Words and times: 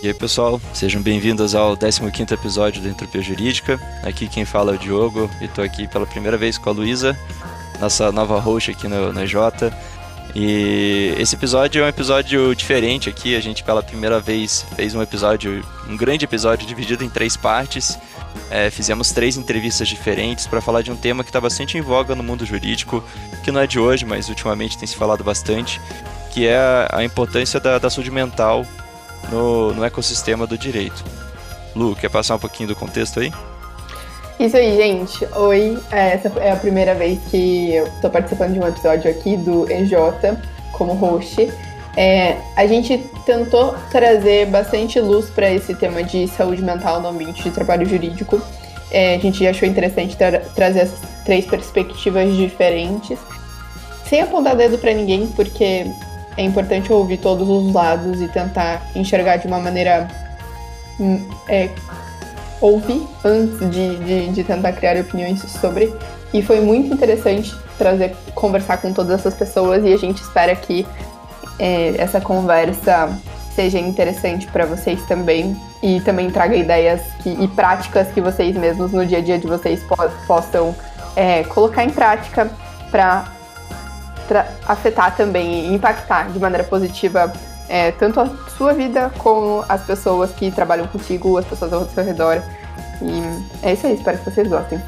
E 0.00 0.06
aí 0.06 0.14
pessoal, 0.14 0.60
sejam 0.72 1.02
bem-vindos 1.02 1.56
ao 1.56 1.76
15º 1.76 2.30
episódio 2.30 2.80
da 2.80 2.88
Entropia 2.88 3.20
Jurídica. 3.20 3.80
Aqui 4.04 4.28
quem 4.28 4.44
fala 4.44 4.70
é 4.70 4.74
o 4.76 4.78
Diogo 4.78 5.28
e 5.40 5.46
estou 5.46 5.64
aqui 5.64 5.88
pela 5.88 6.06
primeira 6.06 6.36
vez 6.36 6.56
com 6.56 6.70
a 6.70 6.72
Luísa, 6.72 7.18
nossa 7.80 8.12
nova 8.12 8.38
host 8.38 8.70
aqui 8.70 8.86
no, 8.86 9.12
no 9.12 9.26
J. 9.26 9.72
E 10.36 11.14
esse 11.18 11.34
episódio 11.34 11.82
é 11.82 11.86
um 11.86 11.88
episódio 11.88 12.54
diferente 12.54 13.08
aqui, 13.08 13.34
a 13.34 13.40
gente 13.40 13.64
pela 13.64 13.82
primeira 13.82 14.20
vez 14.20 14.64
fez 14.76 14.94
um 14.94 15.02
episódio, 15.02 15.66
um 15.88 15.96
grande 15.96 16.24
episódio 16.24 16.64
dividido 16.64 17.02
em 17.02 17.10
três 17.10 17.36
partes. 17.36 17.98
É, 18.52 18.70
fizemos 18.70 19.10
três 19.10 19.36
entrevistas 19.36 19.88
diferentes 19.88 20.46
para 20.46 20.60
falar 20.60 20.82
de 20.82 20.92
um 20.92 20.96
tema 20.96 21.24
que 21.24 21.30
está 21.30 21.40
bastante 21.40 21.76
em 21.76 21.80
voga 21.80 22.14
no 22.14 22.22
mundo 22.22 22.46
jurídico, 22.46 23.02
que 23.42 23.50
não 23.50 23.60
é 23.60 23.66
de 23.66 23.80
hoje, 23.80 24.04
mas 24.04 24.28
ultimamente 24.28 24.78
tem 24.78 24.86
se 24.86 24.94
falado 24.94 25.24
bastante, 25.24 25.80
que 26.30 26.46
é 26.46 26.88
a 26.92 27.02
importância 27.02 27.58
da, 27.58 27.80
da 27.80 27.90
saúde 27.90 28.12
mental 28.12 28.64
no, 29.30 29.72
no 29.74 29.84
ecossistema 29.84 30.46
do 30.46 30.56
direito. 30.56 31.04
Lu, 31.74 31.94
quer 31.94 32.10
passar 32.10 32.36
um 32.36 32.38
pouquinho 32.38 32.68
do 32.68 32.76
contexto 32.76 33.20
aí? 33.20 33.32
Isso 34.38 34.56
aí, 34.56 34.76
gente. 34.76 35.26
Oi, 35.36 35.78
é, 35.90 36.14
essa 36.14 36.28
é 36.38 36.52
a 36.52 36.56
primeira 36.56 36.94
vez 36.94 37.18
que 37.30 37.74
eu 37.74 37.86
estou 37.86 38.08
participando 38.08 38.52
de 38.52 38.60
um 38.60 38.66
episódio 38.66 39.10
aqui 39.10 39.36
do 39.36 39.70
EJ 39.70 39.94
como 40.72 40.92
host. 40.92 41.52
É, 41.96 42.36
a 42.56 42.64
gente 42.64 42.98
tentou 43.26 43.74
trazer 43.90 44.46
bastante 44.46 45.00
luz 45.00 45.28
para 45.30 45.50
esse 45.50 45.74
tema 45.74 46.04
de 46.04 46.28
saúde 46.28 46.62
mental 46.62 47.00
no 47.02 47.08
ambiente 47.08 47.42
de 47.42 47.50
trabalho 47.50 47.84
jurídico. 47.84 48.40
É, 48.92 49.16
a 49.16 49.18
gente 49.18 49.44
achou 49.44 49.68
interessante 49.68 50.16
tra 50.16 50.38
trazer 50.54 50.80
essas 50.80 51.00
três 51.24 51.44
perspectivas 51.44 52.34
diferentes, 52.36 53.18
sem 54.08 54.20
apontar 54.20 54.54
dedo 54.54 54.78
para 54.78 54.94
ninguém, 54.94 55.26
porque 55.26 55.84
é 56.38 56.42
importante 56.42 56.92
ouvir 56.92 57.18
todos 57.18 57.48
os 57.48 57.74
lados 57.74 58.22
e 58.22 58.28
tentar 58.28 58.80
enxergar 58.94 59.36
de 59.36 59.46
uma 59.46 59.58
maneira. 59.58 60.08
Hum, 60.98 61.28
é, 61.48 61.68
ouvir 62.60 63.06
antes 63.24 63.58
de, 63.70 63.96
de, 63.96 64.28
de 64.30 64.44
tentar 64.44 64.72
criar 64.72 64.96
opiniões 64.96 65.40
sobre. 65.42 65.92
E 66.32 66.42
foi 66.42 66.60
muito 66.60 66.92
interessante 66.92 67.54
trazer, 67.76 68.14
conversar 68.34 68.78
com 68.78 68.92
todas 68.92 69.20
essas 69.20 69.34
pessoas 69.34 69.84
e 69.84 69.92
a 69.92 69.96
gente 69.96 70.20
espera 70.20 70.54
que 70.54 70.86
é, 71.58 71.94
essa 71.98 72.20
conversa 72.20 73.08
seja 73.54 73.78
interessante 73.78 74.46
para 74.48 74.66
vocês 74.66 75.02
também 75.06 75.56
e 75.82 76.00
também 76.00 76.30
traga 76.30 76.54
ideias 76.56 77.00
que, 77.22 77.30
e 77.30 77.48
práticas 77.48 78.08
que 78.08 78.20
vocês 78.20 78.56
mesmos 78.56 78.92
no 78.92 79.06
dia 79.06 79.18
a 79.18 79.20
dia 79.20 79.38
de 79.38 79.46
vocês 79.46 79.82
po 79.82 79.96
possam 80.26 80.74
é, 81.16 81.42
colocar 81.44 81.84
em 81.84 81.90
prática 81.90 82.50
para 82.90 83.37
afetar 84.66 85.16
também 85.16 85.66
e 85.66 85.74
impactar 85.74 86.30
de 86.30 86.38
maneira 86.38 86.64
positiva 86.64 87.32
é, 87.68 87.92
tanto 87.92 88.20
a 88.20 88.28
sua 88.56 88.72
vida 88.72 89.12
como 89.18 89.64
as 89.68 89.82
pessoas 89.82 90.30
que 90.30 90.50
trabalham 90.50 90.86
contigo, 90.86 91.36
as 91.36 91.44
pessoas 91.44 91.72
ao 91.72 91.88
seu 91.88 92.04
redor. 92.04 92.42
E 93.02 93.66
é 93.66 93.74
isso 93.74 93.86
aí, 93.86 93.94
espero 93.94 94.18
que 94.18 94.30
vocês 94.30 94.48
gostem. 94.48 94.80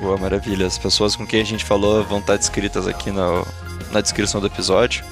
Boa, 0.00 0.16
maravilha. 0.16 0.66
As 0.66 0.76
pessoas 0.76 1.14
com 1.14 1.26
quem 1.26 1.40
a 1.40 1.44
gente 1.44 1.64
falou 1.64 2.02
vão 2.04 2.18
estar 2.18 2.36
descritas 2.36 2.86
aqui 2.86 3.10
na, 3.10 3.44
na 3.92 4.00
descrição 4.00 4.40
do 4.40 4.46
episódio. 4.46 5.04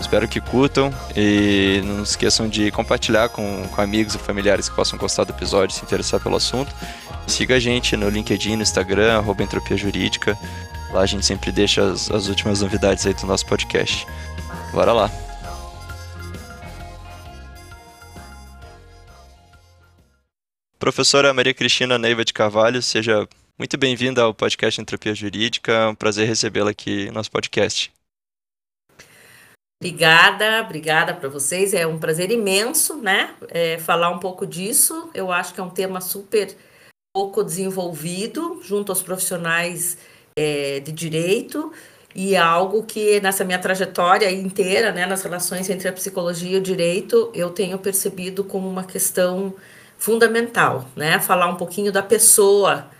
Espero 0.00 0.26
que 0.26 0.40
curtam 0.40 0.92
e 1.14 1.80
não 1.84 2.02
esqueçam 2.02 2.48
de 2.48 2.70
compartilhar 2.72 3.28
com, 3.28 3.62
com 3.68 3.80
amigos 3.80 4.16
e 4.16 4.18
familiares 4.18 4.68
que 4.68 4.74
possam 4.74 4.98
gostar 4.98 5.22
do 5.24 5.30
episódio, 5.30 5.76
se 5.76 5.84
interessar 5.84 6.18
pelo 6.18 6.36
assunto. 6.36 6.74
Siga 7.26 7.54
a 7.54 7.60
gente 7.60 7.96
no 7.96 8.08
LinkedIn, 8.08 8.56
no 8.56 8.62
Instagram, 8.62 9.18
arroba 9.18 9.44
Entropia 9.44 9.76
Jurídica. 9.76 10.36
Lá 10.92 11.00
a 11.00 11.06
gente 11.06 11.24
sempre 11.24 11.50
deixa 11.50 11.82
as, 11.90 12.10
as 12.10 12.28
últimas 12.28 12.60
novidades 12.60 13.06
aí 13.06 13.14
do 13.14 13.26
nosso 13.26 13.46
podcast. 13.46 14.06
Bora 14.72 14.92
lá! 14.92 15.10
Professora 20.78 21.32
Maria 21.32 21.54
Cristina 21.54 21.96
Neiva 21.96 22.24
de 22.24 22.34
Carvalho, 22.34 22.82
seja 22.82 23.26
muito 23.58 23.78
bem-vinda 23.78 24.22
ao 24.22 24.34
podcast 24.34 24.80
Entropia 24.80 25.14
Jurídica. 25.14 25.72
É 25.72 25.88
um 25.88 25.94
prazer 25.94 26.26
recebê-la 26.28 26.72
aqui 26.72 27.06
no 27.06 27.12
nosso 27.12 27.30
podcast. 27.30 27.90
Obrigada, 29.80 30.60
obrigada 30.60 31.14
para 31.14 31.28
vocês. 31.28 31.72
É 31.72 31.86
um 31.86 31.98
prazer 31.98 32.30
imenso, 32.30 32.96
né? 32.98 33.34
É, 33.48 33.78
falar 33.78 34.10
um 34.10 34.18
pouco 34.18 34.46
disso. 34.46 35.10
Eu 35.14 35.32
acho 35.32 35.54
que 35.54 35.60
é 35.60 35.62
um 35.62 35.70
tema 35.70 36.00
super 36.00 36.54
pouco 37.14 37.42
desenvolvido 37.42 38.60
junto 38.62 38.92
aos 38.92 39.02
profissionais 39.02 39.96
é, 40.36 40.80
de 40.80 40.92
direito 40.92 41.72
e 42.14 42.34
é 42.34 42.38
algo 42.38 42.82
que 42.84 43.20
nessa 43.20 43.44
minha 43.44 43.58
trajetória 43.58 44.30
inteira, 44.30 44.92
né, 44.92 45.06
nas 45.06 45.22
relações 45.22 45.68
entre 45.70 45.88
a 45.88 45.92
psicologia 45.92 46.56
e 46.56 46.60
o 46.60 46.62
direito, 46.62 47.30
eu 47.34 47.50
tenho 47.50 47.78
percebido 47.78 48.44
como 48.44 48.68
uma 48.68 48.84
questão 48.84 49.54
fundamental, 49.98 50.88
né? 50.96 51.20
Falar 51.20 51.46
um 51.46 51.56
pouquinho 51.56 51.92
da 51.92 52.02
pessoa 52.02 52.90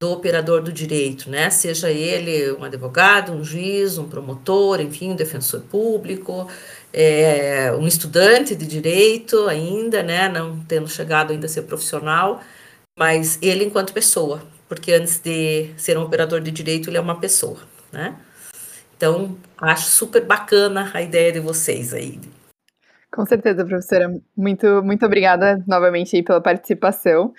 do 0.00 0.10
operador 0.12 0.62
do 0.62 0.72
direito, 0.72 1.28
né? 1.28 1.50
Seja 1.50 1.90
ele 1.90 2.52
um 2.52 2.64
advogado, 2.64 3.32
um 3.32 3.44
juiz, 3.44 3.98
um 3.98 4.08
promotor, 4.08 4.80
enfim, 4.80 5.10
um 5.10 5.16
defensor 5.16 5.60
público, 5.62 6.48
é, 6.92 7.72
um 7.72 7.86
estudante 7.86 8.54
de 8.54 8.66
direito 8.66 9.46
ainda, 9.48 10.02
né? 10.02 10.28
Não 10.28 10.60
tendo 10.64 10.88
chegado 10.88 11.32
ainda 11.32 11.46
a 11.46 11.48
ser 11.48 11.62
profissional, 11.62 12.40
mas 12.98 13.38
ele 13.42 13.64
enquanto 13.64 13.92
pessoa, 13.92 14.42
porque 14.72 14.90
antes 14.90 15.18
de 15.18 15.68
ser 15.76 15.98
um 15.98 16.02
operador 16.02 16.40
de 16.40 16.50
direito, 16.50 16.88
ele 16.88 16.96
é 16.96 17.00
uma 17.00 17.20
pessoa, 17.20 17.58
né? 17.92 18.16
Então, 18.96 19.36
acho 19.60 19.84
super 19.90 20.24
bacana 20.24 20.90
a 20.94 21.02
ideia 21.02 21.30
de 21.30 21.40
vocês 21.40 21.92
aí. 21.92 22.18
Com 23.14 23.26
certeza, 23.26 23.66
professora. 23.66 24.18
Muito, 24.34 24.82
muito 24.82 25.04
obrigada 25.04 25.62
novamente 25.66 26.16
aí 26.16 26.22
pela 26.22 26.40
participação. 26.40 27.34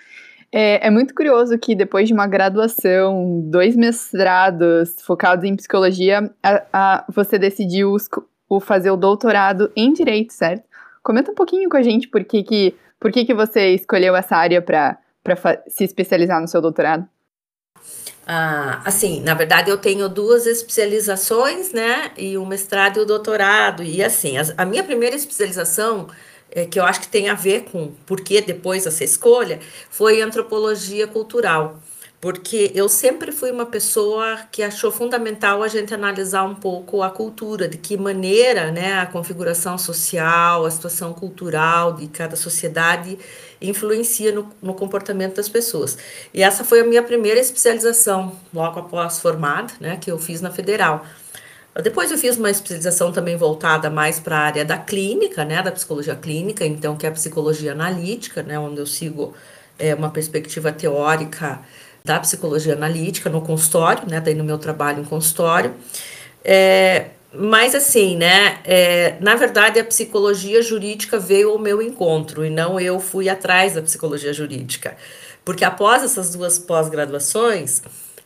É, 0.52 0.86
é, 0.86 0.92
muito 0.92 1.16
curioso 1.16 1.58
que 1.58 1.74
depois 1.74 2.08
de 2.08 2.14
uma 2.14 2.28
graduação, 2.28 3.42
dois 3.50 3.76
mestrados 3.76 5.02
focados 5.02 5.44
em 5.44 5.56
psicologia, 5.56 6.32
a, 6.44 6.64
a, 6.72 7.06
você 7.10 7.40
decidiu 7.40 7.96
o 8.48 8.60
fazer 8.60 8.92
o 8.92 8.96
doutorado 8.96 9.72
em 9.76 9.92
direito, 9.92 10.34
certo? 10.34 10.66
Comenta 11.02 11.32
um 11.32 11.36
pouquinho 11.36 11.68
com 11.68 11.78
a 11.78 11.82
gente 11.82 12.08
por 12.08 12.24
que, 12.24 12.44
que, 12.44 12.76
por 13.00 13.12
que, 13.12 13.26
que 13.26 13.34
você 13.34 13.74
escolheu 13.74 14.16
essa 14.16 14.38
área 14.38 14.62
para 14.62 15.00
se 15.68 15.84
especializar 15.84 16.40
no 16.40 16.48
seu 16.48 16.62
doutorado. 16.62 17.10
Ah, 18.26 18.82
assim, 18.86 19.20
na 19.20 19.34
verdade 19.34 19.70
eu 19.70 19.78
tenho 19.78 20.08
duas 20.08 20.46
especializações, 20.48 21.74
né, 21.74 22.12
e 22.18 22.38
o 22.38 22.46
mestrado 22.46 22.98
e 22.98 23.02
o 23.02 23.06
doutorado, 23.06 23.84
e 23.84 24.02
assim, 24.02 24.38
a, 24.38 24.44
a 24.60 24.66
minha 24.66 24.84
primeira 24.84 25.14
especialização, 25.16 26.08
é, 26.50 26.66
que 26.66 26.80
eu 26.80 26.86
acho 26.86 27.02
que 27.02 27.08
tem 27.10 27.28
a 27.30 27.34
ver 27.34 27.66
com 27.66 27.92
por 28.06 28.22
que 28.22 28.40
depois 28.40 28.86
essa 28.86 29.04
escolha, 29.04 29.60
foi 29.90 30.22
antropologia 30.22 31.06
cultural 31.06 31.82
porque 32.24 32.72
eu 32.74 32.88
sempre 32.88 33.34
fui 33.34 33.52
uma 33.52 33.66
pessoa 33.66 34.40
que 34.50 34.64
achou 34.64 34.90
fundamental 34.94 35.62
a 35.62 35.68
gente 35.68 35.94
analisar 35.94 36.46
um 36.46 36.56
pouco 36.56 37.04
a 37.04 37.10
cultura, 37.10 37.68
de 37.68 37.78
que 37.78 37.98
maneira 37.98 38.72
né, 38.72 38.94
a 38.94 39.06
configuração 39.06 39.78
social, 39.78 40.66
a 40.66 40.72
situação 40.72 41.12
cultural 41.12 41.92
de 41.92 42.08
cada 42.08 42.38
sociedade 42.38 43.20
influencia 43.62 44.32
no, 44.32 44.50
no 44.62 44.74
comportamento 44.74 45.36
das 45.36 45.50
pessoas. 45.50 45.98
E 46.34 46.42
essa 46.42 46.64
foi 46.64 46.80
a 46.80 46.86
minha 46.86 47.04
primeira 47.04 47.42
especialização, 47.42 48.38
logo 48.54 48.80
após 48.80 49.20
formada, 49.20 49.74
né, 49.82 49.98
que 50.00 50.10
eu 50.10 50.18
fiz 50.18 50.40
na 50.40 50.50
Federal. 50.50 51.06
Depois 51.84 52.10
eu 52.10 52.18
fiz 52.18 52.38
uma 52.38 52.50
especialização 52.50 53.12
também 53.12 53.36
voltada 53.36 53.90
mais 53.90 54.18
para 54.18 54.38
a 54.38 54.42
área 54.44 54.64
da 54.64 54.78
clínica, 54.78 55.44
né, 55.44 55.62
da 55.62 55.74
psicologia 55.74 56.16
clínica, 56.16 56.66
então 56.66 56.96
que 56.96 57.06
é 57.06 57.10
a 57.10 57.12
psicologia 57.12 57.74
analítica, 57.74 58.42
né, 58.42 58.58
onde 58.58 58.80
eu 58.80 58.88
sigo 58.88 59.34
é, 59.78 59.94
uma 59.94 60.10
perspectiva 60.10 60.72
teórica 60.72 61.60
da 62.04 62.20
psicologia 62.20 62.74
analítica 62.74 63.30
no 63.30 63.42
consultório, 63.42 64.08
né? 64.10 64.20
Daí 64.20 64.36
no 64.36 64.44
meu 64.44 64.58
trabalho 64.58 65.02
em 65.02 65.06
consultório. 65.06 65.74
É, 66.44 67.12
mas 67.34 67.74
assim, 67.74 68.18
né? 68.18 68.60
É, 68.64 69.16
na 69.20 69.36
verdade, 69.36 69.80
a 69.80 69.84
psicologia 69.84 70.62
jurídica 70.62 71.18
veio 71.18 71.52
ao 71.52 71.60
meu 71.60 71.82
encontro 71.82 72.46
e 72.46 72.50
não 72.50 72.80
eu 72.80 73.00
fui 73.00 73.30
atrás 73.30 73.74
da 73.74 73.82
psicologia 73.82 74.34
jurídica. 74.34 74.98
Porque 75.46 75.66
após 75.66 76.04
essas 76.04 76.30
duas 76.32 76.60
pós-graduações, 76.60 77.82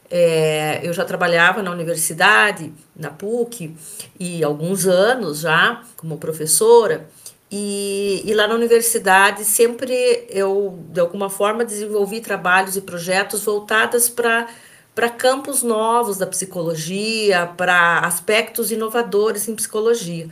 é, 0.09 0.79
eu 0.83 0.93
já 0.93 1.05
trabalhava 1.05 1.61
na 1.61 1.71
universidade, 1.71 2.71
na 2.95 3.09
PUC, 3.09 3.75
e 4.19 4.43
alguns 4.43 4.85
anos 4.85 5.39
já 5.39 5.83
como 5.95 6.17
professora. 6.17 7.07
E, 7.49 8.23
e, 8.25 8.33
lá 8.33 8.45
na 8.45 8.55
universidade 8.55 9.45
sempre 9.45 10.25
eu, 10.29 10.77
de 10.89 10.99
alguma 10.99 11.29
forma, 11.29 11.63
desenvolvi 11.63 12.19
trabalhos 12.19 12.75
e 12.75 12.81
projetos 12.81 13.43
voltados 13.43 14.09
para 14.09 14.47
para 14.93 15.11
campos 15.11 15.61
novos 15.61 16.17
da 16.17 16.25
psicologia, 16.25 17.45
para 17.55 17.99
aspectos 17.99 18.71
inovadores 18.71 19.47
em 19.47 19.55
psicologia. 19.55 20.27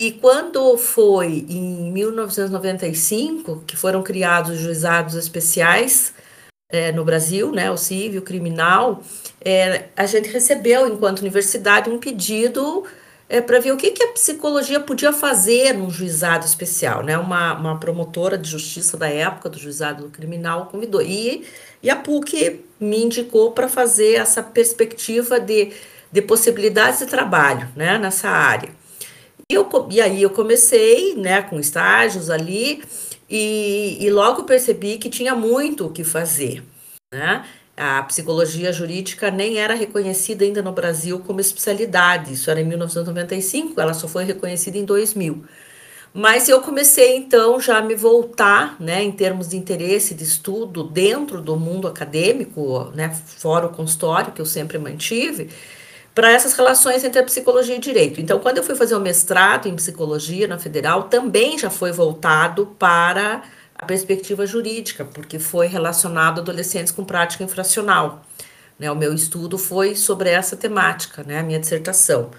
E 0.00 0.12
quando 0.12 0.78
foi 0.78 1.44
em 1.46 1.92
1995 1.92 3.64
que 3.66 3.76
foram 3.76 4.02
criados 4.02 4.52
os 4.52 4.60
juizados 4.60 5.14
especiais 5.14 6.14
é, 6.70 6.90
no 6.90 7.04
Brasil, 7.04 7.52
né, 7.52 7.70
o 7.70 7.76
civil, 7.76 8.22
o 8.22 8.24
criminal, 8.24 9.02
é, 9.44 9.88
a 9.94 10.06
gente 10.06 10.30
recebeu, 10.30 10.86
enquanto 10.88 11.18
universidade, 11.20 11.90
um 11.90 11.98
pedido 11.98 12.84
é, 13.28 13.40
para 13.40 13.60
ver 13.60 13.72
o 13.72 13.76
que, 13.76 13.90
que 13.90 14.02
a 14.02 14.12
psicologia 14.12 14.80
podia 14.80 15.12
fazer 15.12 15.74
num 15.74 15.90
juizado 15.90 16.46
especial. 16.46 17.02
Né? 17.02 17.18
Uma, 17.18 17.54
uma 17.54 17.78
promotora 17.78 18.38
de 18.38 18.48
justiça 18.48 18.96
da 18.96 19.08
época, 19.08 19.50
do 19.50 19.58
juizado 19.58 20.08
criminal, 20.08 20.66
convidou. 20.66 21.02
E, 21.02 21.44
e 21.82 21.90
a 21.90 21.96
PUC 21.96 22.64
me 22.80 23.04
indicou 23.04 23.52
para 23.52 23.68
fazer 23.68 24.14
essa 24.14 24.42
perspectiva 24.42 25.38
de, 25.38 25.72
de 26.10 26.22
possibilidades 26.22 27.00
de 27.00 27.06
trabalho 27.06 27.68
né, 27.76 27.98
nessa 27.98 28.30
área. 28.30 28.70
E, 29.50 29.54
eu, 29.54 29.68
e 29.90 30.00
aí 30.00 30.22
eu 30.22 30.30
comecei 30.30 31.14
né, 31.14 31.42
com 31.42 31.60
estágios 31.60 32.30
ali 32.30 32.82
e, 33.28 33.98
e 34.00 34.10
logo 34.10 34.44
percebi 34.44 34.96
que 34.96 35.10
tinha 35.10 35.34
muito 35.34 35.86
o 35.86 35.92
que 35.92 36.02
fazer. 36.02 36.62
Né? 37.12 37.44
A 37.78 38.02
psicologia 38.02 38.72
jurídica 38.72 39.30
nem 39.30 39.58
era 39.58 39.72
reconhecida 39.72 40.44
ainda 40.44 40.60
no 40.60 40.72
Brasil 40.72 41.20
como 41.20 41.40
especialidade, 41.40 42.32
isso 42.32 42.50
era 42.50 42.60
em 42.60 42.64
1995, 42.64 43.80
ela 43.80 43.94
só 43.94 44.08
foi 44.08 44.24
reconhecida 44.24 44.76
em 44.76 44.84
2000. 44.84 45.44
Mas 46.12 46.48
eu 46.48 46.60
comecei 46.60 47.16
então 47.16 47.60
já 47.60 47.78
a 47.78 47.82
me 47.82 47.94
voltar, 47.94 48.76
né, 48.80 49.02
em 49.04 49.12
termos 49.12 49.48
de 49.48 49.56
interesse 49.56 50.12
de 50.12 50.24
estudo 50.24 50.82
dentro 50.82 51.40
do 51.40 51.56
mundo 51.56 51.86
acadêmico, 51.86 52.90
né, 52.96 53.14
fora 53.14 53.66
o 53.66 53.70
consultório 53.70 54.32
que 54.32 54.40
eu 54.40 54.46
sempre 54.46 54.76
mantive, 54.78 55.48
para 56.12 56.32
essas 56.32 56.54
relações 56.54 57.04
entre 57.04 57.20
a 57.20 57.22
psicologia 57.22 57.76
e 57.76 57.78
direito. 57.78 58.20
Então, 58.20 58.40
quando 58.40 58.58
eu 58.58 58.64
fui 58.64 58.74
fazer 58.74 58.96
o 58.96 59.00
mestrado 59.00 59.68
em 59.68 59.76
psicologia 59.76 60.48
na 60.48 60.58
Federal, 60.58 61.04
também 61.04 61.56
já 61.56 61.70
foi 61.70 61.92
voltado 61.92 62.74
para 62.76 63.42
a 63.78 63.86
perspectiva 63.86 64.44
jurídica, 64.46 65.04
porque 65.04 65.38
foi 65.38 65.68
relacionado 65.68 66.40
adolescentes 66.40 66.92
com 66.92 67.04
prática 67.04 67.44
infracional. 67.44 68.24
Né? 68.78 68.90
O 68.90 68.96
meu 68.96 69.14
estudo 69.14 69.56
foi 69.56 69.94
sobre 69.94 70.30
essa 70.30 70.56
temática, 70.56 71.22
né? 71.22 71.38
a 71.38 71.42
minha 71.42 71.60
dissertação. 71.60 72.30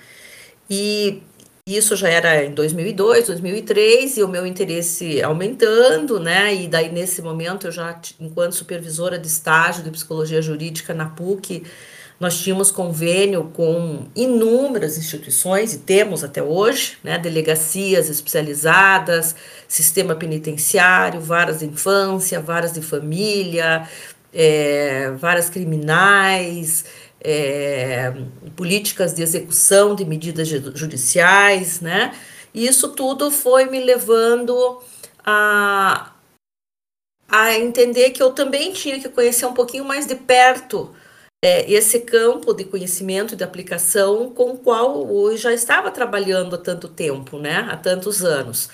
E 0.70 1.24
isso 1.66 1.96
já 1.96 2.10
era 2.10 2.44
em 2.44 2.54
2002, 2.54 3.28
2003, 3.28 4.18
e 4.18 4.24
o 4.24 4.28
meu 4.28 4.46
interesse 4.46 5.22
aumentando, 5.22 6.20
né? 6.20 6.54
E 6.54 6.68
daí, 6.68 6.92
nesse 6.92 7.22
momento, 7.22 7.68
eu 7.68 7.72
já, 7.72 8.00
enquanto 8.20 8.54
supervisora 8.54 9.20
de 9.20 9.28
estágio 9.28 9.84
de 9.84 9.92
psicologia 9.92 10.42
jurídica 10.42 10.96
na 10.96 11.06
PUC, 11.06 11.64
nós 12.20 12.40
tínhamos 12.40 12.70
convênio 12.72 13.52
com 13.54 14.08
inúmeras 14.16 14.98
instituições, 14.98 15.74
e 15.74 15.80
temos 15.80 16.24
até 16.24 16.42
hoje, 16.42 16.98
né, 17.04 17.18
delegacias 17.18 18.10
especializadas, 18.10 19.36
sistema 19.70 20.16
penitenciário, 20.16 21.22
varas 21.22 21.60
de 21.60 21.66
infância, 21.66 22.42
varas 22.42 22.74
de 22.74 22.82
família, 22.82 23.88
é, 24.34 25.12
varas 25.12 25.50
criminais, 25.50 26.86
é, 27.22 28.12
políticas 28.56 29.14
de 29.14 29.22
execução 29.22 29.96
de 29.96 30.04
medidas 30.04 30.48
judiciais, 30.48 31.82
né? 31.82 32.14
E 32.54 32.66
isso 32.66 32.90
tudo 32.90 33.30
foi 33.30 33.66
me 33.66 33.80
levando 33.80 34.82
a, 35.24 36.14
a 37.28 37.54
entender 37.58 38.10
que 38.10 38.24
eu 38.24 38.32
também 38.32 38.74
tinha 38.74 39.00
que 39.00 39.08
conhecer 39.10 39.46
um 39.46 39.54
pouquinho 39.54 39.86
mais 39.86 40.08
de 40.08 40.16
perto 40.16 40.96
é, 41.44 41.72
esse 41.72 42.00
campo 42.02 42.54
de 42.54 42.66
conhecimento 42.66 43.34
e 43.34 43.38
de 43.38 43.44
aplicação 43.44 44.32
com 44.32 44.54
o 44.54 44.58
qual 44.58 45.08
eu 45.32 45.38
já 45.38 45.54
estava 45.54 45.92
trabalhando 45.92 46.56
há 46.56 46.58
tanto 46.58 46.88
tempo, 46.88 47.38
né? 47.38 47.68
Há 47.70 47.78
tantos 47.78 48.24
anos. 48.24 48.70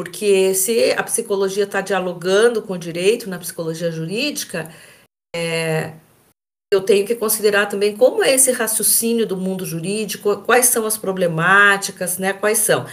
Porque 0.00 0.54
se 0.54 0.94
a 0.96 1.02
psicologia 1.02 1.64
está 1.64 1.82
dialogando 1.82 2.62
com 2.62 2.72
o 2.72 2.78
direito 2.78 3.28
na 3.28 3.38
psicologia 3.38 3.92
jurídica, 3.92 4.70
é, 5.36 5.92
eu 6.72 6.80
tenho 6.80 7.06
que 7.06 7.14
considerar 7.14 7.66
também 7.66 7.94
como 7.94 8.24
é 8.24 8.34
esse 8.34 8.50
raciocínio 8.50 9.26
do 9.26 9.36
mundo 9.36 9.66
jurídico, 9.66 10.38
quais 10.38 10.66
são 10.66 10.86
as 10.86 10.96
problemáticas, 10.96 12.16
né? 12.16 12.32
Quais 12.32 12.56
são. 12.60 12.86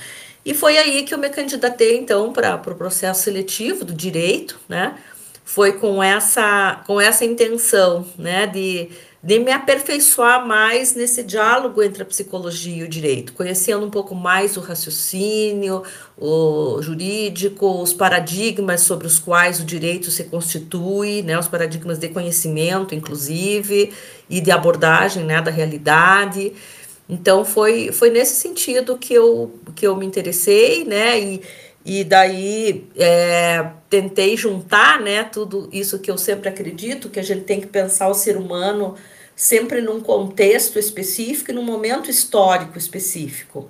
E 0.44 0.54
foi 0.54 0.78
aí 0.78 1.04
que 1.04 1.14
eu 1.14 1.18
me 1.18 1.30
candidatei, 1.30 1.98
então, 1.98 2.34
para 2.34 2.56
o 2.56 2.60
pro 2.60 2.76
processo 2.76 3.24
seletivo 3.24 3.86
do 3.86 3.94
direito, 3.94 4.60
né? 4.68 4.98
Foi 5.46 5.80
com 5.80 6.04
essa, 6.04 6.84
com 6.86 7.00
essa 7.00 7.24
intenção, 7.24 8.06
né, 8.18 8.48
de 8.48 8.90
de 9.28 9.40
me 9.40 9.52
aperfeiçoar 9.52 10.48
mais 10.48 10.96
nesse 10.96 11.22
diálogo 11.22 11.84
entre 11.84 12.02
a 12.02 12.06
psicologia 12.06 12.78
e 12.78 12.84
o 12.84 12.88
direito, 12.88 13.34
conhecendo 13.34 13.86
um 13.86 13.90
pouco 13.90 14.16
mais 14.16 14.56
o 14.56 14.62
raciocínio, 14.62 15.84
o 16.18 16.82
jurídico, 16.82 17.82
os 17.82 17.92
paradigmas 17.92 18.80
sobre 18.80 19.06
os 19.06 19.20
quais 19.20 19.60
o 19.60 19.66
direito 19.66 20.10
se 20.12 20.24
constitui, 20.24 21.24
né, 21.24 21.38
os 21.38 21.50
paradigmas 21.50 22.00
de 22.00 22.08
conhecimento, 22.08 22.96
inclusive, 22.96 23.92
e 24.30 24.40
de 24.40 24.50
abordagem 24.50 25.26
né, 25.26 25.42
da 25.42 25.52
realidade. 25.52 26.54
Então 27.10 27.44
foi, 27.44 27.92
foi 27.92 28.10
nesse 28.10 28.36
sentido 28.36 28.98
que 28.98 29.14
eu, 29.14 29.60
que 29.76 29.86
eu 29.86 29.98
me 29.98 30.06
interessei, 30.06 30.86
né? 30.86 31.20
E, 31.20 31.42
e 31.86 32.04
daí 32.06 32.88
é, 32.96 33.72
tentei 33.90 34.38
juntar 34.38 35.02
né, 35.02 35.26
tudo 35.26 35.68
isso 35.74 36.00
que 36.00 36.10
eu 36.10 36.18
sempre 36.18 36.48
acredito, 36.48 37.10
que 37.10 37.20
a 37.20 37.24
gente 37.24 37.44
tem 37.44 37.60
que 37.60 37.68
pensar 37.68 38.08
o 38.08 38.14
ser 38.14 38.38
humano 38.38 38.96
sempre 39.38 39.82
num 39.82 40.02
contexto 40.02 40.80
específico 40.80 41.52
e 41.52 41.54
num 41.54 41.64
momento 41.64 42.10
histórico 42.10 42.76
específico. 42.76 43.70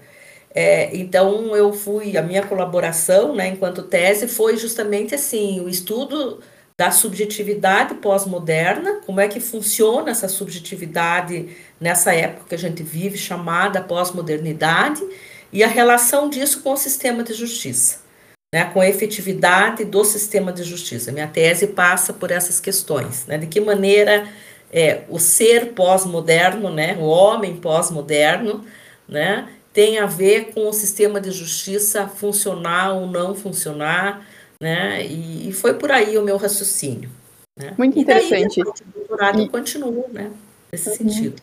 É, 0.55 0.95
então 0.95 1.53
eu 1.57 1.73
fui, 1.73 2.17
a 2.17 2.21
minha 2.23 2.41
colaboração, 2.41 3.35
né, 3.35 3.49
enquanto 3.49 3.83
tese, 3.83 4.29
foi 4.29 4.55
justamente 4.55 5.13
assim, 5.13 5.59
o 5.59 5.67
estudo 5.67 6.39
da 6.79 6.89
subjetividade 6.89 7.95
pós-moderna, 7.95 9.01
como 9.05 9.19
é 9.19 9.27
que 9.27 9.41
funciona 9.41 10.11
essa 10.11 10.29
subjetividade 10.29 11.49
nessa 11.81 12.13
época 12.13 12.45
que 12.49 12.55
a 12.55 12.57
gente 12.57 12.81
vive, 12.81 13.17
chamada 13.17 13.81
pós-modernidade, 13.81 15.03
e 15.51 15.63
a 15.63 15.67
relação 15.67 16.29
disso 16.29 16.61
com 16.61 16.71
o 16.71 16.77
sistema 16.77 17.23
de 17.23 17.33
justiça 17.33 18.07
né, 18.53 18.65
com 18.73 18.79
a 18.79 18.87
efetividade 18.87 19.83
do 19.83 20.05
sistema 20.05 20.53
de 20.53 20.63
justiça. 20.63 21.11
Minha 21.11 21.27
tese 21.27 21.67
passa 21.67 22.13
por 22.13 22.31
essas 22.31 22.59
questões, 22.59 23.25
né, 23.25 23.37
de 23.37 23.47
que 23.47 23.59
maneira 23.59 24.27
é, 24.71 25.03
o 25.09 25.19
ser 25.19 25.73
pós-moderno, 25.73 26.69
né, 26.69 26.95
o 26.99 27.05
homem 27.05 27.55
pós-moderno, 27.57 28.63
né, 29.07 29.49
tem 29.73 29.99
a 29.99 30.05
ver 30.05 30.53
com 30.53 30.67
o 30.67 30.73
sistema 30.73 31.21
de 31.21 31.31
justiça 31.31 32.07
funcionar 32.07 32.93
ou 32.93 33.07
não 33.07 33.35
funcionar, 33.35 34.25
né, 34.61 35.05
e, 35.05 35.49
e 35.49 35.51
foi 35.51 35.73
por 35.75 35.91
aí 35.91 36.17
o 36.17 36.23
meu 36.23 36.37
raciocínio. 36.37 37.09
Né? 37.57 37.73
Muito 37.77 37.97
interessante. 37.97 38.59
E 38.59 38.63
daí, 38.63 38.71
o 38.71 38.91
doutorado 38.93 39.41
e... 39.41 39.49
continua, 39.49 40.07
né, 40.09 40.31
nesse 40.71 40.89
uhum. 40.89 40.95
sentido. 40.95 41.41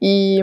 E, 0.00 0.40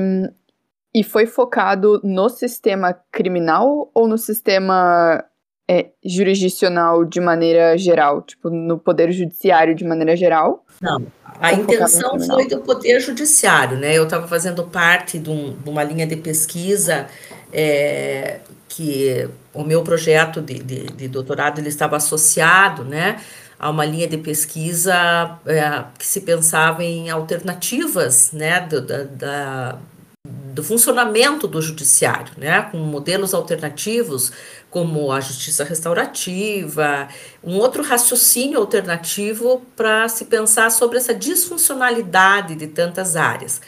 e 0.94 1.04
foi 1.04 1.26
focado 1.26 2.00
no 2.04 2.30
sistema 2.30 2.94
criminal 3.12 3.92
ou 3.94 4.08
no 4.08 4.18
sistema 4.18 5.24
é, 5.70 5.92
jurisdicional 6.04 7.06
de 7.06 7.20
maneira 7.20 7.78
geral, 7.78 8.22
tipo, 8.22 8.50
no 8.50 8.78
poder 8.78 9.12
judiciário 9.12 9.74
de 9.76 9.86
maneira 9.86 10.16
geral? 10.16 10.66
Não, 10.84 11.02
a 11.40 11.54
intenção 11.54 12.20
foi 12.20 12.46
do 12.46 12.60
poder 12.60 13.00
judiciário, 13.00 13.78
né? 13.78 13.98
Eu 13.98 14.04
estava 14.04 14.28
fazendo 14.28 14.66
parte 14.66 15.18
de, 15.18 15.30
um, 15.30 15.56
de, 15.56 15.70
uma 15.70 15.82
linha 15.82 16.06
de 16.06 16.18
pesquisa 16.18 17.08
é, 17.54 18.42
que 18.68 19.30
o 19.54 19.64
meu 19.64 19.82
projeto 19.82 20.42
de, 20.42 20.60
de, 20.60 20.84
de, 20.88 21.08
doutorado 21.08 21.60
ele 21.60 21.70
estava 21.70 21.96
associado, 21.96 22.84
né? 22.84 23.22
A 23.58 23.70
uma 23.70 23.86
linha 23.86 24.10
de 24.10 24.18
pesquisa 24.18 25.40
é, 25.46 25.86
que 25.98 26.06
se 26.06 26.20
pensava 26.20 26.84
em 26.84 27.10
alternativas, 27.10 28.34
né? 28.34 28.60
Do, 28.60 28.82
da, 28.82 29.04
da 29.04 29.78
do 30.26 30.64
funcionamento 30.64 31.50
do 31.50 31.62
judiciário, 31.62 32.32
né, 32.38 32.62
com 32.72 32.78
modelos 32.78 33.34
alternativos 33.34 34.32
como 34.74 35.12
a 35.12 35.22
justiça 35.22 35.64
restaurativa, 35.64 37.08
um 37.44 37.60
outro 37.60 37.84
raciocínio 37.84 38.58
alternativo 38.58 39.62
para 39.76 40.10
se 40.10 40.26
pensar 40.26 40.72
sobre 40.72 40.98
essa 40.98 41.14
disfuncionalidade 41.14 42.56
de 42.56 42.66
tantas 42.66 43.16
áreas. 43.16 43.62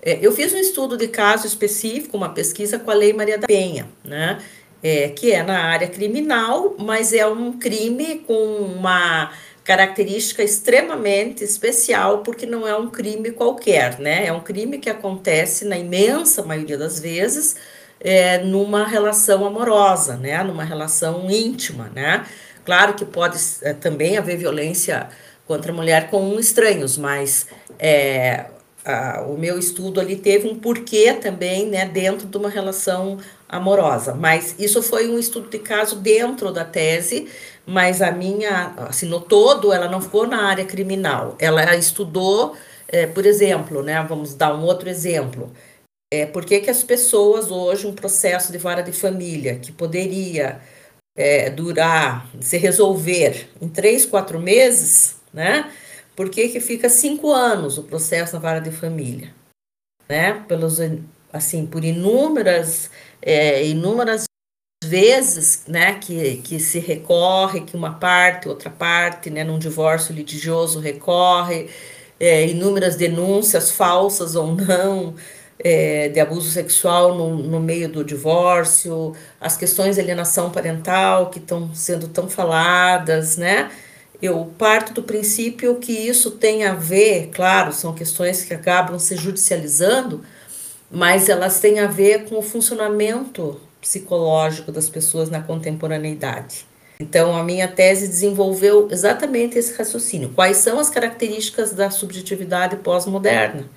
É, 0.00 0.18
eu 0.22 0.32
fiz 0.32 0.54
um 0.54 0.56
estudo 0.56 0.96
de 0.96 1.08
caso 1.08 1.46
específico, 1.46 2.16
uma 2.16 2.30
pesquisa 2.30 2.78
com 2.78 2.90
a 2.90 2.94
Lei 2.94 3.12
Maria 3.12 3.36
da 3.36 3.46
Penha, 3.46 3.86
né, 4.02 4.38
é, 4.82 5.10
que 5.10 5.30
é 5.30 5.42
na 5.42 5.64
área 5.64 5.88
criminal, 5.88 6.74
mas 6.78 7.12
é 7.12 7.26
um 7.26 7.58
crime 7.58 8.24
com 8.26 8.34
uma 8.34 9.30
característica 9.62 10.42
extremamente 10.42 11.44
especial, 11.44 12.20
porque 12.22 12.46
não 12.46 12.66
é 12.66 12.74
um 12.74 12.88
crime 12.88 13.32
qualquer, 13.32 13.98
né? 13.98 14.26
É 14.26 14.32
um 14.32 14.38
crime 14.38 14.78
que 14.78 14.88
acontece 14.88 15.64
na 15.64 15.76
imensa 15.76 16.44
maioria 16.44 16.78
das 16.78 17.00
vezes 17.00 17.56
é, 18.00 18.38
numa 18.38 18.86
relação 18.86 19.46
amorosa, 19.46 20.16
né? 20.16 20.42
Numa 20.42 20.64
relação 20.64 21.30
íntima, 21.30 21.90
né? 21.94 22.24
Claro 22.64 22.94
que 22.94 23.04
pode 23.04 23.38
é, 23.62 23.72
também 23.72 24.18
haver 24.18 24.36
violência 24.36 25.08
contra 25.46 25.72
a 25.72 25.74
mulher 25.74 26.10
com 26.10 26.38
estranhos, 26.38 26.98
mas 26.98 27.46
é, 27.78 28.46
a, 28.84 29.22
o 29.22 29.38
meu 29.38 29.58
estudo 29.58 30.00
ali 30.00 30.16
teve 30.16 30.48
um 30.48 30.56
porquê 30.56 31.12
também, 31.14 31.66
né? 31.66 31.86
Dentro 31.86 32.26
de 32.26 32.36
uma 32.36 32.48
relação 32.48 33.18
amorosa. 33.48 34.14
Mas 34.14 34.54
isso 34.58 34.82
foi 34.82 35.08
um 35.08 35.18
estudo 35.18 35.48
de 35.48 35.58
caso 35.58 35.96
dentro 35.96 36.52
da 36.52 36.64
tese, 36.64 37.28
mas 37.64 38.02
a 38.02 38.10
minha, 38.10 38.74
assim, 38.88 39.06
no 39.06 39.20
todo, 39.20 39.72
ela 39.72 39.88
não 39.88 40.00
ficou 40.00 40.26
na 40.26 40.44
área 40.44 40.64
criminal. 40.64 41.36
Ela 41.38 41.74
estudou, 41.76 42.56
é, 42.88 43.06
por 43.06 43.24
exemplo, 43.24 43.82
né? 43.82 44.04
Vamos 44.08 44.34
dar 44.34 44.54
um 44.54 44.62
outro 44.62 44.88
exemplo 44.88 45.52
é, 46.12 46.26
por 46.26 46.44
que, 46.44 46.60
que 46.60 46.70
as 46.70 46.82
pessoas 46.84 47.50
hoje, 47.50 47.86
um 47.86 47.94
processo 47.94 48.52
de 48.52 48.58
vara 48.58 48.82
de 48.82 48.92
família 48.92 49.58
que 49.58 49.72
poderia 49.72 50.60
é, 51.16 51.50
durar, 51.50 52.28
se 52.40 52.56
resolver 52.56 53.48
em 53.60 53.68
três, 53.68 54.06
quatro 54.06 54.38
meses, 54.38 55.16
né? 55.32 55.72
Por 56.14 56.30
que, 56.30 56.48
que 56.48 56.60
fica 56.60 56.88
cinco 56.88 57.30
anos 57.30 57.76
o 57.76 57.82
processo 57.82 58.34
na 58.34 58.40
vara 58.40 58.60
de 58.60 58.70
família? 58.70 59.34
Né? 60.08 60.44
Pelos, 60.48 60.78
assim, 61.32 61.66
por 61.66 61.84
inúmeras, 61.84 62.90
é, 63.20 63.66
inúmeras 63.66 64.24
vezes, 64.84 65.64
né, 65.66 65.98
que, 65.98 66.36
que 66.38 66.60
se 66.60 66.78
recorre, 66.78 67.62
que 67.62 67.76
uma 67.76 67.94
parte, 67.94 68.48
outra 68.48 68.70
parte, 68.70 69.30
né, 69.30 69.42
num 69.42 69.58
divórcio 69.58 70.14
litigioso 70.14 70.78
recorre, 70.78 71.68
é, 72.20 72.46
inúmeras 72.46 72.96
denúncias 72.96 73.70
falsas 73.70 74.36
ou 74.36 74.54
não, 74.54 75.14
é, 75.58 76.08
de 76.08 76.20
abuso 76.20 76.50
sexual 76.50 77.16
no, 77.16 77.36
no 77.36 77.60
meio 77.60 77.88
do 77.88 78.04
divórcio, 78.04 79.14
as 79.40 79.56
questões 79.56 79.96
de 79.96 80.02
alienação 80.02 80.50
parental 80.50 81.30
que 81.30 81.38
estão 81.38 81.74
sendo 81.74 82.08
tão 82.08 82.28
faladas, 82.28 83.36
né? 83.36 83.70
Eu 84.20 84.50
parto 84.58 84.94
do 84.94 85.02
princípio 85.02 85.76
que 85.76 85.92
isso 85.92 86.32
tem 86.32 86.64
a 86.64 86.74
ver, 86.74 87.30
claro, 87.34 87.72
são 87.72 87.94
questões 87.94 88.44
que 88.44 88.54
acabam 88.54 88.98
se 88.98 89.16
judicializando, 89.16 90.22
mas 90.90 91.28
elas 91.28 91.60
têm 91.60 91.80
a 91.80 91.86
ver 91.86 92.24
com 92.24 92.38
o 92.38 92.42
funcionamento 92.42 93.60
psicológico 93.80 94.72
das 94.72 94.88
pessoas 94.88 95.28
na 95.28 95.42
contemporaneidade. 95.42 96.66
Então, 96.98 97.36
a 97.36 97.44
minha 97.44 97.68
tese 97.68 98.08
desenvolveu 98.08 98.88
exatamente 98.90 99.58
esse 99.58 99.74
raciocínio. 99.76 100.30
Quais 100.34 100.56
são 100.58 100.78
as 100.78 100.88
características 100.88 101.72
da 101.72 101.90
subjetividade 101.90 102.76
pós-moderna, 102.76 103.68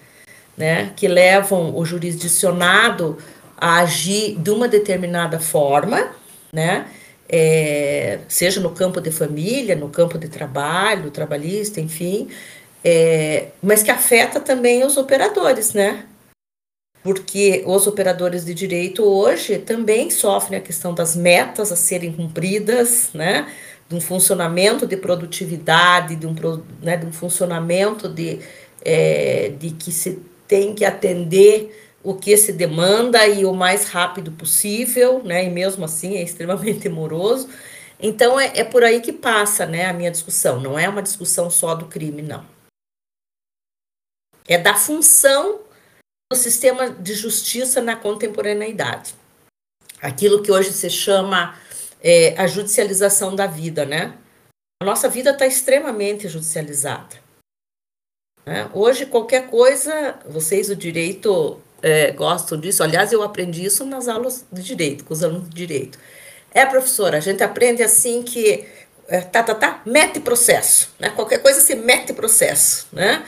né, 0.60 0.92
que 0.94 1.08
levam 1.08 1.74
o 1.74 1.86
jurisdicionado 1.86 3.18
a 3.58 3.80
agir 3.80 4.38
de 4.38 4.52
uma 4.52 4.68
determinada 4.68 5.40
forma, 5.40 6.12
né, 6.52 6.86
é, 7.30 8.20
seja 8.28 8.60
no 8.60 8.72
campo 8.72 9.00
de 9.00 9.10
família, 9.10 9.76
no 9.76 9.90
campo 9.90 10.18
de 10.18 10.28
trabalho, 10.28 11.12
trabalhista, 11.12 11.80
enfim, 11.80 12.28
é, 12.84 13.48
mas 13.64 13.84
que 13.84 13.92
afeta 13.92 14.40
também 14.40 14.84
os 14.84 14.98
operadores, 14.98 15.74
né? 15.74 16.06
Porque 17.04 17.64
os 17.66 17.88
operadores 17.88 18.44
de 18.44 18.54
direito 18.54 19.04
hoje 19.04 19.58
também 19.60 20.10
sofrem 20.10 20.60
a 20.60 20.62
questão 20.62 20.94
das 20.94 21.16
metas 21.16 21.72
a 21.72 21.76
serem 21.76 22.12
cumpridas, 22.12 23.10
né? 23.14 23.48
De 23.88 23.96
um 23.96 24.02
funcionamento 24.02 24.86
de 24.86 24.98
produtividade, 24.98 26.16
de 26.16 26.28
um, 26.28 26.36
né, 26.82 26.98
de 26.98 27.06
um 27.06 27.12
funcionamento 27.12 28.10
de, 28.10 28.40
é, 28.84 29.50
de 29.58 29.72
que 29.72 29.92
se 29.92 30.20
tem 30.50 30.74
que 30.74 30.84
atender 30.84 31.94
o 32.04 32.16
que 32.16 32.36
se 32.36 32.52
demanda 32.52 33.26
e 33.28 33.46
o 33.46 33.54
mais 33.54 33.86
rápido 33.86 34.32
possível, 34.32 35.24
né? 35.24 35.46
E 35.46 35.50
mesmo 35.50 35.86
assim 35.86 36.18
é 36.18 36.24
extremamente 36.24 36.90
moroso. 36.90 37.48
Então 38.00 38.40
é, 38.40 38.52
é 38.56 38.64
por 38.64 38.84
aí 38.84 39.00
que 39.00 39.14
passa, 39.14 39.66
né, 39.66 39.86
a 39.86 39.94
minha 39.94 40.10
discussão. 40.10 40.60
Não 40.60 40.78
é 40.78 40.90
uma 40.90 41.04
discussão 41.04 41.52
só 41.52 41.76
do 41.76 41.86
crime, 41.86 42.24
não. 42.24 42.44
É 44.48 44.58
da 44.58 44.74
função 44.74 45.62
do 46.32 46.36
sistema 46.36 46.90
de 46.90 47.14
justiça 47.14 47.80
na 47.80 47.96
contemporaneidade. 47.96 49.14
Aquilo 50.02 50.42
que 50.42 50.52
hoje 50.52 50.74
se 50.74 50.90
chama 50.90 51.56
é, 52.02 52.36
a 52.42 52.48
judicialização 52.48 53.36
da 53.36 53.46
vida, 53.46 53.86
né? 53.86 54.18
A 54.82 54.86
nossa 54.86 55.08
vida 55.08 55.32
está 55.32 55.46
extremamente 55.46 56.28
judicializada. 56.28 57.29
Né? 58.50 58.68
Hoje, 58.74 59.06
qualquer 59.06 59.46
coisa, 59.46 60.18
vocês 60.28 60.70
do 60.70 60.76
direito 60.76 61.62
é, 61.84 62.10
gostam 62.10 62.60
disso. 62.60 62.82
Aliás, 62.82 63.14
eu 63.14 63.22
aprendi 63.22 63.64
isso 63.64 63.86
nas 63.86 64.08
aulas 64.08 64.44
de 64.52 64.64
direito, 64.64 65.06
com 65.06 65.14
os 65.14 65.24
alunos 65.24 65.48
de 65.48 65.56
direito. 65.56 66.00
É, 66.52 66.66
professora, 66.66 67.18
a 67.18 67.20
gente 67.20 67.44
aprende 67.44 67.84
assim 67.84 68.24
que 68.24 68.66
é, 69.08 69.22
tá, 69.22 69.44
tá, 69.44 69.54
tá, 69.54 69.84
mete 69.86 70.20
processo, 70.20 70.92
né? 70.98 71.12
Qualquer 71.12 71.44
coisa 71.44 71.62
se 71.62 71.76
mete 71.76 72.12
processo, 72.12 72.88
né? 72.92 73.24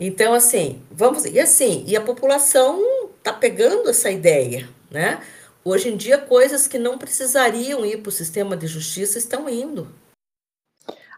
Então, 0.00 0.32
assim, 0.32 0.80
vamos. 0.90 1.26
E 1.26 1.38
assim, 1.38 1.84
e 1.86 1.94
a 1.94 2.00
população 2.00 3.10
tá 3.22 3.30
pegando 3.30 3.90
essa 3.90 4.10
ideia, 4.10 4.66
né? 4.90 5.20
Hoje 5.62 5.90
em 5.90 5.98
dia, 5.98 6.16
coisas 6.16 6.66
que 6.66 6.78
não 6.78 6.96
precisariam 6.96 7.84
ir 7.84 7.98
para 7.98 8.08
o 8.08 8.12
sistema 8.12 8.56
de 8.56 8.66
justiça 8.66 9.18
estão 9.18 9.50
indo. 9.50 9.94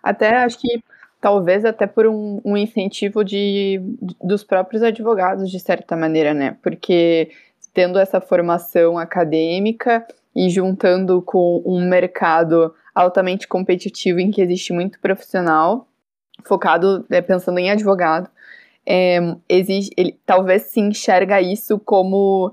Até 0.02 0.38
acho 0.38 0.58
que 0.58 0.82
talvez 1.24 1.64
até 1.64 1.86
por 1.86 2.06
um, 2.06 2.38
um 2.44 2.54
incentivo 2.54 3.24
de, 3.24 3.80
dos 4.22 4.44
próprios 4.44 4.82
advogados, 4.82 5.50
de 5.50 5.58
certa 5.58 5.96
maneira, 5.96 6.34
né? 6.34 6.58
Porque 6.62 7.30
tendo 7.72 7.98
essa 7.98 8.20
formação 8.20 8.98
acadêmica 8.98 10.06
e 10.36 10.50
juntando 10.50 11.22
com 11.22 11.62
um 11.64 11.88
mercado 11.88 12.74
altamente 12.94 13.48
competitivo 13.48 14.20
em 14.20 14.30
que 14.30 14.42
existe 14.42 14.74
muito 14.74 15.00
profissional 15.00 15.88
focado, 16.44 17.06
é, 17.08 17.22
pensando 17.22 17.58
em 17.58 17.70
advogado, 17.70 18.28
é, 18.86 19.18
exige, 19.48 19.92
ele 19.96 20.20
talvez 20.26 20.64
se 20.64 20.78
enxerga 20.78 21.40
isso 21.40 21.78
como 21.78 22.52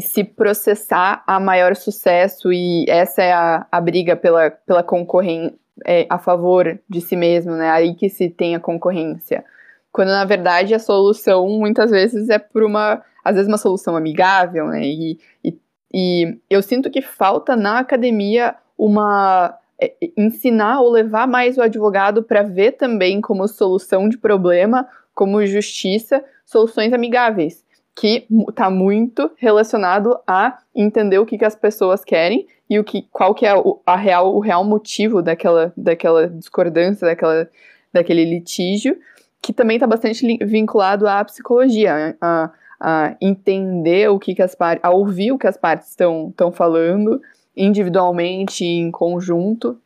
se 0.00 0.22
processar 0.22 1.24
a 1.26 1.40
maior 1.40 1.74
sucesso 1.74 2.52
e 2.52 2.84
essa 2.88 3.20
é 3.20 3.32
a, 3.32 3.66
a 3.68 3.80
briga 3.80 4.14
pela, 4.14 4.48
pela 4.48 4.84
concorrência 4.84 5.60
é, 5.86 6.06
a 6.08 6.18
favor 6.18 6.78
de 6.88 7.00
si 7.00 7.16
mesmo, 7.16 7.52
né? 7.52 7.70
Aí 7.70 7.94
que 7.94 8.08
se 8.08 8.28
tem 8.28 8.54
a 8.54 8.60
concorrência. 8.60 9.44
Quando 9.90 10.08
na 10.08 10.24
verdade 10.24 10.74
a 10.74 10.78
solução 10.78 11.48
muitas 11.48 11.90
vezes 11.90 12.28
é 12.28 12.38
por 12.38 12.62
uma, 12.62 13.02
às 13.24 13.34
vezes 13.34 13.48
uma 13.48 13.58
solução 13.58 13.96
amigável, 13.96 14.68
né? 14.68 14.82
E, 14.84 15.18
e, 15.44 15.58
e 15.92 16.38
eu 16.48 16.62
sinto 16.62 16.90
que 16.90 17.02
falta 17.02 17.56
na 17.56 17.78
academia 17.78 18.54
uma 18.76 19.56
é, 19.80 19.92
ensinar 20.16 20.80
ou 20.80 20.90
levar 20.90 21.26
mais 21.26 21.58
o 21.58 21.62
advogado 21.62 22.22
para 22.22 22.42
ver 22.42 22.72
também 22.72 23.20
como 23.20 23.46
solução 23.48 24.08
de 24.08 24.18
problema, 24.18 24.88
como 25.14 25.44
justiça, 25.44 26.24
soluções 26.44 26.92
amigáveis 26.92 27.61
que 27.94 28.26
está 28.48 28.70
muito 28.70 29.30
relacionado 29.36 30.18
a 30.26 30.58
entender 30.74 31.18
o 31.18 31.26
que, 31.26 31.36
que 31.36 31.44
as 31.44 31.54
pessoas 31.54 32.04
querem 32.04 32.46
e 32.68 32.78
o 32.78 32.84
que, 32.84 33.02
qual 33.12 33.34
que 33.34 33.44
é 33.44 33.54
o, 33.54 33.80
a 33.86 33.96
real, 33.96 34.34
o 34.34 34.40
real 34.40 34.64
motivo 34.64 35.20
daquela, 35.20 35.72
daquela 35.76 36.28
discordância, 36.28 37.06
daquela, 37.06 37.48
daquele 37.92 38.24
litígio, 38.24 38.98
que 39.42 39.52
também 39.52 39.76
está 39.76 39.86
bastante 39.86 40.38
vinculado 40.44 41.06
à 41.06 41.22
psicologia, 41.24 42.16
a, 42.20 42.50
a 42.80 43.16
entender 43.20 44.08
o 44.08 44.18
que, 44.18 44.34
que 44.34 44.42
as 44.42 44.54
partes, 44.54 44.82
a 44.84 44.90
ouvir 44.90 45.32
o 45.32 45.38
que 45.38 45.46
as 45.46 45.56
partes 45.56 45.90
estão 45.90 46.32
falando 46.52 47.20
individualmente, 47.54 48.64
em 48.64 48.90
conjunto. 48.90 49.78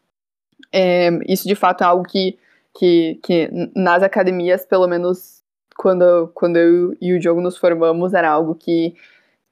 É, 0.72 1.10
isso 1.26 1.48
de 1.48 1.54
fato 1.54 1.82
é 1.82 1.86
algo 1.86 2.04
que, 2.04 2.38
que, 2.78 3.18
que 3.22 3.50
nas 3.74 4.02
academias, 4.02 4.64
pelo 4.64 4.86
menos 4.86 5.42
quando, 5.76 6.30
quando 6.34 6.56
eu 6.56 6.96
e 7.00 7.12
o 7.12 7.18
Diogo 7.18 7.40
nos 7.40 7.56
formamos, 7.56 8.14
era 8.14 8.30
algo 8.30 8.54
que 8.54 8.94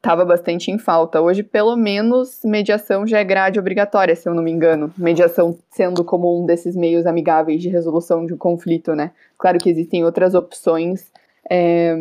estava 0.04 0.24
bastante 0.24 0.70
em 0.70 0.78
falta. 0.78 1.20
Hoje, 1.20 1.42
pelo 1.42 1.74
menos, 1.76 2.40
mediação 2.44 3.06
já 3.06 3.18
é 3.18 3.24
grade 3.24 3.58
obrigatória, 3.58 4.14
se 4.14 4.28
eu 4.28 4.34
não 4.34 4.42
me 4.42 4.50
engano. 4.50 4.92
Mediação 4.98 5.58
sendo 5.70 6.04
como 6.04 6.42
um 6.42 6.44
desses 6.44 6.76
meios 6.76 7.06
amigáveis 7.06 7.62
de 7.62 7.70
resolução 7.70 8.26
de 8.26 8.34
um 8.34 8.36
conflito, 8.36 8.94
né? 8.94 9.12
Claro 9.38 9.58
que 9.58 9.70
existem 9.70 10.04
outras 10.04 10.34
opções 10.34 11.10
é, 11.50 11.96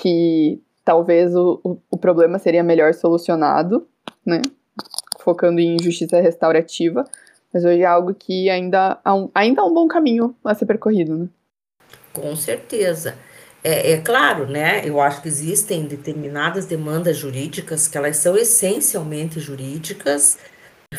que 0.00 0.60
talvez 0.84 1.36
o, 1.36 1.60
o, 1.90 1.98
problema 1.98 2.38
seria 2.38 2.62
melhor 2.62 2.94
solucionado, 2.94 3.86
né? 4.24 4.40
Focando 5.18 5.60
em 5.60 5.76
justiça 5.78 6.20
restaurativa. 6.20 7.04
Mas 7.52 7.64
hoje 7.64 7.82
é 7.82 7.86
algo 7.86 8.14
que 8.14 8.48
ainda 8.48 8.98
há 9.04 9.14
um, 9.14 9.30
ainda 9.34 9.60
há 9.60 9.64
um 9.66 9.74
bom 9.74 9.86
caminho 9.86 10.34
a 10.44 10.54
ser 10.54 10.64
percorrido, 10.64 11.16
né? 11.16 11.28
Com 12.16 12.34
certeza. 12.34 13.14
É, 13.62 13.92
é, 13.92 13.98
claro, 13.98 14.46
né? 14.46 14.82
Eu 14.84 15.00
acho 15.00 15.20
que 15.20 15.28
existem 15.28 15.84
determinadas 15.84 16.64
demandas 16.66 17.16
jurídicas 17.18 17.86
que 17.86 17.98
elas 17.98 18.16
são 18.16 18.36
essencialmente 18.36 19.38
jurídicas, 19.38 20.38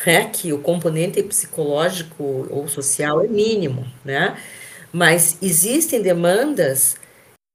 né? 0.06 0.28
Que 0.30 0.52
o 0.52 0.60
componente 0.60 1.22
psicológico 1.22 2.46
ou 2.50 2.68
social 2.68 3.24
é 3.24 3.26
mínimo, 3.28 3.84
né? 4.04 4.36
Mas 4.92 5.38
existem 5.42 6.00
demandas 6.02 6.96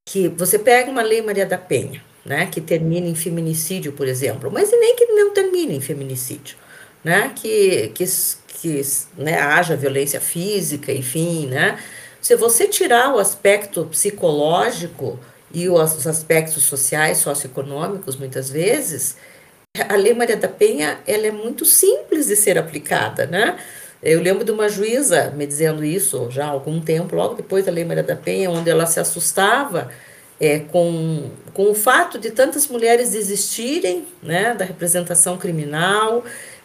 que 0.06 0.28
você 0.30 0.60
pega 0.60 0.92
uma 0.92 1.02
lei 1.02 1.22
Maria 1.22 1.46
da 1.46 1.58
Penha, 1.58 2.04
né? 2.26 2.48
Que 2.48 2.60
termina 2.62 3.08
em 3.08 3.16
feminicídio, 3.16 3.94
por 3.94 4.08
exemplo, 4.08 4.52
mas 4.52 4.72
nem 4.72 4.96
que 4.96 5.06
não 5.08 5.34
termine 5.34 5.76
em 5.78 5.82
feminicídio, 5.82 6.58
né? 7.04 7.32
Que, 7.36 7.90
que, 7.96 8.06
que 8.48 8.82
né, 9.18 9.40
haja 9.40 9.76
violência 9.78 10.20
física, 10.20 10.92
enfim, 10.92 11.48
né? 11.48 11.80
Se 12.24 12.38
você 12.38 12.70
tirar 12.70 13.14
o 13.14 13.20
aspecto 13.20 13.84
psicológico 13.88 15.20
e 15.54 15.68
os 15.68 16.08
aspectos 16.08 16.64
sociais, 16.64 17.18
socioeconômicos, 17.18 18.16
muitas 18.16 18.50
vezes, 18.50 19.18
a 19.90 19.98
Lei 19.98 20.14
Maria 20.14 20.38
da 20.38 20.48
Penha 20.48 21.00
ela 21.06 21.28
é 21.28 21.32
muito 21.32 21.66
simples 21.66 22.28
de 22.28 22.38
ser 22.38 22.58
aplicada, 22.58 23.26
né? 23.26 23.60
Eu 24.02 24.22
lembro 24.22 24.46
de 24.46 24.54
uma 24.54 24.70
juíza 24.70 25.32
me 25.32 25.46
dizendo 25.46 25.84
isso 25.84 26.32
já 26.32 26.46
há 26.46 26.50
algum 26.50 26.80
tempo, 26.80 27.14
logo 27.14 27.34
depois 27.34 27.66
da 27.66 27.72
Lei 27.74 27.84
Maria 27.84 28.04
da 28.04 28.16
Penha, 28.16 28.50
onde 28.50 28.70
ela 28.70 28.86
se 28.86 29.02
assustava 29.02 29.92
é, 30.40 30.60
com, 30.60 31.30
com 31.54 31.72
o 31.72 31.76
fato 31.76 32.18
de 32.18 32.32
tantas 32.32 32.70
mulheres 32.70 33.12
desistirem 33.12 34.08
né, 34.22 34.54
da 34.54 34.64
representação 34.64 35.38
criminal, 35.38 36.24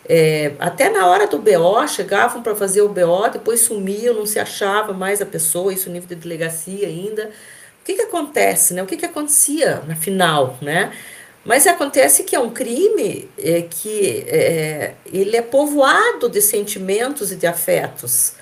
é, 0.08 0.52
até 0.58 0.88
na 0.88 1.06
hora 1.06 1.26
do 1.26 1.38
BO, 1.38 1.86
chegavam 1.86 2.42
para 2.42 2.56
fazer 2.56 2.80
o 2.80 2.88
BO, 2.88 3.28
depois 3.30 3.60
sumiam, 3.60 4.14
não 4.14 4.24
se 4.24 4.38
achava 4.38 4.92
mais 4.92 5.20
a 5.20 5.26
pessoa, 5.26 5.72
isso 5.72 5.90
nível 5.90 6.08
de 6.08 6.14
delegacia 6.14 6.88
ainda. 6.88 7.30
O 7.80 7.84
que, 7.84 7.94
que 7.94 8.02
acontece, 8.02 8.72
né? 8.72 8.82
O 8.82 8.86
que, 8.86 8.96
que 8.96 9.04
acontecia 9.04 9.82
na 9.86 9.94
final, 9.94 10.56
né? 10.62 10.92
Mas 11.44 11.66
acontece 11.66 12.24
que 12.24 12.34
é 12.34 12.40
um 12.40 12.50
crime 12.50 13.28
é, 13.38 13.62
que 13.62 14.24
é, 14.28 14.94
ele 15.10 15.36
é 15.36 15.42
povoado 15.42 16.28
de 16.28 16.42
sentimentos 16.42 17.32
e 17.32 17.36
de 17.36 17.46
afetos. 17.46 18.34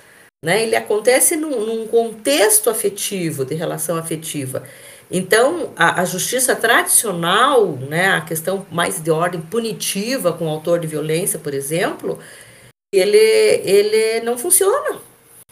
Né? 0.43 0.63
Ele 0.63 0.75
acontece 0.75 1.35
num, 1.35 1.65
num 1.65 1.87
contexto 1.87 2.69
afetivo, 2.69 3.45
de 3.45 3.55
relação 3.55 3.97
afetiva. 3.97 4.63
Então, 5.09 5.73
a, 5.75 6.01
a, 6.01 6.05
justiça 6.05 6.55
tradicional, 6.55 7.71
né, 7.77 8.09
a 8.09 8.21
questão 8.21 8.65
mais 8.69 9.01
de 9.01 9.09
ordem 9.09 9.41
punitiva 9.41 10.33
com 10.33 10.45
o 10.45 10.49
autor 10.49 10.79
de 10.79 10.87
violência, 10.87 11.39
por 11.39 11.53
exemplo, 11.53 12.19
ele, 12.91 13.17
ele 13.17 14.21
não 14.21 14.37
funciona, 14.37 14.99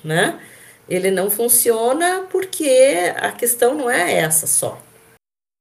né? 0.04 0.40
Ele 0.88 1.10
não 1.10 1.30
funciona 1.32 2.28
porque 2.30 3.14
a 3.18 3.32
questão 3.32 3.74
não 3.76 3.90
é 3.90 4.14
essa 4.14 4.46
só. 4.46 4.82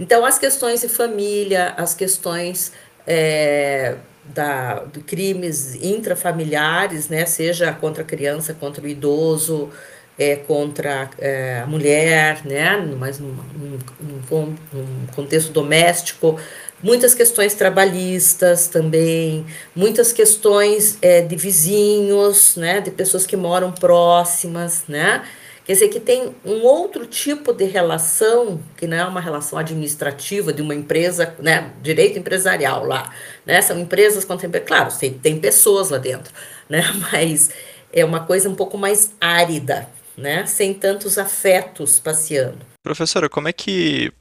Então, 0.01 0.25
as 0.25 0.39
questões 0.39 0.81
de 0.81 0.89
família, 0.89 1.73
as 1.77 1.95
questões 1.95 2.73
é, 3.07 3.97
da, 4.25 4.85
de 4.85 5.01
crimes 5.01 5.77
intrafamiliares, 5.77 7.09
né, 7.09 7.25
seja 7.27 7.73
contra 7.73 8.03
a 8.03 8.07
criança, 8.07 8.55
contra 8.55 8.85
o 8.85 8.89
idoso, 8.89 9.71
é, 10.19 10.37
contra 10.37 11.11
é, 11.19 11.61
a 11.63 11.67
mulher, 11.67 12.45
né, 12.45 12.77
mas 12.99 13.19
num, 13.19 13.35
num, 13.59 14.57
num, 14.73 15.07
contexto 15.15 15.53
doméstico, 15.53 16.39
muitas 16.83 17.15
questões 17.15 17.55
trabalhistas 17.55 18.69
também, 18.69 19.45
muitas 19.75 20.13
questões 20.13 20.99
é, 21.03 21.21
de 21.21 21.37
vizinhos, 21.37 22.57
né, 22.57 22.81
de 22.81 22.91
pessoas 22.91 23.27
que 23.27 23.37
moram 23.37 23.73
próximas, 23.73 24.85
né, 24.87 25.25
quer 25.65 25.73
dizer 25.73 25.89
que 25.89 25.99
tem 25.99 26.35
um 26.45 26.63
outro 26.63 27.07
tipo 27.07 27.53
de 27.53 27.65
relação 27.65 28.61
que 28.77 28.87
não 28.87 28.97
é 28.97 29.05
uma 29.05 29.21
relação 29.21 29.59
administrativa 29.59 30.53
de 30.53 30.63
uma 30.63 30.75
empresa, 30.75 31.35
né, 31.41 31.73
direito 31.83 32.19
empresarial 32.19 32.87
lá, 32.87 33.13
né, 33.45 33.61
são 33.63 33.79
empresas 33.81 34.25
contemporâneas, 34.25 34.69
claro, 34.69 34.99
tem, 34.99 35.13
tem 35.13 35.41
pessoas 35.41 35.91
lá 35.91 35.99
dentro, 35.99 36.33
né, 36.69 36.85
mas 37.11 37.51
é 37.93 38.05
uma 38.05 38.21
coisa 38.21 38.49
um 38.49 38.55
pouco 38.55 38.79
mais 38.79 39.11
árida, 39.21 39.89
né? 40.17 40.47
Sem 40.47 40.75
tantos 40.75 41.19
afetos 41.19 41.99
passeando. 41.99 42.65
Professora, 42.83 43.29
como 43.29 43.49
é 43.49 43.53
que, 43.53 44.13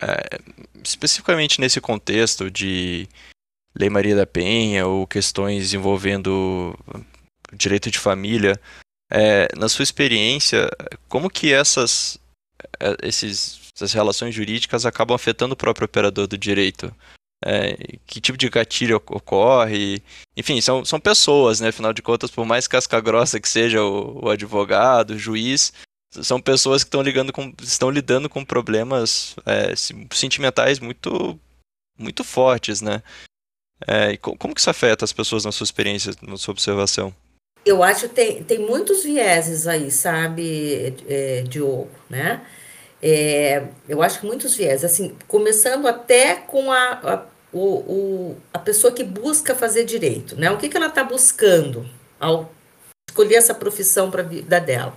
é, 0.00 0.38
especificamente 0.84 1.60
nesse 1.60 1.80
contexto 1.80 2.50
de 2.50 3.08
Lei 3.74 3.88
Maria 3.88 4.16
da 4.16 4.26
Penha 4.26 4.86
ou 4.86 5.06
questões 5.06 5.72
envolvendo 5.72 6.76
direito 7.52 7.90
de 7.90 7.98
família, 7.98 8.60
é, 9.10 9.48
na 9.56 9.68
sua 9.68 9.82
experiência, 9.82 10.68
como 11.08 11.28
que 11.28 11.52
essas, 11.52 12.18
é, 12.78 12.96
esses, 13.02 13.60
essas 13.74 13.92
relações 13.92 14.34
jurídicas 14.34 14.86
acabam 14.86 15.14
afetando 15.14 15.54
o 15.54 15.56
próprio 15.56 15.86
operador 15.86 16.26
do 16.26 16.38
direito? 16.38 16.94
É, 17.44 17.76
que 18.06 18.20
tipo 18.20 18.38
de 18.38 18.48
gatilho 18.48 18.96
ocorre. 18.96 20.02
Enfim, 20.36 20.60
são, 20.60 20.84
são 20.84 21.00
pessoas, 21.00 21.60
né? 21.60 21.68
Afinal 21.68 21.92
de 21.92 22.02
contas, 22.02 22.30
por 22.30 22.44
mais 22.44 22.68
casca 22.68 23.00
grossa 23.00 23.40
que 23.40 23.48
seja 23.48 23.82
o, 23.82 24.26
o 24.26 24.30
advogado, 24.30 25.12
o 25.12 25.18
juiz, 25.18 25.72
são 26.10 26.40
pessoas 26.40 26.82
que 26.82 26.88
estão, 26.88 27.02
ligando 27.02 27.32
com, 27.32 27.52
estão 27.62 27.90
lidando 27.90 28.28
com 28.28 28.44
problemas 28.44 29.36
é, 29.46 29.74
sentimentais 30.12 30.78
muito, 30.78 31.38
muito 31.98 32.24
fortes, 32.24 32.80
né? 32.80 33.02
É, 33.86 34.16
como 34.16 34.54
que 34.54 34.60
isso 34.60 34.68
afeta 34.68 35.04
as 35.04 35.12
pessoas 35.12 35.44
na 35.44 35.52
sua 35.52 35.64
experiência, 35.64 36.12
na 36.22 36.36
sua 36.36 36.52
observação? 36.52 37.14
Eu 37.64 37.82
acho 37.82 38.08
que 38.08 38.14
tem, 38.14 38.42
tem 38.44 38.58
muitos 38.58 39.02
vieses 39.02 39.66
aí, 39.66 39.90
sabe, 39.90 40.94
é, 41.08 41.42
Diogo, 41.42 41.90
né? 42.08 42.44
É, 43.02 43.64
eu 43.88 44.02
acho 44.02 44.20
que 44.20 44.26
muitos 44.26 44.54
vieses, 44.54 44.84
assim, 44.84 45.16
começando 45.26 45.88
até 45.88 46.36
com 46.36 46.70
a, 46.70 46.92
a, 47.02 47.22
o, 47.52 47.58
o, 47.58 48.36
a 48.52 48.58
pessoa 48.58 48.92
que 48.92 49.02
busca 49.02 49.54
fazer 49.54 49.84
direito, 49.84 50.36
né? 50.36 50.50
O 50.50 50.58
que, 50.58 50.68
que 50.68 50.76
ela 50.76 50.86
está 50.86 51.02
buscando 51.02 51.86
ao 52.18 52.52
escolher 53.08 53.36
essa 53.36 53.54
profissão 53.54 54.10
para 54.10 54.22
a 54.22 54.26
vida 54.26 54.60
dela? 54.60 54.94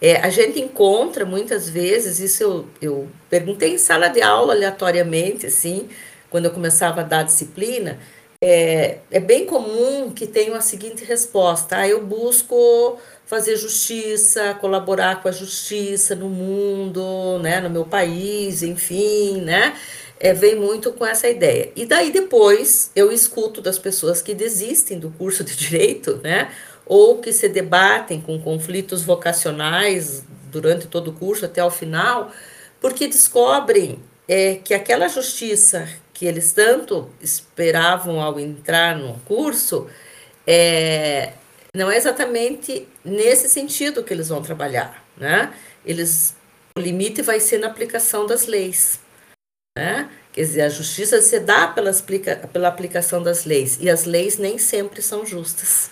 É, 0.00 0.16
a 0.16 0.30
gente 0.30 0.58
encontra 0.58 1.24
muitas 1.26 1.68
vezes, 1.68 2.18
isso 2.20 2.42
eu, 2.42 2.66
eu 2.80 3.08
perguntei 3.28 3.74
em 3.74 3.78
sala 3.78 4.08
de 4.08 4.22
aula 4.22 4.54
aleatoriamente, 4.54 5.46
assim, 5.46 5.88
quando 6.30 6.46
eu 6.46 6.50
começava 6.50 7.02
a 7.02 7.04
dar 7.04 7.22
disciplina, 7.22 7.98
é, 8.42 9.00
é 9.10 9.20
bem 9.20 9.44
comum 9.44 10.10
que 10.12 10.26
tenha 10.26 10.56
a 10.56 10.60
seguinte 10.62 11.04
resposta: 11.04 11.76
ah, 11.76 11.88
eu 11.88 12.02
busco 12.04 12.98
fazer 13.26 13.56
justiça, 13.56 14.54
colaborar 14.54 15.22
com 15.22 15.28
a 15.28 15.32
justiça 15.32 16.14
no 16.14 16.28
mundo, 16.28 17.38
né, 17.40 17.60
no 17.60 17.70
meu 17.70 17.84
país, 17.84 18.62
enfim, 18.62 19.42
né? 19.42 19.76
É, 20.18 20.32
vem 20.34 20.56
muito 20.56 20.92
com 20.92 21.06
essa 21.06 21.28
ideia. 21.28 21.70
E 21.76 21.86
daí 21.86 22.10
depois 22.10 22.90
eu 22.96 23.12
escuto 23.12 23.60
das 23.60 23.78
pessoas 23.78 24.20
que 24.20 24.34
desistem 24.34 24.98
do 24.98 25.10
curso 25.10 25.44
de 25.44 25.54
direito, 25.56 26.18
né? 26.22 26.50
Ou 26.86 27.18
que 27.18 27.32
se 27.32 27.48
debatem 27.48 28.20
com 28.20 28.40
conflitos 28.40 29.02
vocacionais 29.02 30.24
durante 30.50 30.88
todo 30.88 31.08
o 31.10 31.14
curso 31.14 31.44
até 31.44 31.62
o 31.62 31.70
final, 31.70 32.32
porque 32.80 33.06
descobrem 33.06 33.98
é, 34.26 34.56
que 34.56 34.74
aquela 34.74 35.08
justiça 35.08 35.88
que 36.20 36.26
eles 36.26 36.52
tanto 36.52 37.08
esperavam 37.18 38.20
ao 38.20 38.38
entrar 38.38 38.94
no 38.94 39.18
curso 39.20 39.88
é, 40.46 41.32
não 41.74 41.90
é 41.90 41.96
exatamente 41.96 42.86
nesse 43.02 43.48
sentido 43.48 44.04
que 44.04 44.12
eles 44.12 44.28
vão 44.28 44.42
trabalhar, 44.42 45.02
né? 45.16 45.50
Eles 45.82 46.36
o 46.76 46.80
limite 46.80 47.22
vai 47.22 47.40
ser 47.40 47.56
na 47.56 47.68
aplicação 47.68 48.26
das 48.26 48.46
leis, 48.46 49.00
né? 49.78 50.10
Quer 50.30 50.42
dizer, 50.42 50.60
a 50.60 50.68
justiça 50.68 51.22
se 51.22 51.40
dá 51.40 51.66
pela, 51.68 51.90
pela 52.52 52.68
aplicação 52.68 53.22
das 53.22 53.46
leis 53.46 53.78
e 53.80 53.88
as 53.88 54.04
leis 54.04 54.36
nem 54.36 54.58
sempre 54.58 55.00
são 55.00 55.24
justas, 55.24 55.90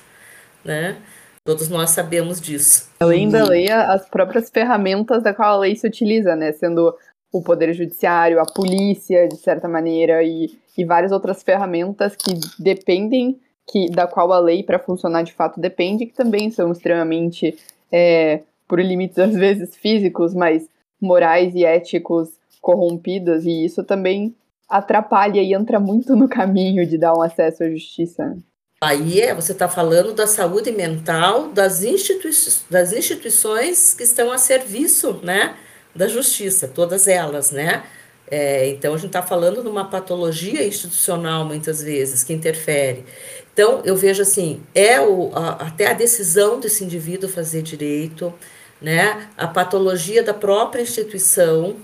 né? 0.62 0.98
Todos 1.42 1.70
nós 1.70 1.88
sabemos 1.88 2.38
disso. 2.38 2.90
Além 3.00 3.30
da 3.30 3.44
lei, 3.44 3.70
as 3.70 4.06
próprias 4.10 4.50
ferramentas 4.50 5.22
da 5.22 5.32
qual 5.32 5.54
a 5.54 5.60
lei 5.60 5.74
se 5.74 5.86
utiliza, 5.86 6.36
né? 6.36 6.52
Sendo 6.52 6.94
o 7.32 7.42
poder 7.42 7.72
judiciário, 7.74 8.40
a 8.40 8.46
polícia, 8.46 9.28
de 9.28 9.36
certa 9.36 9.68
maneira, 9.68 10.22
e, 10.22 10.58
e 10.76 10.84
várias 10.84 11.12
outras 11.12 11.42
ferramentas 11.42 12.16
que 12.16 12.34
dependem 12.58 13.38
que 13.70 13.90
da 13.90 14.06
qual 14.06 14.32
a 14.32 14.38
lei 14.38 14.62
para 14.62 14.78
funcionar 14.78 15.22
de 15.22 15.34
fato 15.34 15.60
depende, 15.60 16.06
que 16.06 16.14
também 16.14 16.50
são 16.50 16.72
extremamente, 16.72 17.56
é, 17.92 18.40
por 18.66 18.80
limites 18.80 19.18
às 19.18 19.34
vezes 19.34 19.76
físicos, 19.76 20.34
mas 20.34 20.66
morais 21.00 21.54
e 21.54 21.64
éticos 21.64 22.30
corrompidas, 22.60 23.44
e 23.44 23.64
isso 23.64 23.84
também 23.84 24.34
atrapalha 24.68 25.40
e 25.40 25.54
entra 25.54 25.78
muito 25.78 26.16
no 26.16 26.28
caminho 26.28 26.86
de 26.86 26.98
dar 26.98 27.14
um 27.14 27.22
acesso 27.22 27.62
à 27.62 27.70
justiça. 27.70 28.36
Aí 28.80 29.20
é, 29.20 29.34
você 29.34 29.52
está 29.52 29.68
falando 29.68 30.14
da 30.14 30.26
saúde 30.26 30.70
mental 30.70 31.48
das, 31.48 31.82
institui 31.82 32.30
das 32.70 32.92
instituições 32.92 33.92
que 33.92 34.04
estão 34.04 34.30
a 34.30 34.38
serviço 34.38 35.20
né, 35.22 35.56
da 35.94 36.08
justiça, 36.08 36.68
todas 36.68 37.06
elas, 37.06 37.50
né? 37.50 37.84
É, 38.30 38.68
então, 38.68 38.92
a 38.92 38.96
gente 38.96 39.06
está 39.06 39.22
falando 39.22 39.62
de 39.62 39.68
uma 39.68 39.86
patologia 39.86 40.66
institucional, 40.66 41.44
muitas 41.44 41.82
vezes, 41.82 42.22
que 42.22 42.32
interfere. 42.32 43.04
Então, 43.52 43.82
eu 43.84 43.96
vejo 43.96 44.22
assim, 44.22 44.62
é 44.74 45.00
o, 45.00 45.32
a, 45.34 45.66
até 45.66 45.86
a 45.86 45.92
decisão 45.94 46.60
desse 46.60 46.84
indivíduo 46.84 47.28
fazer 47.28 47.62
direito, 47.62 48.32
né, 48.80 49.28
a 49.36 49.48
patologia 49.48 50.22
da 50.22 50.34
própria 50.34 50.82
instituição, 50.82 51.76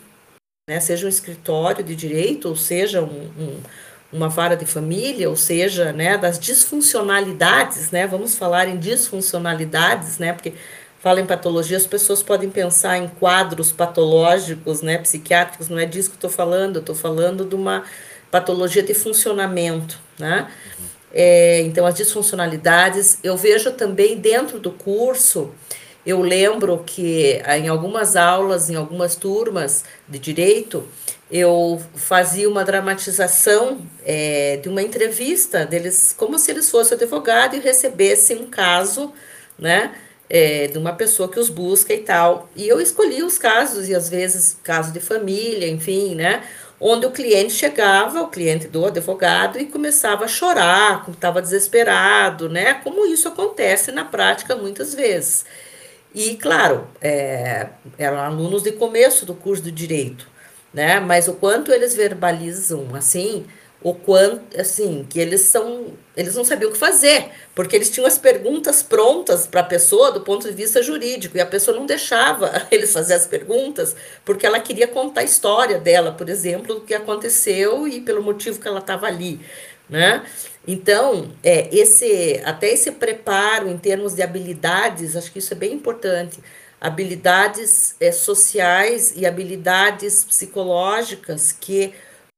né, 0.68 0.78
seja 0.80 1.06
um 1.06 1.08
escritório 1.08 1.82
de 1.82 1.96
direito, 1.96 2.48
ou 2.48 2.56
seja 2.56 3.02
um, 3.02 3.30
um, 3.38 3.60
uma 4.12 4.28
vara 4.28 4.56
de 4.56 4.64
família, 4.64 5.28
ou 5.28 5.36
seja, 5.36 5.92
né, 5.92 6.16
das 6.16 6.38
disfuncionalidades, 6.38 7.90
né, 7.90 8.06
vamos 8.06 8.36
falar 8.36 8.68
em 8.68 8.78
disfuncionalidades, 8.78 10.18
né, 10.18 10.32
porque 10.32 10.52
fala 11.04 11.20
em 11.20 11.26
patologia, 11.26 11.76
as 11.76 11.86
pessoas 11.86 12.22
podem 12.22 12.48
pensar 12.48 12.96
em 12.96 13.08
quadros 13.08 13.70
patológicos, 13.70 14.80
né, 14.80 14.96
psiquiátricos, 14.96 15.68
não 15.68 15.78
é 15.78 15.84
disso 15.84 16.08
que 16.08 16.16
estou 16.16 16.30
falando, 16.30 16.76
eu 16.76 16.80
estou 16.80 16.94
falando 16.94 17.44
de 17.44 17.54
uma 17.54 17.84
patologia 18.30 18.82
de 18.82 18.94
funcionamento, 18.94 20.00
né, 20.18 20.50
é, 21.12 21.60
então, 21.60 21.84
as 21.84 21.94
disfuncionalidades, 21.94 23.18
eu 23.22 23.36
vejo 23.36 23.72
também 23.72 24.16
dentro 24.16 24.58
do 24.58 24.70
curso, 24.70 25.52
eu 26.06 26.22
lembro 26.22 26.82
que 26.86 27.38
ah, 27.44 27.58
em 27.58 27.68
algumas 27.68 28.16
aulas, 28.16 28.70
em 28.70 28.74
algumas 28.74 29.14
turmas 29.14 29.84
de 30.08 30.18
direito, 30.18 30.88
eu 31.30 31.82
fazia 31.94 32.48
uma 32.48 32.64
dramatização 32.64 33.86
é, 34.06 34.56
de 34.56 34.70
uma 34.70 34.80
entrevista 34.80 35.66
deles, 35.66 36.14
como 36.16 36.38
se 36.38 36.50
eles 36.50 36.70
fossem 36.70 36.96
advogado 36.96 37.56
e 37.56 37.60
recebessem 37.60 38.38
um 38.38 38.46
caso, 38.46 39.12
né? 39.58 39.94
É, 40.28 40.66
de 40.66 40.78
uma 40.78 40.92
pessoa 40.92 41.28
que 41.28 41.38
os 41.38 41.48
busca 41.48 41.92
e 41.92 41.98
tal. 41.98 42.48
E 42.56 42.68
eu 42.68 42.80
escolhi 42.80 43.22
os 43.22 43.38
casos, 43.38 43.88
e 43.88 43.94
às 43.94 44.08
vezes 44.08 44.56
casos 44.62 44.92
de 44.92 45.00
família, 45.00 45.68
enfim, 45.68 46.14
né? 46.14 46.42
Onde 46.80 47.06
o 47.06 47.10
cliente 47.10 47.52
chegava, 47.52 48.20
o 48.22 48.28
cliente 48.28 48.66
do 48.68 48.84
advogado, 48.84 49.58
e 49.58 49.66
começava 49.66 50.24
a 50.24 50.28
chorar, 50.28 51.08
estava 51.08 51.40
desesperado, 51.40 52.48
né? 52.48 52.74
Como 52.74 53.06
isso 53.06 53.28
acontece 53.28 53.92
na 53.92 54.04
prática 54.04 54.56
muitas 54.56 54.94
vezes. 54.94 55.44
E, 56.14 56.36
claro, 56.36 56.86
é, 57.00 57.68
eram 57.98 58.18
alunos 58.18 58.62
de 58.62 58.72
começo 58.72 59.26
do 59.26 59.34
curso 59.34 59.62
de 59.62 59.72
direito, 59.72 60.28
né? 60.72 61.00
Mas 61.00 61.28
o 61.28 61.34
quanto 61.34 61.72
eles 61.72 61.94
verbalizam 61.94 62.94
assim 62.94 63.46
o 63.84 63.92
quanto, 63.92 64.58
assim, 64.58 65.06
que 65.10 65.20
eles 65.20 65.42
são, 65.42 65.88
eles 66.16 66.34
não 66.34 66.42
sabiam 66.42 66.70
o 66.70 66.72
que 66.72 66.78
fazer, 66.78 67.28
porque 67.54 67.76
eles 67.76 67.90
tinham 67.90 68.06
as 68.06 68.16
perguntas 68.16 68.82
prontas 68.82 69.46
para 69.46 69.60
a 69.60 69.64
pessoa 69.64 70.10
do 70.10 70.22
ponto 70.22 70.48
de 70.48 70.54
vista 70.54 70.82
jurídico, 70.82 71.36
e 71.36 71.40
a 71.40 71.44
pessoa 71.44 71.76
não 71.76 71.84
deixava 71.84 72.66
eles 72.72 72.94
fazer 72.94 73.12
as 73.12 73.26
perguntas, 73.26 73.94
porque 74.24 74.46
ela 74.46 74.58
queria 74.58 74.88
contar 74.88 75.20
a 75.20 75.24
história 75.24 75.78
dela, 75.78 76.12
por 76.12 76.30
exemplo, 76.30 76.76
do 76.76 76.80
que 76.80 76.94
aconteceu 76.94 77.86
e 77.86 78.00
pelo 78.00 78.22
motivo 78.22 78.58
que 78.58 78.66
ela 78.66 78.78
estava 78.78 79.06
ali, 79.06 79.38
né? 79.86 80.24
Então, 80.66 81.30
é, 81.42 81.68
esse, 81.70 82.40
até 82.42 82.72
esse 82.72 82.90
preparo 82.90 83.68
em 83.68 83.76
termos 83.76 84.14
de 84.14 84.22
habilidades, 84.22 85.14
acho 85.14 85.30
que 85.30 85.40
isso 85.40 85.52
é 85.52 85.56
bem 85.56 85.74
importante, 85.74 86.38
habilidades 86.80 87.94
é, 88.00 88.10
sociais 88.10 89.12
e 89.14 89.26
habilidades 89.26 90.24
psicológicas 90.24 91.52
que 91.52 91.92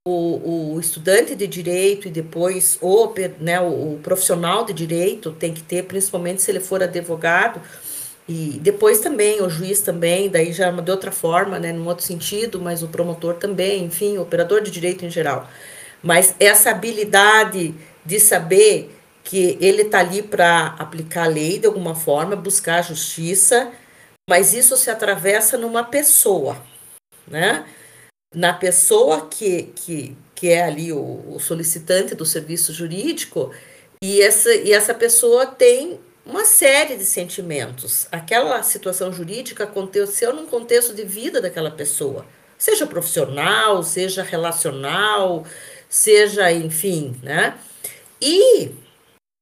o, 0.09 0.75
o 0.75 0.81
estudante 0.81 1.35
de 1.35 1.49
direito 1.49 2.07
e 2.07 2.11
depois 2.13 2.79
o, 2.81 3.13
né, 3.41 3.61
o, 3.61 3.95
o 3.95 4.01
profissional 4.01 4.65
de 4.65 4.73
direito 4.73 5.33
tem 5.33 5.53
que 5.53 5.63
ter, 5.63 5.83
principalmente 5.83 6.41
se 6.43 6.51
ele 6.53 6.61
for 6.61 6.81
advogado, 6.81 7.61
e 8.29 8.61
depois 8.63 9.01
também 9.01 9.43
o 9.43 9.51
juiz 9.51 9.81
também, 9.81 10.31
daí 10.31 10.53
já 10.53 10.71
de 10.71 10.91
outra 10.93 11.11
forma, 11.11 11.59
né, 11.59 11.73
num 11.73 11.89
outro 11.89 12.05
sentido, 12.05 12.61
mas 12.61 12.85
o 12.85 12.89
promotor 12.89 13.35
também, 13.35 13.85
enfim, 13.85 14.17
o 14.17 14.23
operador 14.23 14.61
de 14.61 14.71
direito 14.71 15.05
em 15.05 15.11
geral. 15.11 15.49
Mas 16.01 16.37
essa 16.39 16.71
habilidade 16.71 17.75
de 18.05 18.21
saber 18.21 18.97
que 19.25 19.59
ele 19.61 19.83
está 19.83 19.99
ali 19.99 20.23
para 20.23 20.77
aplicar 20.79 21.25
a 21.25 21.29
lei 21.29 21.59
de 21.59 21.67
alguma 21.67 21.97
forma, 21.97 22.37
buscar 22.37 22.79
a 22.79 22.83
justiça, 22.83 23.73
mas 24.29 24.55
isso 24.55 24.77
se 24.77 24.89
atravessa 24.89 25.59
numa 25.59 25.83
pessoa, 25.83 26.57
né? 27.27 27.65
Na 28.37 28.53
pessoa 28.53 29.29
que, 29.29 29.73
que, 29.75 30.15
que 30.35 30.51
é 30.51 30.63
ali 30.63 30.93
o, 30.93 31.25
o 31.27 31.41
solicitante 31.41 32.15
do 32.15 32.27
serviço 32.27 32.71
jurídico, 32.71 33.51
e 34.03 34.21
essa, 34.21 34.55
e 34.55 34.75
essa 34.75 34.93
pessoa 34.93 35.47
tem 35.47 35.99
uma 36.25 36.45
série 36.45 36.97
de 36.97 37.07
sentimentos. 37.07 38.07
Aquela 38.13 38.63
situação 38.63 39.11
jurídica 39.11 39.65
aconteceu 39.65 40.35
num 40.35 40.45
contexto 40.45 40.93
de 40.93 41.03
vida 41.03 41.41
daquela 41.41 41.71
pessoa, 41.71 42.27
seja 42.59 42.87
profissional, 42.87 43.83
seja 43.83 44.23
relacional, 44.23 45.47
seja, 45.89 46.53
enfim, 46.53 47.19
né? 47.23 47.59
E 48.21 48.71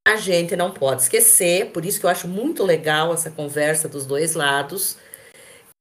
a 0.07 0.15
gente 0.15 0.55
não 0.55 0.71
pode 0.71 1.03
esquecer, 1.03 1.73
por 1.73 1.85
isso 1.85 1.99
que 1.99 2.07
eu 2.07 2.11
acho 2.11 2.29
muito 2.29 2.63
legal 2.63 3.13
essa 3.13 3.31
conversa 3.31 3.89
dos 3.89 4.07
dois 4.07 4.35
lados, 4.35 4.99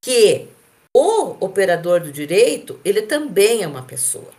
que 0.04 0.47
o 0.96 1.38
operador 1.44 2.02
do 2.02 2.12
direito, 2.12 2.80
ele 2.86 3.02
também 3.02 3.64
é 3.64 3.68
uma 3.68 3.82
pessoa. 3.84 4.32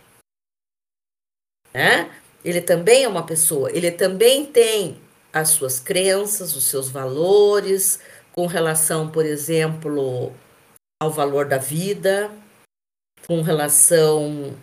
Né? 1.73 2.09
Ele 2.43 2.61
também 2.61 3.03
é 3.03 3.07
uma 3.07 3.25
pessoa, 3.25 3.71
ele 3.71 3.91
também 3.91 4.45
tem 4.45 5.01
as 5.33 5.49
suas 5.49 5.79
crenças, 5.79 6.55
os 6.55 6.63
seus 6.63 6.89
valores, 6.89 7.99
com 8.31 8.45
relação, 8.45 9.09
por 9.09 9.25
exemplo, 9.25 10.33
ao 11.01 11.11
valor 11.11 11.45
da 11.45 11.57
vida, 11.57 12.31
com 13.27 13.41
relação 13.41 14.55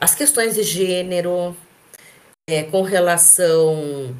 as 0.00 0.14
questões 0.14 0.54
de 0.54 0.62
gênero, 0.62 1.56
é, 2.48 2.62
com 2.64 2.82
relação 2.82 4.16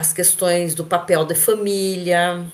às 0.00 0.12
questões 0.12 0.74
do 0.74 0.84
papel 0.84 1.24
da 1.24 1.34
família, 1.34 2.46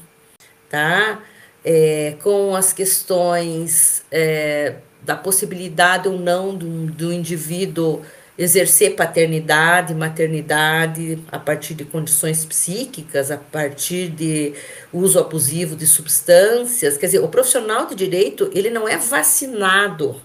tá? 0.70 1.22
É, 1.64 2.16
com 2.22 2.54
as 2.54 2.72
questões 2.72 4.02
é, 4.10 4.76
da 5.02 5.16
possibilidade 5.16 6.08
ou 6.08 6.18
não 6.18 6.54
do, 6.54 6.86
do 6.86 7.12
indivíduo 7.12 8.02
exercer 8.38 8.94
paternidade, 8.94 9.92
maternidade 9.94 11.18
a 11.30 11.40
partir 11.40 11.74
de 11.74 11.84
condições 11.84 12.44
psíquicas, 12.44 13.32
a 13.32 13.36
partir 13.36 14.08
de 14.08 14.54
uso 14.92 15.18
abusivo 15.18 15.74
de 15.74 15.86
substâncias. 15.88 16.96
Quer 16.96 17.06
dizer, 17.06 17.18
o 17.18 17.28
profissional 17.28 17.86
de 17.86 17.96
direito, 17.96 18.48
ele 18.54 18.70
não 18.70 18.88
é 18.88 18.96
vacinado 18.96 20.20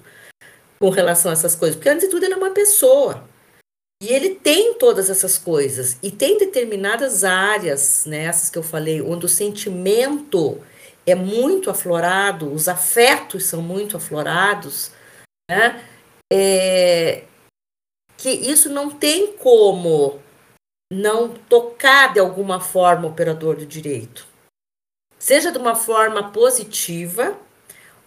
com 0.79 0.89
relação 0.91 1.31
a 1.31 1.33
essas 1.33 1.55
coisas, 1.55 1.75
porque 1.75 1.89
antes 1.89 2.05
de 2.05 2.11
tudo 2.11 2.23
ele 2.23 2.35
é 2.35 2.37
uma 2.37 2.51
pessoa. 2.51 3.23
E 4.01 4.09
ele 4.09 4.31
tem 4.31 4.73
todas 4.75 5.09
essas 5.09 5.37
coisas 5.37 5.97
e 6.03 6.11
tem 6.11 6.37
determinadas 6.37 7.23
áreas, 7.23 8.03
né, 8.05 8.25
essas 8.25 8.49
que 8.49 8.57
eu 8.57 8.63
falei, 8.63 9.01
onde 9.01 9.25
o 9.25 9.29
sentimento 9.29 10.59
é 11.05 11.15
muito 11.15 11.69
aflorado, 11.69 12.51
os 12.51 12.67
afetos 12.67 13.45
são 13.45 13.61
muito 13.61 13.97
aflorados, 13.97 14.91
né? 15.49 15.83
É, 16.31 17.23
que 18.17 18.29
isso 18.29 18.69
não 18.69 18.89
tem 18.89 19.33
como 19.37 20.19
não 20.91 21.29
tocar 21.29 22.13
de 22.13 22.19
alguma 22.19 22.59
forma 22.59 23.07
o 23.07 23.11
operador 23.11 23.57
do 23.57 23.65
direito. 23.65 24.25
Seja 25.19 25.51
de 25.51 25.57
uma 25.57 25.75
forma 25.75 26.31
positiva, 26.31 27.37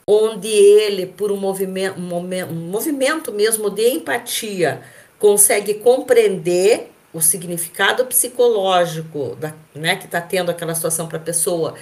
onde 0.09 0.49
ele, 0.49 1.07
por 1.07 1.33
um 1.33 1.37
movimento, 1.37 1.99
um 1.99 2.71
movimento 2.71 3.33
mesmo 3.33 3.71
de 3.71 3.89
empatia, 3.89 4.83
consegue 5.19 5.75
compreender 5.75 6.91
o 7.13 7.21
significado 7.21 8.05
psicológico 8.07 9.35
da, 9.37 9.55
né, 9.75 9.97
que 9.97 10.05
está 10.05 10.21
tendo 10.21 10.51
aquela 10.51 10.75
situação 10.75 11.09
para 11.09 11.17
a 11.17 11.23
pessoa 11.23 11.75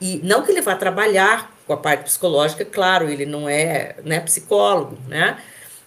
e 0.00 0.18
não 0.22 0.42
que 0.42 0.50
ele 0.50 0.60
vá 0.60 0.74
trabalhar 0.76 1.52
com 1.66 1.72
a 1.72 1.76
parte 1.76 2.04
psicológica, 2.04 2.64
claro, 2.64 3.08
ele 3.08 3.26
não 3.26 3.48
é 3.48 3.96
né, 4.04 4.20
psicólogo, 4.20 4.98
né? 5.06 5.42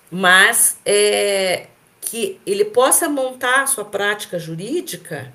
Mas 0.10 0.78
é, 0.86 1.67
que 2.02 2.39
ele 2.45 2.65
possa 2.65 3.08
montar 3.10 3.63
a 3.63 3.67
sua 3.67 3.86
prática 3.86 4.38
jurídica 4.38 5.34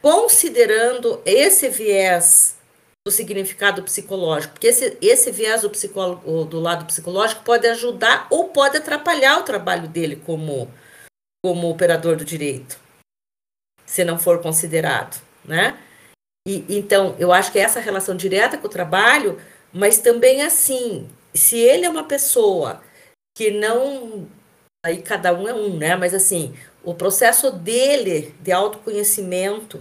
considerando 0.00 1.20
esse 1.24 1.68
viés 1.68 2.56
do 3.06 3.12
significado 3.12 3.82
psicológico, 3.82 4.54
porque 4.54 4.68
esse, 4.68 4.96
esse 5.00 5.30
viés 5.30 5.62
do, 5.62 5.70
psicólogo, 5.70 6.44
do 6.44 6.60
lado 6.60 6.86
psicológico 6.86 7.42
pode 7.44 7.66
ajudar 7.66 8.26
ou 8.30 8.48
pode 8.48 8.76
atrapalhar 8.76 9.38
o 9.38 9.42
trabalho 9.42 9.88
dele 9.88 10.16
como, 10.16 10.70
como 11.42 11.70
operador 11.70 12.16
do 12.16 12.24
direito, 12.24 12.78
se 13.86 14.04
não 14.04 14.18
for 14.18 14.40
considerado, 14.42 15.22
né? 15.44 15.78
E, 16.50 16.64
então, 16.68 17.14
eu 17.18 17.32
acho 17.32 17.52
que 17.52 17.58
é 17.60 17.62
essa 17.62 17.78
relação 17.78 18.16
direta 18.16 18.58
com 18.58 18.66
o 18.66 18.70
trabalho, 18.70 19.40
mas 19.72 19.98
também 19.98 20.42
assim, 20.42 21.08
se 21.32 21.56
ele 21.56 21.86
é 21.86 21.90
uma 21.90 22.04
pessoa 22.04 22.82
que 23.36 23.52
não. 23.52 24.28
Aí 24.84 25.00
cada 25.00 25.32
um 25.32 25.46
é 25.46 25.54
um, 25.54 25.76
né? 25.76 25.94
Mas 25.94 26.12
assim, 26.12 26.54
o 26.82 26.92
processo 26.94 27.52
dele 27.52 28.34
de 28.40 28.50
autoconhecimento, 28.50 29.80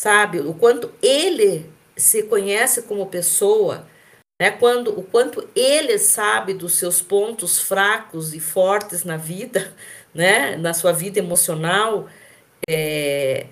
sabe? 0.00 0.40
O 0.40 0.54
quanto 0.54 0.90
ele 1.02 1.70
se 1.94 2.22
conhece 2.22 2.82
como 2.82 3.06
pessoa, 3.06 3.86
né? 4.40 4.50
Quando, 4.52 4.98
o 4.98 5.02
quanto 5.02 5.46
ele 5.54 5.98
sabe 5.98 6.54
dos 6.54 6.74
seus 6.76 7.02
pontos 7.02 7.60
fracos 7.60 8.32
e 8.32 8.40
fortes 8.40 9.04
na 9.04 9.18
vida, 9.18 9.74
né? 10.14 10.56
Na 10.56 10.72
sua 10.72 10.92
vida 10.92 11.18
emocional. 11.18 12.08
É, 12.70 13.46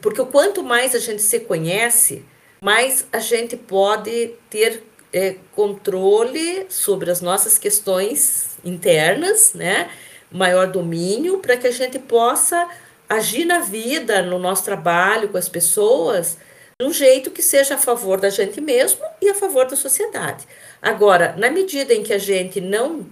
porque 0.00 0.24
quanto 0.24 0.62
mais 0.62 0.94
a 0.94 0.98
gente 0.98 1.22
se 1.22 1.40
conhece, 1.40 2.24
mais 2.60 3.06
a 3.12 3.18
gente 3.18 3.56
pode 3.56 4.34
ter 4.50 4.82
é, 5.12 5.36
controle 5.54 6.66
sobre 6.68 7.10
as 7.10 7.20
nossas 7.20 7.58
questões 7.58 8.56
internas, 8.64 9.52
né? 9.54 9.90
Maior 10.30 10.66
domínio 10.66 11.38
para 11.38 11.56
que 11.56 11.66
a 11.66 11.70
gente 11.70 11.98
possa 11.98 12.68
agir 13.08 13.44
na 13.44 13.60
vida, 13.60 14.22
no 14.22 14.38
nosso 14.38 14.64
trabalho 14.64 15.28
com 15.28 15.38
as 15.38 15.48
pessoas, 15.48 16.36
de 16.78 16.86
um 16.86 16.92
jeito 16.92 17.30
que 17.30 17.42
seja 17.42 17.76
a 17.76 17.78
favor 17.78 18.20
da 18.20 18.28
gente 18.28 18.60
mesmo 18.60 19.00
e 19.22 19.28
a 19.28 19.34
favor 19.34 19.66
da 19.66 19.76
sociedade. 19.76 20.46
Agora, 20.82 21.34
na 21.38 21.50
medida 21.50 21.94
em 21.94 22.02
que 22.02 22.12
a 22.12 22.18
gente 22.18 22.60
não 22.60 23.06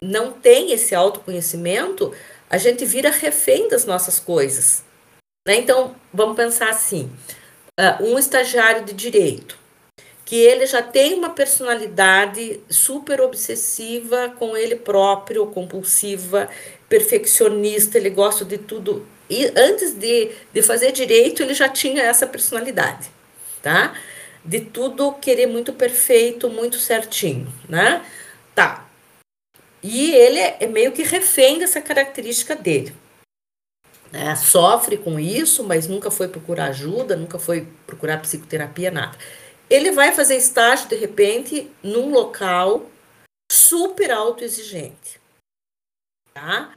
não 0.00 0.32
tem 0.32 0.72
esse 0.72 0.96
autoconhecimento, 0.96 2.12
a 2.50 2.58
gente 2.58 2.84
vira 2.84 3.08
refém 3.08 3.68
das 3.68 3.84
nossas 3.84 4.18
coisas. 4.18 4.82
Né? 5.46 5.56
Então, 5.56 5.94
vamos 6.12 6.36
pensar 6.36 6.70
assim: 6.70 7.10
uh, 7.78 8.04
um 8.04 8.18
estagiário 8.18 8.84
de 8.84 8.92
direito 8.92 9.62
que 10.32 10.36
ele 10.36 10.64
já 10.64 10.80
tem 10.82 11.12
uma 11.12 11.28
personalidade 11.28 12.58
super 12.70 13.20
obsessiva 13.20 14.34
com 14.38 14.56
ele 14.56 14.76
próprio, 14.76 15.46
compulsiva, 15.48 16.48
perfeccionista, 16.88 17.98
ele 17.98 18.08
gosta 18.08 18.42
de 18.42 18.56
tudo. 18.56 19.06
E 19.28 19.52
antes 19.54 19.92
de, 19.92 20.30
de 20.50 20.62
fazer 20.62 20.90
direito, 20.90 21.42
ele 21.42 21.52
já 21.52 21.68
tinha 21.68 22.02
essa 22.02 22.26
personalidade, 22.26 23.10
tá? 23.60 23.94
De 24.42 24.60
tudo 24.60 25.12
querer 25.12 25.46
muito 25.46 25.74
perfeito, 25.74 26.48
muito 26.48 26.78
certinho, 26.78 27.52
né? 27.68 28.02
Tá. 28.54 28.86
E 29.82 30.12
ele 30.12 30.38
é 30.38 30.66
meio 30.66 30.92
que 30.92 31.02
refém 31.02 31.58
dessa 31.58 31.82
característica 31.82 32.56
dele. 32.56 32.94
Né? 34.12 34.36
Sofre 34.36 34.98
com 34.98 35.18
isso, 35.18 35.64
mas 35.64 35.88
nunca 35.88 36.10
foi 36.10 36.28
procurar 36.28 36.66
ajuda, 36.66 37.16
nunca 37.16 37.38
foi 37.38 37.66
procurar 37.86 38.18
psicoterapia, 38.18 38.90
nada. 38.90 39.16
Ele 39.70 39.90
vai 39.90 40.12
fazer 40.12 40.36
estágio, 40.36 40.88
de 40.88 40.96
repente, 40.96 41.70
num 41.82 42.10
local 42.10 42.90
super 43.50 44.10
autoexigente. 44.10 45.18
Tá? 46.34 46.74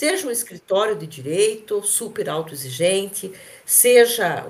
Seja 0.00 0.26
um 0.26 0.30
escritório 0.30 0.96
de 0.96 1.06
direito 1.06 1.82
super 1.82 2.28
autoexigente, 2.30 3.32
seja 3.66 4.46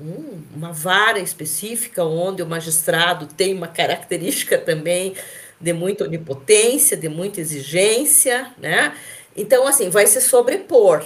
um, 0.00 0.42
uma 0.56 0.72
vara 0.72 1.20
específica 1.20 2.02
onde 2.04 2.42
o 2.42 2.46
magistrado 2.46 3.26
tem 3.26 3.54
uma 3.54 3.68
característica 3.68 4.58
também 4.58 5.14
de 5.60 5.72
muita 5.72 6.04
onipotência, 6.04 6.96
de 6.96 7.08
muita 7.08 7.40
exigência, 7.40 8.52
né? 8.56 8.96
Então, 9.36 9.66
assim, 9.66 9.90
vai 9.90 10.06
se 10.06 10.20
sobrepor. 10.20 11.04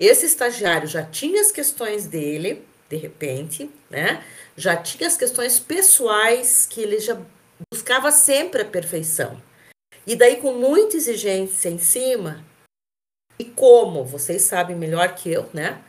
Esse 0.00 0.24
estagiário 0.24 0.88
já 0.88 1.04
tinha 1.04 1.42
as 1.42 1.52
questões 1.52 2.06
dele, 2.06 2.64
de 2.88 2.96
repente, 2.96 3.70
né? 3.90 4.24
Já 4.56 4.74
tinha 4.74 5.06
as 5.06 5.16
questões 5.16 5.60
pessoais 5.60 6.66
que 6.66 6.80
ele 6.80 6.98
já 6.98 7.20
buscava 7.70 8.10
sempre 8.10 8.62
a 8.62 8.64
perfeição. 8.64 9.40
E 10.06 10.16
daí, 10.16 10.36
com 10.36 10.54
muita 10.54 10.96
exigência 10.96 11.68
em 11.68 11.78
cima, 11.78 12.42
e 13.38 13.44
como 13.44 14.02
vocês 14.04 14.42
sabem 14.42 14.74
melhor 14.74 15.14
que 15.14 15.30
eu, 15.30 15.48
né? 15.52 15.82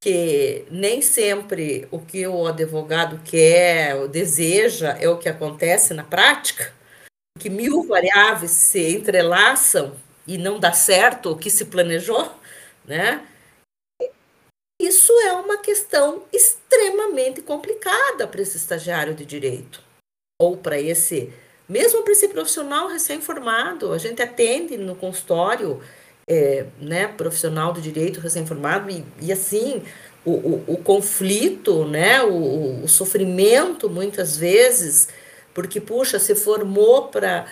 Que 0.00 0.64
nem 0.70 1.02
sempre 1.02 1.88
o 1.90 1.98
que 1.98 2.24
o 2.26 2.46
advogado 2.46 3.20
quer 3.24 3.96
ou 3.96 4.06
deseja 4.06 4.96
é 5.00 5.08
o 5.08 5.18
que 5.18 5.28
acontece 5.28 5.92
na 5.92 6.04
prática, 6.04 6.72
que 7.38 7.50
mil 7.50 7.82
variáveis 7.82 8.52
se 8.52 8.96
entrelaçam 8.96 9.96
e 10.24 10.38
não 10.38 10.60
dá 10.60 10.72
certo 10.72 11.32
o 11.32 11.36
que 11.36 11.50
se 11.50 11.64
planejou, 11.64 12.30
né? 12.84 13.26
Isso 14.80 15.12
é 15.20 15.32
uma 15.32 15.58
questão 15.58 16.22
extremamente 16.32 17.42
complicada 17.42 18.26
para 18.26 18.42
esse 18.42 18.56
estagiário 18.56 19.14
de 19.14 19.24
direito 19.24 19.82
ou 20.38 20.56
para 20.56 20.78
esse, 20.78 21.32
mesmo 21.68 22.02
para 22.02 22.12
esse 22.12 22.28
profissional 22.28 22.88
recém-formado. 22.88 23.92
A 23.92 23.98
gente 23.98 24.20
atende 24.20 24.76
no 24.76 24.94
consultório, 24.94 25.80
é, 26.28 26.66
né, 26.78 27.08
profissional 27.08 27.72
do 27.72 27.80
direito 27.80 28.20
recém-formado 28.20 28.90
e, 28.90 29.04
e 29.20 29.32
assim 29.32 29.82
o, 30.24 30.32
o, 30.32 30.64
o, 30.74 30.76
conflito, 30.78 31.84
né, 31.86 32.22
o, 32.22 32.84
o 32.84 32.88
sofrimento 32.88 33.88
muitas 33.88 34.36
vezes 34.36 35.08
porque, 35.56 35.80
puxa, 35.80 36.18
se 36.18 36.34
formou 36.34 37.08
para. 37.08 37.46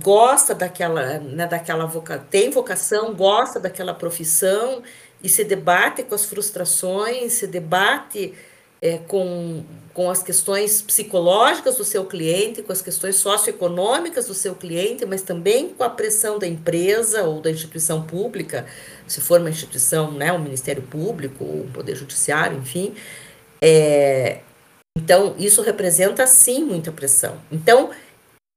gosta 0.00 0.54
daquela, 0.54 1.18
né, 1.18 1.44
daquela 1.44 1.84
voca, 1.84 2.24
tem 2.30 2.48
vocação, 2.48 3.12
gosta 3.12 3.58
daquela 3.58 3.92
profissão 3.92 4.84
e 5.22 5.28
se 5.28 5.44
debate 5.44 6.02
com 6.02 6.14
as 6.14 6.24
frustrações, 6.24 7.32
se 7.34 7.46
debate 7.46 8.34
é, 8.80 8.98
com, 8.98 9.64
com 9.92 10.10
as 10.10 10.22
questões 10.22 10.82
psicológicas 10.82 11.76
do 11.76 11.84
seu 11.84 12.04
cliente, 12.04 12.62
com 12.62 12.72
as 12.72 12.82
questões 12.82 13.16
socioeconômicas 13.16 14.26
do 14.26 14.34
seu 14.34 14.54
cliente, 14.54 15.04
mas 15.06 15.22
também 15.22 15.70
com 15.70 15.82
a 15.82 15.90
pressão 15.90 16.38
da 16.38 16.46
empresa 16.46 17.22
ou 17.22 17.40
da 17.40 17.50
instituição 17.50 18.02
pública, 18.02 18.66
se 19.06 19.20
for 19.20 19.40
uma 19.40 19.50
instituição, 19.50 20.12
né, 20.12 20.32
o 20.32 20.38
Ministério 20.38 20.82
Público, 20.82 21.44
o 21.44 21.70
Poder 21.72 21.96
Judiciário, 21.96 22.58
enfim, 22.58 22.94
é, 23.60 24.40
então, 24.96 25.34
isso 25.38 25.60
representa, 25.60 26.26
sim, 26.26 26.64
muita 26.64 26.90
pressão. 26.90 27.38
Então, 27.52 27.90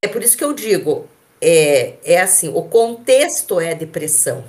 é 0.02 0.08
por 0.08 0.24
isso 0.24 0.38
que 0.38 0.44
eu 0.44 0.54
digo, 0.54 1.06
é, 1.42 1.96
é 2.04 2.22
assim, 2.22 2.48
o 2.48 2.64
contexto 2.64 3.60
é 3.60 3.74
de 3.76 3.86
pressão, 3.86 4.46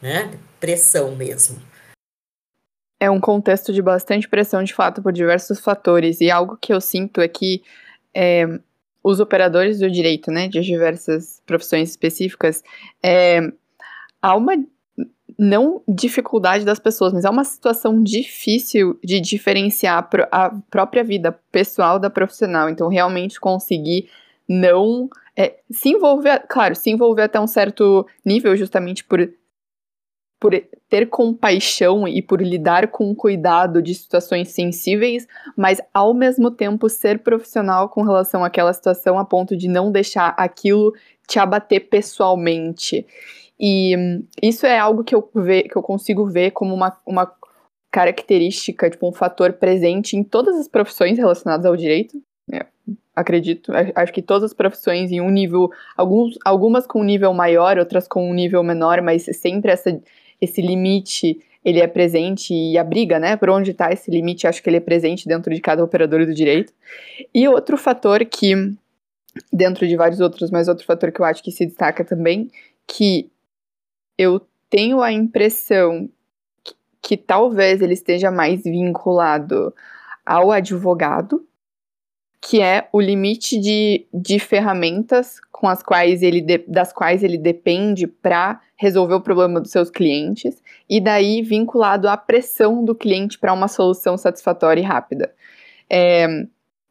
né? 0.00 0.30
Pressão 0.60 1.14
mesmo. 1.14 1.60
É 2.98 3.10
um 3.10 3.20
contexto 3.20 3.72
de 3.72 3.82
bastante 3.82 4.28
pressão, 4.28 4.62
de 4.62 4.72
fato, 4.72 5.02
por 5.02 5.12
diversos 5.12 5.60
fatores. 5.60 6.20
E 6.20 6.30
algo 6.30 6.56
que 6.56 6.72
eu 6.72 6.80
sinto 6.80 7.20
é 7.20 7.28
que 7.28 7.62
é, 8.14 8.46
os 9.02 9.20
operadores 9.20 9.78
do 9.78 9.90
direito, 9.90 10.30
né, 10.30 10.48
de 10.48 10.60
diversas 10.62 11.42
profissões 11.46 11.90
específicas, 11.90 12.64
é, 13.02 13.40
há 14.20 14.34
uma 14.34 14.56
não 15.38 15.82
dificuldade 15.86 16.64
das 16.64 16.78
pessoas, 16.78 17.12
mas 17.12 17.24
é 17.24 17.30
uma 17.30 17.44
situação 17.44 18.02
difícil 18.02 18.98
de 19.04 19.20
diferenciar 19.20 20.08
a 20.32 20.50
própria 20.70 21.04
vida 21.04 21.38
pessoal 21.52 21.98
da 21.98 22.08
profissional. 22.08 22.70
Então, 22.70 22.88
realmente 22.88 23.38
conseguir 23.38 24.08
não 24.48 25.10
é, 25.36 25.56
se 25.70 25.90
envolver, 25.90 26.44
claro, 26.48 26.74
se 26.74 26.90
envolver 26.90 27.22
até 27.22 27.38
um 27.38 27.46
certo 27.46 28.06
nível, 28.24 28.56
justamente 28.56 29.04
por, 29.04 29.30
por 30.38 30.52
ter 30.88 31.08
compaixão 31.08 32.06
e 32.06 32.20
por 32.20 32.42
lidar 32.42 32.88
com 32.88 33.14
cuidado 33.14 33.80
de 33.80 33.94
situações 33.94 34.50
sensíveis, 34.50 35.26
mas 35.56 35.80
ao 35.94 36.12
mesmo 36.12 36.50
tempo 36.50 36.88
ser 36.88 37.20
profissional 37.20 37.88
com 37.88 38.02
relação 38.02 38.44
àquela 38.44 38.72
situação 38.72 39.18
a 39.18 39.24
ponto 39.24 39.56
de 39.56 39.68
não 39.68 39.90
deixar 39.90 40.34
aquilo 40.36 40.92
te 41.26 41.38
abater 41.38 41.88
pessoalmente. 41.88 43.06
E 43.58 43.94
isso 44.42 44.66
é 44.66 44.78
algo 44.78 45.02
que 45.02 45.14
eu, 45.14 45.28
ve, 45.34 45.62
que 45.64 45.76
eu 45.76 45.82
consigo 45.82 46.26
ver 46.26 46.50
como 46.50 46.74
uma, 46.74 46.96
uma 47.06 47.32
característica, 47.90 48.90
tipo, 48.90 49.08
um 49.08 49.12
fator 49.12 49.54
presente 49.54 50.16
em 50.16 50.22
todas 50.22 50.56
as 50.56 50.68
profissões 50.68 51.16
relacionadas 51.16 51.64
ao 51.64 51.74
direito. 51.74 52.20
É, 52.52 52.66
acredito, 53.14 53.72
acho 53.94 54.12
que 54.12 54.20
todas 54.20 54.44
as 54.44 54.54
profissões 54.54 55.10
em 55.10 55.22
um 55.22 55.30
nível, 55.30 55.70
alguns, 55.96 56.38
algumas 56.44 56.86
com 56.86 57.00
um 57.00 57.04
nível 57.04 57.32
maior, 57.32 57.78
outras 57.78 58.06
com 58.06 58.30
um 58.30 58.34
nível 58.34 58.62
menor, 58.62 59.00
mas 59.00 59.24
sempre 59.24 59.72
essa, 59.72 59.98
esse 60.40 60.60
limite 60.60 61.40
ele 61.66 61.80
é 61.80 61.86
presente 61.88 62.54
e 62.54 62.78
a 62.78 62.84
briga, 62.84 63.18
né, 63.18 63.36
por 63.36 63.50
onde 63.50 63.72
está 63.72 63.90
esse 63.90 64.08
limite, 64.08 64.46
acho 64.46 64.62
que 64.62 64.70
ele 64.70 64.76
é 64.76 64.80
presente 64.80 65.26
dentro 65.26 65.52
de 65.52 65.60
cada 65.60 65.82
operador 65.82 66.24
do 66.24 66.32
direito. 66.32 66.72
E 67.34 67.48
outro 67.48 67.76
fator 67.76 68.24
que, 68.24 68.54
dentro 69.52 69.84
de 69.88 69.96
vários 69.96 70.20
outros, 70.20 70.48
mas 70.48 70.68
outro 70.68 70.86
fator 70.86 71.10
que 71.10 71.20
eu 71.20 71.24
acho 71.24 71.42
que 71.42 71.50
se 71.50 71.66
destaca 71.66 72.04
também, 72.04 72.48
que 72.86 73.28
eu 74.16 74.40
tenho 74.70 75.02
a 75.02 75.12
impressão 75.12 76.08
que, 76.62 76.74
que 77.02 77.16
talvez 77.16 77.82
ele 77.82 77.94
esteja 77.94 78.30
mais 78.30 78.62
vinculado 78.62 79.74
ao 80.24 80.52
advogado, 80.52 81.44
que 82.48 82.60
é 82.60 82.88
o 82.92 83.00
limite 83.00 83.58
de, 83.58 84.06
de 84.14 84.38
ferramentas 84.38 85.40
com 85.50 85.66
as 85.68 85.82
quais 85.82 86.22
ele 86.22 86.40
de, 86.40 86.58
das 86.58 86.92
quais 86.92 87.24
ele 87.24 87.36
depende 87.36 88.06
para 88.06 88.60
resolver 88.76 89.14
o 89.14 89.20
problema 89.20 89.60
dos 89.60 89.72
seus 89.72 89.90
clientes, 89.90 90.62
e 90.88 91.00
daí 91.00 91.42
vinculado 91.42 92.08
à 92.08 92.16
pressão 92.16 92.84
do 92.84 92.94
cliente 92.94 93.36
para 93.36 93.52
uma 93.52 93.66
solução 93.66 94.16
satisfatória 94.16 94.80
e 94.80 94.84
rápida. 94.84 95.34
É, 95.90 96.46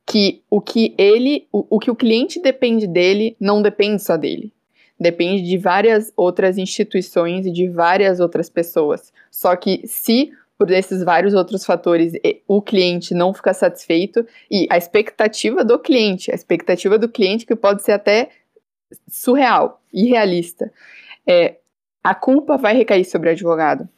que 0.05 0.43
o 0.49 0.59
que 0.59 0.93
ele, 0.97 1.47
o, 1.53 1.65
o 1.69 1.79
que 1.79 1.89
o 1.89 1.95
cliente 1.95 2.41
depende 2.41 2.85
dele 2.85 3.37
não 3.39 3.61
depende 3.61 4.03
só 4.03 4.17
dele 4.17 4.51
depende 4.97 5.43
de 5.43 5.57
várias 5.57 6.11
outras 6.15 6.57
instituições 6.57 7.45
e 7.45 7.51
de 7.51 7.67
várias 7.67 8.21
outras 8.21 8.49
pessoas. 8.49 9.11
Só 9.29 9.53
que 9.57 9.81
se 9.85 10.31
por 10.57 10.71
esses 10.71 11.03
vários 11.03 11.33
outros 11.33 11.65
fatores 11.65 12.13
o 12.47 12.61
cliente 12.61 13.13
não 13.13 13.33
fica 13.33 13.53
satisfeito 13.53 14.25
e 14.49 14.67
a 14.69 14.77
expectativa 14.77 15.63
do 15.63 15.77
cliente, 15.77 16.31
a 16.31 16.35
expectativa 16.35 16.97
do 16.97 17.09
cliente 17.09 17.45
que 17.45 17.55
pode 17.55 17.83
ser 17.83 17.91
até 17.93 18.29
surreal, 19.07 19.81
irrealista, 19.93 20.71
é, 21.27 21.57
a 22.03 22.15
culpa 22.15 22.57
vai 22.57 22.75
recair 22.75 23.03
sobre 23.03 23.29
o 23.29 23.31
advogado. 23.31 23.89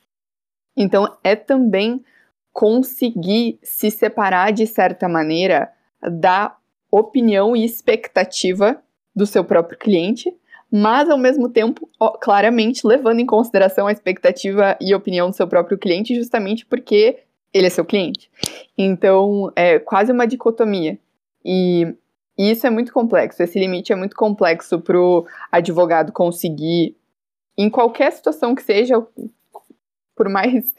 Então 0.75 1.17
é 1.23 1.35
também 1.35 2.03
conseguir 2.51 3.59
se 3.61 3.91
separar 3.91 4.51
de 4.51 4.65
certa 4.65 5.07
maneira 5.07 5.71
da 6.01 6.55
opinião 6.89 7.55
e 7.55 7.63
expectativa 7.63 8.81
do 9.15 9.25
seu 9.25 9.43
próprio 9.43 9.77
cliente 9.77 10.33
mas 10.71 11.09
ao 11.09 11.17
mesmo 11.17 11.49
tempo, 11.49 11.89
claramente 12.21 12.85
levando 12.85 13.19
em 13.19 13.25
consideração 13.25 13.87
a 13.87 13.91
expectativa 13.91 14.77
e 14.81 14.93
opinião 14.93 15.29
do 15.29 15.35
seu 15.35 15.47
próprio 15.47 15.77
cliente, 15.77 16.15
justamente 16.15 16.65
porque 16.65 17.19
ele 17.53 17.67
é 17.67 17.69
seu 17.69 17.85
cliente. 17.85 18.29
Então, 18.77 19.51
é 19.55 19.79
quase 19.79 20.11
uma 20.11 20.27
dicotomia. 20.27 20.99
E, 21.43 21.95
e 22.37 22.51
isso 22.51 22.67
é 22.67 22.69
muito 22.69 22.91
complexo, 22.91 23.41
esse 23.41 23.57
limite 23.57 23.93
é 23.93 23.95
muito 23.95 24.15
complexo 24.15 24.79
para 24.81 24.99
o 24.99 25.25
advogado 25.51 26.11
conseguir, 26.11 26.97
em 27.57 27.69
qualquer 27.69 28.11
situação 28.11 28.53
que 28.53 28.61
seja, 28.61 28.95
por 30.15 30.27
mais, 30.29 30.75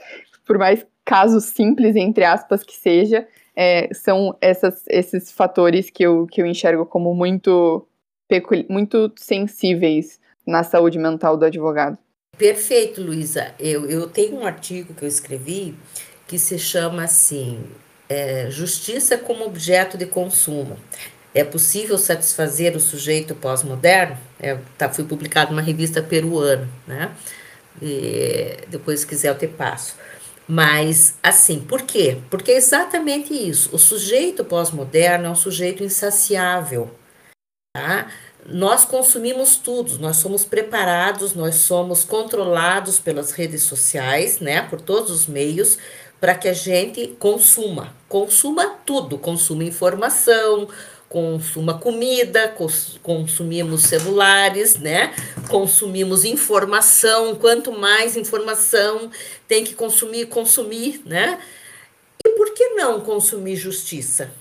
por 0.46 0.58
mais 0.58 0.86
casos 1.04 1.44
simples, 1.44 1.96
entre 1.96 2.24
aspas, 2.24 2.62
que 2.62 2.76
seja, 2.76 3.26
é, 3.56 3.92
são 3.94 4.36
essas, 4.40 4.84
esses 4.88 5.32
fatores 5.32 5.88
que 5.88 6.02
eu, 6.02 6.26
que 6.26 6.42
eu 6.42 6.46
enxergo 6.46 6.84
como 6.84 7.14
muito, 7.14 7.87
muito 8.68 9.12
sensíveis 9.16 10.20
na 10.46 10.62
saúde 10.62 10.98
mental 10.98 11.36
do 11.36 11.44
advogado. 11.44 11.98
Perfeito, 12.36 13.02
Luísa. 13.02 13.54
Eu, 13.58 13.88
eu 13.90 14.08
tenho 14.08 14.36
um 14.36 14.46
artigo 14.46 14.94
que 14.94 15.02
eu 15.02 15.08
escrevi 15.08 15.74
que 16.26 16.38
se 16.38 16.58
chama 16.58 17.04
assim: 17.04 17.64
é, 18.08 18.48
Justiça 18.50 19.18
como 19.18 19.44
objeto 19.44 19.98
de 19.98 20.06
consumo. 20.06 20.78
É 21.34 21.44
possível 21.44 21.98
satisfazer 21.98 22.76
o 22.76 22.80
sujeito 22.80 23.34
pós-moderno? 23.34 24.16
É, 24.40 24.56
tá, 24.76 24.88
foi 24.88 25.04
publicado 25.04 25.50
numa 25.50 25.62
revista 25.62 26.02
peruana, 26.02 26.68
né? 26.86 27.12
E, 27.82 28.58
depois, 28.68 29.00
se 29.00 29.06
quiser, 29.06 29.28
eu 29.28 29.38
te 29.38 29.46
passo. 29.46 29.96
Mas, 30.48 31.14
assim, 31.22 31.60
por 31.60 31.82
quê? 31.82 32.18
Porque 32.30 32.52
é 32.52 32.56
exatamente 32.56 33.34
isso. 33.34 33.74
O 33.74 33.78
sujeito 33.78 34.44
pós-moderno 34.44 35.26
é 35.26 35.30
um 35.30 35.34
sujeito 35.34 35.84
insaciável, 35.84 36.90
tá? 37.78 38.10
Nós 38.44 38.84
consumimos 38.84 39.56
tudo, 39.56 39.98
nós 39.98 40.16
somos 40.16 40.44
preparados, 40.44 41.34
nós 41.34 41.56
somos 41.56 42.04
controlados 42.04 42.98
pelas 42.98 43.30
redes 43.30 43.62
sociais, 43.62 44.40
né, 44.40 44.62
por 44.62 44.80
todos 44.80 45.10
os 45.10 45.26
meios, 45.26 45.78
para 46.20 46.34
que 46.34 46.48
a 46.48 46.52
gente 46.52 47.08
consuma. 47.18 47.94
Consuma 48.08 48.66
tudo, 48.84 49.18
consuma 49.18 49.62
informação, 49.62 50.68
consuma 51.08 51.78
comida, 51.78 52.48
cons 52.48 52.98
consumimos 53.02 53.82
celulares, 53.82 54.76
né? 54.76 55.14
Consumimos 55.48 56.24
informação, 56.24 57.36
quanto 57.36 57.70
mais 57.70 58.16
informação 58.16 59.10
tem 59.46 59.62
que 59.62 59.74
consumir, 59.74 60.26
consumir, 60.26 61.02
né? 61.06 61.38
E 62.26 62.30
por 62.30 62.52
que 62.52 62.70
não 62.70 63.00
consumir 63.00 63.54
justiça? 63.54 64.32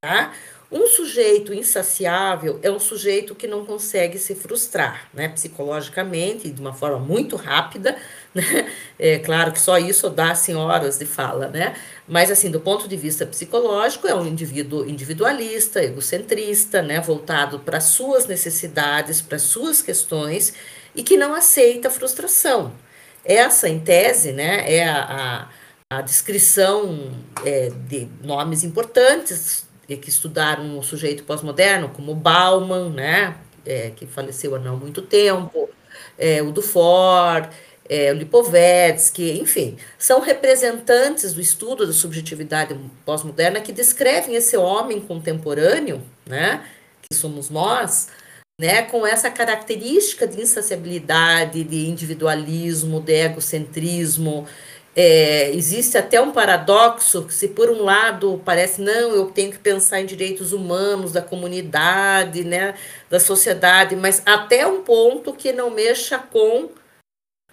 Tá? 0.00 0.32
Um 0.70 0.84
sujeito 0.88 1.54
insaciável 1.54 2.58
é 2.60 2.68
um 2.68 2.80
sujeito 2.80 3.36
que 3.36 3.46
não 3.46 3.64
consegue 3.64 4.18
se 4.18 4.34
frustrar, 4.34 5.08
né? 5.14 5.28
Psicologicamente, 5.28 6.50
de 6.50 6.60
uma 6.60 6.74
forma 6.74 6.98
muito 6.98 7.36
rápida, 7.36 7.96
né? 8.34 8.72
É 8.98 9.18
claro 9.20 9.52
que 9.52 9.60
só 9.60 9.78
isso 9.78 10.10
dá 10.10 10.32
assim, 10.32 10.54
horas 10.54 10.98
de 10.98 11.06
fala, 11.06 11.46
né? 11.48 11.76
Mas 12.08 12.32
assim, 12.32 12.50
do 12.50 12.58
ponto 12.60 12.88
de 12.88 12.96
vista 12.96 13.24
psicológico, 13.24 14.08
é 14.08 14.14
um 14.14 14.26
indivíduo 14.26 14.84
individualista, 14.88 15.82
egocentrista, 15.84 16.82
né? 16.82 17.00
Voltado 17.00 17.60
para 17.60 17.80
suas 17.80 18.26
necessidades, 18.26 19.20
para 19.22 19.38
suas 19.38 19.80
questões 19.80 20.52
e 20.96 21.02
que 21.04 21.16
não 21.16 21.32
aceita 21.32 21.90
frustração. 21.90 22.72
Essa, 23.24 23.68
em 23.68 23.78
tese, 23.78 24.32
né, 24.32 24.72
é 24.72 24.88
a, 24.88 25.48
a, 25.90 25.98
a 25.98 26.00
descrição 26.00 27.12
é, 27.44 27.70
de 27.88 28.08
nomes 28.22 28.64
importantes 28.64 29.65
que 29.94 30.08
estudaram 30.08 30.78
o 30.78 30.82
sujeito 30.82 31.22
pós-moderno, 31.22 31.90
como 31.90 32.14
Bauman, 32.14 32.90
né, 32.90 33.36
é, 33.64 33.90
que 33.94 34.06
faleceu 34.06 34.54
há 34.56 34.58
não 34.58 34.76
muito 34.76 35.02
tempo, 35.02 35.68
é, 36.18 36.42
o 36.42 36.50
Dufour, 36.50 37.48
é, 37.88 38.10
o 38.10 38.14
Lipovetsky, 38.14 39.38
enfim, 39.40 39.76
são 39.98 40.20
representantes 40.20 41.32
do 41.32 41.40
estudo 41.40 41.86
da 41.86 41.92
subjetividade 41.92 42.76
pós-moderna 43.04 43.60
que 43.60 43.72
descrevem 43.72 44.34
esse 44.34 44.56
homem 44.56 45.00
contemporâneo, 45.00 46.02
né, 46.26 46.64
que 47.08 47.16
somos 47.16 47.50
nós, 47.50 48.08
né, 48.60 48.82
com 48.82 49.06
essa 49.06 49.30
característica 49.30 50.26
de 50.26 50.40
insaciabilidade, 50.40 51.62
de 51.62 51.86
individualismo, 51.88 53.00
de 53.00 53.12
egocentrismo. 53.12 54.46
É, 54.98 55.50
existe 55.50 55.98
até 55.98 56.18
um 56.22 56.32
paradoxo 56.32 57.24
que, 57.26 57.34
se 57.34 57.48
por 57.48 57.68
um 57.68 57.82
lado 57.82 58.40
parece, 58.46 58.80
não, 58.80 59.14
eu 59.14 59.26
tenho 59.26 59.52
que 59.52 59.58
pensar 59.58 60.00
em 60.00 60.06
direitos 60.06 60.54
humanos 60.54 61.12
da 61.12 61.20
comunidade, 61.20 62.42
né, 62.44 62.74
da 63.10 63.20
sociedade, 63.20 63.94
mas 63.94 64.22
até 64.24 64.66
um 64.66 64.82
ponto 64.82 65.34
que 65.34 65.52
não 65.52 65.68
mexa 65.68 66.18
com 66.18 66.70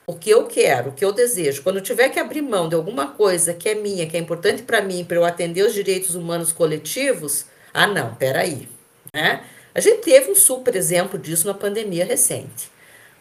o 0.07 0.13
que 0.13 0.29
eu 0.29 0.47
quero, 0.47 0.91
o 0.91 0.93
que 0.93 1.03
eu 1.03 1.11
desejo. 1.11 1.63
Quando 1.63 1.77
eu 1.77 1.83
tiver 1.83 2.07
que 2.09 2.19
abrir 2.19 2.41
mão 2.41 2.69
de 2.69 2.75
alguma 2.75 3.07
coisa 3.07 3.53
que 3.53 3.67
é 3.67 3.75
minha, 3.75 4.07
que 4.07 4.15
é 4.15 4.19
importante 4.21 4.63
para 4.63 4.81
mim, 4.81 5.03
para 5.03 5.17
eu 5.17 5.25
atender 5.25 5.65
os 5.65 5.73
direitos 5.73 6.15
humanos 6.15 6.53
coletivos, 6.53 7.45
ah, 7.73 7.87
não, 7.87 8.15
peraí, 8.15 8.69
né? 9.13 9.43
A 9.75 9.81
gente 9.81 10.01
teve 10.01 10.31
um 10.31 10.35
super 10.35 10.75
exemplo 10.75 11.19
disso 11.19 11.47
na 11.47 11.53
pandemia 11.53 12.05
recente, 12.05 12.71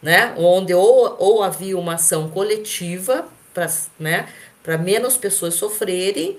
né? 0.00 0.32
Onde 0.36 0.74
ou, 0.74 1.16
ou 1.18 1.42
havia 1.42 1.76
uma 1.76 1.94
ação 1.94 2.28
coletiva 2.30 3.26
para 3.52 3.68
né, 3.98 4.28
menos 4.78 5.16
pessoas 5.16 5.54
sofrerem, 5.54 6.38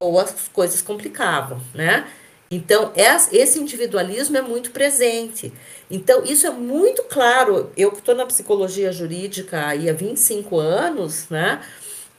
ou 0.00 0.20
as 0.20 0.48
coisas 0.52 0.82
complicavam, 0.82 1.60
né? 1.74 2.06
Então, 2.50 2.92
esse 2.94 3.58
individualismo 3.58 4.36
é 4.36 4.42
muito 4.42 4.70
presente. 4.70 5.52
Então, 5.90 6.22
isso 6.22 6.46
é 6.46 6.50
muito 6.50 7.02
claro. 7.04 7.72
Eu 7.76 7.90
que 7.90 7.98
estou 7.98 8.14
na 8.14 8.26
psicologia 8.26 8.92
jurídica 8.92 9.66
aí 9.66 9.90
há 9.90 9.92
25 9.92 10.58
anos, 10.58 11.28
né? 11.28 11.60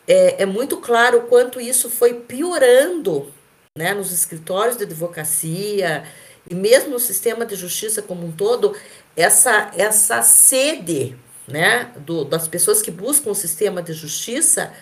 É, 0.05 0.43
é 0.43 0.45
muito 0.45 0.77
claro 0.77 1.19
o 1.19 1.21
quanto 1.23 1.61
isso 1.61 1.89
foi 1.89 2.13
piorando 2.15 3.31
né, 3.77 3.93
nos 3.93 4.11
escritórios 4.11 4.75
de 4.75 4.83
advocacia, 4.83 6.03
e 6.49 6.55
mesmo 6.55 6.91
no 6.91 6.99
sistema 6.99 7.45
de 7.45 7.55
justiça 7.55 8.01
como 8.01 8.25
um 8.25 8.31
todo, 8.31 8.75
essa, 9.15 9.71
essa 9.77 10.21
sede 10.21 11.15
né, 11.47 11.91
do, 11.97 12.25
das 12.25 12.47
pessoas 12.47 12.81
que 12.81 12.91
buscam 12.91 13.31
o 13.31 13.35
sistema 13.35 13.81
de 13.81 13.93
justiça 13.93 14.73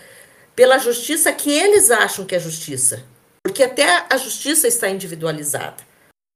pela 0.54 0.78
justiça 0.78 1.32
que 1.32 1.50
eles 1.50 1.90
acham 1.90 2.24
que 2.24 2.34
é 2.34 2.38
justiça. 2.38 3.04
Porque 3.44 3.62
até 3.62 4.04
a 4.10 4.16
justiça 4.16 4.66
está 4.66 4.88
individualizada. 4.88 5.84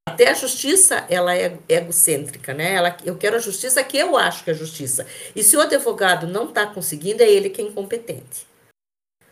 Até 0.08 0.28
a 0.28 0.34
justiça 0.34 1.06
ela 1.08 1.36
é 1.36 1.56
egocêntrica, 1.68 2.52
né? 2.52 2.74
Ela, 2.74 2.96
eu 3.04 3.16
quero 3.16 3.36
a 3.36 3.40
justiça 3.40 3.82
que 3.82 3.96
eu 3.96 4.16
acho 4.16 4.44
que 4.44 4.50
é 4.50 4.54
justiça. 4.54 5.06
E 5.34 5.42
se 5.42 5.56
o 5.56 5.60
advogado 5.60 6.26
não 6.26 6.48
está 6.48 6.66
conseguindo, 6.66 7.22
é 7.22 7.28
ele 7.28 7.50
que 7.50 7.60
é 7.60 7.64
incompetente. 7.64 8.46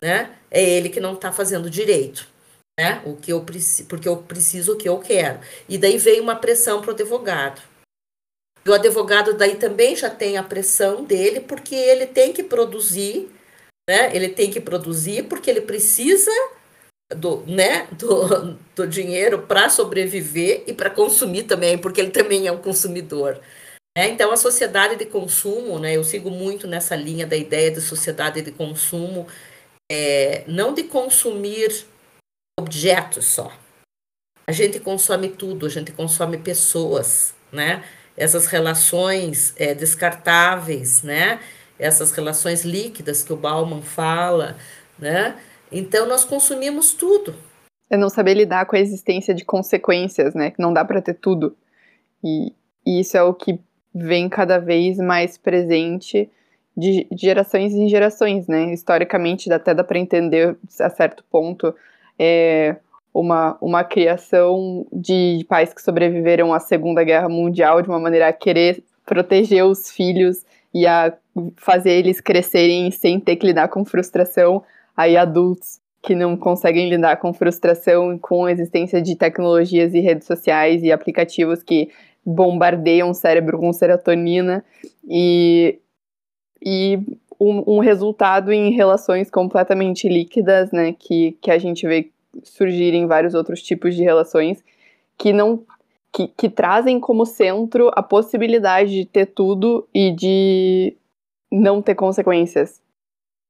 Né? 0.01 0.31
É 0.49 0.61
ele 0.61 0.89
que 0.89 0.99
não 0.99 1.13
está 1.13 1.31
fazendo 1.31 1.69
direito 1.69 2.27
né? 2.79 3.01
O 3.05 3.17
que 3.17 3.33
eu 3.33 3.41
preciso, 3.41 3.89
porque 3.89 4.07
eu 4.07 4.15
preciso 4.15 4.71
o 4.73 4.77
que 4.77 4.87
eu 4.87 4.97
quero. 4.99 5.41
E 5.67 5.77
daí 5.77 5.97
veio 5.97 6.23
uma 6.23 6.37
pressão 6.37 6.79
para 6.79 6.91
o 6.91 6.93
advogado. 6.93 7.61
O 8.67 8.73
advogado 8.73 9.33
daí 9.33 9.55
também 9.55 9.95
já 9.95 10.09
tem 10.09 10.37
a 10.37 10.43
pressão 10.43 11.03
dele, 11.03 11.39
porque 11.39 11.75
ele 11.75 12.05
tem 12.05 12.33
que 12.33 12.43
produzir, 12.43 13.29
né? 13.89 14.15
Ele 14.15 14.29
tem 14.29 14.51
que 14.51 14.59
produzir 14.59 15.23
porque 15.23 15.49
ele 15.49 15.61
precisa 15.61 16.31
do, 17.15 17.43
né, 17.47 17.87
do, 17.91 18.53
do 18.75 18.87
dinheiro 18.87 19.43
para 19.47 19.69
sobreviver 19.69 20.63
e 20.67 20.73
para 20.73 20.89
consumir 20.89 21.43
também, 21.43 21.77
porque 21.77 22.01
ele 22.01 22.11
também 22.11 22.47
é 22.47 22.51
um 22.51 22.61
consumidor. 22.61 23.41
Né? 23.97 24.09
Então, 24.09 24.31
a 24.31 24.37
sociedade 24.37 24.95
de 24.95 25.05
consumo, 25.05 25.79
né, 25.79 25.95
eu 25.95 26.03
sigo 26.03 26.29
muito 26.29 26.67
nessa 26.67 26.95
linha 26.95 27.25
da 27.25 27.35
ideia 27.35 27.71
de 27.71 27.81
sociedade 27.81 28.41
de 28.41 28.51
consumo, 28.51 29.27
é, 29.91 30.43
não 30.47 30.73
de 30.73 30.83
consumir 30.83 31.85
objetos 32.59 33.25
só. 33.25 33.51
A 34.47 34.51
gente 34.51 34.79
consome 34.79 35.29
tudo, 35.29 35.65
a 35.65 35.69
gente 35.69 35.91
consome 35.91 36.37
pessoas, 36.37 37.33
né? 37.51 37.83
Essas 38.19 38.47
relações 38.47 39.53
é, 39.57 39.73
descartáveis, 39.73 41.01
né? 41.03 41.39
Essas 41.79 42.11
relações 42.11 42.65
líquidas 42.65 43.23
que 43.23 43.31
o 43.31 43.37
Bauman 43.37 43.81
fala, 43.81 44.57
né? 44.99 45.37
Então 45.71 46.05
nós 46.05 46.25
consumimos 46.25 46.93
tudo. 46.93 47.33
É 47.89 47.95
não 47.95 48.09
saber 48.09 48.33
lidar 48.33 48.65
com 48.65 48.75
a 48.75 48.79
existência 48.79 49.33
de 49.33 49.45
consequências, 49.45 50.35
né? 50.35 50.51
Que 50.51 50.61
não 50.61 50.73
dá 50.73 50.83
para 50.83 51.01
ter 51.01 51.13
tudo. 51.13 51.55
E, 52.21 52.53
e, 52.85 52.99
isso 52.99 53.15
é 53.15 53.23
o 53.23 53.33
que 53.33 53.57
vem 53.95 54.27
cada 54.27 54.59
vez 54.59 54.97
mais 54.97 55.37
presente 55.37 56.29
de 56.75 57.07
gerações 57.11 57.73
em 57.73 57.87
gerações, 57.87 58.47
né? 58.47 58.73
Historicamente, 58.73 59.51
até 59.51 59.73
dá 59.73 59.83
para 59.83 59.97
entender 59.97 60.57
a 60.79 60.89
certo 60.89 61.23
ponto 61.31 61.73
é, 62.17 62.75
uma, 63.13 63.57
uma 63.61 63.83
criação 63.83 64.85
de 64.91 65.45
pais 65.47 65.73
que 65.73 65.81
sobreviveram 65.81 66.53
à 66.53 66.59
Segunda 66.59 67.03
Guerra 67.03 67.29
Mundial 67.29 67.81
de 67.81 67.89
uma 67.89 67.99
maneira 67.99 68.27
a 68.27 68.33
querer 68.33 68.83
proteger 69.05 69.65
os 69.65 69.89
filhos 69.89 70.45
e 70.73 70.85
a 70.85 71.13
fazer 71.57 71.91
eles 71.91 72.21
crescerem 72.21 72.91
sem 72.91 73.19
ter 73.19 73.35
que 73.35 73.47
lidar 73.47 73.67
com 73.69 73.83
frustração, 73.83 74.63
aí 74.95 75.17
adultos 75.17 75.79
que 76.01 76.15
não 76.15 76.37
conseguem 76.37 76.89
lidar 76.89 77.17
com 77.17 77.33
frustração 77.33 78.17
com 78.17 78.45
a 78.45 78.51
existência 78.51 79.01
de 79.01 79.15
tecnologias 79.15 79.93
e 79.93 79.99
redes 79.99 80.27
sociais 80.27 80.81
e 80.83 80.91
aplicativos 80.91 81.61
que 81.61 81.89
bombardeiam 82.25 83.09
o 83.09 83.13
cérebro 83.13 83.57
com 83.57 83.73
serotonina 83.73 84.63
e, 85.07 85.79
e 86.63 86.99
um, 87.39 87.75
um, 87.75 87.79
resultado 87.79 88.51
em 88.51 88.71
relações 88.71 89.29
completamente 89.29 90.07
líquidas, 90.07 90.71
né, 90.71 90.93
que, 90.97 91.37
que 91.41 91.51
a 91.51 91.57
gente 91.57 91.87
vê 91.87 92.11
surgirem 92.43 93.07
vários 93.07 93.33
outros 93.33 93.61
tipos 93.61 93.95
de 93.95 94.03
relações 94.03 94.63
que 95.17 95.33
não 95.33 95.63
que, 96.11 96.27
que 96.27 96.49
trazem 96.49 96.99
como 96.99 97.25
centro 97.25 97.91
a 97.93 98.01
possibilidade 98.01 98.91
de 98.91 99.05
ter 99.05 99.27
tudo 99.27 99.87
e 99.93 100.11
de 100.11 100.97
não 101.51 101.81
ter 101.81 101.95
consequências, 101.95 102.81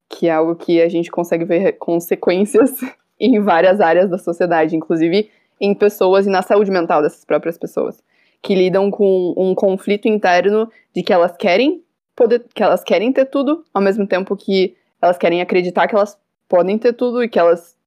que 0.09 0.27
é 0.27 0.31
algo 0.31 0.55
que 0.55 0.81
a 0.81 0.89
gente 0.89 1.09
consegue 1.09 1.45
ver 1.45 1.73
consequências 1.73 2.71
em 3.19 3.39
várias 3.39 3.79
áreas 3.79 4.09
da 4.09 4.17
sociedade, 4.17 4.75
inclusive 4.75 5.29
em 5.59 5.73
pessoas 5.73 6.25
e 6.25 6.29
na 6.29 6.41
saúde 6.41 6.71
mental 6.71 7.01
dessas 7.01 7.25
próprias 7.25 7.57
pessoas, 7.57 8.01
que 8.41 8.55
lidam 8.55 8.89
com 8.89 9.33
um 9.37 9.53
conflito 9.53 10.07
interno 10.07 10.69
de 10.93 11.03
que 11.03 11.11
elas 11.11 11.35
querem 11.35 11.83
poder, 12.15 12.45
que 12.53 12.63
elas 12.63 12.83
querem 12.83 13.11
ter 13.11 13.25
tudo, 13.25 13.63
ao 13.73 13.81
mesmo 13.81 14.07
tempo 14.07 14.35
que 14.35 14.75
elas 15.01 15.17
querem 15.17 15.41
acreditar 15.41 15.87
que 15.87 15.95
elas 15.95 16.17
podem 16.47 16.77
ter 16.77 16.93
tudo 16.93 17.23
e 17.23 17.29
que 17.29 17.39
elas 17.39 17.77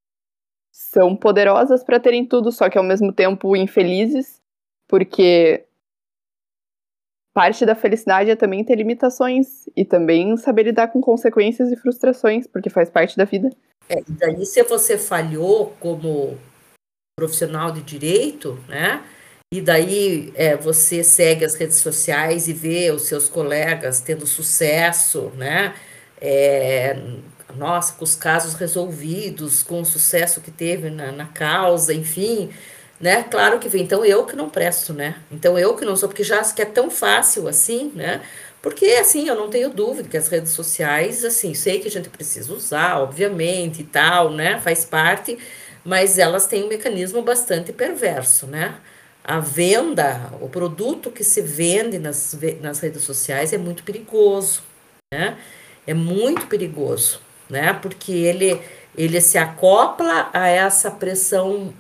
são 0.73 1.15
poderosas 1.15 1.85
para 1.85 2.01
terem 2.01 2.25
tudo, 2.27 2.51
só 2.51 2.71
que 2.71 2.79
ao 2.79 2.85
mesmo 2.85 3.13
tempo 3.13 3.55
infelizes, 3.55 4.41
porque 4.89 5.67
parte 7.35 7.67
da 7.67 7.75
felicidade 7.75 8.31
é 8.31 8.37
também 8.37 8.65
ter 8.65 8.77
limitações 8.77 9.69
e 9.77 9.85
também 9.85 10.37
saber 10.39 10.65
lidar 10.65 10.89
com 10.89 11.01
consequências 11.01 11.71
e 11.71 11.77
frustrações, 11.77 12.47
porque 12.47 12.71
faz 12.71 12.89
parte 12.89 13.17
da 13.17 13.25
vida. 13.25 13.51
É, 13.89 14.01
e 14.01 14.13
daí 14.13 14.47
se 14.47 14.63
você 14.63 14.97
falhou 14.97 15.75
como 15.79 16.39
profissional 17.19 17.71
de 17.71 17.83
direito, 17.83 18.59
né? 18.69 19.05
E 19.53 19.61
daí 19.61 20.33
é, 20.35 20.57
você 20.57 21.05
segue 21.05 21.45
as 21.45 21.55
redes 21.55 21.77
sociais 21.77 22.49
e 22.49 22.55
vê 22.55 22.91
os 22.91 23.03
seus 23.03 23.29
colegas 23.29 24.01
tendo 24.01 24.27
sucesso, 24.27 25.31
né? 25.37 25.75
É, 26.19 26.97
nossa, 27.57 27.95
com 27.95 28.05
os 28.05 28.15
casos 28.15 28.55
resolvidos, 28.55 29.63
com 29.63 29.81
o 29.81 29.85
sucesso 29.85 30.41
que 30.41 30.51
teve 30.51 30.91
na, 30.91 31.13
na 31.13 31.27
causa, 31.27 31.95
enfim, 31.95 32.51
né? 33.01 33.23
Claro 33.25 33.59
que 33.59 33.69
vem. 33.69 33.83
Então 33.83 34.05
eu 34.05 34.25
que 34.25 34.37
não 34.37 34.49
presto, 34.51 34.93
né? 34.93 35.17
Então 35.31 35.59
eu 35.59 35.77
que 35.77 35.85
não 35.85 35.97
sou, 35.97 36.09
porque 36.09 36.25
já 36.25 36.43
que 36.43 36.63
é 36.63 36.65
tão 36.65 36.91
fácil 36.91 37.49
assim, 37.49 37.93
né? 37.95 38.23
Porque 38.63 38.87
assim, 38.87 39.29
eu 39.29 39.35
não 39.35 39.51
tenho 39.51 39.71
dúvida 39.71 40.09
que 40.09 40.17
as 40.17 40.29
redes 40.29 40.53
sociais, 40.53 41.25
assim, 41.25 41.55
sei 41.55 41.81
que 41.81 41.89
a 41.89 41.91
gente 41.91 42.09
precisa 42.09 42.53
usar, 42.53 43.01
obviamente, 43.01 43.83
e 43.83 43.85
tal, 43.85 44.31
né? 44.31 44.61
Faz 44.61 44.85
parte, 44.85 45.39
mas 45.85 46.19
elas 46.19 46.47
têm 46.47 46.65
um 46.65 46.69
mecanismo 46.69 47.23
bastante 47.23 47.73
perverso, 47.73 48.47
né? 48.47 48.77
a 49.25 49.39
venda, 49.39 50.33
o 50.41 50.49
produto 50.49 51.11
que 51.11 51.23
se 51.23 51.41
vende 51.41 51.99
nas, 51.99 52.37
nas 52.61 52.81
redes 52.81 53.03
sociais 53.03 53.53
é 53.53 53.59
muito 53.59 53.85
perigoso, 53.85 54.63
né? 55.13 55.39
É 55.87 55.95
muito 55.95 56.47
perigoso, 56.47 57.21
né? 57.53 57.73
Porque 57.75 58.11
ele, 58.11 58.61
ele 58.97 59.21
se 59.21 59.39
acopla 59.39 60.31
a 60.33 60.49
essa 60.49 60.91
pressão 60.91 61.73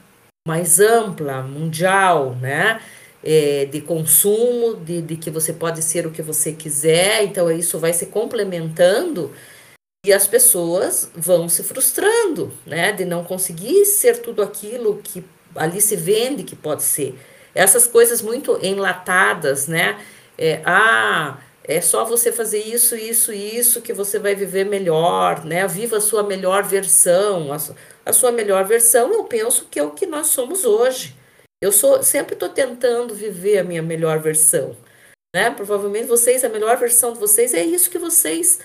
mais 0.46 0.78
ampla, 0.78 1.42
mundial, 1.42 2.36
né? 2.36 2.80
É, 3.24 3.66
de 3.66 3.80
consumo, 3.80 4.76
de, 4.76 5.00
de 5.00 5.16
que 5.16 5.30
você 5.30 5.52
pode 5.52 5.80
ser 5.82 6.06
o 6.06 6.10
que 6.10 6.22
você 6.22 6.52
quiser, 6.52 7.22
então 7.22 7.50
isso 7.50 7.78
vai 7.78 7.92
se 7.92 8.06
complementando 8.06 9.32
e 10.04 10.12
as 10.12 10.26
pessoas 10.26 11.08
vão 11.14 11.48
se 11.48 11.62
frustrando, 11.62 12.52
né? 12.66 12.92
De 12.92 13.04
não 13.04 13.24
conseguir 13.24 13.84
ser 13.86 14.20
tudo 14.20 14.42
aquilo 14.42 15.00
que 15.02 15.24
ali 15.54 15.80
se 15.80 15.96
vende 15.96 16.42
que 16.42 16.56
pode 16.56 16.82
ser. 16.82 17.18
Essas 17.54 17.86
coisas 17.86 18.20
muito 18.20 18.58
enlatadas, 18.62 19.68
né? 19.68 19.98
É, 20.36 20.60
ah, 20.64 21.38
é 21.64 21.80
só 21.80 22.04
você 22.04 22.32
fazer 22.32 22.58
isso, 22.58 22.96
isso, 22.96 23.32
isso 23.32 23.80
que 23.80 23.92
você 23.92 24.18
vai 24.18 24.34
viver 24.34 24.64
melhor, 24.64 25.44
né? 25.44 25.66
Viva 25.66 25.98
a 25.98 26.00
sua 26.00 26.22
melhor 26.22 26.64
versão. 26.64 27.50
A, 28.04 28.12
sua 28.12 28.32
melhor 28.32 28.64
versão, 28.64 29.12
eu 29.12 29.24
penso 29.24 29.68
que 29.70 29.78
é 29.78 29.82
o 29.82 29.92
que 29.92 30.06
nós 30.06 30.26
somos 30.28 30.64
hoje. 30.64 31.16
Eu 31.60 31.70
sou 31.70 32.02
sempre 32.02 32.34
estou 32.34 32.48
tentando 32.48 33.14
viver 33.14 33.58
a 33.58 33.64
minha 33.64 33.82
melhor 33.82 34.18
versão, 34.18 34.76
né? 35.34 35.50
Provavelmente 35.50 36.06
vocês, 36.06 36.42
a 36.42 36.48
melhor 36.48 36.76
versão 36.76 37.12
de 37.12 37.20
vocês 37.20 37.54
é 37.54 37.62
isso 37.62 37.88
que 37.90 37.98
vocês 37.98 38.58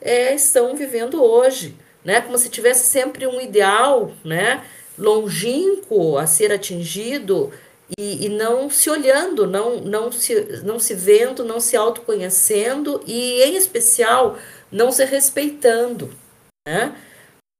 é, 0.00 0.32
estão 0.32 0.76
vivendo 0.76 1.20
hoje, 1.20 1.76
né? 2.04 2.20
Como 2.20 2.38
se 2.38 2.48
tivesse 2.48 2.86
sempre 2.86 3.26
um 3.26 3.40
ideal, 3.40 4.12
né? 4.24 4.64
Longínquo 4.96 6.16
a 6.16 6.26
ser 6.28 6.52
atingido 6.52 7.52
e, 7.98 8.26
e, 8.26 8.28
não 8.28 8.68
se 8.68 8.90
olhando, 8.90 9.46
não, 9.46 9.80
não, 9.80 10.10
se, 10.10 10.62
não 10.64 10.78
se 10.78 10.94
vendo, 10.94 11.44
não 11.44 11.60
se 11.60 11.76
autoconhecendo 11.76 13.00
e, 13.06 13.42
em 13.42 13.56
especial, 13.56 14.36
não 14.70 14.90
se 14.90 15.04
respeitando, 15.04 16.12
né? 16.66 17.00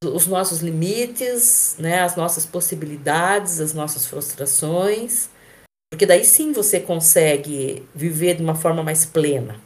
Os 0.04 0.26
nossos 0.26 0.60
limites, 0.60 1.76
né? 1.78 2.02
as 2.02 2.16
nossas 2.16 2.44
possibilidades, 2.44 3.60
as 3.60 3.72
nossas 3.72 4.04
frustrações, 4.04 5.30
porque 5.90 6.04
daí 6.04 6.24
sim 6.24 6.52
você 6.52 6.80
consegue 6.80 7.86
viver 7.94 8.34
de 8.34 8.42
uma 8.42 8.54
forma 8.54 8.82
mais 8.82 9.06
plena. 9.06 9.58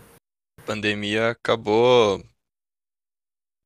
A 0.61 0.63
pandemia 0.63 1.31
acabou 1.31 2.23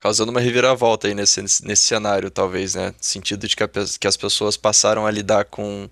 causando 0.01 0.31
uma 0.31 0.41
reviravolta 0.41 1.09
aí 1.09 1.15
nesse, 1.15 1.43
nesse 1.43 1.83
cenário, 1.83 2.31
talvez, 2.31 2.75
né? 2.75 2.89
No 2.91 3.03
sentido 3.03 3.47
de 3.47 3.57
que, 3.57 3.63
a, 3.63 3.69
que 3.69 4.07
as 4.07 4.17
pessoas 4.17 4.57
passaram 4.57 5.07
a 5.07 5.11
lidar 5.11 5.47
com 5.47 5.89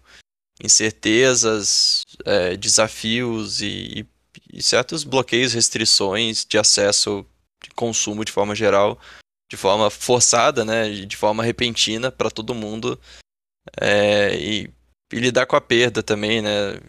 incertezas, 0.62 2.04
é, 2.24 2.56
desafios 2.56 3.60
e, 3.60 4.06
e, 4.52 4.62
certos 4.62 5.02
bloqueios, 5.02 5.52
restrições 5.52 6.46
de 6.48 6.56
acesso 6.56 7.26
de 7.62 7.70
consumo 7.70 8.24
de 8.24 8.30
forma 8.30 8.54
geral, 8.54 8.98
de 9.50 9.56
forma 9.56 9.90
forçada, 9.90 10.64
né, 10.64 10.88
de 10.88 11.16
forma 11.16 11.42
repentina 11.42 12.10
para 12.12 12.30
todo 12.30 12.54
mundo 12.54 12.98
é, 13.80 14.34
e, 14.36 14.70
e, 15.12 15.16
lidar 15.16 15.46
com 15.46 15.56
a 15.56 15.60
perda 15.60 16.02
também, 16.02 16.40
né. 16.40 16.80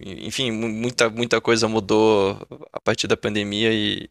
Enfim, 0.00 0.50
muita, 0.50 1.08
muita 1.08 1.40
coisa 1.40 1.68
mudou 1.68 2.36
a 2.72 2.80
partir 2.80 3.06
da 3.06 3.16
pandemia 3.16 3.72
e 3.72 4.10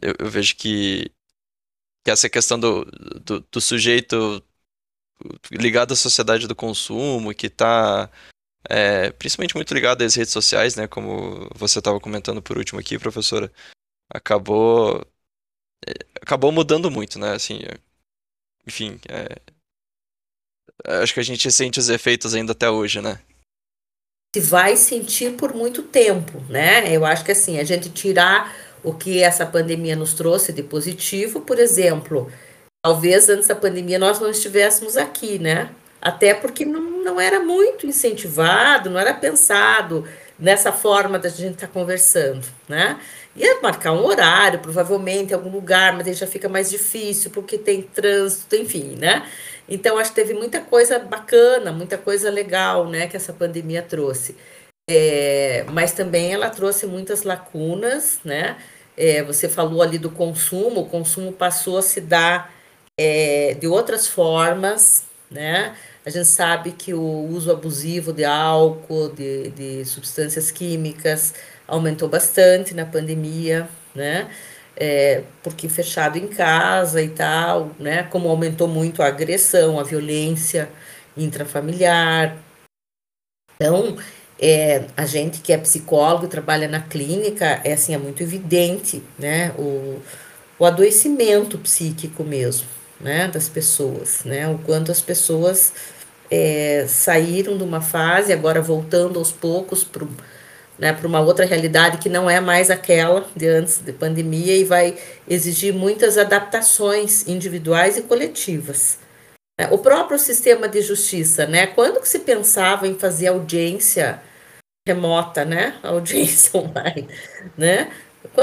eu, 0.00 0.14
eu 0.20 0.30
vejo 0.30 0.54
que, 0.54 1.10
que 2.04 2.10
essa 2.12 2.28
questão 2.28 2.60
do, 2.60 2.84
do, 3.24 3.40
do 3.40 3.60
sujeito 3.60 4.40
ligado 5.50 5.92
à 5.92 5.96
sociedade 5.96 6.46
do 6.46 6.54
consumo, 6.54 7.34
que 7.34 7.46
está 7.46 8.10
é, 8.68 9.10
principalmente 9.12 9.54
muito 9.54 9.72
ligado 9.74 10.02
às 10.02 10.14
redes 10.14 10.32
sociais, 10.32 10.76
né? 10.76 10.86
Como 10.86 11.48
você 11.54 11.78
estava 11.78 12.00
comentando 12.00 12.42
por 12.42 12.58
último 12.58 12.80
aqui, 12.80 12.98
professora, 12.98 13.52
acabou 14.10 15.04
é, 15.86 15.92
acabou 16.20 16.52
mudando 16.52 16.90
muito, 16.90 17.18
né? 17.18 17.32
Assim, 17.32 17.60
é, 17.64 17.78
enfim, 18.66 19.00
é, 19.08 19.40
acho 21.02 21.14
que 21.14 21.20
a 21.20 21.24
gente 21.24 21.50
sente 21.50 21.78
os 21.78 21.88
efeitos 21.88 22.34
ainda 22.34 22.52
até 22.52 22.70
hoje, 22.70 23.00
né? 23.00 23.20
Se 24.34 24.42
vai 24.42 24.76
sentir 24.76 25.36
por 25.36 25.54
muito 25.54 25.82
tempo, 25.82 26.40
né? 26.50 26.94
Eu 26.94 27.04
acho 27.04 27.24
que 27.24 27.32
assim, 27.32 27.58
a 27.58 27.64
gente 27.64 27.90
tirar 27.90 28.54
o 28.84 28.92
que 28.92 29.22
essa 29.22 29.46
pandemia 29.46 29.96
nos 29.96 30.14
trouxe 30.14 30.52
de 30.52 30.62
positivo, 30.62 31.40
por 31.40 31.58
exemplo, 31.58 32.30
Talvez 32.82 33.28
antes 33.28 33.48
da 33.48 33.54
pandemia 33.54 33.98
nós 33.98 34.20
não 34.20 34.30
estivéssemos 34.30 34.96
aqui, 34.96 35.38
né? 35.38 35.70
Até 36.00 36.32
porque 36.32 36.64
não, 36.64 36.80
não 37.02 37.20
era 37.20 37.40
muito 37.40 37.86
incentivado, 37.86 38.88
não 38.88 39.00
era 39.00 39.12
pensado 39.12 40.06
nessa 40.38 40.72
forma 40.72 41.18
da 41.18 41.28
gente 41.28 41.54
estar 41.54 41.66
tá 41.66 41.72
conversando, 41.72 42.46
né? 42.68 43.00
Ia 43.34 43.60
marcar 43.60 43.92
um 43.92 44.04
horário, 44.04 44.60
provavelmente, 44.60 45.32
em 45.32 45.34
algum 45.34 45.50
lugar, 45.50 45.92
mas 45.96 46.06
aí 46.06 46.14
já 46.14 46.26
fica 46.26 46.48
mais 46.48 46.70
difícil, 46.70 47.30
porque 47.30 47.58
tem 47.58 47.82
trânsito, 47.82 48.54
enfim, 48.56 48.96
né? 48.96 49.28
Então, 49.68 49.98
acho 49.98 50.10
que 50.10 50.16
teve 50.16 50.34
muita 50.34 50.60
coisa 50.60 50.98
bacana, 50.98 51.72
muita 51.72 51.98
coisa 51.98 52.30
legal, 52.30 52.88
né, 52.88 53.06
que 53.06 53.16
essa 53.16 53.32
pandemia 53.32 53.82
trouxe. 53.82 54.36
É, 54.88 55.64
mas 55.70 55.92
também 55.92 56.32
ela 56.32 56.48
trouxe 56.48 56.86
muitas 56.86 57.22
lacunas, 57.22 58.20
né? 58.24 58.56
É, 58.96 59.22
você 59.22 59.48
falou 59.48 59.82
ali 59.82 59.98
do 59.98 60.10
consumo, 60.10 60.80
o 60.80 60.88
consumo 60.88 61.32
passou 61.32 61.78
a 61.78 61.82
se 61.82 62.00
dar 62.00 62.57
é, 62.98 63.54
de 63.54 63.68
outras 63.68 64.08
formas, 64.08 65.04
né? 65.30 65.76
A 66.04 66.10
gente 66.10 66.26
sabe 66.26 66.72
que 66.72 66.92
o 66.92 67.28
uso 67.30 67.52
abusivo 67.52 68.12
de 68.12 68.24
álcool, 68.24 69.10
de, 69.10 69.50
de 69.50 69.84
substâncias 69.84 70.50
químicas, 70.50 71.34
aumentou 71.66 72.08
bastante 72.08 72.74
na 72.74 72.84
pandemia, 72.84 73.68
né? 73.94 74.28
É, 74.76 75.22
porque 75.42 75.68
fechado 75.68 76.18
em 76.18 76.26
casa 76.26 77.02
e 77.02 77.08
tal, 77.08 77.70
né? 77.78 78.02
Como 78.04 78.28
aumentou 78.28 78.66
muito 78.66 79.02
a 79.02 79.06
agressão, 79.06 79.78
a 79.78 79.84
violência 79.84 80.68
intrafamiliar. 81.16 82.36
Então, 83.56 83.96
é, 84.40 84.86
a 84.96 85.04
gente 85.04 85.40
que 85.40 85.52
é 85.52 85.58
psicólogo 85.58 86.26
e 86.26 86.28
trabalha 86.28 86.68
na 86.68 86.80
clínica, 86.80 87.60
é 87.64 87.72
assim, 87.72 87.94
é 87.94 87.98
muito 87.98 88.22
evidente, 88.22 89.02
né? 89.18 89.52
O, 89.58 90.00
o 90.58 90.64
adoecimento 90.64 91.58
psíquico 91.58 92.24
mesmo 92.24 92.77
né, 93.00 93.28
das 93.28 93.48
pessoas, 93.48 94.24
né, 94.24 94.48
o 94.48 94.58
quanto 94.58 94.90
as 94.90 95.00
pessoas 95.00 95.72
é, 96.30 96.84
saíram 96.88 97.56
de 97.56 97.62
uma 97.62 97.80
fase, 97.80 98.32
agora 98.32 98.60
voltando 98.60 99.18
aos 99.18 99.32
poucos 99.32 99.84
para 99.84 100.06
né, 100.78 100.96
uma 101.04 101.20
outra 101.20 101.44
realidade 101.44 101.98
que 101.98 102.08
não 102.08 102.28
é 102.28 102.40
mais 102.40 102.70
aquela 102.70 103.26
de 103.34 103.46
antes 103.46 103.78
da 103.78 103.92
pandemia 103.92 104.56
e 104.56 104.64
vai 104.64 104.96
exigir 105.28 105.72
muitas 105.72 106.18
adaptações 106.18 107.26
individuais 107.26 107.96
e 107.96 108.02
coletivas. 108.02 108.98
É, 109.60 109.66
o 109.68 109.78
próprio 109.78 110.18
sistema 110.18 110.68
de 110.68 110.82
justiça, 110.82 111.46
né, 111.46 111.66
quando 111.66 112.00
que 112.00 112.08
se 112.08 112.20
pensava 112.20 112.86
em 112.86 112.98
fazer 112.98 113.28
audiência 113.28 114.20
remota, 114.86 115.44
né, 115.44 115.78
audiência 115.82 116.58
online, 116.58 117.08
né, 117.56 117.90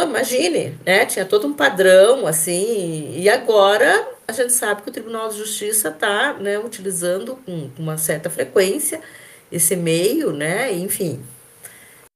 imagine, 0.04 0.78
né? 0.86 1.06
Tinha 1.06 1.26
todo 1.26 1.48
um 1.48 1.54
padrão 1.54 2.28
assim, 2.28 3.14
e 3.18 3.30
agora 3.30 4.15
a 4.28 4.32
gente 4.32 4.54
sabe 4.54 4.82
que 4.82 4.90
o 4.90 4.94
Tribunal 4.94 5.30
de 5.30 5.38
Justiça 5.38 5.90
está 5.90 6.34
né, 6.34 6.58
utilizando 6.58 7.36
com 7.46 7.70
uma 7.78 7.98
certa 7.98 8.30
frequência 8.30 9.02
esse 9.52 9.76
meio, 9.76 10.32
né? 10.32 10.72
Enfim. 10.74 11.24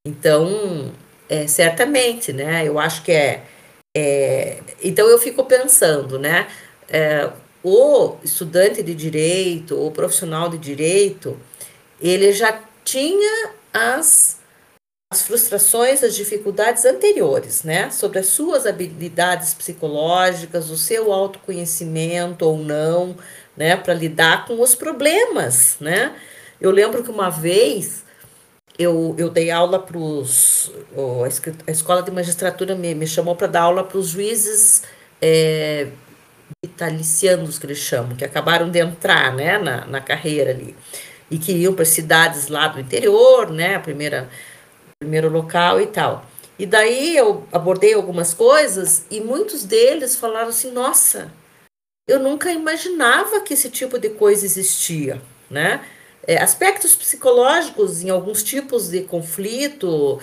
Então, 0.05 0.91
é, 1.27 1.45
certamente, 1.47 2.33
né? 2.33 2.67
Eu 2.67 2.79
acho 2.79 3.03
que 3.03 3.11
é, 3.11 3.43
é. 3.95 4.59
Então 4.81 5.07
eu 5.07 5.19
fico 5.19 5.43
pensando, 5.45 6.17
né? 6.17 6.47
É, 6.87 7.29
o 7.63 8.17
estudante 8.23 8.81
de 8.81 8.95
direito, 8.95 9.79
o 9.79 9.91
profissional 9.91 10.49
de 10.49 10.57
direito, 10.57 11.39
ele 12.01 12.31
já 12.33 12.59
tinha 12.83 13.51
as, 13.73 14.38
as 15.11 15.23
frustrações, 15.23 16.03
as 16.03 16.15
dificuldades 16.15 16.85
anteriores, 16.85 17.63
né? 17.63 17.89
Sobre 17.89 18.19
as 18.19 18.27
suas 18.27 18.67
habilidades 18.67 19.55
psicológicas, 19.55 20.69
o 20.69 20.77
seu 20.77 21.11
autoconhecimento 21.11 22.45
ou 22.45 22.59
não, 22.59 23.15
né? 23.57 23.75
Para 23.75 23.95
lidar 23.95 24.45
com 24.45 24.61
os 24.61 24.75
problemas, 24.75 25.77
né? 25.79 26.15
Eu 26.61 26.69
lembro 26.69 27.03
que 27.03 27.09
uma 27.09 27.29
vez 27.29 28.03
eu, 28.77 29.15
eu 29.17 29.29
dei 29.31 29.49
aula 29.49 29.79
para 29.79 29.97
os. 29.97 30.71
A 31.65 31.71
escola 31.71 32.03
de 32.03 32.11
magistratura 32.11 32.75
me, 32.75 32.93
me 32.93 33.07
chamou 33.07 33.35
para 33.35 33.47
dar 33.47 33.61
aula 33.63 33.83
para 33.83 33.97
os 33.97 34.09
juízes 34.09 34.83
é, 35.19 35.87
vitalicianos, 36.63 37.57
que 37.57 37.65
eles 37.65 37.79
chamam, 37.79 38.15
que 38.15 38.23
acabaram 38.23 38.69
de 38.69 38.79
entrar 38.79 39.33
né, 39.35 39.57
na, 39.57 39.85
na 39.87 40.01
carreira 40.01 40.51
ali. 40.51 40.75
E 41.31 41.37
que 41.37 41.51
iam 41.51 41.73
para 41.73 41.85
cidades 41.85 42.47
lá 42.47 42.67
do 42.67 42.79
interior, 42.79 43.51
né? 43.51 43.75
A 43.75 43.79
primeira, 43.79 44.29
primeiro 44.99 45.29
local 45.29 45.79
e 45.81 45.87
tal. 45.87 46.25
E 46.57 46.65
daí 46.65 47.15
eu 47.15 47.47
abordei 47.51 47.93
algumas 47.93 48.33
coisas 48.33 49.05
e 49.09 49.21
muitos 49.21 49.63
deles 49.63 50.15
falaram 50.15 50.49
assim: 50.49 50.71
nossa, 50.71 51.31
eu 52.07 52.19
nunca 52.19 52.51
imaginava 52.51 53.41
que 53.41 53.53
esse 53.53 53.69
tipo 53.69 53.97
de 53.97 54.09
coisa 54.09 54.45
existia, 54.45 55.21
né? 55.49 55.81
é, 56.29 56.37
aspectos 56.37 56.95
psicológicos 56.95 58.03
em 58.03 58.09
alguns 58.11 58.43
tipos 58.43 58.89
de 58.89 59.01
conflito. 59.01 60.19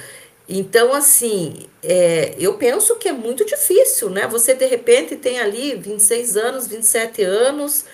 Então, 0.49 0.95
assim, 0.95 1.67
é, 1.83 2.35
eu 2.39 2.55
penso 2.55 2.95
que 2.95 3.09
é 3.09 3.13
muito 3.13 3.45
difícil, 3.45 4.11
né? 4.11 4.25
Você, 4.29 4.55
de 4.55 4.67
repente, 4.67 5.17
tem 5.17 5.41
ali 5.41 5.75
26 5.75 6.37
anos, 6.37 6.69
27 6.69 7.23
anos, 7.25 7.85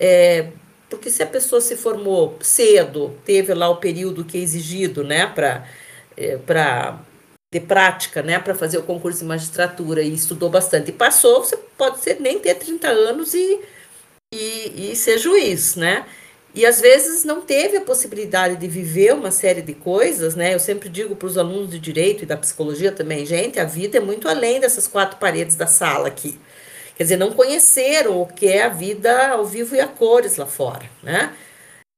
é, 0.00 0.48
porque 0.88 1.10
se 1.10 1.22
a 1.22 1.26
pessoa 1.26 1.60
se 1.60 1.76
formou 1.76 2.38
cedo, 2.40 3.14
teve 3.26 3.52
lá 3.52 3.68
o 3.68 3.76
período 3.76 4.24
que 4.24 4.38
é 4.38 4.40
exigido, 4.40 5.04
né, 5.04 5.26
para 5.26 5.68
é, 6.18 6.38
de 7.50 7.60
prática, 7.60 8.22
né, 8.22 8.38
para 8.38 8.54
fazer 8.54 8.76
o 8.78 8.82
concurso 8.82 9.20
de 9.20 9.24
magistratura 9.24 10.02
e 10.02 10.12
estudou 10.12 10.50
bastante 10.50 10.90
e 10.90 10.92
passou, 10.92 11.42
você 11.42 11.56
pode 11.56 12.00
ser, 12.00 12.20
nem 12.20 12.38
ter 12.38 12.54
30 12.54 12.88
anos 12.88 13.32
e, 13.32 13.60
e, 14.34 14.90
e 14.92 14.96
ser 14.96 15.18
juiz, 15.18 15.74
né? 15.74 16.04
E 16.54 16.66
às 16.66 16.80
vezes 16.80 17.24
não 17.24 17.40
teve 17.40 17.76
a 17.76 17.80
possibilidade 17.80 18.56
de 18.56 18.66
viver 18.66 19.14
uma 19.14 19.30
série 19.30 19.62
de 19.62 19.74
coisas, 19.74 20.34
né? 20.34 20.54
Eu 20.54 20.58
sempre 20.58 20.88
digo 20.88 21.14
para 21.14 21.26
os 21.26 21.38
alunos 21.38 21.70
de 21.70 21.78
direito 21.78 22.24
e 22.24 22.26
da 22.26 22.36
psicologia 22.36 22.90
também, 22.90 23.24
gente, 23.24 23.60
a 23.60 23.64
vida 23.64 23.98
é 23.98 24.00
muito 24.00 24.28
além 24.28 24.60
dessas 24.60 24.86
quatro 24.88 25.18
paredes 25.18 25.56
da 25.56 25.66
sala 25.66 26.08
aqui. 26.08 26.38
Quer 26.96 27.04
dizer, 27.04 27.16
não 27.16 27.32
conheceram 27.32 28.20
o 28.20 28.26
que 28.26 28.48
é 28.48 28.64
a 28.64 28.68
vida 28.68 29.28
ao 29.28 29.46
vivo 29.46 29.76
e 29.76 29.80
a 29.80 29.86
cores 29.86 30.36
lá 30.36 30.46
fora, 30.46 30.90
né? 31.02 31.32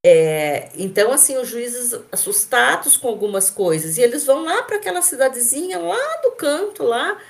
É, 0.05 0.71
então, 0.77 1.13
assim, 1.13 1.37
os 1.37 1.49
juízes 1.49 1.99
assustados 2.11 2.97
com 2.97 3.09
algumas 3.09 3.51
coisas, 3.51 3.99
e 3.99 4.03
eles 4.03 4.25
vão 4.25 4.45
lá 4.45 4.63
para 4.63 4.77
aquela 4.77 5.03
cidadezinha 5.03 5.79
lá 5.79 6.21
do 6.23 6.33
canto, 6.33 6.83
lá, 6.83 7.21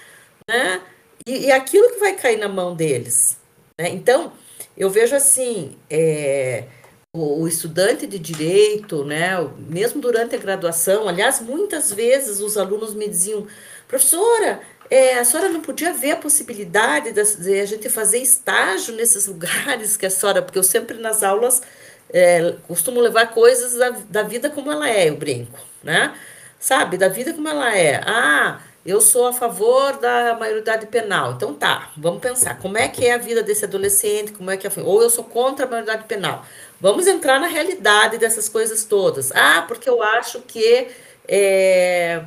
né? 0.48 0.80
E, 1.26 1.46
e 1.46 1.52
aquilo 1.52 1.90
que 1.90 1.98
vai 1.98 2.14
cair 2.16 2.38
na 2.38 2.48
mão 2.48 2.74
deles. 2.74 3.38
Né? 3.78 3.88
Então, 3.90 4.32
eu 4.76 4.88
vejo 4.88 5.16
assim, 5.16 5.76
é, 5.90 6.64
o, 7.12 7.42
o, 7.42 7.48
estudante 7.48 8.06
de 8.06 8.18
direito, 8.18 9.04
né, 9.04 9.30
mesmo 9.58 10.00
durante 10.00 10.36
a 10.36 10.38
graduação, 10.38 11.08
aliás, 11.08 11.40
muitas 11.40 11.92
vezes 11.92 12.40
os 12.40 12.56
alunos 12.56 12.94
me 12.94 13.08
diziam, 13.08 13.46
professora, 13.88 14.60
é, 14.88 15.18
a 15.18 15.24
senhora 15.24 15.48
não 15.48 15.60
podia 15.60 15.92
ver 15.92 16.12
a 16.12 16.16
possibilidade 16.16 17.12
de, 17.12 17.36
de, 17.36 17.60
a 17.60 17.66
gente 17.66 17.88
fazer 17.88 18.18
estágio 18.18 18.94
nesses 18.94 19.26
lugares 19.28 19.96
que 19.96 20.06
a 20.06 20.10
senhora, 20.10 20.42
porque 20.42 20.58
eu 20.58 20.62
sempre 20.62 20.98
nas 20.98 21.22
aulas 21.22 21.62
é, 22.12 22.54
costumo 22.66 23.00
levar 23.00 23.28
coisas 23.28 23.74
da, 23.74 23.90
da 24.08 24.22
vida 24.22 24.50
como 24.50 24.70
ela 24.70 24.88
é, 24.88 25.08
eu 25.08 25.16
brinco, 25.16 25.58
né? 25.82 26.14
Sabe, 26.58 26.98
da 26.98 27.08
vida 27.08 27.32
como 27.32 27.48
ela 27.48 27.76
é. 27.76 28.00
Ah, 28.04 28.60
eu 28.84 29.00
sou 29.00 29.26
a 29.28 29.32
favor 29.32 29.98
da 29.98 30.36
maioridade 30.38 30.86
penal. 30.86 31.32
Então 31.32 31.54
tá, 31.54 31.92
vamos 31.96 32.20
pensar, 32.20 32.58
como 32.58 32.78
é 32.78 32.88
que 32.88 33.06
é 33.06 33.14
a 33.14 33.18
vida 33.18 33.42
desse 33.42 33.64
adolescente, 33.64 34.32
como 34.32 34.50
é 34.50 34.56
que 34.56 34.66
é, 34.66 34.70
ou 34.78 35.02
eu 35.02 35.10
sou 35.10 35.24
contra 35.24 35.66
a 35.66 35.68
maioridade 35.68 36.04
penal. 36.04 36.44
Vamos 36.80 37.06
entrar 37.06 37.38
na 37.38 37.46
realidade 37.46 38.18
dessas 38.18 38.48
coisas 38.48 38.84
todas. 38.84 39.30
Ah, 39.32 39.64
porque 39.68 39.88
eu 39.88 40.02
acho 40.02 40.40
que 40.40 40.88
é, 41.28 42.22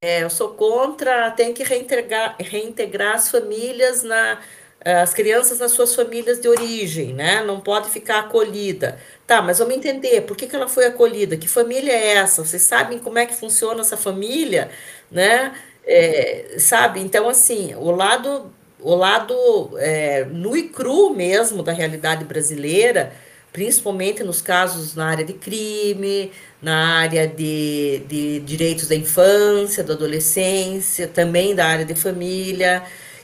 é, 0.00 0.22
eu 0.24 0.30
sou 0.30 0.50
contra, 0.50 1.30
tem 1.30 1.54
que 1.54 1.62
reintegrar, 1.62 2.36
reintegrar 2.38 3.14
as 3.14 3.30
famílias 3.30 4.02
na 4.02 4.40
as 4.84 5.14
crianças 5.14 5.58
nas 5.58 5.72
suas 5.72 5.94
famílias 5.94 6.40
de 6.40 6.48
origem, 6.48 7.14
né? 7.14 7.42
Não 7.44 7.60
pode 7.60 7.90
ficar 7.90 8.20
acolhida. 8.20 8.98
Tá, 9.26 9.40
mas 9.40 9.58
vamos 9.58 9.74
entender 9.74 10.22
por 10.22 10.36
que, 10.36 10.46
que 10.46 10.56
ela 10.56 10.68
foi 10.68 10.86
acolhida, 10.86 11.36
que 11.36 11.48
família 11.48 11.92
é 11.92 12.14
essa? 12.14 12.44
Vocês 12.44 12.62
sabem 12.62 12.98
como 12.98 13.18
é 13.18 13.26
que 13.26 13.34
funciona 13.34 13.80
essa 13.80 13.96
família, 13.96 14.70
né? 15.10 15.54
É, 15.84 16.56
sabe? 16.58 17.00
Então, 17.00 17.28
assim, 17.28 17.74
o 17.76 17.90
lado, 17.90 18.52
o 18.80 18.94
lado 18.94 19.72
é, 19.78 20.24
nu 20.24 20.56
e 20.56 20.64
cru 20.68 21.10
mesmo 21.14 21.62
da 21.62 21.72
realidade 21.72 22.24
brasileira 22.24 23.12
principalmente 23.52 24.24
nos 24.24 24.40
casos 24.40 24.94
na 24.94 25.06
área 25.10 25.24
de 25.24 25.34
crime, 25.34 26.32
na 26.60 27.00
área 27.00 27.28
de, 27.28 28.02
de 28.08 28.40
direitos 28.40 28.88
da 28.88 28.94
infância, 28.96 29.84
da 29.84 29.92
adolescência, 29.92 31.06
também 31.06 31.54
da 31.54 31.66
área 31.66 31.84
de 31.84 31.94
família, 31.94 32.82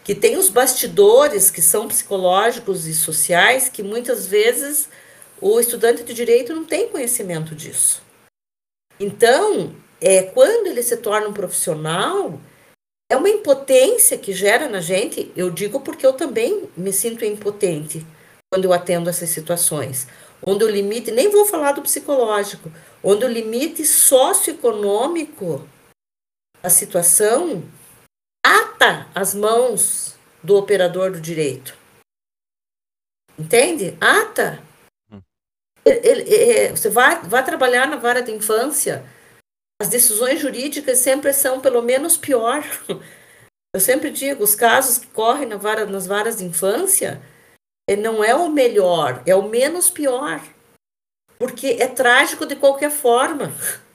que 0.09 0.15
tem 0.15 0.39
os 0.39 0.49
bastidores 0.49 1.51
que 1.51 1.61
são 1.61 1.87
psicológicos 1.87 2.87
e 2.87 2.95
sociais 2.95 3.69
que 3.69 3.83
muitas 3.83 4.27
vezes 4.27 4.89
o 5.39 5.61
estudante 5.61 6.03
de 6.03 6.15
direito 6.15 6.55
não 6.55 6.65
tem 6.65 6.89
conhecimento 6.89 7.55
disso. 7.55 8.01
Então, 8.99 9.77
é, 10.01 10.23
quando 10.23 10.69
ele 10.69 10.83
se 10.83 10.97
torna 10.97 11.29
um 11.29 11.35
profissional, 11.35 12.41
é 13.13 13.19
uma 13.19 13.29
impotência 13.29 14.17
que 14.17 14.33
gera 14.33 14.67
na 14.67 14.81
gente. 14.81 15.31
Eu 15.37 15.51
digo 15.51 15.81
porque 15.81 16.07
eu 16.07 16.15
também 16.15 16.71
me 16.75 16.91
sinto 16.91 17.23
impotente 17.23 18.07
quando 18.51 18.65
eu 18.65 18.73
atendo 18.73 19.11
essas 19.11 19.29
situações, 19.29 20.09
onde 20.43 20.65
o 20.65 20.71
limite, 20.71 21.11
nem 21.11 21.29
vou 21.29 21.45
falar 21.45 21.73
do 21.73 21.83
psicológico, 21.83 22.73
onde 23.05 23.27
o 23.27 23.29
limite 23.29 23.85
socioeconômico 23.85 25.69
da 26.63 26.71
situação 26.71 27.63
ata 28.45 29.09
as 29.15 29.35
mãos 29.35 30.17
do 30.43 30.57
operador 30.57 31.11
do 31.13 31.21
direito. 31.21 31.77
Entende? 33.39 33.97
Ata. 34.01 34.63
Hum. 35.11 35.21
Ele, 35.85 36.09
ele, 36.09 36.35
ele, 36.35 36.77
você 36.77 36.91
vai, 36.91 37.21
vai 37.23 37.45
trabalhar 37.45 37.87
na 37.87 37.97
vara 37.97 38.23
de 38.23 38.33
infância, 38.33 39.05
as 39.81 39.89
decisões 39.89 40.41
jurídicas 40.41 40.99
sempre 40.99 41.33
são 41.33 41.61
pelo 41.61 41.83
menos 41.83 42.17
pior. 42.17 42.65
Eu 43.73 43.81
sempre 43.81 44.11
digo, 44.11 44.43
os 44.43 44.55
casos 44.55 44.99
que 44.99 45.07
correm 45.09 45.47
na 45.47 45.57
vara, 45.57 45.87
nas 45.87 46.07
varas 46.07 46.39
de 46.39 46.45
infância, 46.45 47.23
é, 47.89 47.95
não 47.95 48.25
é 48.25 48.35
o 48.35 48.49
melhor, 48.49 49.23
é 49.27 49.35
o 49.35 49.49
menos 49.49 49.89
pior. 49.89 50.43
Porque 51.39 51.77
é 51.79 51.87
trágico 51.87 52.45
de 52.45 52.57
qualquer 52.57 52.91
forma. 52.91 53.53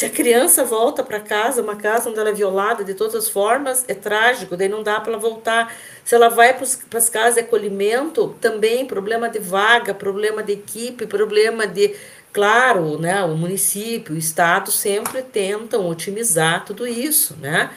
Se 0.00 0.06
a 0.06 0.08
criança 0.08 0.64
volta 0.64 1.04
para 1.04 1.20
casa, 1.20 1.60
uma 1.60 1.76
casa 1.76 2.08
onde 2.08 2.18
ela 2.18 2.30
é 2.30 2.32
violada 2.32 2.82
de 2.82 2.94
todas 2.94 3.14
as 3.14 3.28
formas, 3.28 3.84
é 3.86 3.92
trágico, 3.92 4.56
daí 4.56 4.66
não 4.66 4.82
dá 4.82 4.98
para 4.98 5.12
ela 5.12 5.20
voltar. 5.20 5.76
Se 6.02 6.14
ela 6.14 6.30
vai 6.30 6.54
para 6.54 6.64
as 6.98 7.10
casas 7.10 7.34
de 7.34 7.40
acolhimento, 7.40 8.34
também 8.40 8.86
problema 8.86 9.28
de 9.28 9.38
vaga, 9.38 9.92
problema 9.92 10.42
de 10.42 10.54
equipe, 10.54 11.06
problema 11.06 11.66
de. 11.66 11.94
Claro, 12.32 12.98
né, 12.98 13.22
o 13.24 13.36
município, 13.36 14.14
o 14.14 14.18
estado 14.18 14.72
sempre 14.72 15.20
tentam 15.20 15.86
otimizar 15.86 16.64
tudo 16.64 16.86
isso, 16.86 17.36
né? 17.36 17.68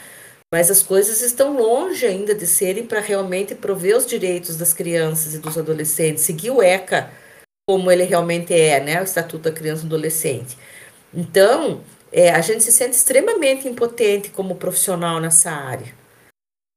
mas 0.50 0.70
as 0.70 0.82
coisas 0.82 1.20
estão 1.20 1.54
longe 1.54 2.06
ainda 2.06 2.34
de 2.34 2.46
serem 2.46 2.86
para 2.86 3.00
realmente 3.00 3.54
prover 3.54 3.98
os 3.98 4.06
direitos 4.06 4.56
das 4.56 4.72
crianças 4.72 5.34
e 5.34 5.38
dos 5.40 5.58
adolescentes, 5.58 6.22
seguir 6.22 6.52
o 6.52 6.62
ECA 6.62 7.10
como 7.68 7.90
ele 7.90 8.04
realmente 8.04 8.54
é, 8.54 8.80
né, 8.80 8.98
o 9.00 9.04
Estatuto 9.04 9.50
da 9.50 9.52
Criança 9.52 9.82
e 9.82 9.86
Adolescente. 9.86 10.56
Então, 11.12 11.82
é, 12.14 12.30
a 12.30 12.40
gente 12.40 12.62
se 12.62 12.70
sente 12.70 12.94
extremamente 12.94 13.66
impotente 13.66 14.30
como 14.30 14.54
profissional 14.54 15.20
nessa 15.20 15.50
área, 15.50 15.92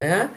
né? 0.04 0.32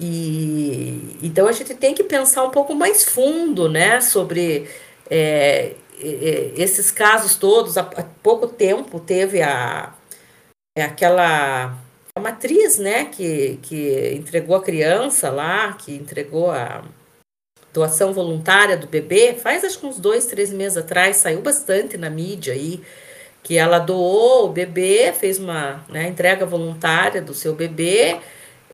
E 0.00 1.18
então 1.22 1.46
a 1.46 1.52
gente 1.52 1.72
tem 1.74 1.94
que 1.94 2.02
pensar 2.02 2.42
um 2.42 2.50
pouco 2.50 2.74
mais 2.74 3.04
fundo, 3.04 3.68
né, 3.68 4.00
sobre 4.00 4.68
é, 5.08 5.74
é, 6.00 6.52
esses 6.56 6.90
casos 6.90 7.36
todos. 7.36 7.78
Há, 7.78 7.84
pouco 8.22 8.48
tempo 8.48 8.98
teve 8.98 9.40
a 9.40 9.94
é 10.76 10.82
aquela 10.82 11.76
a 12.16 12.20
matriz, 12.20 12.78
né, 12.78 13.04
que, 13.04 13.58
que 13.62 14.14
entregou 14.16 14.56
a 14.56 14.62
criança 14.62 15.30
lá, 15.30 15.74
que 15.74 15.94
entregou 15.94 16.50
a, 16.50 16.82
doação 17.72 18.12
voluntária 18.12 18.76
do 18.76 18.86
bebê, 18.86 19.34
faz 19.34 19.64
acho 19.64 19.78
que 19.78 19.86
uns 19.86 19.98
dois, 19.98 20.26
três 20.26 20.52
meses 20.52 20.76
atrás, 20.76 21.18
saiu 21.18 21.40
bastante 21.40 21.96
na 21.96 22.10
mídia 22.10 22.52
aí, 22.52 22.82
que 23.42 23.56
ela 23.56 23.78
doou 23.78 24.46
o 24.46 24.52
bebê, 24.52 25.12
fez 25.12 25.38
uma 25.38 25.84
né, 25.88 26.08
entrega 26.08 26.46
voluntária 26.46 27.22
do 27.22 27.34
seu 27.34 27.54
bebê, 27.54 28.18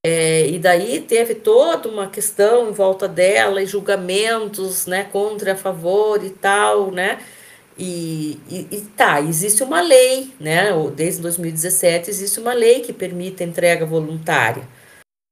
é, 0.04 0.46
e 0.48 0.58
daí 0.58 1.00
teve 1.00 1.34
toda 1.34 1.88
uma 1.88 2.08
questão 2.08 2.68
em 2.68 2.72
volta 2.72 3.08
dela 3.08 3.62
e 3.62 3.66
julgamentos, 3.66 4.86
né, 4.86 5.04
contra 5.04 5.52
a 5.52 5.56
favor 5.56 6.24
e 6.24 6.30
tal, 6.30 6.90
né, 6.90 7.18
e, 7.78 8.40
e, 8.48 8.68
e, 8.70 8.80
tá, 8.96 9.20
existe 9.20 9.62
uma 9.62 9.82
lei, 9.82 10.32
né? 10.40 10.70
Desde 10.94 11.20
2017 11.20 12.08
existe 12.08 12.40
uma 12.40 12.54
lei 12.54 12.80
que 12.80 12.92
permite 12.92 13.42
a 13.42 13.46
entrega 13.46 13.84
voluntária 13.84 14.66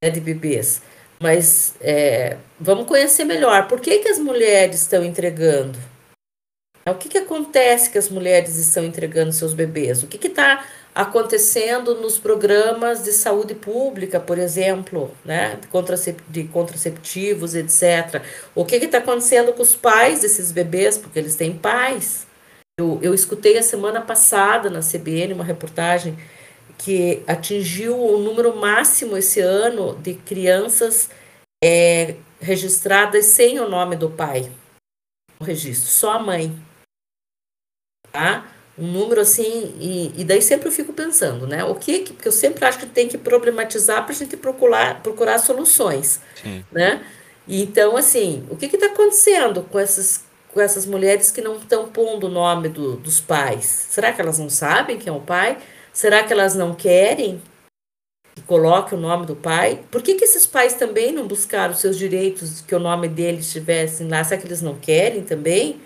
né, 0.02 0.10
de 0.10 0.20
bebês. 0.20 0.82
Mas 1.20 1.74
é, 1.80 2.36
vamos 2.60 2.86
conhecer 2.86 3.24
melhor. 3.24 3.66
Por 3.66 3.80
que, 3.80 3.98
que 3.98 4.08
as 4.08 4.18
mulheres 4.18 4.82
estão 4.82 5.02
entregando? 5.02 5.78
O 6.86 6.94
que, 6.94 7.08
que 7.08 7.18
acontece 7.18 7.88
que 7.88 7.96
as 7.96 8.10
mulheres 8.10 8.56
estão 8.56 8.84
entregando 8.84 9.32
seus 9.32 9.54
bebês? 9.54 10.02
O 10.02 10.06
que 10.06 10.26
está 10.26 10.66
acontecendo 10.94 11.94
nos 11.96 12.18
programas 12.18 13.02
de 13.02 13.12
saúde 13.12 13.54
pública, 13.54 14.20
por 14.20 14.38
exemplo, 14.38 15.10
né? 15.24 15.58
de 16.28 16.44
contraceptivos, 16.44 17.54
etc. 17.54 18.22
O 18.54 18.64
que 18.64 18.76
está 18.76 18.98
acontecendo 18.98 19.52
com 19.54 19.62
os 19.62 19.74
pais 19.74 20.20
desses 20.20 20.52
bebês, 20.52 20.98
porque 20.98 21.18
eles 21.18 21.34
têm 21.34 21.56
pais? 21.56 22.26
Eu, 22.78 22.98
eu 23.02 23.14
escutei 23.14 23.56
a 23.56 23.62
semana 23.62 24.00
passada 24.00 24.68
na 24.68 24.80
CBN 24.80 25.32
uma 25.32 25.44
reportagem 25.44 26.18
que 26.76 27.22
atingiu 27.26 27.98
o 27.98 28.18
número 28.18 28.54
máximo 28.56 29.16
esse 29.16 29.40
ano 29.40 29.96
de 29.96 30.14
crianças 30.14 31.08
é, 31.64 32.16
registradas 32.40 33.26
sem 33.26 33.58
o 33.58 33.68
nome 33.68 33.96
do 33.96 34.10
pai. 34.10 34.50
O 35.40 35.44
registro, 35.44 35.88
só 35.88 36.12
a 36.12 36.18
mãe. 36.18 36.54
Tá? 38.14 38.46
Um 38.78 38.86
número 38.86 39.20
assim, 39.20 39.74
e, 39.80 40.12
e 40.20 40.24
daí 40.24 40.40
sempre 40.40 40.68
eu 40.68 40.72
fico 40.72 40.92
pensando, 40.92 41.48
né? 41.48 41.64
O 41.64 41.74
que, 41.74 41.98
porque 42.12 42.28
eu 42.28 42.32
sempre 42.32 42.64
acho 42.64 42.78
que 42.78 42.86
tem 42.86 43.08
que 43.08 43.18
problematizar 43.18 44.04
para 44.04 44.12
a 44.12 44.16
gente 44.16 44.36
procurar, 44.36 45.02
procurar 45.02 45.38
soluções, 45.38 46.20
Sim. 46.40 46.64
né? 46.70 47.04
E 47.48 47.60
então, 47.60 47.96
assim, 47.96 48.46
o 48.48 48.56
que 48.56 48.66
está 48.66 48.86
acontecendo 48.86 49.62
com 49.64 49.80
essas 49.80 50.22
com 50.52 50.60
essas 50.60 50.86
mulheres 50.86 51.32
que 51.32 51.40
não 51.40 51.56
estão 51.56 51.88
pondo 51.88 52.28
o 52.28 52.30
nome 52.30 52.68
do, 52.68 52.94
dos 52.94 53.18
pais? 53.18 53.64
Será 53.90 54.12
que 54.12 54.20
elas 54.20 54.38
não 54.38 54.48
sabem 54.48 54.96
quem 54.96 55.12
é 55.12 55.16
o 55.16 55.20
pai? 55.20 55.58
Será 55.92 56.22
que 56.22 56.32
elas 56.32 56.54
não 56.54 56.72
querem 56.72 57.42
que 58.36 58.42
coloque 58.42 58.94
o 58.94 58.98
nome 58.98 59.26
do 59.26 59.34
pai? 59.34 59.80
Por 59.90 60.00
que, 60.00 60.14
que 60.14 60.24
esses 60.24 60.46
pais 60.46 60.74
também 60.74 61.12
não 61.12 61.26
buscaram 61.26 61.74
os 61.74 61.80
seus 61.80 61.98
direitos 61.98 62.60
que 62.60 62.74
o 62.76 62.78
nome 62.78 63.08
deles 63.08 63.46
estivesse 63.46 64.04
lá? 64.04 64.22
Será 64.22 64.40
que 64.40 64.46
eles 64.46 64.62
não 64.62 64.76
querem 64.76 65.24
também? 65.24 65.80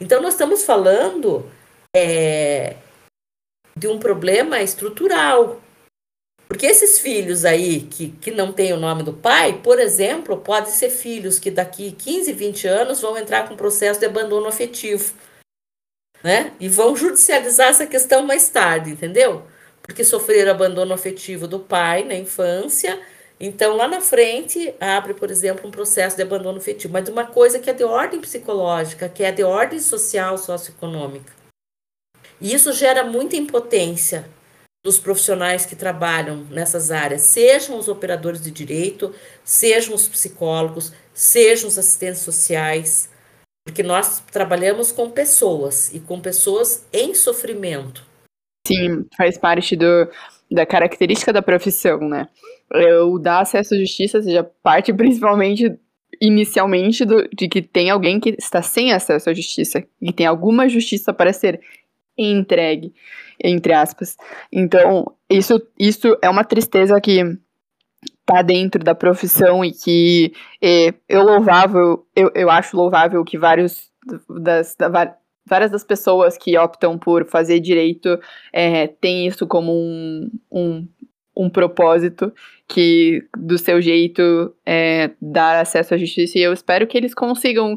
Então, 0.00 0.22
nós 0.22 0.34
estamos 0.34 0.64
falando 0.64 1.44
é, 1.94 2.76
de 3.76 3.86
um 3.86 3.98
problema 3.98 4.60
estrutural. 4.60 5.60
Porque 6.48 6.66
esses 6.66 6.98
filhos 6.98 7.44
aí 7.44 7.80
que, 7.80 8.10
que 8.10 8.30
não 8.30 8.52
têm 8.52 8.72
o 8.72 8.78
nome 8.78 9.02
do 9.02 9.12
pai, 9.12 9.60
por 9.62 9.78
exemplo, 9.78 10.36
podem 10.36 10.70
ser 10.70 10.90
filhos 10.90 11.38
que 11.38 11.50
daqui 11.50 11.92
15, 11.92 12.32
20 12.32 12.68
anos 12.68 13.00
vão 13.00 13.16
entrar 13.16 13.48
com 13.48 13.56
processo 13.56 13.98
de 13.98 14.06
abandono 14.06 14.46
afetivo. 14.46 15.14
Né? 16.22 16.52
E 16.60 16.68
vão 16.68 16.96
judicializar 16.96 17.68
essa 17.68 17.86
questão 17.86 18.22
mais 18.22 18.48
tarde, 18.48 18.90
entendeu? 18.90 19.42
Porque 19.82 20.04
sofreram 20.04 20.52
abandono 20.52 20.94
afetivo 20.94 21.46
do 21.46 21.60
pai 21.60 22.02
na 22.04 22.14
infância, 22.14 22.98
então 23.38 23.76
lá 23.76 23.86
na 23.86 24.00
frente 24.00 24.74
abre, 24.80 25.12
por 25.12 25.30
exemplo, 25.30 25.68
um 25.68 25.70
processo 25.70 26.16
de 26.16 26.22
abandono 26.22 26.58
afetivo, 26.58 26.94
mas 26.94 27.08
uma 27.10 27.26
coisa 27.26 27.58
que 27.58 27.68
é 27.68 27.74
de 27.74 27.84
ordem 27.84 28.20
psicológica, 28.20 29.06
que 29.06 29.22
é 29.22 29.30
de 29.30 29.42
ordem 29.42 29.78
social, 29.80 30.38
socioeconômica. 30.38 31.43
E 32.40 32.52
isso 32.52 32.72
gera 32.72 33.04
muita 33.04 33.36
impotência 33.36 34.26
dos 34.84 34.98
profissionais 34.98 35.64
que 35.64 35.74
trabalham 35.74 36.44
nessas 36.50 36.90
áreas, 36.90 37.22
sejam 37.22 37.78
os 37.78 37.88
operadores 37.88 38.42
de 38.42 38.50
direito, 38.50 39.14
sejam 39.42 39.94
os 39.94 40.06
psicólogos, 40.06 40.92
sejam 41.14 41.68
os 41.68 41.78
assistentes 41.78 42.20
sociais, 42.20 43.08
porque 43.66 43.82
nós 43.82 44.20
trabalhamos 44.30 44.92
com 44.92 45.10
pessoas 45.10 45.94
e 45.94 46.00
com 46.00 46.20
pessoas 46.20 46.86
em 46.92 47.14
sofrimento. 47.14 48.04
Sim, 48.66 49.06
faz 49.16 49.38
parte 49.38 49.74
do, 49.74 50.08
da 50.50 50.66
característica 50.66 51.32
da 51.32 51.40
profissão, 51.40 51.98
né? 52.00 52.28
O 53.06 53.18
dar 53.18 53.40
acesso 53.40 53.74
à 53.74 53.78
justiça 53.78 54.22
seja 54.22 54.44
parte 54.62 54.92
principalmente 54.94 55.78
inicialmente 56.20 57.04
do, 57.04 57.28
de 57.34 57.48
que 57.48 57.60
tem 57.60 57.90
alguém 57.90 58.20
que 58.20 58.36
está 58.38 58.62
sem 58.62 58.92
acesso 58.92 59.30
à 59.30 59.34
justiça 59.34 59.84
e 60.00 60.12
tem 60.12 60.26
alguma 60.26 60.68
justiça 60.68 61.12
para 61.12 61.32
ser 61.32 61.60
entregue 62.16 62.92
entre 63.42 63.72
aspas. 63.72 64.16
Então, 64.52 65.12
isso, 65.28 65.60
isso 65.78 66.16
é 66.22 66.28
uma 66.28 66.44
tristeza 66.44 67.00
que 67.00 67.22
tá 68.24 68.42
dentro 68.42 68.82
da 68.82 68.94
profissão 68.94 69.64
e 69.64 69.72
que 69.72 70.32
é, 70.62 70.94
eu 71.08 71.22
louvável, 71.22 72.06
eu, 72.14 72.30
eu 72.34 72.50
acho 72.50 72.76
louvável 72.76 73.22
que 73.24 73.38
vários 73.38 73.90
das, 74.28 74.74
da, 74.76 75.16
várias 75.46 75.70
das 75.70 75.84
pessoas 75.84 76.36
que 76.36 76.56
optam 76.56 76.98
por 76.98 77.26
fazer 77.26 77.60
direito 77.60 78.18
é, 78.52 78.86
têm 78.86 79.26
isso 79.26 79.46
como 79.46 79.72
um, 79.72 80.30
um, 80.50 80.88
um 81.36 81.50
propósito 81.50 82.32
que 82.66 83.22
do 83.36 83.58
seu 83.58 83.80
jeito 83.80 84.54
é, 84.64 85.10
dar 85.20 85.60
acesso 85.60 85.94
à 85.94 85.98
justiça 85.98 86.38
e 86.38 86.42
eu 86.42 86.52
espero 86.52 86.86
que 86.86 86.96
eles 86.96 87.14
consigam 87.14 87.76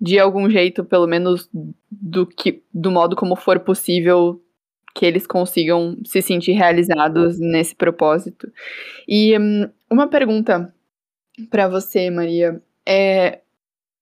de 0.00 0.18
algum 0.18 0.48
jeito, 0.50 0.84
pelo 0.84 1.06
menos 1.06 1.48
do 1.90 2.26
que 2.26 2.62
do 2.72 2.90
modo 2.90 3.16
como 3.16 3.34
for 3.36 3.60
possível, 3.60 4.42
que 4.94 5.04
eles 5.04 5.26
consigam 5.26 5.96
se 6.04 6.22
sentir 6.22 6.52
realizados 6.52 7.38
nesse 7.38 7.74
propósito. 7.74 8.50
E 9.06 9.38
um, 9.38 9.68
uma 9.90 10.08
pergunta 10.08 10.74
para 11.50 11.68
você, 11.68 12.10
Maria, 12.10 12.62
é 12.84 13.40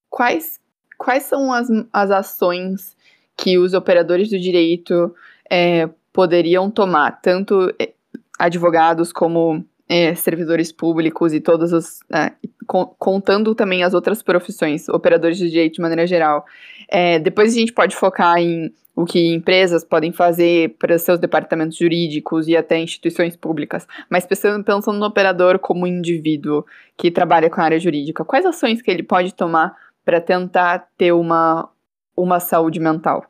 quais, 0.09 0.59
quais 0.97 1.23
são 1.23 1.51
as, 1.51 1.67
as 1.91 2.11
ações 2.11 2.95
que 3.37 3.57
os 3.57 3.73
operadores 3.73 4.29
do 4.29 4.39
direito 4.39 5.13
é, 5.51 5.89
poderiam 6.13 6.71
tomar, 6.71 7.19
tanto 7.21 7.73
é, 7.77 7.91
advogados 8.39 9.11
como 9.11 9.65
é, 9.87 10.15
servidores 10.15 10.71
públicos 10.71 11.33
e 11.33 11.39
todas 11.39 11.73
as. 11.73 11.99
É, 12.11 12.31
contando 12.67 13.53
também 13.53 13.83
as 13.83 13.93
outras 13.93 14.23
profissões, 14.23 14.89
operadores 14.89 15.37
de 15.37 15.49
direito 15.49 15.75
de 15.75 15.81
maneira 15.81 16.07
geral. 16.07 16.45
É, 16.89 17.19
depois 17.19 17.53
a 17.53 17.59
gente 17.59 17.73
pode 17.73 17.95
focar 17.95 18.37
em 18.37 18.73
o 18.95 19.05
que 19.05 19.33
empresas 19.33 19.83
podem 19.83 20.13
fazer 20.13 20.75
para 20.79 20.97
seus 20.97 21.19
departamentos 21.19 21.77
jurídicos 21.77 22.47
e 22.47 22.55
até 22.55 22.79
instituições 22.79 23.35
públicas, 23.35 23.85
mas 24.09 24.25
pensando, 24.25 24.63
pensando 24.63 24.97
no 24.97 25.05
operador 25.05 25.59
como 25.59 25.85
indivíduo 25.85 26.65
que 26.97 27.11
trabalha 27.11 27.49
com 27.49 27.59
a 27.59 27.65
área 27.65 27.79
jurídica, 27.79 28.23
quais 28.23 28.45
ações 28.45 28.81
que 28.81 28.89
ele 28.89 29.03
pode 29.03 29.33
tomar 29.33 29.75
para 30.05 30.21
tentar 30.21 30.87
ter 30.97 31.11
uma, 31.11 31.69
uma 32.15 32.39
saúde 32.39 32.79
mental 32.79 33.25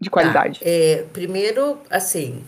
de 0.00 0.10
qualidade? 0.10 0.58
Tá. 0.58 0.66
É, 0.68 1.04
primeiro, 1.12 1.78
assim, 1.88 2.42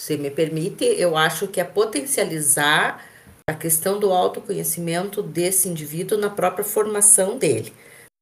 se 0.00 0.16
me 0.16 0.30
permite, 0.30 0.82
eu 0.82 1.14
acho 1.14 1.46
que 1.46 1.60
é 1.60 1.64
potencializar 1.64 3.04
a 3.46 3.52
questão 3.52 4.00
do 4.00 4.14
autoconhecimento 4.14 5.22
desse 5.22 5.68
indivíduo 5.68 6.16
na 6.16 6.30
própria 6.30 6.64
formação 6.64 7.36
dele. 7.36 7.70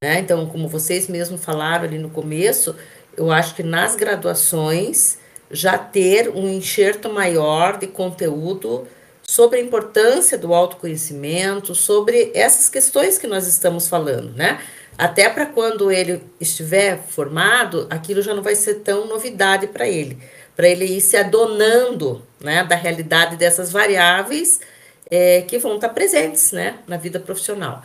Né? 0.02 0.18
Então, 0.18 0.44
como 0.46 0.66
vocês 0.66 1.06
mesmos 1.06 1.44
falaram 1.44 1.84
ali 1.84 1.96
no 1.96 2.10
começo, 2.10 2.74
eu 3.16 3.30
acho 3.30 3.54
que 3.54 3.62
nas 3.62 3.94
graduações 3.94 5.18
já 5.52 5.78
ter 5.78 6.28
um 6.30 6.48
enxerto 6.48 7.12
maior 7.12 7.78
de 7.78 7.86
conteúdo 7.86 8.84
sobre 9.22 9.60
a 9.60 9.62
importância 9.62 10.36
do 10.36 10.52
autoconhecimento, 10.52 11.76
sobre 11.76 12.32
essas 12.34 12.68
questões 12.68 13.18
que 13.18 13.28
nós 13.28 13.46
estamos 13.46 13.86
falando, 13.86 14.32
né? 14.34 14.60
Até 14.98 15.30
para 15.30 15.46
quando 15.46 15.92
ele 15.92 16.24
estiver 16.40 16.98
formado, 16.98 17.86
aquilo 17.88 18.20
já 18.20 18.34
não 18.34 18.42
vai 18.42 18.56
ser 18.56 18.80
tão 18.80 19.06
novidade 19.06 19.68
para 19.68 19.86
ele, 19.86 20.18
para 20.58 20.68
ele 20.68 20.84
ir 20.86 21.00
se 21.00 21.16
adonando, 21.16 22.20
né, 22.40 22.64
da 22.64 22.74
realidade 22.74 23.36
dessas 23.36 23.70
variáveis 23.70 24.58
é, 25.08 25.42
que 25.42 25.56
vão 25.56 25.76
estar 25.76 25.90
presentes, 25.90 26.50
né, 26.50 26.80
na 26.84 26.96
vida 26.96 27.20
profissional. 27.20 27.84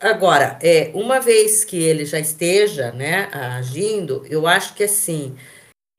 Agora, 0.00 0.56
é, 0.62 0.92
uma 0.94 1.18
vez 1.18 1.64
que 1.64 1.76
ele 1.76 2.04
já 2.04 2.20
esteja 2.20 2.92
né, 2.92 3.28
agindo, 3.32 4.24
eu 4.30 4.46
acho 4.46 4.74
que 4.74 4.84
assim, 4.84 5.36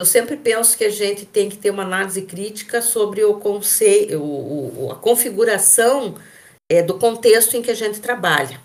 eu 0.00 0.06
sempre 0.06 0.38
penso 0.38 0.78
que 0.78 0.84
a 0.84 0.90
gente 0.90 1.26
tem 1.26 1.50
que 1.50 1.58
ter 1.58 1.68
uma 1.68 1.82
análise 1.82 2.22
crítica 2.22 2.80
sobre 2.80 3.22
o 3.22 3.34
conceito, 3.34 4.16
o, 4.18 4.88
a 4.92 4.94
configuração 4.94 6.14
é, 6.72 6.80
do 6.80 6.98
contexto 6.98 7.58
em 7.58 7.62
que 7.62 7.70
a 7.70 7.76
gente 7.76 8.00
trabalha. 8.00 8.58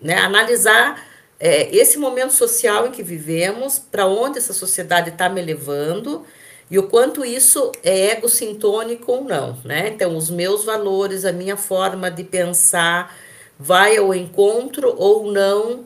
Né? 0.00 0.16
Analisar 0.16 1.06
é, 1.38 1.68
esse 1.76 1.98
momento 1.98 2.32
social 2.32 2.86
em 2.86 2.92
que 2.92 3.02
vivemos, 3.02 3.78
para 3.78 4.06
onde 4.06 4.38
essa 4.38 4.54
sociedade 4.54 5.10
está 5.10 5.28
me 5.28 5.42
levando 5.42 6.24
e 6.72 6.78
o 6.78 6.84
quanto 6.84 7.22
isso 7.22 7.70
é 7.84 8.12
egocintônico 8.12 9.12
ou 9.12 9.22
não. 9.22 9.58
Né? 9.62 9.88
Então, 9.88 10.16
os 10.16 10.30
meus 10.30 10.64
valores, 10.64 11.26
a 11.26 11.30
minha 11.30 11.54
forma 11.54 12.10
de 12.10 12.24
pensar 12.24 13.14
vai 13.58 13.98
ao 13.98 14.14
encontro 14.14 14.94
ou 14.96 15.30
não 15.30 15.84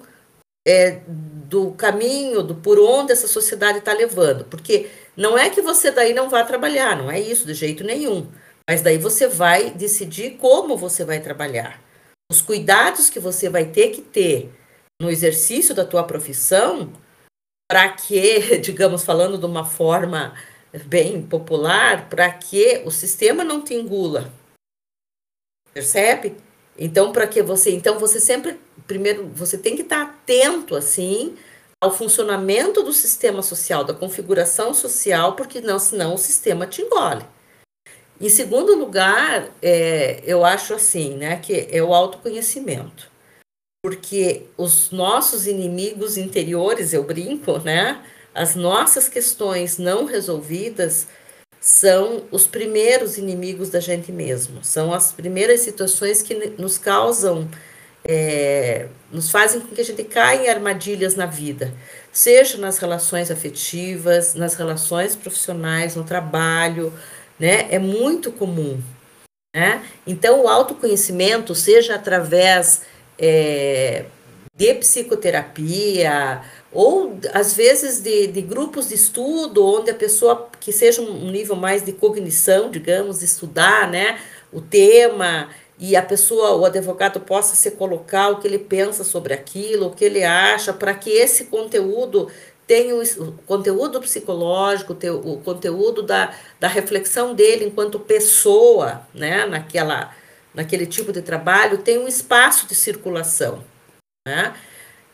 é, 0.65 1.01
do 1.09 1.73
caminho, 1.73 2.41
do 2.41 2.55
por 2.55 2.79
onde 2.79 3.11
essa 3.11 3.27
sociedade 3.27 3.79
está 3.79 3.93
levando. 3.93 4.45
Porque 4.45 4.89
não 5.17 5.37
é 5.37 5.51
que 5.51 5.61
você 5.61 5.91
daí 5.91 6.15
não 6.15 6.31
vá 6.31 6.45
trabalhar, 6.45 6.97
não 6.97 7.11
é 7.11 7.19
isso 7.19 7.45
de 7.45 7.55
jeito 7.55 7.83
nenhum. 7.83 8.31
Mas 8.71 8.81
daí 8.81 8.97
você 8.97 9.27
vai 9.27 9.71
decidir 9.71 10.37
como 10.37 10.77
você 10.77 11.05
vai 11.05 11.19
trabalhar. 11.19 11.83
Os 12.31 12.41
cuidados 12.41 13.11
que 13.11 13.19
você 13.19 13.49
vai 13.49 13.65
ter 13.65 13.89
que 13.89 14.03
ter 14.03 14.53
no 15.03 15.11
exercício 15.11 15.75
da 15.75 15.85
tua 15.85 16.05
profissão 16.05 16.93
para 17.69 17.89
que, 17.89 18.59
digamos, 18.63 19.03
falando 19.03 19.37
de 19.37 19.47
uma 19.47 19.65
forma 19.65 20.33
bem 20.85 21.23
popular, 21.23 22.09
para 22.09 22.31
que 22.31 22.83
o 22.85 22.91
sistema 22.91 23.45
não 23.45 23.63
te 23.63 23.75
engula. 23.75 24.33
Percebe? 25.73 26.37
Então, 26.79 27.13
para 27.13 27.27
que 27.27 27.43
você, 27.43 27.71
então 27.71 27.99
você 27.99 28.21
sempre, 28.21 28.59
primeiro, 28.87 29.27
você 29.29 29.57
tem 29.57 29.77
que 29.77 29.83
estar 29.83 30.03
atento 30.03 30.75
assim 30.75 31.37
ao 31.83 31.95
funcionamento 31.95 32.83
do 32.83 32.93
sistema 32.93 33.43
social, 33.43 33.85
da 33.85 33.95
configuração 33.95 34.73
social, 34.75 35.35
porque 35.37 35.61
não, 35.61 35.79
senão 35.79 36.15
o 36.15 36.19
sistema 36.19 36.67
te 36.67 36.83
engole. 36.83 37.25
Em 38.21 38.29
segundo 38.29 38.75
lugar, 38.75 39.51
é, 39.61 40.23
eu 40.25 40.45
acho 40.45 40.75
assim, 40.75 41.15
né, 41.15 41.37
que 41.39 41.69
é 41.71 41.83
o 41.83 41.95
autoconhecimento 41.95 43.11
porque 43.87 44.49
os 44.57 44.91
nossos 44.91 45.47
inimigos 45.47 46.17
interiores, 46.17 46.93
eu 46.93 47.05
brinco, 47.05 47.61
né? 47.61 48.05
As 48.37 48.55
nossas 48.55 49.09
questões 49.09 49.79
não 49.79 50.05
resolvidas 50.05 51.07
são 51.59 52.25
os 52.31 52.47
primeiros 52.47 53.17
inimigos 53.17 53.71
da 53.71 53.81
gente 53.81 54.13
mesmo, 54.13 54.63
são 54.63 54.93
as 54.93 55.11
primeiras 55.11 55.61
situações 55.61 56.21
que 56.21 56.53
nos 56.59 56.77
causam, 56.77 57.49
é, 58.07 58.89
nos 59.11 59.31
fazem 59.31 59.63
com 59.63 59.75
que 59.75 59.81
a 59.81 59.85
gente 59.85 60.05
caia 60.05 60.45
em 60.45 60.49
armadilhas 60.51 61.17
na 61.17 61.25
vida, 61.25 61.73
seja 62.13 62.59
nas 62.59 62.77
relações 62.77 63.31
afetivas, 63.31 64.35
nas 64.35 64.55
relações 64.55 65.17
profissionais, 65.17 65.97
no 65.97 66.05
trabalho, 66.05 66.93
né? 67.41 67.67
É 67.71 67.79
muito 67.79 68.31
comum, 68.31 68.79
né? 69.55 69.83
Então, 70.07 70.45
o 70.45 70.49
autoconhecimento, 70.49 71.55
seja 71.55 71.95
através 71.95 72.83
é, 73.19 74.05
de 74.55 74.75
psicoterapia, 74.75 76.43
ou 76.77 77.19
às 77.33 77.55
vezes 77.55 78.01
de, 78.01 78.27
de, 78.27 78.43
grupos 78.43 78.89
de 78.89 78.95
estudo, 78.95 79.65
onde 79.65 79.91
a 79.91 79.95
pessoa 79.95 80.51
que 80.61 80.71
seja 80.71 81.01
um 81.01 81.31
nível 81.31 81.57
mais 81.57 81.83
de 81.83 81.93
cognição, 81.93 82.71
digamos, 82.71 83.23
estudar 83.23 83.91
né, 83.91 84.21
o 84.53 84.61
tema, 84.61 85.49
e 85.79 85.97
a 85.97 86.03
pessoa, 86.03 86.55
o 86.55 86.65
advogado, 86.67 87.21
possa 87.21 87.57
se 87.57 87.71
colocar 87.73 88.29
o 88.29 88.41
que 88.41 88.47
ele 88.47 88.59
pensa 88.59 89.05
sobre 89.05 89.33
aquilo, 89.33 89.87
o 89.87 89.91
que 89.91 90.05
ele 90.05 90.23
acha, 90.23 90.73
para 90.73 90.95
que 90.95 91.11
esse 91.11 91.47
conteúdo 91.47 92.31
tenha 92.67 92.95
o, 92.95 93.03
o 93.03 93.33
conteúdo 93.47 94.01
psicológico, 94.01 94.97
o 95.25 95.39
conteúdo 95.41 96.03
da, 96.03 96.35
da 96.61 96.69
reflexão 96.69 97.35
dele 97.35 97.65
enquanto 97.65 97.99
pessoa, 97.99 99.03
né, 99.15 99.47
naquela 99.47 100.15
naquele 100.53 100.87
tipo 100.87 101.13
de 101.13 101.21
trabalho, 101.21 101.77
tem 101.77 101.99
um 101.99 102.09
espaço 102.09 102.67
de 102.67 102.75
circulação. 102.75 103.63
Né? 104.27 104.55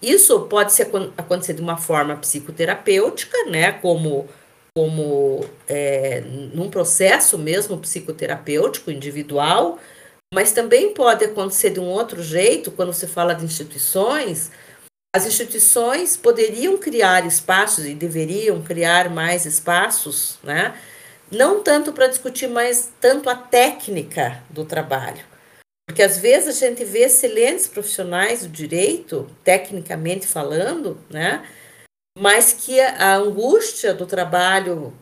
Isso 0.02 0.40
pode 0.42 0.72
ser, 0.72 0.90
acontecer 1.16 1.52
de 1.54 1.62
uma 1.62 1.76
forma 1.76 2.16
psicoterapêutica, 2.16 3.44
né? 3.44 3.70
como, 3.72 4.28
como 4.76 5.48
é, 5.68 6.20
num 6.52 6.68
processo 6.68 7.38
mesmo 7.38 7.78
psicoterapêutico 7.78 8.90
individual, 8.90 9.78
mas 10.34 10.50
também 10.50 10.92
pode 10.92 11.24
acontecer 11.24 11.70
de 11.70 11.78
um 11.78 11.86
outro 11.86 12.22
jeito, 12.22 12.72
quando 12.72 12.92
se 12.92 13.06
fala 13.06 13.34
de 13.34 13.44
instituições, 13.44 14.50
as 15.14 15.26
instituições 15.26 16.16
poderiam 16.16 16.78
criar 16.78 17.24
espaços 17.26 17.84
e 17.84 17.94
deveriam 17.94 18.60
criar 18.62 19.08
mais 19.10 19.44
espaços, 19.44 20.38
né? 20.42 20.74
não 21.30 21.62
tanto 21.62 21.92
para 21.92 22.08
discutir 22.08 22.48
mais 22.48 22.92
tanto 23.00 23.30
a 23.30 23.34
técnica 23.34 24.42
do 24.50 24.64
trabalho, 24.64 25.24
porque 25.92 26.02
às 26.02 26.16
vezes 26.16 26.56
a 26.56 26.66
gente 26.66 26.82
vê 26.86 27.00
excelentes 27.00 27.66
profissionais 27.66 28.46
do 28.46 28.48
direito, 28.48 29.28
tecnicamente 29.44 30.26
falando, 30.26 30.98
né? 31.10 31.46
Mas 32.18 32.54
que 32.54 32.80
a 32.80 33.16
angústia 33.16 33.92
do 33.92 34.06
trabalho, 34.06 34.94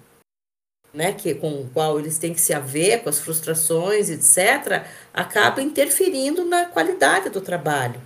né, 0.92 1.12
que 1.12 1.32
com 1.32 1.60
o 1.60 1.70
qual 1.70 2.00
eles 2.00 2.18
têm 2.18 2.34
que 2.34 2.40
se 2.40 2.52
haver, 2.52 3.04
com 3.04 3.08
as 3.08 3.20
frustrações, 3.20 4.10
etc., 4.10 4.84
acaba 5.14 5.62
interferindo 5.62 6.44
na 6.44 6.66
qualidade 6.66 7.30
do 7.30 7.40
trabalho. 7.40 8.00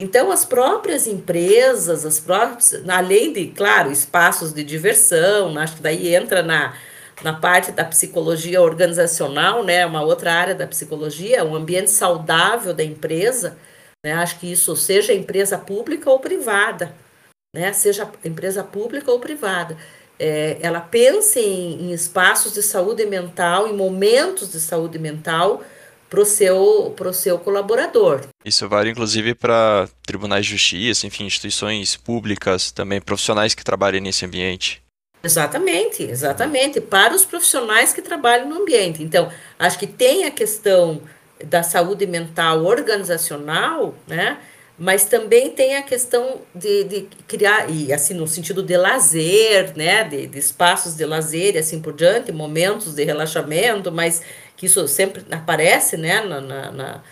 Então, 0.00 0.32
as 0.32 0.46
próprias 0.46 1.06
empresas, 1.06 2.06
as 2.06 2.18
próprias, 2.18 2.72
além 2.88 3.34
de, 3.34 3.48
claro, 3.48 3.92
espaços 3.92 4.54
de 4.54 4.64
diversão, 4.64 5.58
acho 5.58 5.76
que 5.76 5.82
daí 5.82 6.14
entra 6.14 6.42
na, 6.42 6.74
na 7.22 7.32
parte 7.32 7.72
da 7.72 7.84
psicologia 7.84 8.62
organizacional, 8.62 9.64
né, 9.64 9.84
uma 9.84 10.02
outra 10.02 10.32
área 10.32 10.54
da 10.54 10.66
psicologia, 10.66 11.44
um 11.44 11.54
ambiente 11.54 11.90
saudável 11.90 12.72
da 12.72 12.84
empresa, 12.84 13.56
né, 14.04 14.12
acho 14.14 14.38
que 14.38 14.50
isso 14.50 14.74
seja 14.76 15.12
empresa 15.12 15.58
pública 15.58 16.10
ou 16.10 16.18
privada, 16.20 16.94
né, 17.54 17.72
seja 17.72 18.08
empresa 18.24 18.62
pública 18.62 19.10
ou 19.10 19.18
privada, 19.18 19.76
é, 20.18 20.58
ela 20.60 20.80
pense 20.80 21.38
em, 21.38 21.88
em 21.88 21.92
espaços 21.92 22.52
de 22.52 22.62
saúde 22.62 23.04
mental, 23.06 23.68
em 23.68 23.76
momentos 23.76 24.50
de 24.50 24.60
saúde 24.60 24.98
mental 24.98 25.62
para 26.10 26.20
o 26.20 26.24
seu, 26.24 26.92
pro 26.96 27.12
seu 27.12 27.38
colaborador. 27.38 28.22
Isso 28.44 28.68
vale 28.68 28.90
inclusive 28.90 29.34
para 29.34 29.88
tribunais 30.06 30.46
de 30.46 30.52
justiça, 30.52 31.06
enfim, 31.06 31.24
instituições 31.24 31.96
públicas, 31.96 32.72
também 32.72 33.00
profissionais 33.00 33.54
que 33.54 33.62
trabalhem 33.62 34.00
nesse 34.00 34.24
ambiente. 34.24 34.82
Exatamente, 35.22 36.04
exatamente, 36.04 36.80
para 36.80 37.14
os 37.14 37.24
profissionais 37.24 37.92
que 37.92 38.00
trabalham 38.00 38.48
no 38.48 38.62
ambiente. 38.62 39.02
Então, 39.02 39.30
acho 39.58 39.78
que 39.78 39.86
tem 39.86 40.24
a 40.24 40.30
questão 40.30 41.02
da 41.44 41.62
saúde 41.62 42.06
mental 42.06 42.64
organizacional, 42.64 43.94
né? 44.06 44.38
Mas 44.78 45.06
também 45.06 45.50
tem 45.50 45.76
a 45.76 45.82
questão 45.82 46.40
de, 46.54 46.84
de 46.84 47.02
criar, 47.26 47.68
e 47.68 47.92
assim, 47.92 48.14
no 48.14 48.28
sentido 48.28 48.62
de 48.62 48.76
lazer, 48.76 49.76
né? 49.76 50.04
De, 50.04 50.28
de 50.28 50.38
espaços 50.38 50.94
de 50.94 51.04
lazer 51.04 51.56
e 51.56 51.58
assim 51.58 51.80
por 51.80 51.92
diante, 51.92 52.30
momentos 52.30 52.94
de 52.94 53.04
relaxamento, 53.04 53.90
mas 53.90 54.22
que 54.56 54.66
isso 54.66 54.86
sempre 54.86 55.24
aparece, 55.32 55.96
né? 55.96 56.20
na, 56.20 56.40
na, 56.40 57.02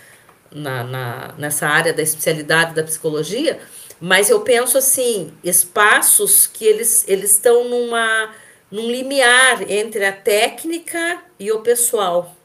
na, 0.51 0.83
na 0.83 1.35
nessa 1.37 1.67
área 1.67 1.93
da 1.93 2.01
especialidade 2.01 2.73
da 2.73 2.83
psicologia, 2.83 3.59
mas 3.99 4.29
eu 4.29 4.41
penso 4.41 4.77
assim, 4.77 5.33
espaços 5.43 6.45
que 6.47 6.65
eles, 6.65 7.07
eles 7.07 7.31
estão 7.31 7.63
numa, 7.63 8.33
num 8.71 8.89
limiar 8.89 9.69
entre 9.69 10.05
a 10.05 10.13
técnica 10.13 11.23
e 11.39 11.51
o 11.51 11.61
pessoal. 11.61 12.35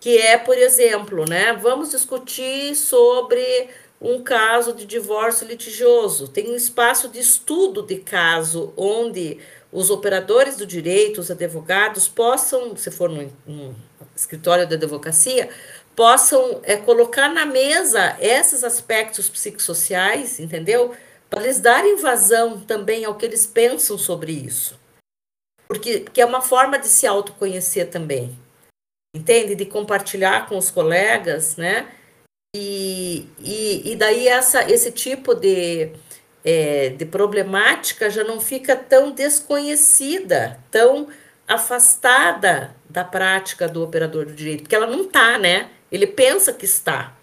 Que 0.00 0.18
é, 0.18 0.36
por 0.36 0.56
exemplo, 0.56 1.24
né, 1.26 1.54
vamos 1.54 1.90
discutir 1.90 2.74
sobre 2.74 3.68
um 4.00 4.22
caso 4.22 4.74
de 4.74 4.84
divórcio 4.84 5.46
litigioso. 5.46 6.28
Tem 6.28 6.50
um 6.50 6.56
espaço 6.56 7.08
de 7.08 7.20
estudo 7.20 7.82
de 7.82 7.96
caso 7.96 8.72
onde 8.76 9.38
os 9.72 9.90
operadores 9.90 10.56
do 10.56 10.66
direito, 10.66 11.20
os 11.20 11.30
advogados, 11.30 12.06
possam, 12.06 12.76
se 12.76 12.90
for 12.90 13.08
num, 13.08 13.30
num 13.46 13.74
escritório 14.14 14.66
de 14.66 14.74
advocacia, 14.74 15.48
possam 15.94 16.60
é, 16.64 16.76
colocar 16.76 17.28
na 17.28 17.46
mesa 17.46 18.16
esses 18.20 18.64
aspectos 18.64 19.28
psicossociais, 19.28 20.40
entendeu? 20.40 20.94
Para 21.30 21.44
eles 21.44 21.60
darem 21.60 21.96
vazão 21.96 22.60
também 22.60 23.04
ao 23.04 23.14
que 23.14 23.24
eles 23.24 23.46
pensam 23.46 23.96
sobre 23.96 24.32
isso. 24.32 24.78
Porque, 25.66 26.00
porque 26.00 26.20
é 26.20 26.26
uma 26.26 26.40
forma 26.40 26.78
de 26.78 26.88
se 26.88 27.06
autoconhecer 27.06 27.90
também, 27.90 28.38
entende? 29.14 29.54
De 29.54 29.64
compartilhar 29.64 30.48
com 30.48 30.58
os 30.58 30.70
colegas, 30.70 31.56
né? 31.56 31.88
E, 32.54 33.28
e, 33.40 33.92
e 33.92 33.96
daí 33.96 34.28
essa, 34.28 34.70
esse 34.70 34.92
tipo 34.92 35.34
de, 35.34 35.90
é, 36.44 36.90
de 36.90 37.04
problemática 37.04 38.08
já 38.08 38.22
não 38.22 38.40
fica 38.40 38.76
tão 38.76 39.10
desconhecida, 39.10 40.60
tão 40.70 41.08
afastada 41.48 42.76
da 42.88 43.02
prática 43.02 43.66
do 43.66 43.82
operador 43.82 44.26
do 44.26 44.32
direito, 44.32 44.62
porque 44.62 44.76
ela 44.76 44.86
não 44.86 45.02
está, 45.02 45.36
né? 45.38 45.70
Ele 45.94 46.08
pensa 46.08 46.52
que 46.52 46.64
está. 46.64 47.16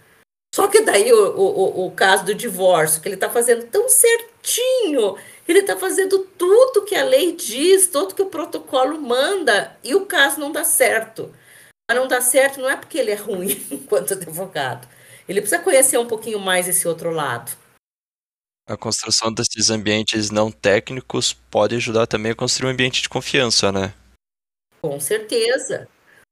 Só 0.55 0.69
que 0.69 0.80
daí 0.80 1.11
o, 1.11 1.36
o, 1.36 1.88
o 1.88 1.91
caso 1.91 2.24
do 2.24 2.34
divórcio, 2.34 3.01
que 3.01 3.07
ele 3.09 3.15
está 3.15 3.30
fazendo 3.30 3.65
tão 3.67 3.89
certinho, 3.89 5.17
ele 5.45 5.59
está 5.59 5.76
fazendo 5.78 6.19
tudo 6.38 6.86
que 6.86 6.95
a 6.95 7.03
lei 7.03 7.36
diz, 7.36 7.88
tudo 7.88 8.15
que 8.15 8.22
o 8.22 8.30
protocolo 8.30 9.01
manda, 9.01 9.78
e 9.84 9.93
o 9.93 10.05
caso 10.05 10.39
não 10.39 10.53
dá 10.53 10.63
certo. 10.63 11.34
Mas 11.89 11.99
não 11.99 12.07
dá 12.07 12.22
certo 12.22 12.61
não 12.61 12.69
é 12.69 12.78
porque 12.78 12.97
ele 12.97 13.11
é 13.11 13.15
ruim 13.15 13.61
enquanto 13.69 14.13
advogado. 14.13 14.88
Ele 15.28 15.41
precisa 15.41 15.61
conhecer 15.61 15.97
um 15.97 16.07
pouquinho 16.07 16.39
mais 16.39 16.69
esse 16.69 16.88
outro 16.88 17.11
lado. 17.11 17.51
A 18.69 18.78
construção 18.78 19.34
desses 19.34 19.69
ambientes 19.69 20.32
não 20.32 20.49
técnicos 20.49 21.34
pode 21.34 21.76
ajudar 21.76 22.07
também 22.07 22.32
a 22.32 22.36
construir 22.36 22.69
um 22.69 22.74
ambiente 22.74 23.01
de 23.01 23.09
confiança, 23.09 23.69
né? 23.69 23.93
Com 24.82 24.97
certeza. 24.97 25.89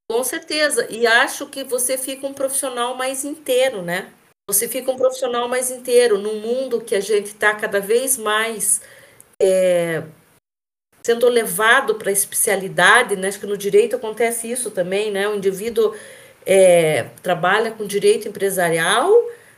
Com 0.10 0.24
certeza. 0.24 0.88
E 0.90 1.06
acho 1.06 1.46
que 1.48 1.64
você 1.64 1.98
fica 1.98 2.26
um 2.26 2.34
profissional 2.34 2.96
mais 2.96 3.24
inteiro, 3.24 3.82
né? 3.82 4.12
você 4.50 4.68
fica 4.68 4.92
um 4.92 4.98
profissional 4.98 5.48
mais 5.48 5.70
inteiro 5.70 6.18
num 6.18 6.40
mundo 6.40 6.82
que 6.82 6.96
a 6.96 7.00
gente 7.00 7.28
está 7.28 7.54
cada 7.54 7.80
vez 7.80 8.18
mais 8.18 8.82
é, 9.40 10.02
sendo 11.04 11.30
levado 11.30 11.96
para 11.96 12.10
a 12.10 12.14
especialidade, 12.14 13.16
né? 13.16 13.28
Acho 13.28 13.40
que 13.40 13.46
no 13.46 13.58
direito 13.58 13.96
acontece 13.96 14.52
isso 14.52 14.72
também, 14.72 15.12
né? 15.12 15.28
O 15.28 15.36
indivíduo 15.36 15.94
é, 16.46 17.08
trabalha 17.22 17.72
com 17.72 17.86
direito 17.86 18.28
empresarial, 18.28 19.12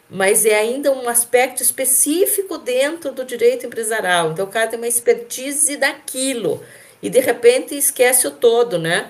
mas 0.09 0.45
é 0.45 0.55
ainda 0.55 0.91
um 0.91 1.07
aspecto 1.07 1.63
específico 1.63 2.57
dentro 2.57 3.13
do 3.13 3.23
direito 3.23 3.65
empresarial. 3.65 4.31
Então, 4.31 4.45
o 4.45 4.49
cara 4.49 4.67
tem 4.67 4.77
uma 4.77 4.87
expertise 4.87 5.77
daquilo 5.77 6.61
e 7.01 7.09
de 7.09 7.19
repente 7.19 7.75
esquece 7.75 8.27
o 8.27 8.31
todo, 8.31 8.77
né? 8.77 9.09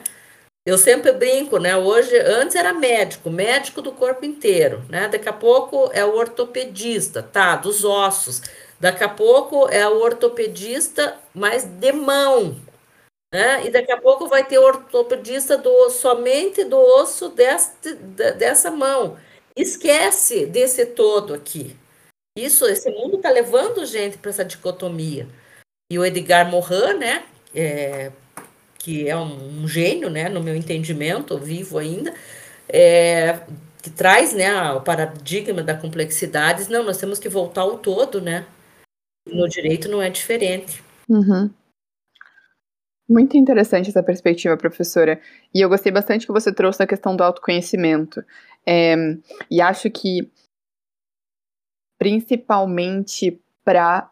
Eu 0.65 0.77
sempre 0.77 1.11
brinco, 1.11 1.57
né? 1.57 1.75
Hoje, 1.75 2.15
antes 2.19 2.55
era 2.55 2.71
médico, 2.71 3.31
médico 3.31 3.81
do 3.81 3.91
corpo 3.91 4.23
inteiro, 4.25 4.83
né? 4.89 5.07
Daqui 5.07 5.27
a 5.27 5.33
pouco 5.33 5.89
é 5.91 6.05
o 6.05 6.15
ortopedista, 6.15 7.23
tá? 7.23 7.55
Dos 7.55 7.83
ossos. 7.83 8.41
Daqui 8.79 9.03
a 9.03 9.09
pouco 9.09 9.67
é 9.69 9.87
o 9.87 10.01
ortopedista, 10.01 11.17
mas 11.33 11.63
de 11.63 11.91
mão, 11.91 12.55
né? 13.33 13.65
E 13.65 13.71
daqui 13.71 13.91
a 13.91 13.99
pouco 13.99 14.27
vai 14.27 14.45
ter 14.45 14.59
ortopedista 14.59 15.57
do 15.57 15.89
somente 15.89 16.63
do 16.63 16.77
osso 16.77 17.29
deste, 17.29 17.95
dessa 17.95 18.69
mão. 18.69 19.17
Esquece 19.55 20.45
desse 20.45 20.85
todo 20.85 21.33
aqui. 21.33 21.75
Isso, 22.37 22.65
esse 22.65 22.89
mundo 22.91 23.17
está 23.17 23.29
levando 23.29 23.85
gente 23.85 24.17
para 24.17 24.29
essa 24.29 24.45
dicotomia. 24.45 25.27
E 25.91 25.97
o 25.97 26.05
Edgar 26.05 26.49
Morin, 26.49 26.97
né? 26.99 27.25
É, 27.53 28.11
que 28.81 29.07
é 29.07 29.15
um, 29.15 29.63
um, 29.63 29.67
gênio, 29.67 30.09
né, 30.09 30.27
no 30.27 30.41
meu 30.41 30.55
entendimento, 30.55 31.37
vivo 31.37 31.77
ainda, 31.77 32.13
é, 32.67 33.39
que 33.81 33.89
traz, 33.89 34.33
né, 34.33 34.71
o 34.71 34.81
paradigma 34.81 35.61
da 35.61 35.77
complexidade. 35.77 36.69
Não, 36.69 36.83
nós 36.83 36.97
temos 36.97 37.19
que 37.19 37.29
voltar 37.29 37.61
ao 37.61 37.77
todo, 37.77 38.19
né? 38.19 38.45
No 39.27 39.47
direito 39.47 39.87
não 39.87 40.01
é 40.01 40.09
diferente. 40.09 40.83
Uhum. 41.07 41.49
Muito 43.07 43.37
interessante 43.37 43.89
essa 43.89 44.01
perspectiva, 44.01 44.57
professora. 44.57 45.21
E 45.53 45.61
eu 45.61 45.69
gostei 45.69 45.91
bastante 45.91 46.25
que 46.25 46.31
você 46.31 46.51
trouxe 46.51 46.81
a 46.81 46.87
questão 46.87 47.15
do 47.15 47.23
autoconhecimento. 47.23 48.23
É, 48.65 48.95
e 49.49 49.61
acho 49.61 49.91
que, 49.91 50.31
principalmente 51.99 53.39
para 53.63 54.09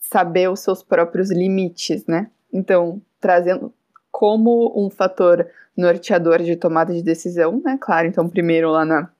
saber 0.00 0.50
os 0.50 0.60
seus 0.60 0.82
próprios 0.82 1.30
limites, 1.30 2.04
né? 2.06 2.30
Então, 2.52 3.00
trazendo 3.20 3.72
como 4.16 4.72
um 4.74 4.88
fator 4.88 5.46
norteador 5.76 6.42
de 6.42 6.56
tomada 6.56 6.90
de 6.94 7.02
decisão, 7.02 7.60
né? 7.62 7.76
Claro, 7.78 8.06
então, 8.06 8.26
primeiro 8.26 8.70
lá 8.70 8.82
na 8.82 9.10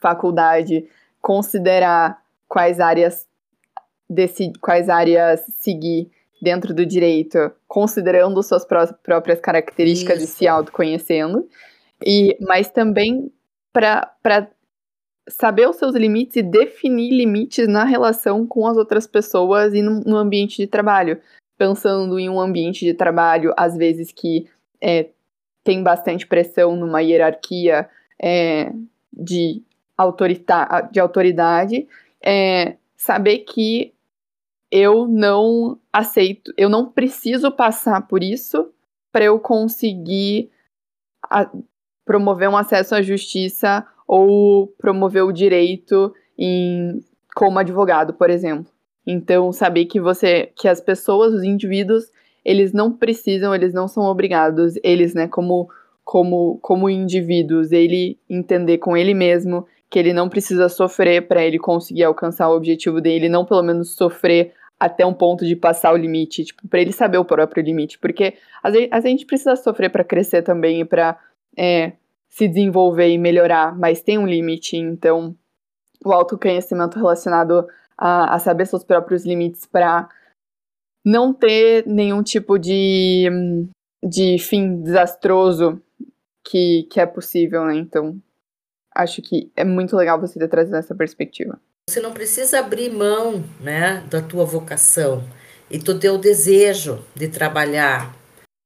faculdade, 0.00 0.88
considerar 1.22 2.20
quais 2.48 2.80
áreas 2.80 3.28
desse, 4.10 4.52
quais 4.60 4.88
áreas 4.88 5.44
seguir 5.60 6.10
dentro 6.42 6.74
do 6.74 6.84
direito, 6.84 7.38
considerando 7.68 8.42
suas 8.42 8.64
pró 8.64 8.84
próprias 9.04 9.38
características 9.38 10.20
Isso. 10.20 10.24
e 10.24 10.36
se 10.38 10.48
autoconhecendo, 10.48 11.48
e 12.04 12.36
mas 12.40 12.68
também 12.68 13.30
para 13.72 14.50
saber 15.28 15.68
os 15.68 15.76
seus 15.76 15.94
limites 15.94 16.34
e 16.34 16.42
definir 16.42 17.12
limites 17.12 17.68
na 17.68 17.84
relação 17.84 18.44
com 18.44 18.66
as 18.66 18.76
outras 18.76 19.06
pessoas 19.06 19.74
e 19.74 19.80
no, 19.80 20.00
no 20.00 20.16
ambiente 20.16 20.56
de 20.56 20.66
trabalho. 20.66 21.20
Pensando 21.56 22.18
em 22.18 22.28
um 22.28 22.40
ambiente 22.40 22.84
de 22.84 22.94
trabalho, 22.94 23.52
às 23.56 23.76
vezes, 23.76 24.12
que 24.12 24.48
é, 24.80 25.10
tem 25.62 25.82
bastante 25.82 26.26
pressão 26.26 26.76
numa 26.76 27.00
hierarquia 27.00 27.88
é, 28.20 28.72
de, 29.12 29.62
de 30.92 31.00
autoridade, 31.00 31.88
é, 32.22 32.76
saber 32.96 33.38
que 33.40 33.94
eu 34.70 35.06
não 35.06 35.78
aceito, 35.92 36.52
eu 36.56 36.68
não 36.68 36.90
preciso 36.90 37.52
passar 37.52 38.08
por 38.08 38.22
isso 38.24 38.72
para 39.12 39.26
eu 39.26 39.38
conseguir 39.38 40.50
promover 42.04 42.48
um 42.48 42.56
acesso 42.56 42.94
à 42.94 43.00
justiça 43.00 43.86
ou 44.06 44.66
promover 44.78 45.22
o 45.22 45.32
direito 45.32 46.12
em, 46.36 47.00
como 47.34 47.58
advogado, 47.58 48.12
por 48.14 48.28
exemplo. 48.28 48.73
Então, 49.06 49.52
saber 49.52 49.84
que 49.86 50.00
você, 50.00 50.50
que 50.56 50.66
as 50.66 50.80
pessoas, 50.80 51.32
os 51.32 51.42
indivíduos, 51.42 52.10
eles 52.44 52.72
não 52.72 52.92
precisam, 52.92 53.54
eles 53.54 53.72
não 53.72 53.88
são 53.88 54.04
obrigados, 54.04 54.74
eles, 54.82 55.14
né, 55.14 55.28
como 55.28 55.68
como 56.04 56.58
como 56.60 56.90
indivíduos, 56.90 57.72
ele 57.72 58.18
entender 58.28 58.76
com 58.76 58.94
ele 58.94 59.14
mesmo 59.14 59.66
que 59.88 59.98
ele 59.98 60.12
não 60.12 60.28
precisa 60.28 60.68
sofrer 60.68 61.26
para 61.28 61.44
ele 61.44 61.58
conseguir 61.58 62.04
alcançar 62.04 62.48
o 62.48 62.56
objetivo 62.56 63.00
dele, 63.00 63.28
não 63.28 63.44
pelo 63.44 63.62
menos 63.62 63.94
sofrer 63.94 64.52
até 64.78 65.06
um 65.06 65.14
ponto 65.14 65.46
de 65.46 65.54
passar 65.54 65.94
o 65.94 65.96
limite, 65.96 66.44
tipo, 66.44 66.66
para 66.68 66.80
ele 66.80 66.92
saber 66.92 67.16
o 67.16 67.24
próprio 67.24 67.62
limite, 67.62 67.98
porque 67.98 68.34
a 68.62 68.70
gente, 68.70 68.88
a 68.92 69.00
gente 69.00 69.24
precisa 69.24 69.54
sofrer 69.56 69.90
para 69.90 70.02
crescer 70.02 70.42
também 70.42 70.80
e 70.80 70.84
para 70.84 71.16
é, 71.56 71.92
se 72.28 72.48
desenvolver 72.48 73.08
e 73.08 73.16
melhorar, 73.16 73.78
mas 73.78 74.02
tem 74.02 74.18
um 74.18 74.26
limite, 74.26 74.76
então 74.76 75.34
o 76.04 76.12
autoconhecimento 76.12 76.98
relacionado 76.98 77.66
a, 77.98 78.34
a 78.34 78.38
saber 78.38 78.66
seus 78.66 78.84
próprios 78.84 79.24
limites 79.24 79.66
para 79.66 80.08
não 81.04 81.32
ter 81.32 81.86
nenhum 81.86 82.22
tipo 82.22 82.58
de, 82.58 83.28
de 84.02 84.38
fim 84.38 84.82
desastroso 84.82 85.80
que, 86.44 86.84
que 86.90 87.00
é 87.00 87.06
possível, 87.06 87.64
né? 87.64 87.74
Então, 87.76 88.18
acho 88.94 89.20
que 89.20 89.50
é 89.56 89.64
muito 89.64 89.96
legal 89.96 90.20
você 90.20 90.38
ter 90.38 90.48
trazido 90.48 90.76
essa 90.76 90.94
perspectiva. 90.94 91.60
Você 91.88 92.00
não 92.00 92.12
precisa 92.12 92.60
abrir 92.60 92.90
mão 92.90 93.44
né, 93.60 94.02
da 94.08 94.22
tua 94.22 94.44
vocação 94.44 95.22
e 95.70 95.78
do 95.78 95.98
teu 95.98 96.16
desejo 96.16 97.04
de 97.14 97.28
trabalhar 97.28 98.14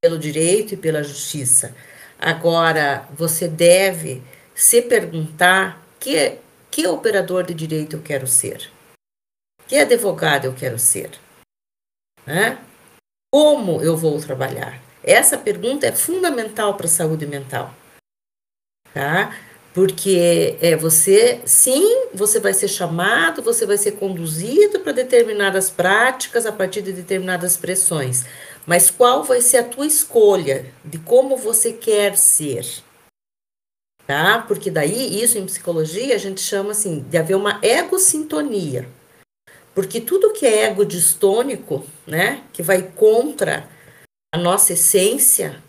pelo 0.01 0.19
direito 0.19 0.75
e 0.75 0.77
pela 0.77 1.03
justiça. 1.03 1.75
Agora, 2.19 3.09
você 3.13 3.49
deve 3.49 4.23
se 4.55 4.83
perguntar 4.83 5.83
que, 5.99 6.39
que 6.71 6.87
operador 6.87 7.45
de 7.45 7.55
direito 7.55 7.97
eu 7.97 8.03
quero 8.03 8.27
ser, 8.27 8.71
que 9.69 9.77
advogado 9.77 10.47
eu 10.47 10.55
quero 10.55 10.79
ser, 10.79 11.11
né? 12.27 12.59
como 13.31 13.83
eu 13.83 13.97
vou 13.97 14.19
trabalhar. 14.19 14.81
Essa 15.05 15.37
pergunta 15.37 15.87
é 15.87 15.93
fundamental 15.93 16.75
para 16.75 16.87
a 16.87 16.91
saúde 16.91 17.27
mental. 17.27 17.73
Tá? 18.93 19.37
Porque 19.75 20.57
é 20.61 20.75
você, 20.75 21.41
sim, 21.45 22.09
você 22.13 22.41
vai 22.41 22.53
ser 22.53 22.69
chamado, 22.69 23.43
você 23.43 23.65
vai 23.65 23.77
ser 23.77 23.93
conduzido 23.93 24.81
para 24.81 24.93
determinadas 24.93 25.71
práticas 25.71 26.47
a 26.47 26.53
partir 26.53 26.83
de 26.83 26.93
determinadas 26.93 27.57
pressões. 27.57 28.25
Mas 28.67 28.91
qual 28.91 29.23
vai 29.23 29.41
ser 29.41 29.59
a 29.59 29.65
tua 29.65 29.87
escolha 29.87 30.73
de 30.85 30.99
como 30.99 31.37
você 31.37 31.73
quer 31.73 32.17
ser? 32.17 32.67
Tá? 34.07 34.43
Porque 34.49 34.71
daí, 34.71 35.23
isso 35.23 35.39
em 35.39 35.45
psicologia, 35.45 36.15
a 36.15 36.19
gente 36.19 36.41
chama 36.41 36.71
assim 36.71 37.01
de 37.09 37.19
haver 37.19 37.37
uma 37.37 37.61
egosintonia. 37.63 38.89
Porque 39.79 40.01
tudo 40.01 40.33
que 40.33 40.45
é 40.45 40.65
ego 40.65 40.85
distônico, 40.85 41.87
né, 42.05 42.43
que 42.53 42.65
vai 42.65 42.83
contra 42.83 43.69
a 44.35 44.37
nossa 44.37 44.73
essência, 44.73 45.63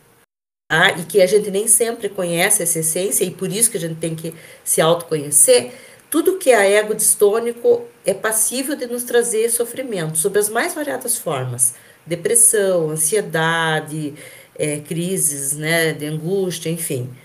tá? 0.68 0.98
e 0.98 1.04
que 1.04 1.22
a 1.22 1.28
gente 1.28 1.52
nem 1.52 1.68
sempre 1.68 2.10
conhece 2.10 2.64
essa 2.64 2.80
essência, 2.80 3.24
e 3.24 3.30
por 3.30 3.52
isso 3.52 3.70
que 3.70 3.78
a 3.78 3.80
gente 3.80 4.00
tem 4.00 4.16
que 4.16 4.34
se 4.64 4.82
autoconhecer, 4.82 5.74
tudo 6.10 6.40
que 6.40 6.50
é 6.50 6.74
ego 6.74 6.96
distônico 6.96 7.86
é 8.04 8.12
passível 8.16 8.76
de 8.76 8.88
nos 8.88 9.04
trazer 9.04 9.48
sofrimento, 9.52 10.18
sob 10.18 10.40
as 10.40 10.50
mais 10.50 10.74
variadas 10.74 11.16
formas. 11.16 11.76
Depressão, 12.04 12.90
ansiedade, 12.90 14.16
é, 14.56 14.80
crises 14.80 15.56
né, 15.56 15.94
de 15.94 16.08
angústia, 16.08 16.72
enfim. 16.72 17.16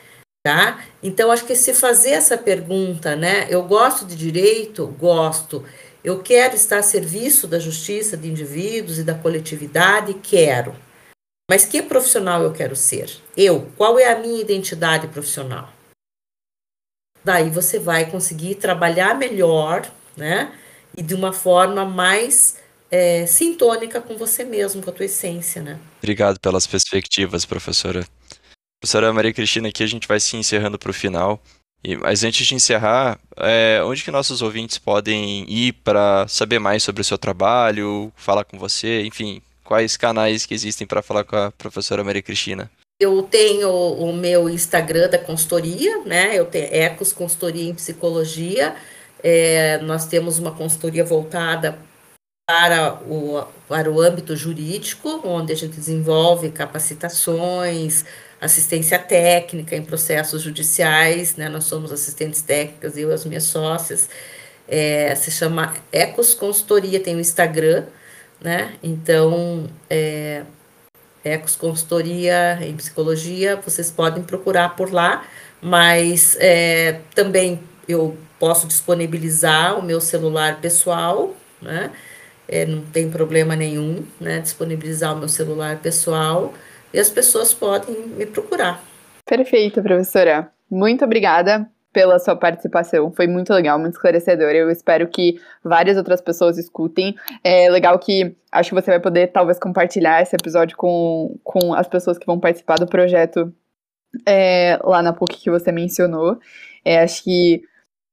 Tá? 0.46 0.84
Então, 1.02 1.30
acho 1.30 1.46
que 1.46 1.56
se 1.56 1.72
fazer 1.72 2.10
essa 2.10 2.36
pergunta, 2.36 3.16
né? 3.16 3.46
Eu 3.48 3.62
gosto 3.62 4.04
de 4.04 4.14
direito? 4.14 4.86
Gosto. 5.00 5.64
Eu 6.04 6.22
quero 6.22 6.54
estar 6.54 6.80
a 6.80 6.82
serviço 6.82 7.48
da 7.48 7.58
justiça 7.58 8.14
de 8.14 8.28
indivíduos 8.28 8.98
e 8.98 9.02
da 9.02 9.14
coletividade? 9.14 10.12
Quero. 10.12 10.76
Mas 11.50 11.64
que 11.64 11.80
profissional 11.80 12.42
eu 12.42 12.52
quero 12.52 12.76
ser? 12.76 13.10
Eu, 13.34 13.72
qual 13.74 13.98
é 13.98 14.12
a 14.12 14.18
minha 14.18 14.38
identidade 14.38 15.08
profissional? 15.08 15.72
Daí 17.24 17.48
você 17.48 17.78
vai 17.78 18.10
conseguir 18.10 18.56
trabalhar 18.56 19.14
melhor, 19.14 19.90
né? 20.14 20.52
E 20.94 21.02
de 21.02 21.14
uma 21.14 21.32
forma 21.32 21.86
mais 21.86 22.58
é, 22.90 23.24
sintônica 23.26 23.98
com 24.02 24.18
você 24.18 24.44
mesmo, 24.44 24.82
com 24.82 24.90
a 24.90 24.92
tua 24.92 25.06
essência, 25.06 25.62
né? 25.62 25.80
Obrigado 26.02 26.38
pelas 26.38 26.66
perspectivas, 26.66 27.46
professora. 27.46 28.06
Professora 28.78 29.10
Maria 29.10 29.32
Cristina, 29.32 29.68
aqui 29.68 29.82
a 29.82 29.86
gente 29.86 30.06
vai 30.06 30.20
se 30.20 30.36
encerrando 30.36 30.78
para 30.78 30.90
o 30.90 30.94
final. 30.94 31.42
E, 31.84 31.96
mas 31.96 32.24
antes 32.24 32.46
de 32.46 32.54
encerrar, 32.54 33.18
é, 33.36 33.82
onde 33.84 34.02
que 34.02 34.10
nossos 34.10 34.40
ouvintes 34.40 34.78
podem 34.78 35.44
ir 35.46 35.72
para 35.84 36.26
saber 36.26 36.58
mais 36.58 36.82
sobre 36.82 37.02
o 37.02 37.04
seu 37.04 37.18
trabalho, 37.18 38.10
falar 38.16 38.44
com 38.44 38.58
você, 38.58 39.02
enfim, 39.02 39.42
quais 39.62 39.96
canais 39.96 40.46
que 40.46 40.54
existem 40.54 40.86
para 40.86 41.02
falar 41.02 41.24
com 41.24 41.36
a 41.36 41.52
professora 41.52 42.02
Maria 42.02 42.22
Cristina? 42.22 42.70
Eu 42.98 43.22
tenho 43.22 43.68
o 43.70 44.12
meu 44.12 44.48
Instagram 44.48 45.10
da 45.10 45.18
consultoria, 45.18 45.98
né? 46.04 46.38
Eu 46.38 46.46
tenho 46.46 46.72
Ecos 46.72 47.12
Consultoria 47.12 47.68
em 47.68 47.74
Psicologia. 47.74 48.74
É, 49.22 49.78
nós 49.78 50.06
temos 50.06 50.38
uma 50.38 50.52
consultoria 50.52 51.04
voltada 51.04 51.78
para 52.46 52.94
o, 53.02 53.42
para 53.68 53.90
o 53.90 54.00
âmbito 54.00 54.36
jurídico, 54.36 55.20
onde 55.24 55.52
a 55.52 55.56
gente 55.56 55.76
desenvolve 55.76 56.50
capacitações, 56.50 58.04
assistência 58.44 58.98
técnica 58.98 59.74
em 59.74 59.82
processos 59.82 60.42
judiciais, 60.42 61.36
né? 61.36 61.48
Nós 61.48 61.64
somos 61.64 61.90
assistentes 61.90 62.42
técnicas, 62.42 62.96
eu 62.96 63.10
e 63.10 63.14
as 63.14 63.24
minhas 63.24 63.44
sócias. 63.44 64.08
É, 64.68 65.14
se 65.14 65.30
chama 65.30 65.74
Ecos 65.90 66.34
Consultoria, 66.34 67.00
tem 67.00 67.16
o 67.16 67.20
Instagram, 67.20 67.86
né? 68.40 68.74
Então, 68.82 69.66
é, 69.88 70.42
Ecos 71.24 71.56
Consultoria 71.56 72.58
em 72.62 72.76
Psicologia, 72.76 73.56
vocês 73.56 73.90
podem 73.90 74.22
procurar 74.22 74.76
por 74.76 74.92
lá, 74.92 75.26
mas 75.60 76.36
é, 76.38 77.00
também 77.14 77.60
eu 77.88 78.16
posso 78.38 78.66
disponibilizar 78.66 79.78
o 79.78 79.82
meu 79.82 80.00
celular 80.02 80.60
pessoal, 80.60 81.34
né? 81.62 81.90
É, 82.46 82.66
não 82.66 82.82
tem 82.82 83.10
problema 83.10 83.56
nenhum, 83.56 84.04
né? 84.20 84.40
Disponibilizar 84.40 85.14
o 85.14 85.18
meu 85.18 85.28
celular 85.28 85.78
pessoal 85.78 86.52
e 86.94 87.00
as 87.00 87.10
pessoas 87.10 87.52
podem 87.52 88.06
me 88.08 88.24
procurar. 88.24 88.82
Perfeito, 89.26 89.82
professora. 89.82 90.48
Muito 90.70 91.04
obrigada 91.04 91.68
pela 91.92 92.18
sua 92.18 92.36
participação. 92.36 93.12
Foi 93.12 93.26
muito 93.26 93.52
legal, 93.52 93.78
muito 93.78 93.94
esclarecedor. 93.94 94.50
Eu 94.50 94.70
espero 94.70 95.08
que 95.08 95.40
várias 95.62 95.96
outras 95.96 96.20
pessoas 96.20 96.56
escutem. 96.56 97.14
É 97.42 97.68
legal 97.68 97.98
que 97.98 98.36
acho 98.50 98.70
que 98.70 98.74
você 98.74 98.90
vai 98.90 99.00
poder 99.00 99.28
talvez 99.28 99.58
compartilhar 99.58 100.22
esse 100.22 100.36
episódio 100.36 100.76
com, 100.76 101.36
com 101.42 101.74
as 101.74 101.88
pessoas 101.88 102.16
que 102.16 102.26
vão 102.26 102.38
participar 102.38 102.76
do 102.76 102.86
projeto 102.86 103.52
é, 104.26 104.78
lá 104.82 105.02
na 105.02 105.12
PUC 105.12 105.36
que 105.36 105.50
você 105.50 105.72
mencionou. 105.72 106.38
É, 106.84 107.00
acho 107.00 107.24
que 107.24 107.62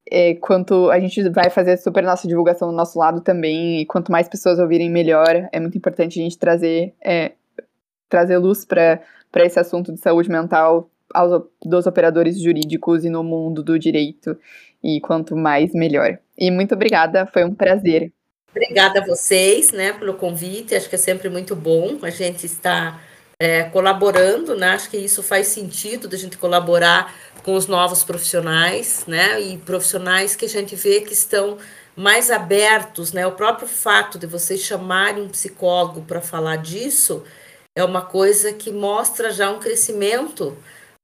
é, 0.09 0.35
quanto 0.35 0.89
a 0.89 0.99
gente 0.99 1.27
vai 1.29 1.49
fazer 1.49 1.77
super 1.77 2.03
nossa 2.03 2.27
divulgação 2.27 2.69
do 2.69 2.75
nosso 2.75 2.97
lado 2.97 3.21
também, 3.21 3.81
e 3.81 3.85
quanto 3.85 4.11
mais 4.11 4.27
pessoas 4.27 4.59
ouvirem, 4.59 4.89
melhor. 4.89 5.49
É 5.51 5.59
muito 5.59 5.77
importante 5.77 6.19
a 6.19 6.23
gente 6.23 6.37
trazer 6.37 6.93
é, 7.03 7.33
trazer 8.11 8.37
luz 8.37 8.65
para 8.65 8.99
esse 9.37 9.59
assunto 9.59 9.91
de 9.91 9.99
saúde 9.99 10.29
mental 10.29 10.91
aos, 11.13 11.43
dos 11.63 11.87
operadores 11.87 12.39
jurídicos 12.39 13.05
e 13.05 13.09
no 13.09 13.23
mundo 13.23 13.63
do 13.63 13.79
direito. 13.79 14.37
E 14.83 14.99
quanto 14.99 15.35
mais, 15.35 15.73
melhor. 15.73 16.19
E 16.37 16.51
muito 16.51 16.75
obrigada, 16.75 17.25
foi 17.25 17.43
um 17.43 17.55
prazer. 17.55 18.11
Obrigada 18.49 18.99
a 18.99 19.05
vocês, 19.05 19.71
né, 19.71 19.93
pelo 19.93 20.15
convite. 20.15 20.75
Acho 20.75 20.89
que 20.89 20.95
é 20.95 20.97
sempre 20.97 21.29
muito 21.29 21.55
bom 21.55 21.99
a 22.01 22.09
gente 22.09 22.45
estar 22.45 23.01
é, 23.39 23.63
colaborando, 23.63 24.55
né? 24.55 24.71
Acho 24.71 24.89
que 24.89 24.97
isso 24.97 25.23
faz 25.23 25.47
sentido 25.47 26.07
da 26.07 26.17
gente 26.17 26.37
colaborar 26.37 27.15
com 27.43 27.55
os 27.55 27.65
novos 27.65 28.03
profissionais, 28.03 29.05
né? 29.07 29.39
E 29.39 29.57
profissionais 29.57 30.35
que 30.35 30.45
a 30.45 30.49
gente 30.49 30.75
vê 30.75 31.01
que 31.01 31.13
estão 31.13 31.57
mais 31.95 32.29
abertos, 32.29 33.13
né? 33.13 33.25
O 33.25 33.31
próprio 33.31 33.67
fato 33.67 34.19
de 34.19 34.27
vocês 34.27 34.59
chamarem 34.59 35.23
um 35.23 35.29
psicólogo 35.29 36.01
para 36.01 36.21
falar 36.21 36.57
disso 36.57 37.23
é 37.75 37.83
uma 37.83 38.01
coisa 38.01 38.51
que 38.51 38.71
mostra 38.71 39.31
já 39.31 39.49
um 39.49 39.59
crescimento 39.59 40.57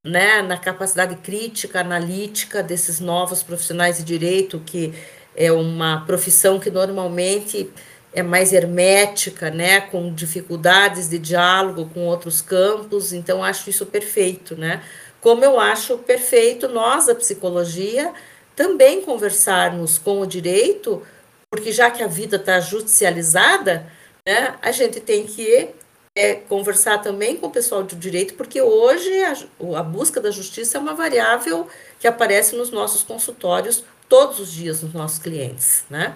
né, 0.04 0.42
na 0.42 0.58
capacidade 0.58 1.16
crítica, 1.18 1.80
analítica 1.80 2.62
desses 2.62 3.00
novos 3.00 3.44
profissionais 3.44 3.98
de 3.98 4.04
direito, 4.04 4.62
que 4.66 4.94
é 5.36 5.52
uma 5.52 6.06
profissão 6.06 6.60
que 6.60 6.70
normalmente 6.70 7.70
é 8.14 8.24
mais 8.24 8.52
hermética, 8.52 9.52
né, 9.52 9.82
com 9.82 10.14
dificuldades 10.14 11.10
de 11.10 11.20
diálogo 11.20 11.90
com 11.94 12.06
outros 12.06 12.42
campos, 12.42 13.14
então 13.14 13.44
acho 13.44 13.70
isso 13.70 13.86
perfeito, 13.86 14.56
né? 14.56 14.82
Como 15.22 15.44
eu 15.44 15.60
acho 15.60 15.98
perfeito 16.00 16.68
nós, 16.68 17.10
a 17.10 17.16
psicologia, 17.16 18.14
também 18.56 19.02
conversarmos 19.02 19.98
com 19.98 20.22
o 20.22 20.26
direito, 20.26 21.04
porque 21.52 21.72
já 21.72 21.92
que 21.92 22.02
a 22.02 22.08
vida 22.08 22.38
está 22.38 22.60
judicializada, 22.60 23.86
né, 24.26 24.56
a 24.62 24.72
gente 24.72 25.00
tem 25.00 25.26
que 25.26 25.70
é 26.18 26.36
conversar 26.36 27.00
também 27.00 27.38
com 27.38 27.48
o 27.48 27.52
pessoal 27.52 27.84
do 27.84 27.96
direito, 27.96 28.34
porque 28.34 28.62
hoje 28.62 29.10
a, 29.24 29.80
a, 29.80 29.84
busca 29.84 30.20
da 30.20 30.32
justiça 30.32 30.78
é 30.78 30.82
uma 30.82 30.94
variável 30.94 31.68
que 32.00 32.08
aparece 32.08 32.56
nos 32.56 32.72
nossos 32.72 33.04
consultórios 33.04 33.84
todos 34.10 34.40
os 34.40 34.52
dias 34.52 34.82
nos 34.82 34.94
nossos 34.94 35.20
clientes, 35.20 35.84
né? 35.90 36.16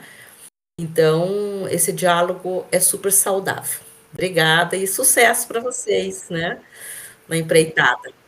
Então, 0.80 1.68
esse 1.70 1.92
diálogo 1.92 2.66
é 2.72 2.80
super 2.80 3.12
saudável. 3.12 3.80
Obrigada 4.12 4.76
e 4.76 4.88
sucesso 4.88 5.48
para 5.48 5.60
vocês, 5.60 6.30
né? 6.30 6.60
Na 7.28 7.38
empreitada. 7.38 8.21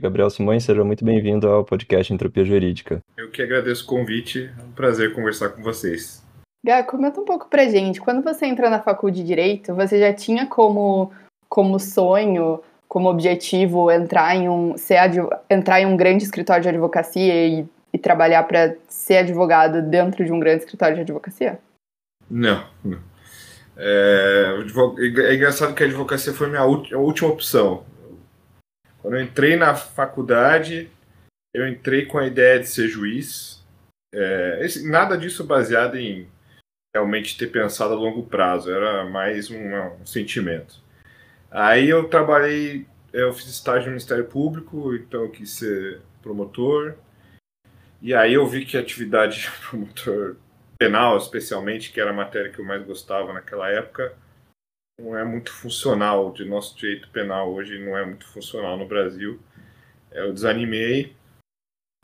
Gabriel 0.00 0.28
Simões, 0.28 0.62
seja 0.62 0.84
muito 0.84 1.02
bem-vindo 1.02 1.48
ao 1.48 1.64
podcast 1.64 2.12
Entropia 2.12 2.44
Jurídica. 2.44 3.00
Eu 3.16 3.30
que 3.30 3.40
agradeço 3.40 3.84
o 3.84 3.86
convite, 3.86 4.50
é 4.58 4.62
um 4.62 4.72
prazer 4.72 5.14
conversar 5.14 5.48
com 5.48 5.62
vocês. 5.62 6.22
Gá, 6.62 6.82
comenta 6.82 7.18
um 7.18 7.24
pouco 7.24 7.48
pra 7.48 7.66
gente, 7.66 7.98
quando 7.98 8.22
você 8.22 8.44
entrou 8.44 8.68
na 8.68 8.78
faculdade 8.78 9.22
de 9.22 9.26
Direito, 9.26 9.74
você 9.74 9.98
já 9.98 10.12
tinha 10.12 10.46
como, 10.46 11.10
como 11.48 11.80
sonho, 11.80 12.60
como 12.86 13.08
objetivo 13.08 13.90
entrar 13.90 14.36
em 14.36 14.50
um, 14.50 14.76
ser 14.76 14.98
entrar 15.48 15.80
em 15.80 15.86
um 15.86 15.96
grande 15.96 16.24
escritório 16.24 16.62
de 16.62 16.68
advocacia 16.68 17.46
e, 17.46 17.66
e 17.90 17.98
trabalhar 17.98 18.42
para 18.42 18.76
ser 18.86 19.18
advogado 19.18 19.80
dentro 19.80 20.26
de 20.26 20.30
um 20.30 20.38
grande 20.38 20.64
escritório 20.64 20.96
de 20.96 21.00
advocacia? 21.00 21.58
Não, 22.30 22.66
não. 22.84 22.98
É, 23.78 24.58
é 24.98 25.34
engraçado 25.34 25.74
que 25.74 25.82
a 25.82 25.86
advocacia 25.86 26.34
foi 26.34 26.48
minha 26.50 26.64
última 26.64 27.30
opção. 27.30 27.82
Quando 29.06 29.18
eu 29.18 29.22
entrei 29.22 29.54
na 29.54 29.72
faculdade, 29.76 30.90
eu 31.54 31.68
entrei 31.68 32.06
com 32.06 32.18
a 32.18 32.26
ideia 32.26 32.58
de 32.58 32.66
ser 32.66 32.88
juiz. 32.88 33.64
É, 34.12 34.66
nada 34.82 35.16
disso 35.16 35.44
baseado 35.44 35.96
em 35.96 36.28
realmente 36.92 37.38
ter 37.38 37.46
pensado 37.46 37.94
a 37.94 37.96
longo 37.96 38.24
prazo, 38.24 38.68
era 38.68 39.04
mais 39.04 39.48
um, 39.48 39.76
um 40.00 40.04
sentimento. 40.04 40.82
Aí 41.48 41.88
eu 41.88 42.08
trabalhei, 42.08 42.84
eu 43.12 43.32
fiz 43.32 43.46
estágio 43.46 43.84
no 43.84 43.92
Ministério 43.92 44.24
Público, 44.24 44.92
então 44.96 45.22
eu 45.22 45.30
quis 45.30 45.50
ser 45.50 46.00
promotor. 46.20 46.96
E 48.02 48.12
aí 48.12 48.34
eu 48.34 48.44
vi 48.44 48.66
que 48.66 48.76
a 48.76 48.80
atividade 48.80 49.38
de 49.38 49.50
promotor 49.70 50.34
penal, 50.76 51.16
especialmente, 51.16 51.92
que 51.92 52.00
era 52.00 52.10
a 52.10 52.12
matéria 52.12 52.50
que 52.50 52.58
eu 52.58 52.64
mais 52.64 52.84
gostava 52.84 53.32
naquela 53.32 53.70
época, 53.70 54.12
não 54.98 55.16
é 55.16 55.24
muito 55.24 55.52
funcional 55.52 56.32
de 56.32 56.44
nosso 56.44 56.76
direito 56.76 57.08
penal 57.10 57.52
hoje 57.52 57.78
não 57.78 57.96
é 57.96 58.04
muito 58.04 58.26
funcional 58.26 58.76
no 58.76 58.86
Brasil. 58.86 59.38
Eu 60.10 60.32
desanimei 60.32 61.14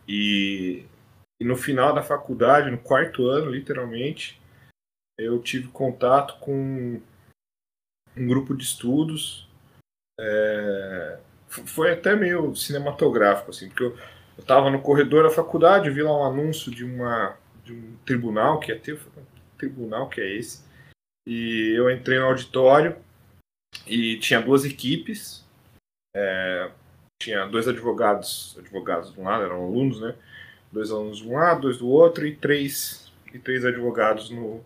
e, 0.06 0.84
e 1.40 1.44
no 1.44 1.56
final 1.56 1.94
da 1.94 2.02
faculdade 2.02 2.70
no 2.70 2.78
quarto 2.78 3.26
ano 3.26 3.50
literalmente 3.50 4.40
eu 5.18 5.40
tive 5.40 5.68
contato 5.68 6.38
com 6.38 7.00
um 8.16 8.26
grupo 8.26 8.54
de 8.54 8.64
estudos. 8.64 9.48
É, 10.20 11.18
foi 11.48 11.92
até 11.92 12.14
meio 12.14 12.54
cinematográfico 12.54 13.50
assim 13.50 13.68
porque 13.68 13.84
eu 13.84 13.96
estava 14.38 14.70
no 14.70 14.82
corredor 14.82 15.24
da 15.24 15.30
faculdade 15.30 15.90
vi 15.90 16.02
lá 16.02 16.12
um 16.12 16.24
anúncio 16.24 16.70
de 16.70 16.84
uma 16.84 17.36
de 17.64 17.72
um 17.72 17.96
tribunal 18.04 18.60
que 18.60 18.70
ia 18.70 18.98
um 19.16 19.56
tribunal 19.56 20.08
que 20.10 20.20
é 20.20 20.36
esse 20.36 20.62
e 21.26 21.74
eu 21.76 21.90
entrei 21.90 22.18
no 22.18 22.26
auditório 22.26 22.96
e 23.86 24.18
tinha 24.18 24.40
duas 24.40 24.64
equipes. 24.64 25.44
É, 26.14 26.70
tinha 27.20 27.46
dois 27.46 27.68
advogados, 27.68 28.56
advogados 28.58 29.12
de 29.12 29.20
um 29.20 29.24
lado, 29.24 29.44
eram 29.44 29.64
alunos, 29.64 30.00
né? 30.00 30.14
Dois 30.70 30.90
alunos 30.90 31.18
de 31.18 31.28
um 31.28 31.34
lado, 31.34 31.62
dois 31.62 31.78
do 31.78 31.88
outro 31.88 32.26
e 32.26 32.34
três 32.34 33.12
e 33.32 33.38
três 33.38 33.64
advogados 33.64 34.30
no, 34.30 34.64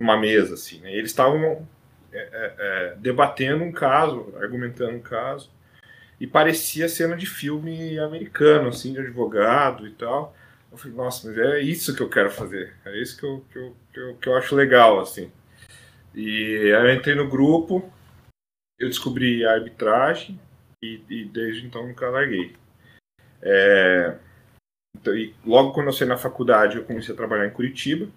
numa 0.00 0.16
mesa, 0.16 0.54
assim. 0.54 0.80
Né? 0.80 0.92
Eles 0.92 1.10
estavam 1.10 1.66
é, 2.12 2.18
é, 2.18 2.54
é, 2.58 2.94
debatendo 2.98 3.64
um 3.64 3.72
caso, 3.72 4.34
argumentando 4.36 4.96
um 4.96 5.00
caso, 5.00 5.50
e 6.20 6.26
parecia 6.26 6.88
cena 6.88 7.16
de 7.16 7.26
filme 7.26 7.98
americano, 7.98 8.68
assim, 8.68 8.92
de 8.92 9.00
advogado 9.00 9.86
e 9.86 9.92
tal. 9.92 10.34
Eu 10.70 10.76
falei, 10.76 10.96
nossa, 10.96 11.28
mas 11.28 11.38
é 11.38 11.60
isso 11.60 11.94
que 11.94 12.02
eu 12.02 12.08
quero 12.08 12.30
fazer, 12.30 12.74
é 12.84 13.00
isso 13.00 13.18
que 13.18 13.24
eu, 13.24 13.44
que 13.50 13.58
eu, 13.58 13.76
que 13.92 14.00
eu, 14.00 14.16
que 14.16 14.28
eu 14.28 14.36
acho 14.36 14.54
legal, 14.54 15.00
assim. 15.00 15.30
E 16.14 16.72
aí 16.74 16.90
eu 16.90 16.94
entrei 16.94 17.14
no 17.14 17.28
grupo, 17.28 17.90
eu 18.78 18.88
descobri 18.88 19.44
a 19.44 19.52
arbitragem 19.52 20.40
e, 20.82 21.02
e 21.08 21.24
desde 21.24 21.66
então 21.66 21.86
nunca 21.86 22.08
larguei. 22.08 22.56
É, 23.42 24.18
então, 24.96 25.14
e 25.14 25.34
logo 25.44 25.72
quando 25.72 25.88
eu 25.88 25.92
saí 25.92 26.08
na 26.08 26.16
faculdade 26.16 26.76
eu 26.76 26.84
comecei 26.84 27.14
a 27.14 27.16
trabalhar 27.16 27.46
em 27.46 27.52
Curitiba. 27.52 28.08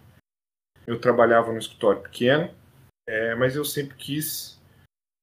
Eu 0.88 1.00
trabalhava 1.00 1.52
no 1.52 1.60
escritório 1.60 2.02
pequeno, 2.02 2.50
é, 3.08 3.36
mas 3.36 3.56
eu 3.56 3.64
sempre 3.64 3.96
quis 3.96 4.60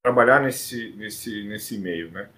trabalhar 0.04 0.40
nesse, 0.40 0.92
nesse, 0.92 1.42
nesse 1.44 1.76
meio, 1.78 2.10
né? 2.12 2.28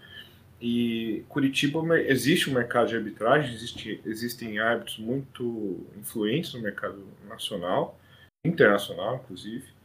E 0.61 1.25
Curitiba 1.29 1.99
existe 2.01 2.51
um 2.51 2.55
mercado 2.55 2.89
de 2.89 2.97
arbitragem, 2.97 3.55
existe, 3.55 4.01
existem 4.05 4.59
árbitros 4.59 4.99
muito 4.99 5.87
influentes 5.97 6.53
no 6.55 6.61
mercado 6.61 7.07
nacional, 7.29 7.99
internacional, 8.45 9.17
inclusive 9.17 9.80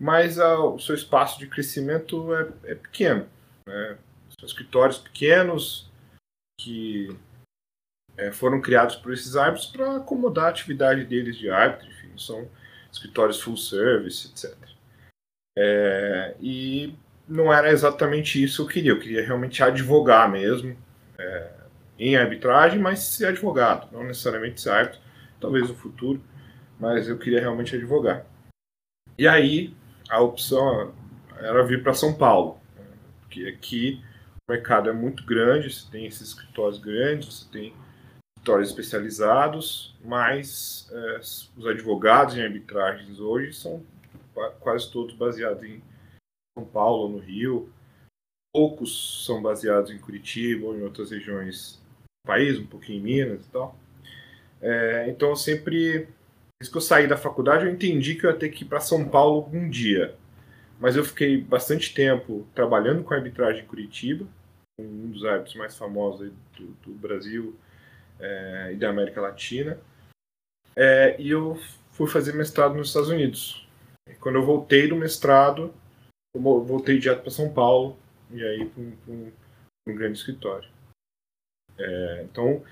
mas 0.00 0.38
ah, 0.38 0.58
o 0.58 0.78
seu 0.78 0.94
espaço 0.94 1.38
de 1.38 1.46
crescimento 1.46 2.34
é, 2.34 2.72
é 2.72 2.74
pequeno. 2.74 3.28
Né? 3.66 3.98
São 4.38 4.46
escritórios 4.46 4.96
pequenos 4.96 5.92
que 6.58 7.14
é, 8.16 8.32
foram 8.32 8.62
criados 8.62 8.96
por 8.96 9.12
esses 9.12 9.36
árbitros 9.36 9.66
para 9.66 9.96
acomodar 9.96 10.46
a 10.46 10.48
atividade 10.48 11.04
deles 11.04 11.36
de 11.36 11.50
árbitro, 11.50 11.86
enfim, 11.86 12.16
são 12.16 12.48
escritórios 12.90 13.40
full 13.42 13.58
service, 13.58 14.28
etc. 14.28 14.56
É, 15.58 16.34
e 16.40 16.94
não 17.28 17.52
era 17.52 17.70
exatamente 17.70 18.42
isso 18.42 18.66
que 18.66 18.70
eu 18.70 18.74
queria, 18.74 18.90
eu 18.92 18.98
queria 18.98 19.26
realmente 19.26 19.62
advogar 19.62 20.30
mesmo 20.30 20.76
é, 21.18 21.50
em 21.98 22.16
arbitragem, 22.16 22.78
mas 22.78 23.00
ser 23.00 23.26
advogado, 23.26 23.92
não 23.92 24.04
necessariamente 24.04 24.62
ser 24.62 24.70
árbitro, 24.70 25.00
talvez 25.38 25.68
no 25.68 25.74
futuro, 25.74 26.22
mas 26.78 27.06
eu 27.06 27.18
queria 27.18 27.40
realmente 27.40 27.76
advogar. 27.76 28.24
E 29.18 29.28
aí 29.28 29.74
a 30.10 30.20
opção 30.20 30.92
era 31.38 31.62
vir 31.62 31.82
para 31.82 31.94
São 31.94 32.12
Paulo, 32.12 32.58
porque 33.20 33.46
aqui 33.46 34.02
o 34.48 34.52
mercado 34.52 34.90
é 34.90 34.92
muito 34.92 35.24
grande, 35.24 35.72
você 35.72 35.90
tem 35.90 36.06
esses 36.06 36.28
escritórios 36.28 36.78
grandes, 36.78 37.32
você 37.32 37.50
tem 37.50 37.74
escritórios 38.36 38.70
especializados, 38.70 39.96
mas 40.04 40.90
é, 40.90 41.18
os 41.20 41.66
advogados 41.66 42.36
em 42.36 42.42
arbitragens 42.42 43.20
hoje 43.20 43.52
são 43.52 43.82
quase 44.60 44.90
todos 44.90 45.14
baseados 45.14 45.62
em 45.62 45.82
São 46.56 46.66
Paulo, 46.66 47.08
no 47.08 47.18
Rio. 47.18 47.72
Poucos 48.52 49.24
são 49.24 49.40
baseados 49.40 49.90
em 49.90 49.98
Curitiba 49.98 50.66
ou 50.66 50.76
em 50.76 50.82
outras 50.82 51.10
regiões 51.10 51.80
do 52.24 52.26
país, 52.26 52.58
um 52.58 52.66
pouquinho 52.66 52.98
em 52.98 53.02
Minas 53.02 53.46
e 53.46 53.50
tal. 53.50 53.78
É, 54.60 55.08
então, 55.08 55.36
sempre, 55.36 56.08
desde 56.60 56.70
que 56.70 56.76
eu 56.76 56.82
saí 56.82 57.06
da 57.06 57.16
faculdade, 57.16 57.64
eu 57.64 57.72
entendi 57.72 58.14
que 58.14 58.26
eu 58.26 58.30
ia 58.30 58.36
ter 58.36 58.50
que 58.50 58.64
ir 58.64 58.68
para 58.68 58.80
São 58.80 59.08
Paulo 59.08 59.48
um 59.52 59.68
dia. 59.68 60.14
Mas 60.78 60.94
eu 60.94 61.04
fiquei 61.04 61.40
bastante 61.40 61.94
tempo 61.94 62.46
trabalhando 62.54 63.02
com 63.02 63.14
arbitragem 63.14 63.62
em 63.62 63.66
Curitiba, 63.66 64.26
um 64.78 65.10
dos 65.10 65.24
árbitros 65.24 65.56
mais 65.56 65.76
famosos 65.76 66.30
do, 66.56 66.66
do 66.84 66.92
Brasil, 66.92 67.56
é, 68.20 68.70
e 68.72 68.76
da 68.76 68.90
América 68.90 69.20
Latina. 69.20 69.78
É, 70.76 71.20
e 71.20 71.30
eu 71.30 71.58
fui 71.92 72.06
fazer 72.06 72.34
mestrado 72.34 72.74
nos 72.74 72.88
Estados 72.88 73.08
Unidos. 73.08 73.66
E 74.08 74.14
quando 74.14 74.36
eu 74.36 74.44
voltei 74.44 74.88
do 74.88 74.96
mestrado, 74.96 75.74
eu 76.34 76.40
voltei 76.40 76.98
direto 76.98 77.22
para 77.22 77.30
São 77.30 77.52
Paulo 77.52 77.98
e 78.30 78.42
aí 78.42 78.66
para 78.66 78.82
um, 78.82 78.96
um, 79.08 79.32
um, 79.88 79.94
grande 79.94 80.18
escritório. 80.18 80.68
É, 81.78 82.22
então, 82.24 82.62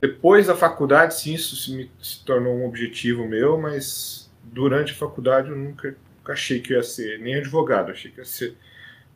depois 0.00 0.46
da 0.46 0.56
faculdade, 0.56 1.14
sim, 1.14 1.34
isso 1.34 1.56
se, 1.56 1.74
me, 1.74 1.90
se 2.02 2.24
tornou 2.24 2.54
um 2.54 2.66
objetivo 2.66 3.26
meu, 3.26 3.58
mas 3.58 4.30
durante 4.42 4.92
a 4.92 4.96
faculdade 4.96 5.50
eu 5.50 5.56
nunca, 5.56 5.96
nunca 6.18 6.32
achei 6.32 6.60
que 6.60 6.72
ia 6.72 6.82
ser 6.82 7.18
nem 7.20 7.36
advogado, 7.36 7.90
achei 7.90 8.10
que 8.10 8.18
ia 8.18 8.24
ser 8.24 8.56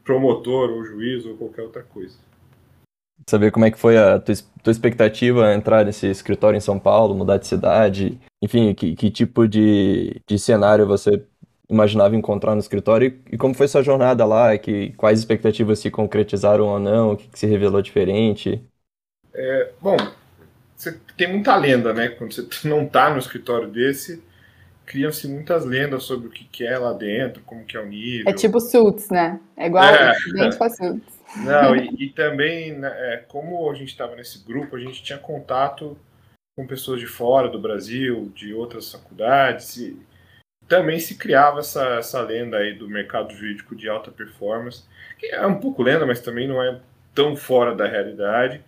promotor 0.04 0.70
ou 0.70 0.84
juiz 0.84 1.24
ou 1.26 1.36
qualquer 1.36 1.62
outra 1.62 1.82
coisa 1.82 2.16
saber 3.28 3.50
como 3.50 3.64
é 3.64 3.70
que 3.70 3.78
foi 3.78 3.96
a 3.96 4.18
tua, 4.18 4.34
tua 4.62 4.70
expectativa 4.70 5.54
entrar 5.54 5.84
nesse 5.84 6.06
escritório 6.06 6.56
em 6.56 6.60
São 6.60 6.78
Paulo, 6.78 7.14
mudar 7.14 7.38
de 7.38 7.46
cidade, 7.46 8.18
enfim, 8.42 8.74
que, 8.74 8.94
que 8.94 9.10
tipo 9.10 9.46
de, 9.48 10.20
de 10.26 10.38
cenário 10.38 10.86
você 10.86 11.24
imaginava 11.68 12.16
encontrar 12.16 12.54
no 12.54 12.60
escritório 12.60 13.20
e, 13.30 13.34
e 13.34 13.38
como 13.38 13.54
foi 13.54 13.68
sua 13.68 13.82
jornada 13.82 14.24
lá, 14.24 14.56
que, 14.58 14.92
quais 14.94 15.18
expectativas 15.18 15.78
se 15.78 15.90
concretizaram 15.90 16.66
ou 16.66 16.80
não, 16.80 17.12
o 17.12 17.16
que, 17.16 17.28
que 17.28 17.38
se 17.38 17.46
revelou 17.46 17.80
diferente? 17.80 18.64
É, 19.32 19.72
bom, 19.80 19.96
você 20.80 20.98
tem 21.14 21.28
muita 21.30 21.54
lenda, 21.56 21.92
né? 21.92 22.08
Quando 22.08 22.32
você 22.32 22.46
não 22.66 22.84
está 22.84 23.10
no 23.10 23.18
escritório 23.18 23.68
desse, 23.68 24.22
criam-se 24.86 25.28
muitas 25.28 25.64
lendas 25.64 26.04
sobre 26.04 26.28
o 26.28 26.30
que, 26.30 26.44
que 26.44 26.66
é 26.66 26.78
lá 26.78 26.94
dentro, 26.94 27.42
como 27.42 27.64
que 27.66 27.76
é 27.76 27.80
o 27.80 27.86
nível. 27.86 28.30
É 28.30 28.32
tipo 28.32 28.58
Suits, 28.58 29.10
né? 29.10 29.38
É 29.56 29.66
igual 29.66 29.84
é. 29.84 30.14
bem 30.32 30.48
tipo 30.48 30.68
Suits. 30.70 31.20
Não, 31.44 31.76
e, 31.76 31.94
e 32.06 32.08
também, 32.10 32.72
né, 32.72 32.88
é, 32.88 33.16
como 33.28 33.70
a 33.70 33.74
gente 33.74 33.88
estava 33.90 34.16
nesse 34.16 34.42
grupo, 34.42 34.74
a 34.74 34.80
gente 34.80 35.02
tinha 35.02 35.18
contato 35.18 35.98
com 36.56 36.66
pessoas 36.66 36.98
de 36.98 37.06
fora 37.06 37.48
do 37.48 37.60
Brasil, 37.60 38.32
de 38.34 38.54
outras 38.54 38.90
faculdades, 38.90 39.76
e 39.76 40.00
também 40.66 40.98
se 40.98 41.16
criava 41.16 41.60
essa, 41.60 41.84
essa 41.96 42.20
lenda 42.22 42.56
aí 42.56 42.72
do 42.74 42.88
mercado 42.88 43.34
jurídico 43.34 43.76
de 43.76 43.88
alta 43.88 44.10
performance, 44.10 44.84
que 45.18 45.26
é 45.26 45.46
um 45.46 45.60
pouco 45.60 45.82
lenda, 45.82 46.06
mas 46.06 46.20
também 46.20 46.48
não 46.48 46.62
é 46.62 46.80
tão 47.14 47.36
fora 47.36 47.74
da 47.74 47.86
realidade. 47.86 48.62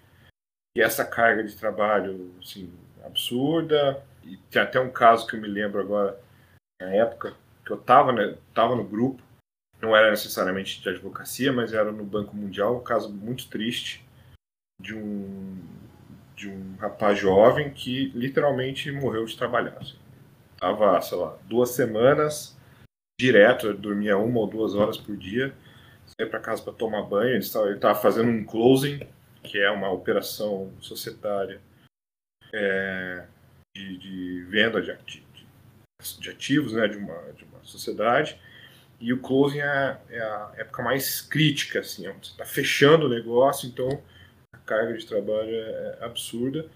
E 0.74 0.80
essa 0.80 1.04
carga 1.04 1.44
de 1.44 1.56
trabalho, 1.56 2.34
assim, 2.42 2.72
absurda. 3.04 4.02
E 4.24 4.36
tem 4.50 4.62
até 4.62 4.80
um 4.80 4.90
caso 4.90 5.26
que 5.26 5.36
eu 5.36 5.40
me 5.40 5.48
lembro 5.48 5.80
agora, 5.80 6.18
na 6.80 6.90
época, 6.90 7.34
que 7.64 7.72
eu 7.72 7.76
estava 7.78 8.12
né, 8.12 8.36
tava 8.54 8.74
no 8.74 8.84
grupo, 8.84 9.22
não 9.80 9.96
era 9.96 10.10
necessariamente 10.10 10.80
de 10.80 10.88
advocacia, 10.88 11.52
mas 11.52 11.72
era 11.72 11.90
no 11.90 12.04
Banco 12.04 12.36
Mundial, 12.36 12.76
um 12.76 12.82
caso 12.82 13.12
muito 13.12 13.48
triste 13.48 14.04
de 14.80 14.94
um 14.94 15.58
de 16.34 16.48
um 16.48 16.76
rapaz 16.76 17.18
jovem 17.18 17.70
que 17.70 18.06
literalmente 18.14 18.90
morreu 18.90 19.24
de 19.24 19.36
trabalhar. 19.36 19.76
Assim. 19.80 19.96
Tava, 20.58 21.00
sei 21.00 21.18
lá, 21.18 21.36
duas 21.44 21.70
semanas 21.70 22.56
direto, 23.20 23.72
dormia 23.74 24.18
uma 24.18 24.40
ou 24.40 24.46
duas 24.48 24.74
horas 24.74 24.96
por 24.96 25.16
dia, 25.16 25.54
saía 26.06 26.28
para 26.28 26.40
casa 26.40 26.62
para 26.62 26.72
tomar 26.72 27.02
banho, 27.02 27.30
ele 27.30 27.38
estava 27.38 27.94
fazendo 27.94 28.30
um 28.30 28.44
closing, 28.44 29.06
que 29.42 29.58
é 29.58 29.70
uma 29.70 29.90
operação 29.90 30.72
societária 30.80 31.60
é, 32.52 33.26
de, 33.74 33.98
de, 33.98 34.42
venda 34.44 34.80
de, 34.80 34.96
de, 35.06 35.24
de 36.20 36.30
ativos 36.30 36.72
né, 36.72 36.86
de, 36.88 36.96
uma, 36.96 37.32
de 37.32 37.44
uma 37.44 37.62
sociedade 37.64 38.38
e 39.02 39.12
o 39.12 39.18
closing 39.18 39.58
é, 39.58 39.98
é 40.10 40.20
a 40.20 40.52
época 40.58 40.80
mais 40.80 41.20
crítica, 41.20 41.80
assim, 41.80 42.04
você 42.04 42.30
está 42.30 42.44
fechando 42.44 43.06
o 43.06 43.08
negócio, 43.08 43.68
então 43.68 44.00
a 44.54 44.58
carga 44.58 44.96
de 44.96 45.04
trabalho 45.04 45.50
é, 45.50 45.98
é 46.00 46.04
absurda. 46.04 46.66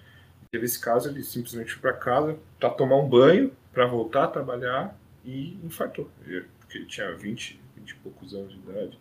Teve 0.51 0.65
esse 0.65 0.81
caso, 0.81 1.09
ele 1.09 1.23
simplesmente 1.23 1.71
foi 1.71 1.83
para 1.83 1.93
casa 1.93 2.37
para 2.59 2.71
tomar 2.71 2.97
um 2.97 3.09
banho, 3.09 3.53
para 3.73 3.87
voltar 3.87 4.25
a 4.25 4.29
trabalhar 4.29 4.99
e 5.25 5.57
infartou, 5.63 6.11
porque 6.59 6.79
ele 6.79 6.87
tinha 6.87 7.15
20, 7.15 7.61
20 7.77 7.91
e 7.91 7.95
poucos 7.95 8.35
anos 8.35 8.53
de 8.53 8.59
idade. 8.59 8.99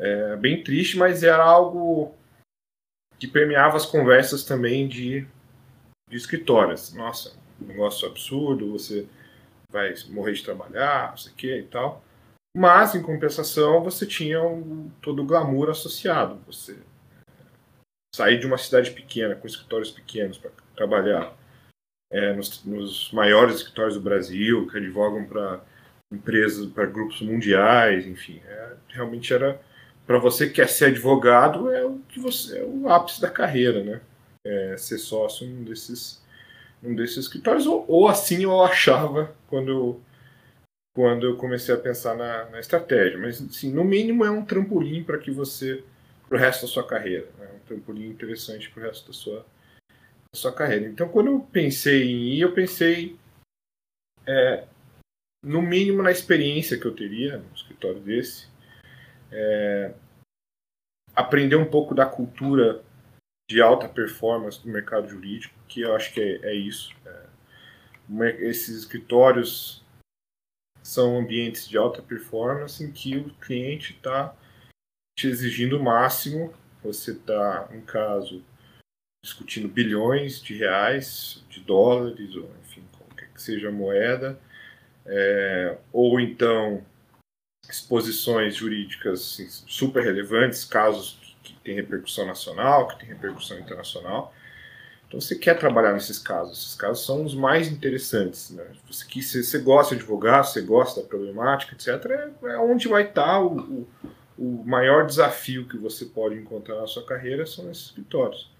É 0.00 0.34
bem 0.34 0.64
triste, 0.64 0.98
mas 0.98 1.22
era 1.22 1.44
algo 1.44 2.16
que 3.18 3.26
permeava 3.26 3.76
as 3.76 3.86
conversas 3.86 4.44
também 4.44 4.86
de, 4.88 5.26
de 6.08 6.16
escritórios. 6.16 6.92
Nossa, 6.94 7.36
negócio 7.60 8.08
absurdo, 8.08 8.72
você 8.72 9.06
vai 9.70 9.94
morrer 10.08 10.32
de 10.32 10.44
trabalhar, 10.44 11.10
não 11.10 11.16
sei 11.16 11.32
o 11.32 11.34
que 11.34 11.58
e 11.58 11.64
tal. 11.64 12.04
Mas, 12.56 12.94
em 12.94 13.02
compensação, 13.02 13.82
você 13.82 14.06
tinha 14.06 14.42
um, 14.42 14.90
todo 15.02 15.22
o 15.22 15.26
glamour 15.26 15.70
associado. 15.70 16.40
Você 16.46 16.78
sair 18.14 18.38
de 18.38 18.46
uma 18.46 18.58
cidade 18.58 18.90
pequena, 18.90 19.36
com 19.36 19.46
escritórios 19.46 19.90
pequenos, 19.90 20.38
para 20.38 20.50
trabalhar 20.74 21.36
é, 22.10 22.32
nos, 22.32 22.64
nos, 22.64 23.12
maiores 23.12 23.56
escritórios 23.56 23.94
do 23.94 24.00
Brasil, 24.00 24.66
que 24.66 24.78
advogam 24.78 25.24
para 25.24 25.60
empresas, 26.10 26.66
para 26.66 26.86
grupos 26.86 27.20
mundiais, 27.20 28.06
enfim. 28.06 28.40
É, 28.44 28.76
realmente 28.88 29.32
era. 29.32 29.60
Para 30.08 30.18
você 30.18 30.46
que 30.46 30.54
quer 30.54 30.70
ser 30.70 30.86
advogado, 30.86 31.70
é 31.70 31.84
o 31.84 31.98
que 32.08 32.18
você 32.18 32.60
é 32.60 32.64
o 32.64 32.88
ápice 32.88 33.20
da 33.20 33.30
carreira, 33.30 33.84
né? 33.84 34.00
É, 34.42 34.74
ser 34.78 34.96
sócio 34.96 35.46
num 35.46 35.62
desses, 35.64 36.24
num 36.80 36.94
desses 36.94 37.18
escritórios, 37.18 37.66
ou, 37.66 37.84
ou 37.86 38.08
assim 38.08 38.44
eu 38.44 38.62
achava 38.62 39.36
quando 39.48 39.70
eu 39.70 40.00
quando 40.96 41.26
eu 41.26 41.36
comecei 41.36 41.74
a 41.74 41.78
pensar 41.78 42.16
na, 42.16 42.46
na 42.46 42.58
estratégia. 42.58 43.18
Mas, 43.18 43.40
assim, 43.42 43.70
no 43.70 43.84
mínimo 43.84 44.24
é 44.24 44.30
um 44.30 44.44
trampolim 44.44 45.04
para 45.04 45.18
que 45.18 45.30
você, 45.30 45.84
para 46.26 46.38
o 46.38 46.40
resto 46.40 46.62
da 46.62 46.72
sua 46.72 46.86
carreira. 46.86 47.28
É 47.38 47.42
né? 47.42 47.50
um 47.54 47.66
trampolim 47.66 48.08
interessante 48.08 48.70
para 48.70 48.82
o 48.82 48.86
resto 48.86 49.08
da 49.08 49.12
sua, 49.12 49.46
da 49.90 50.34
sua 50.34 50.52
carreira. 50.52 50.88
Então, 50.88 51.06
quando 51.08 51.26
eu 51.26 51.40
pensei 51.52 52.10
em 52.10 52.34
ir, 52.34 52.40
eu 52.40 52.52
pensei, 52.52 53.14
é, 54.26 54.64
no 55.44 55.60
mínimo, 55.60 56.02
na 56.02 56.10
experiência 56.10 56.78
que 56.78 56.86
eu 56.86 56.96
teria 56.96 57.36
no 57.36 57.54
escritório 57.54 58.00
desse, 58.00 58.48
é, 59.30 59.94
aprender 61.14 61.56
um 61.56 61.68
pouco 61.68 61.94
da 61.94 62.06
cultura 62.06 62.82
de 63.48 63.62
alta 63.62 63.88
performance 63.88 64.62
do 64.62 64.68
mercado 64.68 65.08
jurídico, 65.08 65.54
que 65.66 65.80
eu 65.80 65.94
acho 65.94 66.12
que 66.12 66.20
é, 66.20 66.50
é 66.50 66.54
isso. 66.54 66.94
É, 67.06 67.28
esses 68.40 68.76
escritórios 68.78 69.84
são 70.82 71.18
ambientes 71.18 71.68
de 71.68 71.76
alta 71.76 72.00
performance 72.00 72.82
em 72.82 72.90
que 72.90 73.16
o 73.16 73.30
cliente 73.34 73.92
está 73.92 74.34
te 75.18 75.26
exigindo 75.26 75.78
o 75.78 75.82
máximo. 75.82 76.54
Você 76.82 77.12
está, 77.12 77.68
em 77.72 77.80
caso, 77.80 78.44
discutindo 79.24 79.68
bilhões 79.68 80.40
de 80.40 80.56
reais, 80.56 81.44
de 81.50 81.60
dólares, 81.60 82.34
ou 82.36 82.50
enfim, 82.62 82.84
qualquer 82.96 83.32
que 83.32 83.42
seja 83.42 83.68
a 83.68 83.72
moeda, 83.72 84.38
é, 85.04 85.78
ou 85.92 86.20
então 86.20 86.84
exposições 87.68 88.56
jurídicas 88.56 89.20
assim, 89.20 89.48
super 89.66 90.02
relevantes, 90.02 90.64
casos 90.64 91.18
que, 91.42 91.52
que 91.52 91.60
têm 91.60 91.74
repercussão 91.74 92.26
nacional, 92.26 92.88
que 92.88 93.00
têm 93.00 93.08
repercussão 93.08 93.58
internacional. 93.58 94.32
Então 95.06 95.20
você 95.20 95.34
quer 95.34 95.58
trabalhar 95.58 95.94
nesses 95.94 96.18
casos. 96.18 96.58
Esses 96.58 96.74
casos 96.74 97.04
são 97.04 97.24
os 97.24 97.34
mais 97.34 97.68
interessantes. 97.68 98.50
Né? 98.50 98.64
Você, 98.86 99.22
se 99.22 99.42
você 99.42 99.58
gosta 99.58 99.94
de 99.94 100.02
advogar, 100.02 100.44
você 100.44 100.60
gosta 100.60 101.00
da 101.00 101.08
problemática, 101.08 101.74
etc., 101.74 102.10
é, 102.10 102.50
é 102.52 102.58
onde 102.58 102.88
vai 102.88 103.04
estar 103.04 103.40
o, 103.40 103.56
o, 103.56 103.88
o 104.38 104.64
maior 104.66 105.06
desafio 105.06 105.66
que 105.66 105.78
você 105.78 106.04
pode 106.04 106.36
encontrar 106.36 106.76
na 106.76 106.86
sua 106.86 107.04
carreira 107.06 107.46
são 107.46 107.70
esses 107.70 107.86
escritórios. 107.86 108.50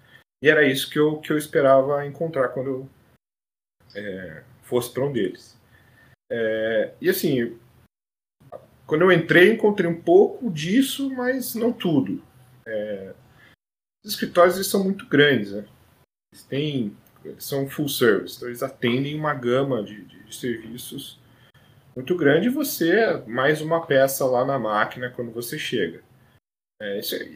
E 0.41 0.49
era 0.49 0.65
isso 0.65 0.89
que 0.89 0.97
eu, 0.97 1.17
que 1.17 1.31
eu 1.31 1.37
esperava 1.37 2.05
encontrar 2.05 2.49
quando 2.49 2.67
eu 2.67 2.89
é, 3.95 4.43
fosse 4.63 4.91
para 4.91 5.05
um 5.05 5.11
deles. 5.11 5.55
É, 6.31 6.93
e 6.99 7.09
assim, 7.09 7.59
quando 8.89 9.03
eu 9.03 9.11
entrei, 9.11 9.53
encontrei 9.53 9.87
um 9.87 10.01
pouco 10.01 10.49
disso, 10.49 11.11
mas 11.11 11.53
não 11.53 11.71
tudo. 11.71 12.23
É, 12.65 13.13
os 14.03 14.13
escritórios 14.13 14.55
eles 14.55 14.65
são 14.65 14.83
muito 14.83 15.05
grandes, 15.05 15.51
né? 15.51 15.63
Eles 16.33 16.43
têm, 16.45 16.97
eles 17.23 17.43
são 17.43 17.69
full 17.69 17.87
service, 17.87 18.37
então 18.37 18.49
eles 18.49 18.63
atendem 18.63 19.15
uma 19.15 19.33
gama 19.35 19.83
de, 19.83 20.03
de, 20.05 20.35
serviços 20.35 21.19
muito 21.95 22.15
grande 22.15 22.47
e 22.47 22.51
você 22.51 22.91
é 22.91 23.25
mais 23.27 23.61
uma 23.61 23.85
peça 23.85 24.25
lá 24.25 24.43
na 24.43 24.57
máquina 24.57 25.11
quando 25.11 25.31
você 25.31 25.59
chega. 25.59 26.01
É, 26.81 26.99
isso, 26.99 27.15
é, 27.15 27.29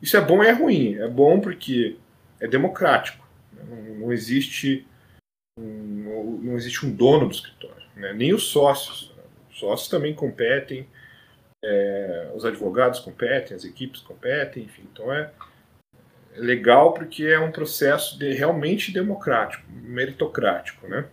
isso, 0.00 0.16
é, 0.16 0.20
bom 0.22 0.42
e 0.42 0.46
é 0.46 0.52
ruim. 0.52 0.94
É 0.94 1.08
bom 1.08 1.38
porque 1.38 1.98
é 2.40 2.48
democrático. 2.48 3.26
Né? 3.52 3.62
Não, 3.68 3.94
não, 3.96 4.12
existe 4.12 4.86
um, 5.58 6.40
não 6.42 6.56
existe 6.56 6.86
um 6.86 6.94
dono 6.94 7.28
do 7.28 7.34
escritório, 7.34 7.86
né? 7.94 8.14
nem 8.14 8.32
os 8.32 8.44
sócios. 8.44 9.13
Os 9.64 9.70
sócios 9.70 9.88
também 9.88 10.14
competem, 10.14 10.86
é, 11.64 12.30
os 12.34 12.44
advogados 12.44 13.00
competem, 13.00 13.56
as 13.56 13.64
equipes 13.64 14.02
competem, 14.02 14.64
enfim. 14.64 14.86
Então 14.92 15.10
é, 15.12 15.32
é 16.34 16.38
legal 16.38 16.92
porque 16.92 17.24
é 17.24 17.38
um 17.38 17.50
processo 17.50 18.18
de, 18.18 18.32
realmente 18.34 18.92
democrático, 18.92 19.64
meritocrático, 19.70 20.86
né? 20.86 21.08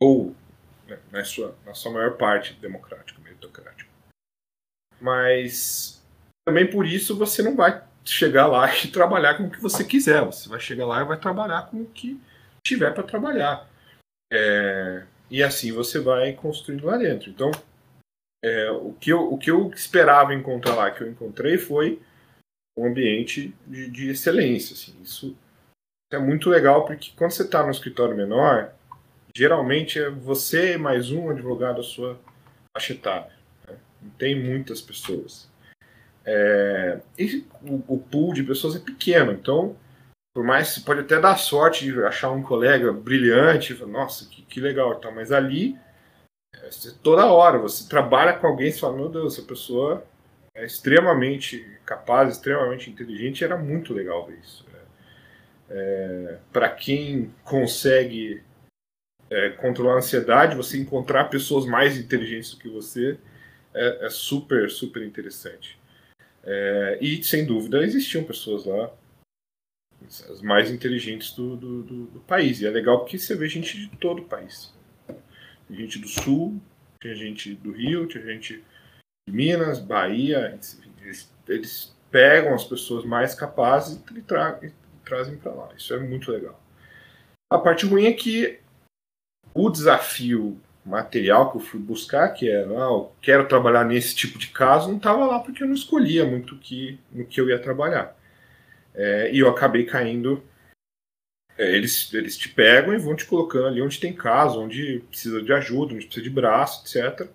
Ou 0.00 0.34
né, 0.88 0.98
na, 1.12 1.24
sua, 1.24 1.56
na 1.64 1.74
sua 1.74 1.92
maior 1.92 2.16
parte 2.16 2.54
democrático, 2.54 3.20
meritocrático. 3.20 3.90
Mas 5.00 6.02
também 6.44 6.68
por 6.68 6.84
isso 6.84 7.16
você 7.16 7.42
não 7.42 7.54
vai 7.54 7.82
chegar 8.04 8.48
lá 8.48 8.74
e 8.84 8.88
trabalhar 8.88 9.36
com 9.36 9.44
o 9.44 9.50
que 9.50 9.60
você 9.60 9.84
quiser. 9.84 10.24
Você 10.24 10.48
vai 10.48 10.58
chegar 10.58 10.86
lá 10.86 11.00
e 11.00 11.04
vai 11.06 11.18
trabalhar 11.18 11.70
com 11.70 11.82
o 11.82 11.86
que 11.86 12.20
tiver 12.66 12.92
para 12.92 13.04
trabalhar. 13.04 13.68
É, 14.32 15.04
e 15.32 15.42
assim 15.42 15.72
você 15.72 15.98
vai 15.98 16.34
construindo 16.34 16.84
lá 16.84 16.98
dentro. 16.98 17.30
Então, 17.30 17.50
é, 18.44 18.70
o, 18.70 18.92
que 18.92 19.10
eu, 19.10 19.32
o 19.32 19.38
que 19.38 19.50
eu 19.50 19.70
esperava 19.70 20.34
encontrar 20.34 20.74
lá, 20.74 20.90
que 20.90 21.02
eu 21.02 21.08
encontrei, 21.08 21.56
foi 21.56 22.02
um 22.78 22.86
ambiente 22.86 23.54
de, 23.66 23.88
de 23.88 24.10
excelência. 24.10 24.74
Assim. 24.74 24.94
Isso 25.02 25.34
é 26.12 26.18
muito 26.18 26.50
legal, 26.50 26.84
porque 26.84 27.12
quando 27.16 27.30
você 27.30 27.44
está 27.44 27.64
no 27.64 27.70
escritório 27.70 28.14
menor, 28.14 28.74
geralmente 29.34 29.98
é 29.98 30.10
você 30.10 30.76
mais 30.76 31.10
um 31.10 31.30
advogado 31.30 31.80
a 31.80 31.84
sua 31.84 32.20
faixa. 32.76 32.92
Né? 32.94 33.76
Não 34.02 34.10
tem 34.18 34.38
muitas 34.38 34.82
pessoas. 34.82 35.50
É, 36.26 37.00
e 37.18 37.46
o, 37.62 37.82
o, 37.94 37.98
pool 37.98 38.34
de 38.34 38.42
pessoas 38.42 38.76
é 38.76 38.80
pequeno, 38.80 39.32
então, 39.32 39.74
por 40.34 40.44
mais 40.44 40.68
você 40.68 40.80
pode 40.80 41.00
até 41.00 41.20
dar 41.20 41.36
sorte 41.36 41.84
de 41.84 42.02
achar 42.04 42.30
um 42.30 42.42
colega 42.42 42.92
brilhante, 42.92 43.74
nossa, 43.84 44.28
que, 44.28 44.42
que 44.42 44.60
legal, 44.60 44.98
tá, 44.98 45.10
mas 45.10 45.30
ali, 45.30 45.78
é, 46.54 46.68
toda 47.02 47.32
hora, 47.32 47.58
você 47.58 47.88
trabalha 47.88 48.32
com 48.32 48.46
alguém 48.46 48.68
e 48.68 48.72
fala, 48.72 48.96
meu 48.96 49.08
Deus, 49.08 49.34
essa 49.34 49.46
pessoa 49.46 50.04
é 50.54 50.64
extremamente 50.64 51.78
capaz, 51.84 52.32
extremamente 52.32 52.90
inteligente, 52.90 53.44
era 53.44 53.56
muito 53.56 53.92
legal 53.92 54.26
ver 54.26 54.38
isso. 54.38 54.66
Né? 54.72 54.78
É, 55.70 56.38
Para 56.52 56.68
quem 56.70 57.34
consegue 57.44 58.42
é, 59.30 59.50
controlar 59.50 59.94
a 59.94 59.98
ansiedade, 59.98 60.56
você 60.56 60.78
encontrar 60.78 61.24
pessoas 61.24 61.66
mais 61.66 61.96
inteligentes 61.96 62.52
do 62.52 62.58
que 62.58 62.68
você 62.68 63.18
é, 63.74 64.06
é 64.06 64.10
super, 64.10 64.70
super 64.70 65.02
interessante. 65.02 65.78
É, 66.44 66.98
e, 67.00 67.22
sem 67.22 67.46
dúvida, 67.46 67.82
existiam 67.82 68.24
pessoas 68.24 68.64
lá, 68.64 68.90
as 70.06 70.42
mais 70.42 70.70
inteligentes 70.70 71.32
do, 71.32 71.56
do, 71.56 71.82
do, 71.82 72.04
do, 72.06 72.20
país. 72.20 72.60
E 72.60 72.66
é 72.66 72.70
legal 72.70 73.00
porque 73.00 73.18
você 73.18 73.34
vê 73.34 73.48
gente 73.48 73.76
de 73.76 73.96
todo 73.96 74.22
o 74.22 74.24
país. 74.24 74.72
Tem 75.68 75.76
gente 75.76 75.98
do 75.98 76.08
Sul, 76.08 76.60
tinha 77.00 77.14
gente 77.14 77.54
do 77.54 77.72
Rio, 77.72 78.06
tinha 78.06 78.24
gente 78.24 78.62
de 79.26 79.34
Minas, 79.34 79.78
Bahia. 79.78 80.58
Eles, 81.02 81.32
eles 81.48 81.96
pegam 82.10 82.54
as 82.54 82.64
pessoas 82.64 83.04
mais 83.04 83.34
capazes 83.34 84.00
e, 84.14 84.22
tra 84.22 84.58
e 84.62 84.72
trazem 85.04 85.36
para 85.36 85.52
lá. 85.52 85.68
Isso 85.76 85.92
é 85.94 85.98
muito 85.98 86.30
legal. 86.30 86.60
A 87.50 87.58
parte 87.58 87.86
ruim 87.86 88.06
é 88.06 88.12
que 88.12 88.58
o 89.54 89.68
desafio 89.68 90.60
material 90.84 91.50
que 91.50 91.58
eu 91.58 91.60
fui 91.60 91.80
buscar, 91.80 92.28
que 92.30 92.48
era, 92.48 92.70
ah, 92.70 92.90
eu 92.90 93.12
quero 93.20 93.46
trabalhar 93.46 93.84
nesse 93.84 94.14
tipo 94.14 94.38
de 94.38 94.48
caso, 94.48 94.88
não 94.88 94.96
estava 94.96 95.24
lá 95.26 95.38
porque 95.38 95.62
eu 95.62 95.68
não 95.68 95.74
escolhia 95.74 96.24
muito 96.24 96.56
que, 96.56 96.98
no 97.12 97.24
que 97.24 97.40
eu 97.40 97.48
ia 97.48 97.58
trabalhar. 97.58 98.16
É, 98.94 99.30
e 99.32 99.38
eu 99.38 99.48
acabei 99.48 99.84
caindo. 99.84 100.42
É, 101.56 101.70
eles, 101.70 102.12
eles 102.14 102.36
te 102.36 102.48
pegam 102.48 102.94
e 102.94 102.98
vão 102.98 103.14
te 103.14 103.26
colocando 103.26 103.66
ali 103.66 103.82
onde 103.82 104.00
tem 104.00 104.12
caso, 104.12 104.60
onde 104.60 105.04
precisa 105.08 105.42
de 105.42 105.52
ajuda, 105.52 105.94
onde 105.94 106.06
precisa 106.06 106.24
de 106.24 106.30
braço, 106.30 106.82
etc. 106.84 107.28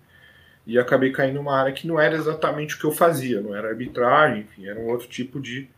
E 0.66 0.78
acabei 0.78 1.12
caindo 1.12 1.36
numa 1.36 1.56
área 1.56 1.72
que 1.72 1.86
não 1.86 2.00
era 2.00 2.16
exatamente 2.16 2.74
o 2.74 2.78
que 2.78 2.84
eu 2.84 2.92
fazia, 2.92 3.40
não 3.40 3.54
era 3.54 3.68
arbitragem, 3.68 4.42
enfim, 4.42 4.66
era 4.66 4.78
um 4.78 4.88
outro 4.88 5.08
tipo 5.08 5.40
de, 5.40 5.68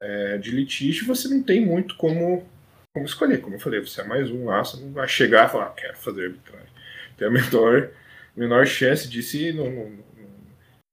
é, 0.00 0.38
de 0.38 0.50
litígio. 0.50 1.06
Você 1.06 1.28
não 1.28 1.42
tem 1.42 1.60
muito 1.60 1.96
como 1.96 2.46
como 2.94 3.06
escolher. 3.06 3.40
Como 3.40 3.56
eu 3.56 3.60
falei, 3.60 3.80
você 3.80 4.00
é 4.00 4.04
mais 4.04 4.30
um 4.30 4.46
lá, 4.46 4.64
você 4.64 4.80
não 4.80 4.92
vai 4.92 5.08
chegar 5.08 5.48
e 5.48 5.50
falar, 5.50 5.66
ah, 5.66 5.74
quero 5.76 5.96
fazer 5.96 6.26
arbitragem. 6.26 6.68
Tem 7.16 7.28
a 7.28 7.30
menor, 7.30 7.90
menor 8.36 8.66
chance 8.66 9.08
disso 9.08 9.36
e 9.36 9.52
não, 9.52 9.70
não, 9.70 9.92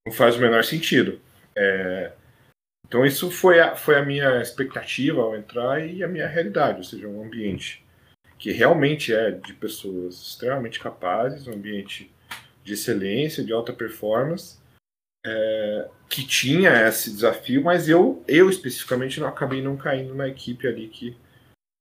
não 0.07 0.13
faz 0.13 0.35
o 0.35 0.39
menor 0.39 0.63
sentido. 0.63 1.21
É, 1.55 2.11
então 2.91 3.05
isso 3.05 3.31
foi 3.31 3.61
a, 3.61 3.73
foi 3.73 3.95
a 3.95 4.03
minha 4.03 4.41
expectativa 4.41 5.21
ao 5.21 5.33
entrar 5.33 5.81
e 5.81 6.03
a 6.03 6.09
minha 6.09 6.27
realidade, 6.27 6.79
ou 6.79 6.83
seja, 6.83 7.07
um 7.07 7.23
ambiente 7.23 7.85
que 8.37 8.51
realmente 8.51 9.13
é 9.13 9.31
de 9.31 9.53
pessoas 9.53 10.15
extremamente 10.15 10.77
capazes, 10.77 11.47
um 11.47 11.53
ambiente 11.53 12.13
de 12.65 12.73
excelência, 12.73 13.45
de 13.45 13.53
alta 13.53 13.71
performance, 13.71 14.59
é, 15.25 15.87
que 16.09 16.27
tinha 16.27 16.85
esse 16.85 17.09
desafio, 17.09 17.63
mas 17.63 17.87
eu, 17.87 18.21
eu 18.27 18.49
especificamente 18.49 19.21
não 19.21 19.27
acabei 19.29 19.61
não 19.61 19.77
caindo 19.77 20.13
na 20.13 20.27
equipe 20.27 20.67
ali 20.67 20.89
que 20.89 21.15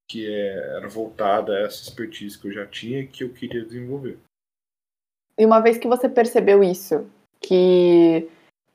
que 0.08 0.32
é, 0.32 0.76
era 0.76 0.88
voltada 0.88 1.56
a 1.56 1.60
essa 1.62 1.82
expertise 1.82 2.38
que 2.38 2.46
eu 2.46 2.52
já 2.52 2.66
tinha 2.66 3.00
e 3.00 3.06
que 3.06 3.24
eu 3.24 3.30
queria 3.30 3.64
desenvolver. 3.64 4.16
E 5.36 5.44
uma 5.44 5.60
vez 5.60 5.76
que 5.76 5.88
você 5.88 6.08
percebeu 6.08 6.62
isso, 6.64 7.08
que, 7.40 8.28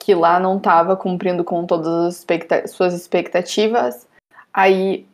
que 0.06 0.14
lá 0.14 0.40
não 0.40 0.58
estava 0.58 0.96
cumprindo 0.96 1.44
com 1.44 1.66
todas 1.66 1.88
as 1.88 2.18
expecta 2.18 2.68
suas 2.68 2.94
expectativas, 2.94 4.08
aí 4.54 5.08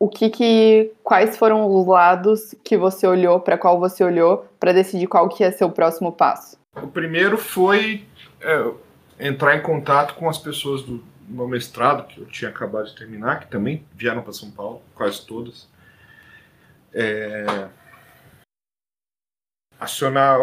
o 0.00 0.08
que, 0.08 0.30
que 0.30 0.90
quais 1.04 1.36
foram 1.36 1.66
os 1.66 1.86
lados 1.86 2.54
que 2.64 2.74
você 2.78 3.06
olhou 3.06 3.38
para 3.40 3.58
qual 3.58 3.78
você 3.78 4.02
olhou 4.02 4.46
para 4.58 4.72
decidir 4.72 5.06
qual 5.06 5.28
que 5.28 5.52
ser 5.52 5.66
o 5.66 5.70
próximo 5.70 6.10
passo? 6.10 6.56
O 6.82 6.88
primeiro 6.88 7.36
foi 7.36 8.06
é, 8.40 8.72
entrar 9.20 9.54
em 9.54 9.60
contato 9.60 10.14
com 10.14 10.26
as 10.30 10.38
pessoas 10.38 10.80
do, 10.82 11.04
meu 11.28 11.46
mestrado, 11.46 12.06
que 12.06 12.18
eu 12.18 12.24
tinha 12.24 12.50
acabado 12.50 12.86
de 12.86 12.96
terminar, 12.96 13.40
que 13.40 13.48
também 13.48 13.84
vieram 13.94 14.22
para 14.22 14.32
São 14.32 14.50
Paulo, 14.50 14.80
quase 14.94 15.26
todas. 15.26 15.68
É... 16.94 17.68
Acionar 19.78 20.40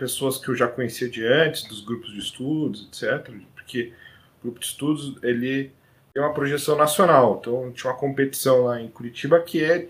pessoas 0.00 0.38
que 0.38 0.48
eu 0.48 0.54
já 0.56 0.66
conhecia 0.66 1.10
de 1.10 1.22
antes, 1.26 1.64
dos 1.64 1.82
grupos 1.82 2.10
de 2.10 2.20
estudos, 2.20 2.88
etc. 2.88 3.30
Porque 3.54 3.92
o 4.38 4.44
grupo 4.44 4.58
de 4.58 4.64
estudos 4.64 5.22
ele 5.22 5.70
tem 6.14 6.22
uma 6.22 6.32
projeção 6.32 6.74
nacional. 6.74 7.36
Então 7.38 7.70
tinha 7.70 7.92
uma 7.92 7.98
competição 7.98 8.64
lá 8.64 8.80
em 8.80 8.88
Curitiba 8.88 9.38
que 9.42 9.62
é, 9.62 9.86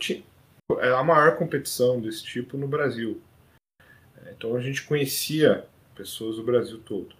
é 0.80 0.90
a 0.90 1.04
maior 1.04 1.36
competição 1.36 2.00
desse 2.00 2.24
tipo 2.24 2.58
no 2.58 2.66
Brasil. 2.66 3.22
Então 4.32 4.56
a 4.56 4.60
gente 4.60 4.82
conhecia 4.82 5.64
pessoas 5.94 6.36
do 6.36 6.42
Brasil 6.42 6.80
todo. 6.84 7.14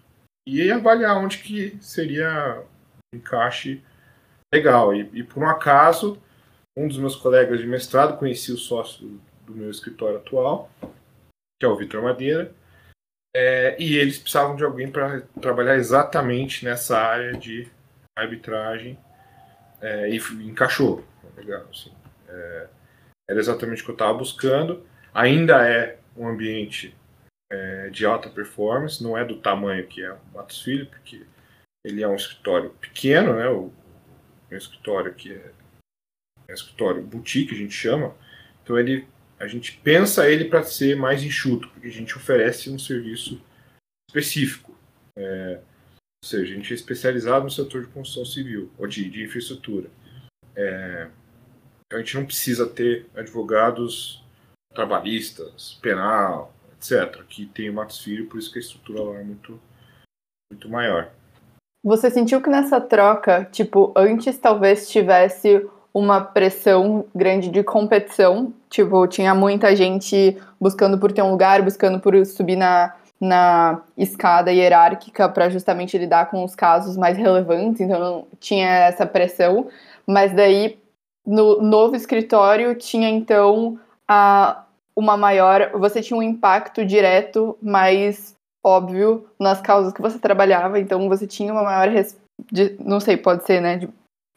E 0.45 0.69
avaliar 0.69 1.17
onde 1.17 1.37
que 1.37 1.77
seria 1.79 2.61
encaixe 3.15 3.81
legal. 4.53 4.93
E, 4.93 5.09
e, 5.13 5.23
por 5.23 5.41
um 5.41 5.47
acaso, 5.47 6.21
um 6.75 6.87
dos 6.87 6.97
meus 6.97 7.15
colegas 7.15 7.59
de 7.61 7.67
mestrado 7.67 8.17
conhecia 8.17 8.53
o 8.53 8.57
sócio 8.57 9.07
do, 9.07 9.21
do 9.45 9.53
meu 9.53 9.69
escritório 9.69 10.17
atual, 10.17 10.69
que 11.59 11.65
é 11.65 11.67
o 11.67 11.75
Vitor 11.75 12.01
Madeira, 12.01 12.53
é, 13.33 13.75
e 13.79 13.97
eles 13.97 14.17
precisavam 14.17 14.55
de 14.55 14.63
alguém 14.63 14.91
para 14.91 15.21
trabalhar 15.41 15.75
exatamente 15.75 16.65
nessa 16.65 16.97
área 16.99 17.33
de 17.33 17.69
arbitragem 18.15 18.97
é, 19.81 20.09
e 20.09 20.17
encaixou. 20.45 21.03
Legal, 21.35 21.65
assim. 21.71 21.91
É, 22.27 22.67
era 23.29 23.39
exatamente 23.39 23.81
o 23.81 23.85
que 23.85 23.91
eu 23.91 23.95
estava 23.95 24.17
buscando. 24.17 24.85
Ainda 25.13 25.67
é 25.67 25.97
um 26.15 26.27
ambiente 26.27 26.95
é, 27.51 27.89
de 27.89 28.05
alta 28.05 28.29
performance, 28.29 29.03
não 29.03 29.17
é 29.17 29.25
do 29.25 29.37
tamanho 29.37 29.87
que 29.87 30.03
é 30.03 30.11
o 30.11 30.19
Matos 30.33 30.61
Filho, 30.61 30.85
porque 30.87 31.25
ele 31.83 32.03
é 32.03 32.07
um 32.07 32.15
escritório 32.15 32.69
pequeno, 32.71 33.35
né? 33.35 33.47
O, 33.49 33.71
escritório 34.51 35.13
que 35.13 35.31
é, 35.31 35.51
é 36.47 36.51
um 36.51 36.53
escritório 36.53 37.01
boutique, 37.01 37.55
a 37.55 37.57
gente 37.57 37.73
chama. 37.73 38.13
Então 38.61 38.77
ele, 38.77 39.07
a 39.41 39.47
gente 39.47 39.77
pensa 39.83 40.29
ele 40.29 40.45
para 40.45 40.63
ser 40.63 40.95
mais 40.95 41.23
enxuto, 41.23 41.67
porque 41.69 41.87
a 41.87 41.91
gente 41.91 42.15
oferece 42.15 42.69
um 42.69 42.77
serviço 42.77 43.41
específico. 44.07 44.77
É, 45.17 45.59
Ou 46.23 46.29
seja, 46.29 46.53
a 46.53 46.55
gente 46.55 46.71
é 46.71 46.75
especializado 46.75 47.45
no 47.45 47.51
setor 47.51 47.81
de 47.81 47.87
construção 47.87 48.23
civil, 48.23 48.71
ou 48.77 48.87
de, 48.87 49.09
de 49.09 49.23
infraestrutura. 49.23 49.89
É, 50.55 51.09
então 51.85 51.99
a 51.99 52.03
gente 52.03 52.15
não 52.15 52.25
precisa 52.25 52.67
ter 52.67 53.07
advogados 53.15 54.23
trabalhistas, 54.73 55.79
penal, 55.81 56.53
etc. 56.77 57.23
Que 57.27 57.45
tem 57.47 57.69
o 57.69 57.73
Matos 57.73 57.99
Filho, 57.99 58.27
por 58.27 58.37
isso 58.37 58.51
que 58.51 58.59
a 58.59 58.61
estrutura 58.61 59.01
lá 59.01 59.19
é 59.19 59.23
muito, 59.23 59.59
muito 60.51 60.69
maior. 60.69 61.11
Você 61.83 62.11
sentiu 62.11 62.41
que 62.41 62.49
nessa 62.49 62.79
troca, 62.79 63.45
tipo, 63.45 63.91
antes 63.97 64.37
talvez 64.37 64.87
tivesse 64.87 65.67
uma 65.93 66.21
pressão 66.21 67.05
grande 67.13 67.49
de 67.49 67.63
competição, 67.63 68.53
tipo, 68.69 69.05
tinha 69.07 69.35
muita 69.35 69.75
gente 69.75 70.37
buscando 70.59 70.97
por 70.97 71.11
ter 71.11 71.21
um 71.21 71.31
lugar, 71.31 71.61
buscando 71.61 71.99
por 71.99 72.25
subir 72.25 72.55
na, 72.55 72.93
na 73.19 73.81
escada 73.97 74.51
hierárquica 74.51 75.27
para 75.27 75.49
justamente 75.49 75.97
lidar 75.97 76.29
com 76.29 76.43
os 76.43 76.55
casos 76.55 76.95
mais 76.95 77.17
relevantes, 77.17 77.81
então 77.81 78.25
tinha 78.39 78.67
essa 78.67 79.05
pressão, 79.05 79.67
mas 80.07 80.33
daí 80.33 80.79
no 81.25 81.61
novo 81.61 81.95
escritório 81.95 82.73
tinha 82.75 83.09
então 83.09 83.77
a 84.07 84.63
uma 84.95 85.15
maior, 85.15 85.71
você 85.73 86.01
tinha 86.01 86.17
um 86.17 86.23
impacto 86.23 86.85
direto 86.85 87.57
mais 87.61 88.35
óbvio 88.63 89.25
nas 89.39 89.61
causas 89.61 89.93
que 89.93 90.01
você 90.01 90.19
trabalhava, 90.19 90.79
então 90.79 91.07
você 91.09 91.25
tinha 91.25 91.51
uma 91.51 91.63
maior, 91.63 91.89
de, 92.51 92.75
não 92.79 92.99
sei, 92.99 93.17
pode 93.17 93.45
ser, 93.45 93.61
né, 93.61 93.77
de 93.77 93.89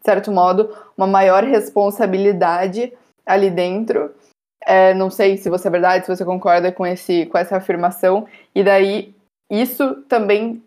certo 0.04 0.30
modo, 0.30 0.70
uma 0.96 1.06
maior 1.06 1.42
responsabilidade 1.42 2.92
ali 3.24 3.50
dentro. 3.50 4.14
É, 4.66 4.94
não 4.94 5.10
sei 5.10 5.36
se 5.36 5.48
você 5.48 5.68
é 5.68 5.70
verdade, 5.70 6.06
se 6.06 6.14
você 6.14 6.24
concorda 6.24 6.70
com, 6.70 6.86
esse, 6.86 7.26
com 7.26 7.38
essa 7.38 7.56
afirmação. 7.56 8.26
E 8.54 8.62
daí, 8.62 9.14
isso 9.50 10.02
também 10.08 10.62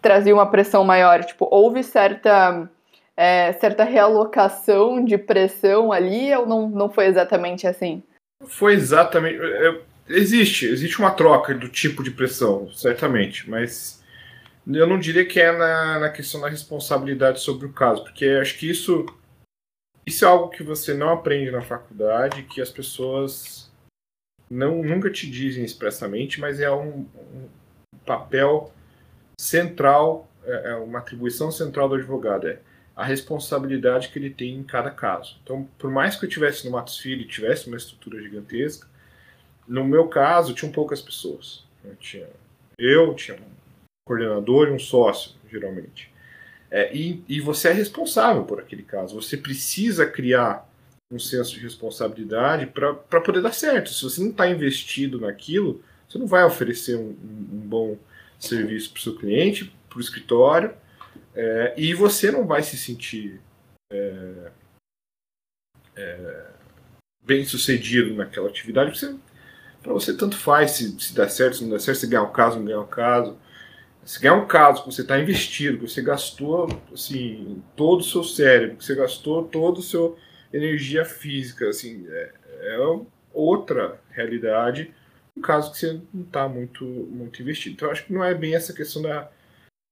trazia 0.00 0.34
uma 0.34 0.50
pressão 0.50 0.84
maior. 0.84 1.24
Tipo, 1.24 1.48
houve 1.50 1.82
certa, 1.82 2.68
é, 3.16 3.52
certa 3.54 3.84
realocação 3.84 5.04
de 5.04 5.18
pressão 5.18 5.92
ali 5.92 6.34
ou 6.34 6.46
não, 6.46 6.68
não 6.68 6.90
foi 6.90 7.06
exatamente 7.06 7.66
assim? 7.66 8.02
Foi 8.46 8.74
exatamente. 8.74 9.38
É, 9.40 9.80
existe, 10.08 10.66
existe 10.66 10.98
uma 10.98 11.10
troca 11.10 11.54
do 11.54 11.68
tipo 11.68 12.02
de 12.02 12.10
pressão, 12.10 12.70
certamente, 12.72 13.48
mas 13.48 13.99
eu 14.66 14.86
não 14.86 14.98
diria 14.98 15.24
que 15.24 15.40
é 15.40 15.52
na, 15.52 15.98
na 15.98 16.08
questão 16.10 16.40
da 16.40 16.48
responsabilidade 16.48 17.40
sobre 17.40 17.66
o 17.66 17.72
caso, 17.72 18.04
porque 18.04 18.26
acho 18.26 18.58
que 18.58 18.68
isso, 18.68 19.06
isso 20.06 20.24
é 20.24 20.28
algo 20.28 20.50
que 20.50 20.62
você 20.62 20.94
não 20.94 21.10
aprende 21.10 21.50
na 21.50 21.62
faculdade, 21.62 22.42
que 22.44 22.60
as 22.60 22.70
pessoas 22.70 23.70
não 24.50 24.82
nunca 24.82 25.10
te 25.10 25.30
dizem 25.30 25.64
expressamente, 25.64 26.40
mas 26.40 26.60
é 26.60 26.70
um, 26.70 27.06
um 27.14 27.48
papel 28.04 28.72
central, 29.40 30.30
é, 30.44 30.72
é 30.72 30.74
uma 30.74 30.98
atribuição 30.98 31.50
central 31.50 31.88
do 31.88 31.94
advogado. 31.94 32.48
É 32.48 32.58
a 33.00 33.04
responsabilidade 33.04 34.10
que 34.10 34.18
ele 34.18 34.28
tem 34.28 34.54
em 34.54 34.62
cada 34.62 34.90
caso. 34.90 35.38
Então, 35.42 35.66
por 35.78 35.90
mais 35.90 36.16
que 36.16 36.26
eu 36.26 36.28
tivesse 36.28 36.66
no 36.66 36.72
Matos 36.72 36.98
Filho 36.98 37.26
tivesse 37.26 37.66
uma 37.66 37.78
estrutura 37.78 38.20
gigantesca, 38.20 38.86
no 39.66 39.84
meu 39.84 40.08
caso, 40.08 40.52
tinham 40.52 40.70
poucas 40.70 41.00
pessoas. 41.00 41.64
Eu 41.82 41.96
tinha, 41.96 42.28
eu, 42.76 43.14
tinha 43.14 43.38
coordenador 44.10 44.66
e 44.66 44.72
um 44.72 44.78
sócio, 44.78 45.36
geralmente. 45.48 46.10
É, 46.68 46.92
e, 46.92 47.22
e 47.28 47.40
você 47.40 47.68
é 47.68 47.72
responsável 47.72 48.42
por 48.42 48.58
aquele 48.58 48.82
caso. 48.82 49.14
Você 49.14 49.36
precisa 49.36 50.04
criar 50.04 50.68
um 51.12 51.18
senso 51.18 51.54
de 51.54 51.60
responsabilidade 51.60 52.66
para 52.66 53.20
poder 53.20 53.40
dar 53.40 53.52
certo. 53.52 53.90
Se 53.90 54.02
você 54.02 54.20
não 54.20 54.30
está 54.30 54.48
investido 54.48 55.20
naquilo, 55.20 55.80
você 56.08 56.18
não 56.18 56.26
vai 56.26 56.42
oferecer 56.42 56.96
um, 56.96 57.10
um, 57.10 57.60
bom 57.68 57.96
serviço 58.36 58.90
para 58.90 58.98
o 58.98 59.02
seu 59.02 59.14
cliente, 59.16 59.72
para 59.88 59.98
o 59.98 60.00
escritório, 60.00 60.74
é, 61.32 61.74
e 61.76 61.94
você 61.94 62.32
não 62.32 62.44
vai 62.44 62.64
se 62.64 62.76
sentir 62.76 63.40
é, 63.92 64.50
é, 65.94 66.46
bem 67.24 67.44
sucedido 67.44 68.12
naquela 68.14 68.48
atividade. 68.48 68.92
Para 69.80 69.92
você 69.92 70.16
tanto 70.16 70.36
faz 70.36 70.72
se, 70.72 71.00
se 71.00 71.14
dá 71.14 71.28
certo, 71.28 71.58
se 71.58 71.62
não 71.62 71.70
dá 71.70 71.78
certo, 71.78 71.98
se 71.98 72.08
ganhar 72.08 72.24
um 72.24 72.32
caso, 72.32 72.58
não 72.58 72.64
ganhar 72.64 72.80
um 72.80 72.86
caso. 72.86 73.38
Se 74.10 74.18
ganhar 74.18 74.34
um 74.34 74.46
caso 74.48 74.82
que 74.82 74.92
você 74.92 75.02
está 75.02 75.20
investido, 75.20 75.78
que 75.78 75.88
você 75.88 76.02
gastou 76.02 76.66
assim, 76.92 77.62
todo 77.76 78.00
o 78.00 78.04
seu 78.04 78.24
cérebro, 78.24 78.76
que 78.76 78.84
você 78.84 78.96
gastou 78.96 79.44
toda 79.44 79.78
a 79.78 79.82
sua 79.84 80.16
energia 80.52 81.04
física, 81.04 81.68
assim, 81.68 82.04
é, 82.08 82.32
é 82.60 82.76
outra 83.32 84.00
realidade, 84.10 84.92
um 85.36 85.40
caso 85.40 85.70
que 85.70 85.78
você 85.78 86.00
não 86.12 86.24
está 86.24 86.48
muito, 86.48 86.84
muito 86.84 87.40
investido. 87.40 87.76
Então, 87.76 87.88
acho 87.88 88.04
que 88.04 88.12
não 88.12 88.24
é 88.24 88.34
bem 88.34 88.52
essa 88.52 88.72
questão 88.72 89.00
da 89.00 89.30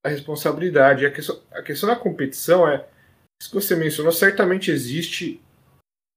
a 0.04 0.08
responsabilidade. 0.08 1.06
A 1.06 1.12
questão, 1.12 1.40
a 1.52 1.62
questão 1.62 1.88
da 1.88 1.94
competição 1.94 2.68
é 2.68 2.84
isso 3.40 3.50
que 3.50 3.54
você 3.54 3.76
mencionou, 3.76 4.10
certamente 4.10 4.68
existe 4.68 5.40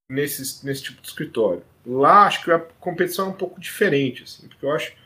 nesse, 0.09 0.65
nesse 0.65 0.81
tipo 0.81 1.03
de 1.03 1.07
escritório. 1.07 1.63
Lá 1.85 2.25
acho 2.25 2.43
que 2.43 2.51
a 2.51 2.57
competição 2.57 3.27
é 3.27 3.29
um 3.29 3.37
pouco 3.37 3.61
diferente, 3.61 4.23
assim, 4.23 4.47
porque 4.47 4.65
eu 4.65 4.71
acho 4.71 4.99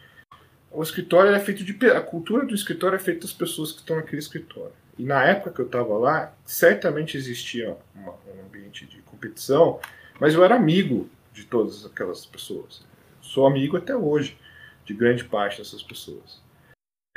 o 0.76 0.84
escritório 0.84 1.34
é 1.34 1.40
feito 1.40 1.64
de 1.64 1.90
a 1.90 2.02
cultura 2.02 2.46
do 2.46 2.54
escritório 2.54 2.98
é 2.98 3.00
feita 3.00 3.22
das 3.22 3.32
pessoas 3.32 3.72
que 3.72 3.80
estão 3.80 3.96
naquele 3.96 4.20
escritório. 4.20 4.74
E 4.98 5.04
na 5.04 5.24
época 5.24 5.52
que 5.52 5.62
eu 5.62 5.66
estava 5.66 5.98
lá, 5.98 6.34
certamente 6.46 7.16
existia 7.16 7.78
uma, 7.94 8.12
um 8.12 8.46
ambiente 8.46 8.86
de 8.86 9.02
competição, 9.04 9.80
mas 10.20 10.34
eu 10.34 10.44
era 10.44 10.56
amigo 10.56 11.10
de 11.32 11.46
todas 11.46 11.86
aquelas 11.86 12.26
pessoas. 12.26 12.86
Sou 13.22 13.48
amigo 13.48 13.78
até 13.78 13.96
hoje 13.96 14.38
de 14.86 14.94
grande 14.94 15.24
parte 15.24 15.60
dessas 15.60 15.82
pessoas. 15.82 16.42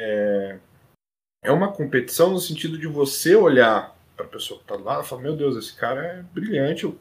É, 0.00 0.58
é 1.42 1.50
uma 1.50 1.72
competição 1.72 2.30
no 2.30 2.38
sentido 2.38 2.78
de 2.78 2.86
você 2.86 3.34
olhar 3.34 3.96
para 4.16 4.26
a 4.26 4.28
pessoa 4.28 4.58
que 4.58 4.64
está 4.64 4.76
lado 4.76 5.04
e 5.04 5.08
falar: 5.08 5.22
Meu 5.22 5.36
Deus, 5.36 5.56
esse 5.56 5.74
cara 5.74 6.04
é 6.04 6.22
brilhante, 6.22 6.84
eu, 6.84 6.96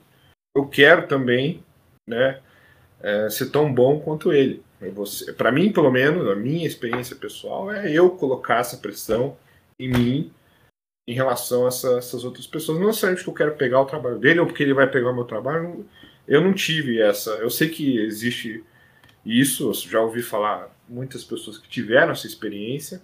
eu 0.55 0.67
quero 0.67 1.07
também 1.07 1.63
né, 2.07 2.41
é, 2.99 3.29
ser 3.29 3.51
tão 3.51 3.71
bom 3.71 3.99
quanto 3.99 4.34
ele. 4.34 4.63
Para 5.36 5.52
mim, 5.52 5.72
pelo 5.72 5.91
menos, 5.91 6.28
a 6.28 6.36
minha 6.36 6.68
experiência 6.68 7.16
pessoal 7.16 7.72
é 7.72 7.91
eu 7.91 8.10
colocar 8.12 8.60
essa 8.60 8.78
pressão 8.78 9.38
em 9.80 9.90
mim 9.90 10.32
em 11.08 11.14
relação 11.14 11.66
a 11.66 11.70
essa, 11.70 11.98
essas 11.98 12.24
outras 12.24 12.45
pessoas. 12.45 12.80
Não 12.80 12.88
necessariamente 12.88 13.24
que 13.24 13.30
eu 13.30 13.34
quero 13.34 13.56
pegar 13.56 13.82
o 13.82 13.86
trabalho 13.86 14.20
dele 14.20 14.40
ou 14.40 14.45
porque 14.45 14.62
ele 14.62 14.74
vai 14.74 14.90
pegar 14.90 15.10
o 15.10 15.16
meu 15.16 15.24
trabalho. 15.24 15.86
Eu 16.28 16.41
não 16.41 16.54
tive 16.54 17.02
essa. 17.02 17.32
Eu 17.32 17.49
sei 17.49 17.70
que 17.70 17.98
existe 17.99 18.64
isso, 19.26 19.74
já 19.74 20.02
ouvi 20.02 20.22
falar 20.22 20.70
muitas 20.88 21.24
pessoas 21.24 21.58
que 21.58 21.68
tiveram 21.68 22.12
essa 22.12 22.28
experiência 22.28 23.02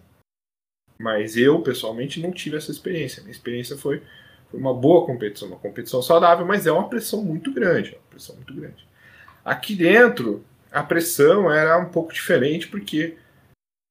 mas 1.03 1.35
eu, 1.35 1.61
pessoalmente, 1.61 2.21
não 2.21 2.31
tive 2.31 2.57
essa 2.57 2.71
experiência. 2.71 3.21
Minha 3.21 3.33
experiência 3.33 3.77
foi, 3.77 4.01
foi 4.49 4.59
uma 4.59 4.73
boa 4.73 5.05
competição, 5.05 5.49
uma 5.49 5.57
competição 5.57 6.01
saudável, 6.01 6.45
mas 6.45 6.65
é 6.65 6.71
uma 6.71 6.87
pressão 6.87 7.23
muito 7.23 7.51
grande. 7.51 7.91
Uma 7.91 8.09
pressão 8.09 8.35
muito 8.35 8.53
grande. 8.53 8.87
Aqui 9.43 9.75
dentro, 9.75 10.43
a 10.73 10.81
pressão 10.83 11.51
era 11.51 11.77
um 11.77 11.89
pouco 11.89 12.11
diferente, 12.11 12.67
porque 12.67 13.15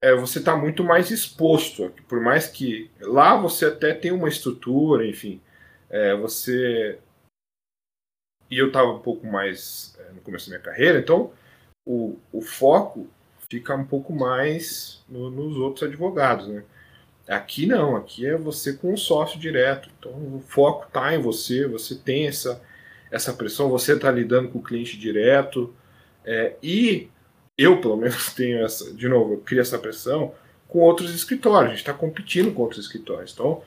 é, 0.03 0.15
você 0.17 0.41
está 0.41 0.57
muito 0.57 0.83
mais 0.83 1.13
exposto. 1.13 1.93
Por 2.09 2.21
mais 2.21 2.49
que 2.49 2.91
lá 3.01 3.37
você 3.37 3.67
até 3.67 3.95
tem 3.95 4.11
uma 4.11 4.29
estrutura, 4.29 5.07
enfim, 5.07 5.41
é, 5.89 6.17
você. 6.17 6.99
E 8.51 8.59
eu 8.59 8.67
estava 8.67 8.91
um 8.91 8.99
pouco 8.99 9.25
mais 9.27 9.97
é, 10.01 10.13
no 10.13 10.21
começo 10.21 10.51
da 10.51 10.57
minha 10.57 10.65
carreira, 10.65 10.99
então 10.99 11.33
o, 11.87 12.19
o 12.33 12.43
foco 12.43 13.09
fica 13.49 13.77
um 13.77 13.85
pouco 13.85 14.13
mais 14.13 15.05
no, 15.09 15.31
nos 15.31 15.57
outros 15.57 15.89
advogados, 15.89 16.49
né? 16.49 16.65
Aqui 17.29 17.67
não, 17.67 17.95
aqui 17.95 18.27
é 18.27 18.37
você 18.37 18.73
com 18.73 18.93
o 18.93 18.99
sócio 18.99 19.39
direto. 19.39 19.89
Então 19.99 20.11
o 20.11 20.43
foco 20.49 20.89
está 20.89 21.15
em 21.15 21.23
você, 21.23 21.65
você 21.69 21.95
tem 21.95 22.27
essa, 22.27 22.61
essa 23.09 23.33
pressão, 23.33 23.71
você 23.71 23.95
está 23.95 24.11
lidando 24.11 24.49
com 24.49 24.59
o 24.59 24.63
cliente 24.63 24.99
direto. 24.99 25.73
É, 26.24 26.57
e 26.62 27.09
eu, 27.57 27.81
pelo 27.81 27.97
menos, 27.97 28.32
tenho 28.35 28.65
essa, 28.65 28.93
de 28.94 29.09
novo, 29.09 29.35
eu 29.35 29.39
crio 29.39 29.61
essa 29.61 29.78
pressão 29.78 30.35
com 30.69 30.81
outros 30.81 31.15
escritórios. 31.15 31.66
A 31.66 31.74
gente 31.74 31.78
está 31.78 31.94
competindo 31.94 32.53
com 32.53 32.62
outros 32.62 32.85
escritórios. 32.85 33.32
Então, 33.32 33.62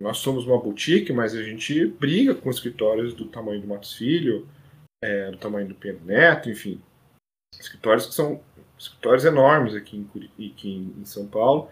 nós 0.00 0.18
somos 0.18 0.46
uma 0.46 0.58
boutique, 0.58 1.12
mas 1.12 1.34
a 1.34 1.42
gente 1.42 1.86
briga 1.86 2.34
com 2.34 2.50
escritórios 2.50 3.14
do 3.14 3.26
tamanho 3.26 3.60
do 3.60 3.66
Matos 3.66 3.94
Filho, 3.94 4.46
é, 5.02 5.30
do 5.30 5.38
tamanho 5.38 5.68
do 5.68 5.74
Pedro 5.74 6.04
Neto, 6.04 6.50
enfim. 6.50 6.80
Escritórios 7.58 8.06
que 8.06 8.14
são 8.14 8.40
escritórios 8.78 9.24
enormes 9.24 9.74
aqui 9.74 9.96
em, 9.96 10.50
aqui 10.50 10.92
em 10.98 11.04
São 11.04 11.26
Paulo 11.26 11.70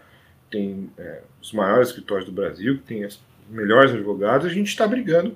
tem 0.49 0.89
é, 0.97 1.21
os 1.41 1.51
maiores 1.51 1.89
escritórios 1.89 2.25
do 2.25 2.31
Brasil, 2.31 2.77
que 2.77 2.83
tem 2.83 3.05
os 3.05 3.19
melhores 3.49 3.91
advogados, 3.91 4.47
a 4.47 4.53
gente 4.53 4.67
está 4.67 4.87
brigando 4.87 5.35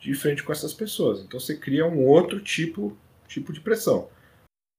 de 0.00 0.14
frente 0.14 0.42
com 0.42 0.52
essas 0.52 0.74
pessoas. 0.74 1.20
Então 1.20 1.38
você 1.38 1.56
cria 1.56 1.86
um 1.86 2.04
outro 2.04 2.40
tipo, 2.40 2.96
tipo 3.26 3.52
de 3.52 3.60
pressão. 3.60 4.08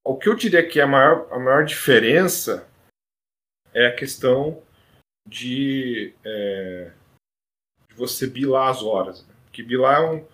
O 0.09 0.17
que 0.17 0.27
eu 0.27 0.33
diria 0.33 0.67
que 0.67 0.79
é 0.79 0.83
a 0.83 0.87
maior, 0.87 1.27
a 1.29 1.37
maior 1.37 1.63
diferença 1.63 2.67
é 3.71 3.85
a 3.85 3.95
questão 3.95 4.59
de, 5.23 6.15
é, 6.25 6.91
de 7.87 7.93
você 7.93 8.25
bilar 8.25 8.69
as 8.69 8.81
horas. 8.81 9.23
Né? 9.27 9.35
Porque 9.43 9.61
bilar 9.61 10.01
é 10.01 10.09
um, 10.09 10.27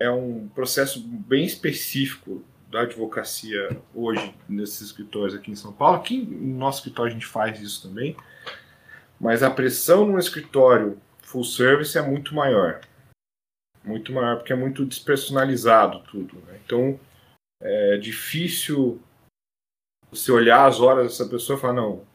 é 0.00 0.10
um 0.10 0.48
processo 0.48 1.06
bem 1.06 1.44
específico 1.44 2.42
da 2.70 2.80
advocacia 2.80 3.78
hoje 3.94 4.34
nesses 4.48 4.80
escritórios 4.80 5.34
aqui 5.34 5.50
em 5.50 5.56
São 5.56 5.70
Paulo. 5.70 5.98
Aqui 5.98 6.24
no 6.24 6.56
nosso 6.56 6.78
escritório 6.78 7.10
a 7.10 7.14
gente 7.14 7.26
faz 7.26 7.60
isso 7.60 7.86
também. 7.86 8.16
mas 9.20 9.42
a 9.42 9.50
pressão 9.50 10.06
no 10.06 10.18
escritório 10.18 10.98
full 11.20 11.44
service 11.44 11.98
é 11.98 12.00
muito 12.00 12.34
maior. 12.34 12.80
Muito 13.84 14.14
maior, 14.14 14.36
porque 14.36 14.54
é 14.54 14.56
muito 14.56 14.86
despersonalizado 14.86 16.00
tudo. 16.10 16.36
Né? 16.46 16.58
Então, 16.64 16.98
é 17.60 17.96
difícil 17.96 19.00
você 20.10 20.32
olhar 20.32 20.66
as 20.66 20.80
horas 20.80 21.08
dessa 21.08 21.28
pessoa 21.28 21.58
e 21.58 21.60
falar, 21.60 21.74
não, 21.74 22.06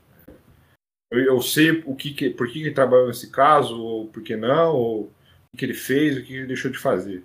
eu, 1.12 1.42
sei 1.42 1.84
o 1.86 1.96
que, 1.96 2.14
que 2.14 2.30
por 2.30 2.48
que, 2.48 2.54
que 2.54 2.60
ele 2.66 2.74
trabalhou 2.74 3.08
nesse 3.08 3.30
caso, 3.30 3.80
ou 3.80 4.08
por 4.08 4.24
que 4.24 4.36
não, 4.36 4.76
ou 4.76 5.12
o 5.54 5.58
que 5.58 5.64
ele 5.64 5.74
fez, 5.74 6.18
o 6.18 6.24
que 6.24 6.34
ele 6.36 6.48
deixou 6.48 6.72
de 6.72 6.78
fazer. 6.78 7.24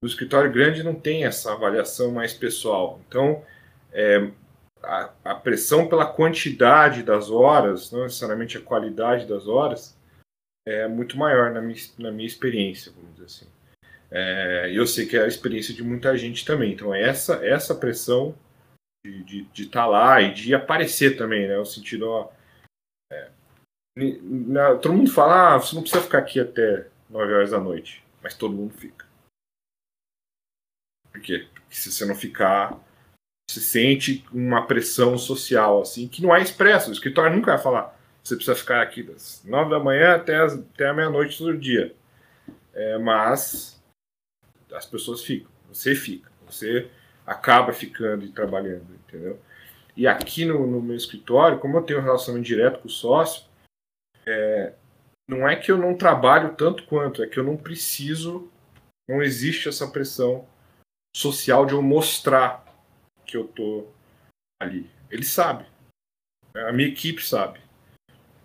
No 0.00 0.08
escritório 0.08 0.52
grande 0.52 0.82
não 0.82 0.94
tem 0.94 1.24
essa 1.24 1.52
avaliação 1.52 2.12
mais 2.12 2.32
pessoal. 2.32 3.00
Então, 3.08 3.44
é, 3.92 4.30
a, 4.82 5.12
a, 5.24 5.34
pressão 5.34 5.88
pela 5.88 6.06
quantidade 6.06 7.02
das 7.02 7.30
horas, 7.30 7.90
não 7.90 8.04
necessariamente 8.04 8.56
a 8.56 8.62
qualidade 8.62 9.26
das 9.26 9.48
horas, 9.48 9.98
é 10.64 10.86
muito 10.86 11.16
maior 11.16 11.50
na 11.50 11.60
minha, 11.60 11.78
na 11.98 12.12
minha 12.12 12.26
experiência, 12.26 12.92
vamos 12.92 13.12
dizer 13.12 13.24
assim. 13.24 13.55
É, 14.10 14.70
eu 14.72 14.86
sei 14.86 15.06
que 15.06 15.16
é 15.16 15.24
a 15.24 15.28
experiência 15.28 15.74
de 15.74 15.82
muita 15.82 16.16
gente 16.16 16.44
também. 16.44 16.72
Então, 16.72 16.94
essa, 16.94 17.44
essa 17.44 17.74
pressão 17.74 18.36
de 19.04 19.46
estar 19.54 19.82
tá 19.82 19.86
lá 19.86 20.20
e 20.20 20.32
de 20.32 20.54
aparecer 20.54 21.16
também, 21.16 21.46
né? 21.46 21.58
O 21.58 21.64
sentido, 21.64 22.08
ó, 22.08 22.32
é, 23.12 23.30
na, 23.96 24.76
todo 24.76 24.94
mundo 24.94 25.10
fala, 25.10 25.54
ah, 25.54 25.58
você 25.58 25.74
não 25.74 25.82
precisa 25.82 26.02
ficar 26.02 26.18
aqui 26.18 26.40
até 26.40 26.88
9 27.08 27.32
horas 27.32 27.50
da 27.50 27.60
noite, 27.60 28.04
mas 28.22 28.34
todo 28.34 28.54
mundo 28.54 28.74
fica. 28.74 29.06
Por 31.12 31.20
quê? 31.20 31.46
Porque 31.54 31.76
se 31.76 31.90
você 31.90 32.04
não 32.04 32.14
ficar, 32.14 32.78
você 33.48 33.60
sente 33.60 34.24
uma 34.32 34.66
pressão 34.66 35.16
social, 35.16 35.80
assim, 35.80 36.08
que 36.08 36.22
não 36.22 36.34
é 36.34 36.42
expressa. 36.42 36.90
O 36.90 36.92
escritório 36.92 37.34
nunca 37.34 37.54
vai 37.54 37.62
falar, 37.62 37.98
você 38.22 38.34
precisa 38.34 38.56
ficar 38.56 38.82
aqui 38.82 39.02
das 39.02 39.42
9 39.44 39.70
da 39.70 39.78
manhã 39.78 40.16
até, 40.16 40.36
as, 40.36 40.54
até 40.54 40.88
a 40.88 40.94
meia-noite 40.94 41.38
todo 41.38 41.56
dia. 41.56 41.94
É, 42.74 42.98
mas 42.98 43.75
as 44.76 44.86
pessoas 44.86 45.22
ficam, 45.22 45.50
você 45.72 45.94
fica, 45.94 46.30
você 46.46 46.90
acaba 47.26 47.72
ficando 47.72 48.24
e 48.24 48.28
trabalhando, 48.30 48.86
entendeu? 48.94 49.40
E 49.96 50.06
aqui 50.06 50.44
no, 50.44 50.66
no 50.66 50.80
meu 50.80 50.96
escritório, 50.96 51.58
como 51.58 51.76
eu 51.76 51.82
tenho 51.82 52.00
um 52.00 52.02
relacionamento 52.02 52.46
direto 52.46 52.80
com 52.80 52.88
o 52.88 52.90
sócio, 52.90 53.44
é, 54.26 54.74
não 55.28 55.48
é 55.48 55.56
que 55.56 55.72
eu 55.72 55.78
não 55.78 55.96
trabalho 55.96 56.54
tanto 56.54 56.84
quanto, 56.84 57.22
é 57.22 57.26
que 57.26 57.38
eu 57.38 57.44
não 57.44 57.56
preciso, 57.56 58.50
não 59.08 59.22
existe 59.22 59.68
essa 59.68 59.88
pressão 59.88 60.46
social 61.16 61.64
de 61.64 61.72
eu 61.72 61.82
mostrar 61.82 62.64
que 63.24 63.36
eu 63.36 63.48
tô 63.48 63.86
ali. 64.60 64.88
Ele 65.10 65.24
sabe, 65.24 65.66
a 66.54 66.72
minha 66.72 66.88
equipe 66.88 67.24
sabe. 67.24 67.60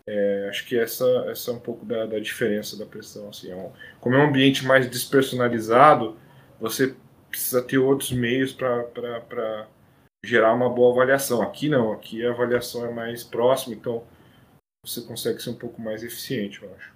É, 0.08 0.48
acho 0.50 0.66
que 0.66 0.78
essa, 0.78 1.06
essa 1.30 1.52
é 1.52 1.54
um 1.54 1.60
pouco 1.60 1.86
da, 1.86 2.06
da 2.06 2.20
diferença 2.20 2.78
da 2.78 2.86
pressão. 2.86 3.30
Assim, 3.30 3.52
é 3.52 3.56
um, 3.56 3.72
como 4.00 4.16
é 4.16 4.20
um 4.20 4.28
ambiente 4.28 4.66
mais 4.66 4.90
despersonalizado, 4.90 6.18
você 6.62 6.96
precisa 7.28 7.62
ter 7.62 7.80
outros 7.80 8.12
meios 8.12 8.54
para 8.54 9.68
gerar 10.24 10.54
uma 10.54 10.70
boa 10.70 10.94
avaliação. 10.94 11.42
Aqui 11.42 11.68
não, 11.68 11.92
aqui 11.92 12.24
a 12.26 12.32
avaliação 12.32 12.86
é 12.86 12.94
mais 12.94 13.24
próxima, 13.24 13.76
então 13.76 14.04
você 14.86 15.02
consegue 15.02 15.42
ser 15.42 15.50
um 15.50 15.58
pouco 15.58 15.82
mais 15.82 16.04
eficiente, 16.04 16.62
eu 16.62 16.74
acho. 16.76 16.94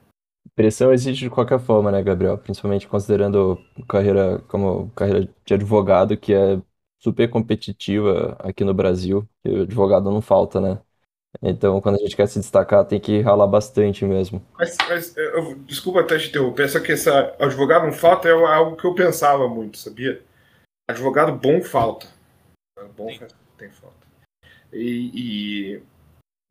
Pressão 0.56 0.94
existe 0.94 1.24
de 1.24 1.30
qualquer 1.30 1.60
forma, 1.60 1.92
né, 1.92 2.02
Gabriel? 2.02 2.38
Principalmente 2.38 2.88
considerando 2.88 3.58
carreira 3.90 4.40
como 4.48 4.90
carreira 4.92 5.28
de 5.44 5.54
advogado, 5.54 6.16
que 6.16 6.34
é 6.34 6.62
super 7.00 7.30
competitiva 7.30 8.38
aqui 8.40 8.64
no 8.64 8.74
Brasil. 8.74 9.28
E 9.44 9.64
advogado 9.64 10.12
não 10.12 10.22
falta, 10.22 10.62
né? 10.62 10.80
Então, 11.42 11.82
quando 11.82 11.96
a 11.96 12.00
gente 12.00 12.16
quer 12.16 12.28
se 12.28 12.40
destacar, 12.40 12.86
tem 12.86 13.00
que 13.00 13.22
ralar 13.22 13.48
bastante 13.48 14.06
mesmo. 14.06 14.42
Mas, 14.58 14.76
mas 14.88 15.18
eu, 15.18 15.56
desculpa 15.60 16.02
até 16.02 16.18
te 16.18 16.30
interromper, 16.30 16.70
só 16.70 16.80
que 16.80 16.92
essa 16.92 17.36
advogado 17.40 17.86
não 17.86 17.94
falta 17.94 18.28
é 18.28 18.32
algo 18.32 18.76
que 18.76 18.86
eu 18.86 18.96
pensava 18.96 19.48
muito, 19.48 19.78
sabia? 19.78 20.22
Advogado 20.90 21.34
bom 21.34 21.62
falta. 21.62 22.08
Bom 22.96 23.08
tem 23.58 23.70
falta. 23.70 23.96
E, 24.72 25.12
e, 25.14 25.84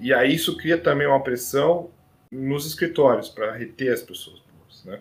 e 0.01 0.15
aí 0.15 0.35
isso 0.35 0.57
cria 0.57 0.79
também 0.79 1.07
uma 1.07 1.23
pressão 1.23 1.91
nos 2.33 2.67
escritórios 2.67 3.29
para 3.29 3.53
reter 3.53 3.93
as 3.93 4.03
pessoas 4.03 4.41
boas, 4.41 4.85
né? 4.85 5.01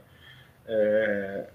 É, 0.65 1.47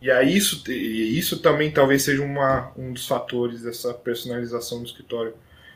e 0.00 0.10
aí 0.10 0.36
isso, 0.36 0.70
isso 0.70 1.40
também 1.40 1.72
talvez 1.72 2.02
seja 2.02 2.22
uma, 2.22 2.72
um 2.76 2.92
dos 2.92 3.06
fatores 3.06 3.62
dessa 3.62 3.94
personalização 3.94 4.80
do 4.80 4.86
escritório 4.86 5.34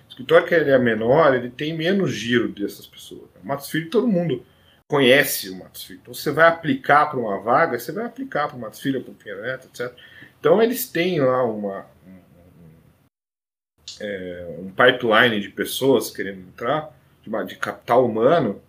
escritório 0.09 0.47
que 0.47 0.55
ele 0.55 0.71
é 0.71 0.79
menor, 0.79 1.35
ele 1.35 1.51
tem 1.51 1.77
menos 1.77 2.13
giro 2.13 2.49
dessas 2.49 2.87
pessoas. 2.87 3.29
O 3.43 3.47
Matos 3.47 3.71
Filho, 3.71 3.91
todo 3.91 4.07
mundo 4.07 4.45
conhece 4.89 5.51
o 5.51 5.57
Matos 5.57 5.85
Filho. 5.85 6.01
Então, 6.03 6.15
você 6.15 6.33
vai 6.33 6.49
aplicar 6.49 7.07
para 7.07 7.19
uma 7.19 7.39
vaga, 7.41 7.79
você 7.79 7.93
vai 7.93 8.07
aplicar 8.07 8.49
para 8.49 8.57
o 8.57 8.61
Matos 8.61 8.81
Filho, 8.81 9.03
para 9.03 9.13
o 9.13 9.15
Pinheiro 9.15 9.43
Neto, 9.43 9.69
etc. 9.69 9.95
Então, 10.41 10.63
eles 10.63 10.91
têm 10.91 11.21
lá 11.21 11.45
uma, 11.45 11.87
um, 12.07 12.11
um, 12.11 12.75
é, 14.01 14.57
um 14.59 14.71
pipeline 14.71 15.41
de 15.41 15.51
pessoas 15.51 16.11
querendo 16.11 16.41
entrar, 16.41 16.95
de, 17.23 17.47
de 17.47 17.57
capital 17.57 18.05
humano, 18.05 18.63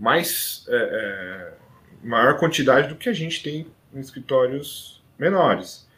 mais 0.00 0.64
é, 0.68 0.74
é, 0.74 1.52
maior 2.02 2.38
quantidade 2.38 2.88
do 2.88 2.96
que 2.96 3.08
a 3.08 3.12
gente 3.12 3.42
tem 3.42 3.66
em 3.94 4.00
escritórios 4.00 5.02
menores. 5.18 5.88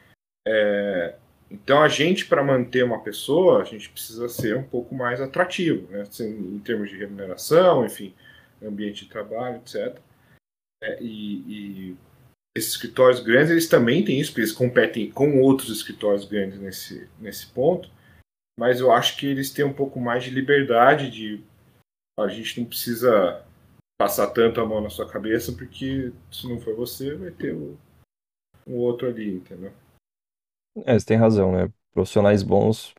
É, 0.46 1.14
então, 1.54 1.80
a 1.80 1.88
gente, 1.88 2.26
para 2.26 2.42
manter 2.42 2.84
uma 2.84 3.00
pessoa, 3.00 3.62
a 3.62 3.64
gente 3.64 3.88
precisa 3.88 4.28
ser 4.28 4.56
um 4.56 4.64
pouco 4.64 4.92
mais 4.92 5.20
atrativo, 5.20 5.88
né? 5.88 6.02
Assim, 6.02 6.26
em 6.26 6.58
termos 6.58 6.90
de 6.90 6.96
remuneração, 6.96 7.86
enfim, 7.86 8.12
ambiente 8.60 9.04
de 9.04 9.10
trabalho, 9.10 9.58
etc. 9.58 10.00
É, 10.82 11.00
e, 11.00 11.90
e, 11.90 11.96
esses 12.56 12.72
escritórios 12.72 13.20
grandes, 13.20 13.50
eles 13.52 13.68
também 13.68 14.04
têm 14.04 14.18
isso, 14.18 14.32
porque 14.32 14.40
eles 14.40 14.52
competem 14.52 15.10
com 15.12 15.40
outros 15.40 15.70
escritórios 15.70 16.24
grandes 16.24 16.58
nesse, 16.58 17.08
nesse 17.20 17.46
ponto, 17.46 17.88
mas 18.58 18.80
eu 18.80 18.90
acho 18.90 19.16
que 19.16 19.26
eles 19.26 19.52
têm 19.52 19.64
um 19.64 19.72
pouco 19.72 20.00
mais 20.00 20.24
de 20.24 20.30
liberdade 20.30 21.10
de 21.10 21.40
a 22.18 22.28
gente 22.28 22.60
não 22.60 22.66
precisa 22.66 23.44
passar 23.98 24.28
tanto 24.28 24.60
a 24.60 24.66
mão 24.66 24.80
na 24.80 24.90
sua 24.90 25.08
cabeça, 25.08 25.52
porque 25.52 26.12
se 26.32 26.48
não 26.48 26.60
for 26.60 26.74
você, 26.74 27.14
vai 27.14 27.30
ter 27.30 27.54
o, 27.54 27.78
um 28.66 28.74
outro 28.74 29.08
ali, 29.08 29.34
entendeu? 29.34 29.72
É, 30.86 30.98
você 30.98 31.06
tem 31.06 31.16
razão, 31.16 31.52
né? 31.52 31.72
Profissionais 31.92 32.42
bons 32.42 32.94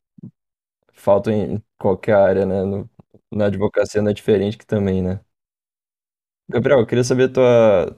faltam 0.94 1.34
em 1.34 1.64
qualquer 1.80 2.16
área, 2.16 2.46
né? 2.46 2.64
No- 2.64 2.90
na 3.32 3.46
advocacia 3.48 4.02
não 4.02 4.12
é 4.12 4.14
diferente 4.14 4.58
que 4.58 4.66
também, 4.66 5.02
né? 5.04 5.20
Gabriel, 6.50 6.80
eu 6.80 6.86
queria 6.88 7.04
saber 7.04 7.30
tua, 7.32 7.96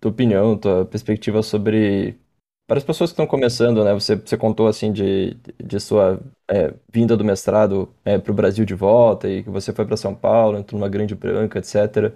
tua 0.00 0.10
opinião, 0.12 0.58
tua 0.58 0.86
perspectiva 0.86 1.42
sobre. 1.42 2.18
Para 2.66 2.78
as 2.78 2.84
pessoas 2.84 3.10
que 3.10 3.14
estão 3.14 3.26
começando, 3.26 3.84
né? 3.84 3.94
Você, 3.94 4.16
você 4.16 4.36
contou 4.38 4.68
assim 4.68 4.92
de, 4.92 5.34
de 5.64 5.80
sua 5.80 6.20
é, 6.48 6.74
vinda 6.92 7.16
do 7.16 7.24
mestrado 7.24 7.94
para 8.04 8.32
o 8.32 8.34
Brasil 8.34 8.64
de 8.64 8.74
volta 8.74 9.28
e 9.28 9.44
que 9.44 9.50
você 9.50 9.72
foi 9.72 9.86
para 9.86 9.96
São 9.96 10.14
Paulo, 10.14 10.58
entrou 10.58 10.80
numa 10.80 10.88
grande 10.90 11.14
branca, 11.14 11.58
etc. 11.60 12.14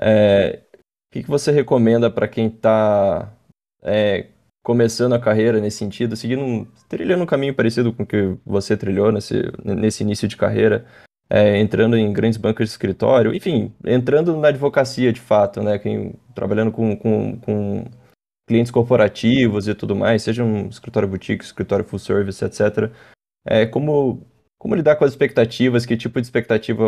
É, 0.00 0.62
o 1.10 1.12
que 1.12 1.22
que 1.24 1.30
você 1.30 1.52
recomenda 1.52 2.10
para 2.10 2.28
quem 2.28 2.48
está 2.48 3.32
começando 4.66 5.12
a 5.12 5.20
carreira 5.20 5.60
nesse 5.60 5.76
sentido, 5.76 6.16
seguindo 6.16 6.42
um, 6.42 6.66
trilhando 6.88 7.22
um 7.22 7.26
caminho 7.26 7.54
parecido 7.54 7.92
com 7.92 8.02
o 8.02 8.06
que 8.06 8.36
você 8.44 8.76
trilhou 8.76 9.12
nesse, 9.12 9.44
nesse 9.64 10.02
início 10.02 10.26
de 10.26 10.36
carreira, 10.36 10.84
é, 11.30 11.56
entrando 11.60 11.96
em 11.96 12.12
grandes 12.12 12.36
bancos 12.36 12.66
de 12.66 12.72
escritório, 12.72 13.32
enfim, 13.32 13.72
entrando 13.84 14.36
na 14.36 14.48
advocacia 14.48 15.12
de 15.12 15.20
fato, 15.20 15.62
né, 15.62 15.78
quem, 15.78 16.14
trabalhando 16.34 16.72
com, 16.72 16.96
com, 16.96 17.38
com 17.38 17.84
clientes 18.44 18.72
corporativos 18.72 19.68
e 19.68 19.74
tudo 19.76 19.94
mais, 19.94 20.22
seja 20.22 20.42
um 20.42 20.66
escritório 20.66 21.08
boutique, 21.08 21.44
escritório 21.44 21.84
full 21.84 22.00
service, 22.00 22.44
etc. 22.44 22.90
É, 23.46 23.66
como, 23.66 24.26
como 24.58 24.74
lidar 24.74 24.96
com 24.96 25.04
as 25.04 25.12
expectativas, 25.12 25.86
que 25.86 25.96
tipo 25.96 26.20
de 26.20 26.26
expectativa 26.26 26.84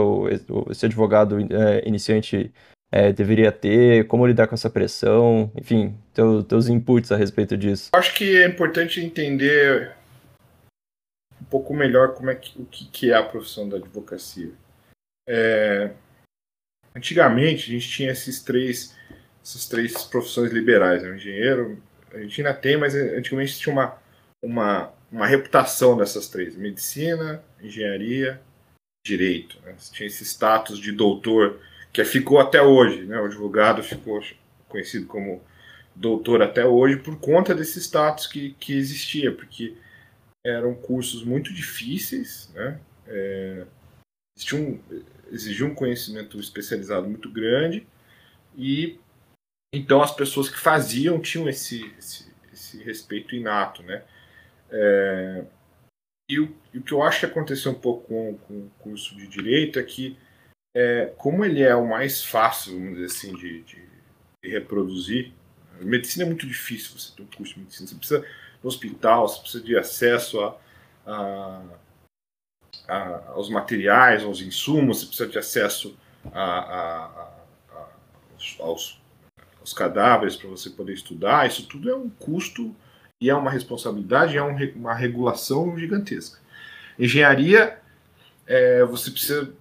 esse 0.69 0.85
advogado 0.85 1.39
é, 1.39 1.87
iniciante 1.87 2.53
é, 2.91 3.13
deveria 3.13 3.53
ter, 3.53 4.07
como 4.07 4.27
lidar 4.27 4.47
com 4.47 4.55
essa 4.55 4.71
pressão, 4.71 5.53
enfim, 5.55 5.97
teu, 6.15 6.43
teus 6.43 6.69
inputs 6.69 7.13
a 7.13 7.17
respeito 7.17 7.57
disso. 7.57 7.91
Acho 7.93 8.15
que 8.15 8.39
é 8.39 8.47
importante 8.47 9.01
entender 9.01 9.93
um 11.41 11.45
pouco 11.45 11.75
melhor 11.75 12.15
como 12.15 12.31
é 12.31 12.35
que, 12.35 12.61
o 12.61 12.65
que 12.65 13.11
é 13.11 13.15
a 13.15 13.23
profissão 13.23 13.69
da 13.69 13.77
advocacia. 13.77 14.53
É, 15.29 15.91
antigamente 16.95 17.71
a 17.71 17.75
gente 17.75 17.89
tinha 17.89 18.11
esses 18.11 18.43
três, 18.43 18.97
essas 19.43 19.67
três 19.69 20.05
profissões 20.05 20.51
liberais, 20.51 21.03
né? 21.03 21.11
o 21.11 21.17
engenheiro, 21.17 21.83
a 22.13 22.19
gente 22.21 22.41
ainda 22.41 22.55
tem, 22.55 22.77
mas 22.79 22.95
antigamente 22.95 23.59
tinha 23.59 23.73
uma, 23.73 23.99
uma, 24.43 24.93
uma 25.13 25.27
reputação 25.27 25.97
dessas 25.97 26.29
três: 26.29 26.57
medicina, 26.57 27.43
engenharia, 27.61 28.41
direito. 29.07 29.61
Né? 29.63 29.75
Tinha 29.93 30.07
esse 30.07 30.25
status 30.25 30.79
de 30.79 30.91
doutor 30.91 31.61
que 31.93 32.05
ficou 32.05 32.39
até 32.39 32.63
hoje, 32.63 33.05
né? 33.05 33.21
O 33.21 33.25
advogado 33.25 33.83
ficou 33.83 34.23
conhecido 34.69 35.07
como 35.07 35.43
doutor 35.95 36.43
até 36.43 36.65
hoje 36.65 36.97
por 36.97 37.19
conta 37.19 37.55
desse 37.55 37.81
status 37.81 38.27
que, 38.27 38.55
que 38.61 38.73
existia, 38.75 39.35
porque 39.35 39.77
eram 40.45 40.75
cursos 40.75 41.25
muito 41.25 41.53
difíceis, 41.53 42.51
né? 42.55 42.81
É, 43.07 43.67
um, 44.53 44.79
um 45.65 45.75
conhecimento 45.75 46.39
especializado 46.39 47.09
muito 47.09 47.31
grande 47.31 47.87
e 48.57 48.99
então 49.75 50.03
as 50.03 50.15
pessoas 50.15 50.49
que 50.49 50.59
faziam 50.59 51.21
tinham 51.21 51.49
esse, 51.49 51.85
esse, 51.99 52.33
esse 52.53 52.83
respeito 52.83 53.35
inato, 53.35 53.83
né? 53.83 54.05
É, 54.71 55.45
e, 56.31 56.39
o, 56.39 56.55
e, 56.73 56.79
o, 56.79 56.83
que 56.83 56.93
eu 56.93 57.03
acho 57.03 57.21
que 57.21 57.27
aconteceu 57.27 57.73
um 57.73 57.81
pouco 57.81 58.07
com, 58.07 58.39
com 58.39 58.55
o 58.55 58.71
curso 58.79 59.17
de 59.17 59.27
direito 59.27 59.79
é 59.79 59.83
que 59.83 60.17
é, 60.75 61.13
como 61.17 61.45
ele 61.45 61.63
é 61.63 61.75
o 61.75 61.89
mais 61.89 62.25
fácil, 62.25 62.75
vamos 62.75 62.95
dizer 62.95 63.07
assim, 63.07 63.35
de, 63.37 63.63
de, 63.63 63.83
de 64.43 64.51
reproduzir, 64.51 65.33
medicina 65.81 66.25
é 66.25 66.27
muito 66.27 66.47
difícil 66.47 66.99
você 66.99 67.15
ter 67.15 67.23
um 67.23 67.27
curso 67.27 67.55
de 67.55 67.61
medicina. 67.61 67.89
Você 67.89 67.95
precisa 67.95 68.25
no 68.63 68.69
hospital, 68.69 69.29
você 69.29 69.41
precisa 69.41 69.65
de 69.65 69.77
acesso 69.77 70.41
a, 70.41 70.57
a, 71.07 71.63
a, 72.89 73.29
aos 73.31 73.49
materiais, 73.49 74.23
aos 74.25 74.41
insumos, 74.41 75.01
você 75.01 75.07
precisa 75.07 75.29
de 75.29 75.39
acesso 75.39 75.97
aos, 78.33 78.57
aos, 78.61 79.01
aos, 79.61 79.73
cadáveres 79.73 80.37
para 80.37 80.49
você 80.49 80.71
poder 80.71 80.95
estudar. 80.95 81.47
Isso 81.47 81.67
tudo 81.67 81.91
é 81.91 81.95
um 81.95 82.11
custo 82.11 82.75
e 83.21 83.31
é 83.31 83.35
uma 83.35 83.51
responsabilidade, 83.51 84.37
é 84.37 84.43
um, 84.43 84.57
uma 84.77 84.95
regulação 84.95 85.79
gigantesca. 85.79 86.39
Engenharia, 86.99 87.79
é, 88.47 88.85
você 88.85 89.11
precisa 89.11 89.53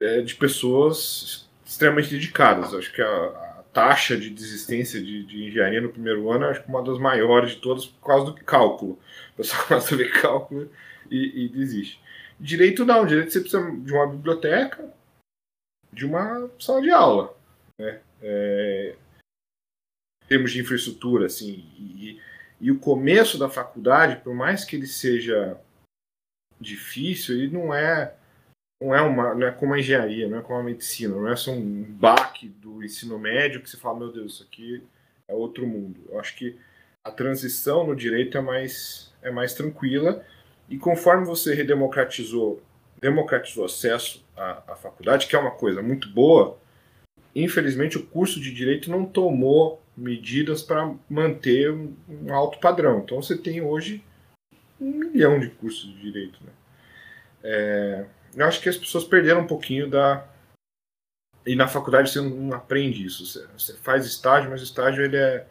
é, 0.00 0.20
de 0.20 0.34
pessoas 0.34 1.48
extremamente 1.64 2.10
dedicadas. 2.10 2.74
Acho 2.74 2.92
que 2.92 3.02
a, 3.02 3.46
taxa 3.76 4.16
de 4.16 4.30
desistência 4.30 5.02
de, 5.02 5.22
de, 5.24 5.44
engenharia 5.44 5.82
no 5.82 5.90
primeiro 5.90 6.30
ano, 6.32 6.46
acho 6.46 6.62
que 6.62 6.68
uma 6.68 6.82
das 6.82 6.98
maiores 6.98 7.50
de 7.50 7.56
todas 7.58 7.84
por 7.84 8.06
causa 8.06 8.32
do 8.32 8.34
cálculo. 8.42 8.98
O 9.34 9.36
pessoal 9.36 9.62
começa 9.68 9.94
a 9.94 9.98
ver 9.98 10.18
cálculo 10.18 10.72
e, 11.10 11.44
e 11.44 11.48
desiste. 11.50 12.00
Direito 12.40 12.86
não, 12.86 13.04
direito 13.04 13.30
você 13.30 13.40
precisa 13.40 13.70
de 13.70 13.92
uma 13.92 14.06
biblioteca, 14.06 14.90
de 15.92 16.06
uma 16.06 16.50
sala 16.58 16.80
de 16.80 16.90
aula. 16.90 17.36
Né? 17.78 18.00
É, 18.22 18.94
em 20.24 20.26
termos 20.26 20.52
de 20.52 20.60
infraestrutura, 20.60 21.26
assim, 21.26 21.70
e, 21.78 22.18
e 22.58 22.70
o 22.70 22.78
começo 22.78 23.38
da 23.38 23.50
faculdade, 23.50 24.22
por 24.22 24.34
mais 24.34 24.64
que 24.64 24.74
ele 24.74 24.86
seja 24.86 25.60
difícil, 26.58 27.36
ele 27.36 27.48
não 27.48 27.74
é 27.74 28.14
não 28.80 28.94
é 28.94 29.00
uma 29.00 29.34
não 29.34 29.46
é 29.46 29.50
como 29.50 29.74
a 29.74 29.78
engenharia, 29.78 30.28
não 30.28 30.38
é 30.38 30.42
como 30.42 30.58
a 30.58 30.62
medicina, 30.62 31.14
não 31.14 31.28
é 31.28 31.36
só 31.36 31.50
um 31.50 31.82
baque 31.82 32.48
do 32.48 32.84
ensino 32.84 33.18
médio 33.18 33.62
que 33.62 33.70
você 33.70 33.76
fala, 33.76 33.98
meu 33.98 34.12
Deus, 34.12 34.34
isso 34.34 34.42
aqui 34.42 34.82
é 35.28 35.34
outro 35.34 35.66
mundo. 35.66 36.00
Eu 36.08 36.20
acho 36.20 36.36
que 36.36 36.56
a 37.02 37.10
transição 37.10 37.86
no 37.86 37.96
direito 37.96 38.36
é 38.36 38.40
mais 38.40 39.12
é 39.22 39.30
mais 39.30 39.54
tranquila 39.54 40.24
e 40.68 40.76
conforme 40.76 41.24
você 41.24 41.54
redemocratizou 41.54 42.62
democratizou 43.00 43.64
acesso 43.64 44.24
à, 44.36 44.72
à 44.72 44.76
faculdade, 44.76 45.26
que 45.26 45.36
é 45.36 45.38
uma 45.38 45.50
coisa 45.50 45.82
muito 45.82 46.08
boa, 46.10 46.58
infelizmente 47.34 47.96
o 47.96 48.06
curso 48.06 48.40
de 48.40 48.52
direito 48.52 48.90
não 48.90 49.04
tomou 49.04 49.82
medidas 49.96 50.62
para 50.62 50.94
manter 51.08 51.70
um, 51.70 51.94
um 52.08 52.34
alto 52.34 52.58
padrão. 52.58 53.00
Então 53.00 53.22
você 53.22 53.36
tem 53.36 53.62
hoje 53.62 54.02
um 54.80 54.90
milhão 54.90 55.40
de 55.40 55.48
cursos 55.48 55.86
de 55.86 56.00
direito, 56.00 56.38
né? 56.44 56.52
É, 57.42 58.04
eu 58.36 58.46
acho 58.46 58.60
que 58.60 58.68
as 58.68 58.76
pessoas 58.76 59.04
perderam 59.04 59.40
um 59.40 59.46
pouquinho 59.46 59.88
da. 59.88 60.28
E 61.46 61.56
na 61.56 61.66
faculdade 61.66 62.10
você 62.10 62.20
não 62.20 62.54
aprende 62.54 63.06
isso. 63.06 63.24
Você, 63.56 63.74
faz 63.78 64.04
estágio, 64.04 64.50
mas 64.50 64.60
o 64.60 64.64
estágio 64.64 65.04
ele 65.04 65.16
é, 65.16 65.46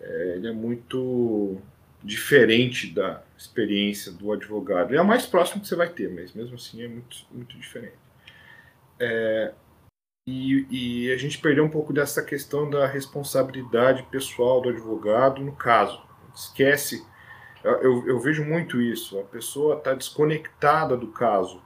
é, 0.00 0.34
ele 0.36 0.48
é 0.48 0.52
muito 0.52 1.60
diferente 2.02 2.92
da 2.92 3.22
experiência 3.38 4.12
do 4.12 4.32
advogado. 4.32 4.94
É 4.94 5.00
o 5.00 5.06
mais 5.06 5.24
próximo 5.24 5.62
que 5.62 5.68
você 5.68 5.76
vai 5.76 5.88
ter, 5.88 6.10
mas 6.10 6.34
mesmo 6.34 6.56
assim 6.56 6.82
é 6.82 6.88
muito, 6.88 7.16
muito 7.30 7.56
diferente. 7.56 7.96
É, 9.00 9.54
e, 10.26 10.66
e, 11.06 11.12
a 11.12 11.16
gente 11.16 11.38
perdeu 11.38 11.64
um 11.64 11.70
pouco 11.70 11.92
dessa 11.92 12.22
questão 12.22 12.68
da 12.68 12.86
responsabilidade 12.86 14.02
pessoal 14.04 14.60
do 14.60 14.68
advogado 14.68 15.42
no 15.42 15.56
caso. 15.56 16.02
Esquece. 16.34 17.06
Eu, 17.62 18.06
eu 18.06 18.20
vejo 18.20 18.44
muito 18.44 18.80
isso. 18.82 19.18
A 19.18 19.24
pessoa 19.24 19.78
está 19.78 19.94
desconectada 19.94 20.96
do 20.96 21.08
caso 21.08 21.63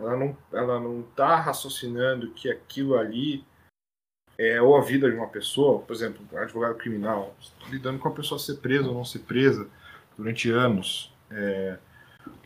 ela 0.00 0.16
não 0.16 0.36
ela 0.52 0.80
não 0.80 1.00
está 1.00 1.36
raciocinando 1.36 2.30
que 2.32 2.50
aquilo 2.50 2.96
ali 2.96 3.44
é 4.38 4.60
ou 4.60 4.76
a 4.76 4.80
vida 4.80 5.10
de 5.10 5.14
uma 5.14 5.28
pessoa, 5.28 5.80
por 5.80 5.94
exemplo, 5.94 6.26
um 6.32 6.38
advogado 6.38 6.76
criminal, 6.76 7.36
lidando 7.68 7.98
com 7.98 8.08
a 8.08 8.12
pessoa 8.14 8.38
ser 8.38 8.56
presa 8.56 8.88
ou 8.88 8.94
não 8.94 9.04
ser 9.04 9.18
presa 9.20 9.68
durante 10.16 10.50
anos. 10.50 11.14
É, 11.30 11.76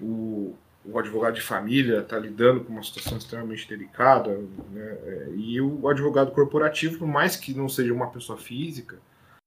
o, 0.00 0.56
o 0.84 0.98
advogado 0.98 1.34
de 1.34 1.40
família 1.40 2.00
está 2.00 2.18
lidando 2.18 2.64
com 2.64 2.72
uma 2.72 2.82
situação 2.82 3.16
extremamente 3.16 3.68
delicada, 3.68 4.36
né? 4.70 4.98
É, 5.04 5.28
e 5.36 5.60
o 5.60 5.88
advogado 5.88 6.32
corporativo, 6.32 6.98
por 6.98 7.06
mais 7.06 7.36
que 7.36 7.54
não 7.54 7.68
seja 7.68 7.94
uma 7.94 8.10
pessoa 8.10 8.36
física, 8.36 8.98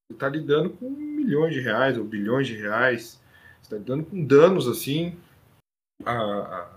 está 0.10 0.30
lidando 0.30 0.70
com 0.70 0.90
milhões 0.90 1.54
de 1.54 1.60
reais 1.60 1.98
ou 1.98 2.06
bilhões 2.06 2.48
de 2.48 2.56
reais, 2.56 3.22
está 3.62 3.76
lidando 3.76 4.06
com 4.06 4.24
danos 4.24 4.70
assim 4.70 5.18
a, 6.06 6.77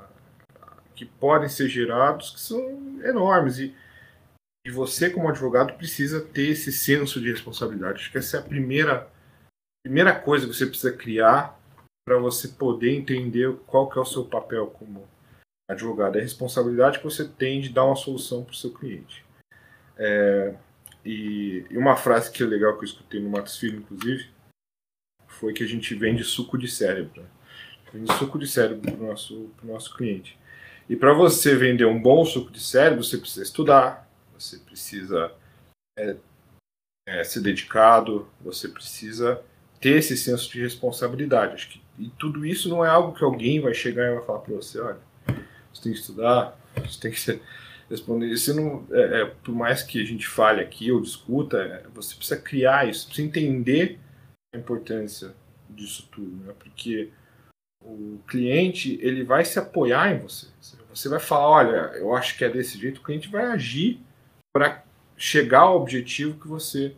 que 1.00 1.06
podem 1.06 1.48
ser 1.48 1.66
gerados 1.66 2.28
que 2.28 2.38
são 2.38 2.60
enormes. 3.02 3.58
E, 3.58 3.74
e 4.66 4.70
você, 4.70 5.08
como 5.08 5.30
advogado, 5.30 5.72
precisa 5.72 6.20
ter 6.20 6.50
esse 6.50 6.70
senso 6.70 7.18
de 7.22 7.30
responsabilidade. 7.30 8.00
Acho 8.00 8.12
que 8.12 8.18
essa 8.18 8.36
é 8.36 8.40
a 8.40 8.42
primeira, 8.42 9.10
primeira 9.82 10.14
coisa 10.14 10.46
que 10.46 10.52
você 10.52 10.66
precisa 10.66 10.92
criar 10.92 11.58
para 12.06 12.18
você 12.18 12.48
poder 12.48 12.94
entender 12.94 13.56
qual 13.66 13.88
que 13.88 13.98
é 13.98 14.02
o 14.02 14.04
seu 14.04 14.26
papel 14.26 14.66
como 14.66 15.08
advogado. 15.66 16.16
É 16.16 16.18
a 16.18 16.22
responsabilidade 16.22 16.98
que 16.98 17.04
você 17.04 17.26
tem 17.26 17.62
de 17.62 17.70
dar 17.70 17.86
uma 17.86 17.96
solução 17.96 18.44
para 18.44 18.52
o 18.52 18.56
seu 18.56 18.70
cliente. 18.70 19.24
É, 19.96 20.54
e, 21.02 21.64
e, 21.70 21.78
uma 21.78 21.96
frase 21.96 22.30
que 22.30 22.42
é 22.42 22.46
legal 22.46 22.76
que 22.76 22.84
eu 22.84 22.88
escutei 22.88 23.20
no 23.20 23.30
Matos 23.30 23.56
Filho, 23.56 23.78
inclusive, 23.78 24.28
foi 25.26 25.54
que 25.54 25.64
a 25.64 25.66
gente 25.66 25.94
vende 25.94 26.24
suco 26.24 26.58
de 26.58 26.68
cérebro. 26.68 27.24
Vende 27.90 28.12
suco 28.18 28.38
de 28.38 28.46
cérebro 28.46 28.82
para 28.82 29.02
o 29.02 29.06
nosso, 29.06 29.50
nosso 29.62 29.96
cliente. 29.96 30.38
E 30.90 30.96
para 30.96 31.12
você 31.12 31.54
vender 31.54 31.84
um 31.84 32.02
bom 32.02 32.24
suco 32.24 32.50
de 32.50 32.58
cérebro, 32.58 33.04
você 33.04 33.16
precisa 33.16 33.44
estudar, 33.44 34.10
você 34.36 34.58
precisa 34.58 35.32
é, 35.96 36.16
é, 37.06 37.22
ser 37.22 37.42
dedicado, 37.42 38.28
você 38.40 38.66
precisa 38.66 39.40
ter 39.80 39.98
esse 39.98 40.16
senso 40.16 40.50
de 40.50 40.60
responsabilidade. 40.60 41.54
Acho 41.54 41.68
que, 41.68 41.80
e 41.96 42.10
tudo 42.18 42.44
isso 42.44 42.68
não 42.68 42.84
é 42.84 42.88
algo 42.88 43.16
que 43.16 43.22
alguém 43.22 43.60
vai 43.60 43.72
chegar 43.72 44.10
e 44.10 44.16
vai 44.16 44.24
falar 44.24 44.40
para 44.40 44.56
você, 44.56 44.80
olha, 44.80 44.98
você 45.72 45.80
tem 45.80 45.92
que 45.92 46.00
estudar, 46.00 46.58
você 46.74 47.00
tem 47.00 47.12
que 47.12 47.20
ser, 47.20 47.40
responder. 47.88 48.26
Isso 48.26 48.52
não, 48.52 48.84
é, 48.90 49.20
é, 49.20 49.24
por 49.26 49.54
mais 49.54 49.84
que 49.84 50.02
a 50.02 50.04
gente 50.04 50.26
fale 50.26 50.60
aqui 50.60 50.90
ou 50.90 51.00
discuta, 51.00 51.58
é, 51.58 51.84
você 51.94 52.16
precisa 52.16 52.40
criar 52.40 52.88
isso, 52.88 53.06
precisa 53.06 53.28
entender 53.28 54.00
a 54.52 54.58
importância 54.58 55.36
disso 55.68 56.08
tudo, 56.10 56.44
né? 56.44 56.52
porque 56.58 57.10
o 57.80 58.18
cliente 58.26 58.98
ele 59.00 59.22
vai 59.22 59.44
se 59.44 59.56
apoiar 59.56 60.12
em 60.12 60.18
você. 60.18 60.48
Você 60.60 60.79
vai 61.08 61.20
falar, 61.20 61.48
olha, 61.48 61.76
eu 61.98 62.14
acho 62.14 62.36
que 62.36 62.44
é 62.44 62.48
desse 62.48 62.78
jeito, 62.78 62.98
o 62.98 63.04
cliente 63.04 63.28
vai 63.28 63.44
agir 63.46 64.00
para 64.52 64.82
chegar 65.16 65.60
ao 65.60 65.76
objetivo 65.76 66.38
que 66.38 66.48
você 66.48 66.94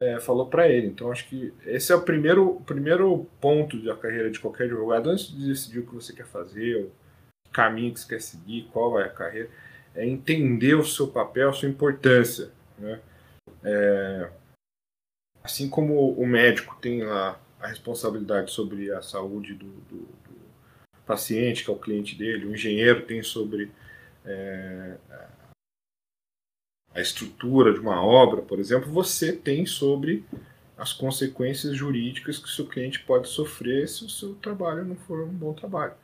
é, 0.00 0.20
falou 0.20 0.46
para 0.46 0.68
ele. 0.68 0.88
Então, 0.88 1.10
acho 1.10 1.26
que 1.28 1.52
esse 1.64 1.92
é 1.92 1.96
o 1.96 2.02
primeiro, 2.02 2.60
primeiro 2.66 3.26
ponto 3.40 3.82
da 3.82 3.96
carreira 3.96 4.30
de 4.30 4.38
qualquer 4.38 4.64
advogado, 4.64 5.10
antes 5.10 5.28
de 5.28 5.46
decidir 5.48 5.80
o 5.80 5.86
que 5.86 5.94
você 5.94 6.12
quer 6.12 6.26
fazer, 6.26 6.84
o 6.84 7.50
caminho 7.50 7.92
que 7.92 8.00
você 8.00 8.08
quer 8.08 8.20
seguir, 8.20 8.68
qual 8.72 8.92
vai 8.92 9.04
a 9.04 9.10
carreira, 9.10 9.50
é 9.94 10.06
entender 10.06 10.74
o 10.74 10.84
seu 10.84 11.08
papel, 11.08 11.50
a 11.50 11.52
sua 11.52 11.68
importância. 11.68 12.50
Né? 12.78 13.00
É, 13.64 14.30
assim 15.42 15.68
como 15.68 16.12
o 16.12 16.26
médico 16.26 16.76
tem 16.80 17.02
a, 17.02 17.36
a 17.60 17.66
responsabilidade 17.66 18.50
sobre 18.50 18.92
a 18.92 19.00
saúde 19.00 19.54
do, 19.54 19.66
do 19.88 20.08
paciente, 21.06 21.64
que 21.64 21.70
é 21.70 21.72
o 21.72 21.78
cliente 21.78 22.14
dele, 22.16 22.46
o 22.46 22.54
engenheiro 22.54 23.02
tem 23.02 23.22
sobre 23.22 23.70
é, 24.24 24.96
a 26.94 27.00
estrutura 27.00 27.72
de 27.72 27.78
uma 27.78 28.02
obra, 28.02 28.42
por 28.42 28.58
exemplo, 28.58 28.90
você 28.90 29.32
tem 29.32 29.64
sobre 29.66 30.24
as 30.76 30.92
consequências 30.92 31.74
jurídicas 31.74 32.38
que 32.38 32.46
o 32.46 32.50
seu 32.50 32.66
cliente 32.66 33.00
pode 33.00 33.28
sofrer 33.28 33.88
se 33.88 34.04
o 34.04 34.10
seu 34.10 34.34
trabalho 34.34 34.84
não 34.84 34.96
for 34.96 35.20
um 35.20 35.32
bom 35.32 35.54
trabalho. 35.54 35.94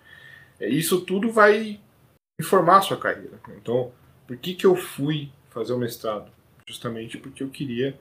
É, 0.59 0.69
isso 0.69 1.01
tudo 1.01 1.31
vai 1.31 1.81
informar 2.41 2.79
a 2.79 2.83
sua 2.83 2.97
carreira. 2.97 3.39
Então, 3.57 3.93
por 4.27 4.37
que, 4.37 4.55
que 4.55 4.65
eu 4.65 4.77
fui 4.77 5.31
fazer 5.51 5.73
o 5.73 5.79
mestrado? 5.79 6.31
Justamente 6.66 7.19
porque 7.19 7.43
eu 7.43 7.51
queria 7.51 7.99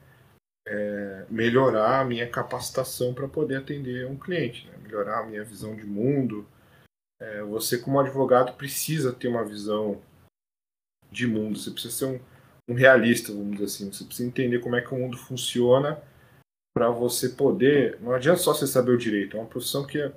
é, 0.67 1.25
melhorar 1.29 2.01
a 2.01 2.05
minha 2.05 2.27
capacitação 2.29 3.13
para 3.13 3.27
poder 3.27 3.57
atender 3.57 4.07
um 4.07 4.15
cliente, 4.15 4.67
né? 4.67 4.73
melhorar 4.81 5.19
a 5.19 5.25
minha 5.25 5.43
visão 5.43 5.75
de 5.75 5.85
mundo, 5.85 6.45
é, 7.21 7.43
você, 7.43 7.77
como 7.77 7.99
advogado, 7.99 8.57
precisa 8.57 9.13
ter 9.13 9.27
uma 9.27 9.45
visão 9.45 10.01
de 11.11 11.27
mundo, 11.27 11.59
você 11.59 11.69
precisa 11.69 11.93
ser 11.93 12.05
um, 12.05 12.19
um 12.67 12.73
realista, 12.73 13.31
vamos 13.31 13.51
dizer 13.51 13.65
assim. 13.65 13.93
Você 13.93 14.03
precisa 14.03 14.27
entender 14.27 14.59
como 14.59 14.75
é 14.75 14.81
que 14.81 14.91
o 14.91 14.97
mundo 14.97 15.17
funciona 15.17 16.01
para 16.75 16.89
você 16.89 17.29
poder. 17.29 17.99
Não 18.01 18.11
adianta 18.11 18.39
só 18.39 18.55
você 18.55 18.65
saber 18.65 18.91
o 18.91 18.97
direito, 18.97 19.37
é 19.37 19.39
uma 19.39 19.49
profissão 19.49 19.85
que 19.85 20.01
a, 20.01 20.11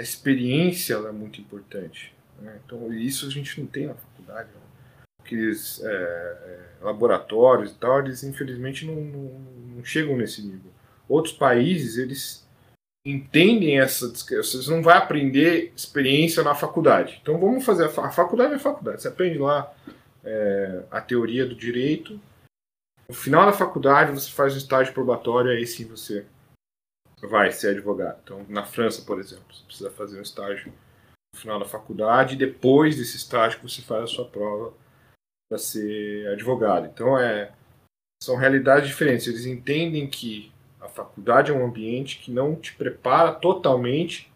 a 0.00 0.02
experiência 0.02 0.94
é 0.94 1.12
muito 1.12 1.42
importante. 1.42 2.14
Né? 2.40 2.58
Então, 2.64 2.90
isso 2.94 3.26
a 3.26 3.30
gente 3.30 3.60
não 3.60 3.66
tem 3.66 3.86
na 3.86 3.94
faculdade. 3.94 4.48
Né? 4.48 5.04
Aqueles 5.22 5.82
é, 5.84 5.92
é, 5.92 6.84
laboratórios 6.84 7.72
e 7.72 7.74
tal, 7.74 8.00
eles 8.00 8.24
infelizmente 8.24 8.86
não, 8.86 8.94
não, 8.94 9.40
não 9.76 9.84
chegam 9.84 10.16
nesse 10.16 10.40
nível. 10.40 10.70
Outros 11.06 11.34
países, 11.34 11.98
eles 11.98 12.48
entendem 13.04 13.80
essa. 13.80 14.08
Vocês 14.08 14.68
não 14.68 14.82
vai 14.82 14.96
aprender 14.96 15.72
experiência 15.76 16.42
na 16.42 16.54
faculdade. 16.54 17.18
Então 17.22 17.38
vamos 17.38 17.64
fazer. 17.64 17.84
A, 17.84 18.06
a 18.06 18.10
faculdade 18.10 18.54
é 18.54 18.58
faculdade. 18.58 19.02
Você 19.02 19.08
aprende 19.08 19.38
lá 19.38 19.72
é, 20.24 20.84
a 20.90 21.00
teoria 21.00 21.46
do 21.46 21.54
direito. 21.54 22.20
No 23.08 23.14
final 23.14 23.46
da 23.46 23.52
faculdade 23.52 24.12
você 24.12 24.30
faz 24.30 24.54
um 24.54 24.58
estágio 24.58 24.94
probatório, 24.94 25.50
aí 25.50 25.66
sim 25.66 25.84
você 25.86 26.24
vai 27.22 27.50
ser 27.50 27.70
advogado. 27.70 28.20
Então, 28.22 28.46
na 28.48 28.64
França, 28.64 29.02
por 29.02 29.18
exemplo, 29.18 29.44
você 29.52 29.64
precisa 29.64 29.90
fazer 29.90 30.18
um 30.18 30.22
estágio 30.22 30.72
no 31.34 31.40
final 31.40 31.58
da 31.58 31.66
faculdade 31.66 32.34
e 32.34 32.38
depois 32.38 32.96
desse 32.96 33.16
estágio 33.16 33.60
você 33.62 33.82
faz 33.82 34.04
a 34.04 34.06
sua 34.06 34.24
prova 34.24 34.72
para 35.48 35.58
ser 35.58 36.28
advogado. 36.28 36.86
Então, 36.86 37.18
é, 37.18 37.52
são 38.22 38.36
realidades 38.36 38.88
diferentes. 38.88 39.26
Eles 39.26 39.44
entendem 39.44 40.08
que 40.08 40.52
a 40.59 40.59
faculdade 40.90 41.50
é 41.50 41.54
um 41.54 41.64
ambiente 41.64 42.18
que 42.18 42.30
não 42.30 42.54
te 42.54 42.74
prepara 42.74 43.32
totalmente 43.32 44.30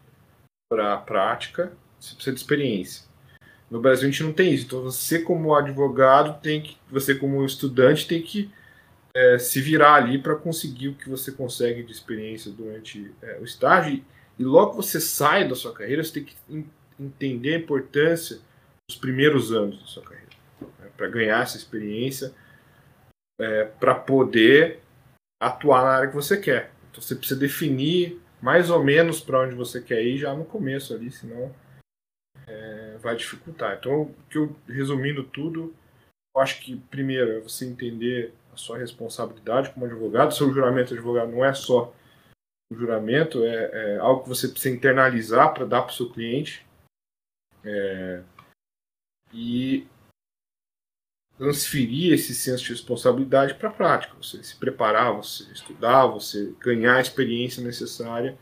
para 0.69 0.95
a 0.95 0.97
prática, 0.97 1.73
você 2.01 2.15
precisa 2.15 2.35
de 2.35 2.41
experiência. 2.41 3.05
No 3.71 3.81
Brasil 3.81 4.09
a 4.09 4.11
gente 4.11 4.23
não 4.23 4.33
tem 4.33 4.53
isso. 4.53 4.67
Então 4.67 4.83
você 4.83 5.19
como 5.19 5.55
advogado 5.55 6.41
tem 6.41 6.63
que, 6.63 6.77
você 6.91 7.15
como 7.15 7.45
estudante 7.45 8.07
tem 8.07 8.23
que 8.23 8.51
é, 9.15 9.39
se 9.39 9.61
virar 9.61 9.95
ali 9.95 10.19
para 10.19 10.35
conseguir 10.35 10.89
o 10.89 10.95
que 10.95 11.09
você 11.09 11.31
consegue 11.31 11.83
de 11.83 11.93
experiência 11.93 12.51
durante 12.51 13.13
é, 13.23 13.39
o 13.41 13.45
estágio. 13.45 14.05
E 14.39 14.45
logo 14.45 14.75
você 14.75 15.01
sai 15.01 15.47
da 15.47 15.55
sua 15.55 15.73
carreira, 15.73 16.03
você 16.03 16.15
tem 16.15 16.25
que 16.25 16.37
entender 16.99 17.55
a 17.55 17.59
importância 17.59 18.39
dos 18.89 18.97
primeiros 18.97 19.53
anos 19.53 19.81
da 19.81 19.87
sua 19.87 20.03
carreira, 20.03 20.31
né, 20.61 20.89
para 20.97 21.09
ganhar 21.09 21.43
essa 21.43 21.57
experiência, 21.57 22.35
é, 23.41 23.65
para 23.65 23.95
poder 23.95 24.84
atuar 25.47 25.83
na 25.83 25.91
área 25.91 26.09
que 26.09 26.15
você 26.15 26.37
quer. 26.37 26.73
Então 26.91 27.03
você 27.03 27.15
precisa 27.15 27.39
definir 27.39 28.21
mais 28.41 28.71
ou 28.71 28.83
menos 28.83 29.21
para 29.21 29.41
onde 29.41 29.55
você 29.55 29.81
quer 29.81 30.03
ir 30.03 30.19
já 30.19 30.35
no 30.35 30.45
começo 30.45 30.95
ali, 30.95 31.11
senão 31.11 31.55
é, 32.47 32.97
vai 32.99 33.17
dificultar. 33.17 33.77
Então, 33.79 34.15
que 34.29 34.39
eu, 34.39 34.55
resumindo 34.69 35.25
tudo, 35.25 35.75
eu 36.37 36.43
acho 36.43 36.61
que 36.61 36.77
primeiro 36.77 37.33
é 37.33 37.41
você 37.41 37.65
entender 37.65 38.35
a 38.53 38.57
sua 38.57 38.79
responsabilidade 38.79 39.71
como 39.71 39.87
advogado. 39.87 40.35
Seu 40.35 40.53
juramento 40.53 40.89
de 40.89 40.95
advogado 40.95 41.31
não 41.31 41.45
é 41.45 41.55
só 41.55 41.95
o 42.71 42.77
juramento, 42.77 43.45
é, 43.45 43.95
é 43.95 43.99
algo 43.99 44.23
que 44.23 44.29
você 44.29 44.49
precisa 44.49 44.75
internalizar 44.75 45.55
para 45.55 45.65
dar 45.65 45.83
para 45.83 45.93
o 45.93 45.95
seu 45.95 46.11
cliente. 46.11 46.67
É, 47.65 48.23
e 49.33 49.87
transferir 51.37 52.13
esse 52.13 52.35
senso 52.35 52.65
de 52.65 52.71
responsabilidade 52.71 53.55
para 53.55 53.69
a 53.69 53.73
prática. 53.73 54.15
Você 54.21 54.43
se 54.43 54.57
preparar, 54.57 55.13
você 55.13 55.45
estudar, 55.53 56.07
você 56.07 56.55
ganhar 56.61 56.97
a 56.97 57.01
experiência 57.01 57.63
necessária 57.63 58.39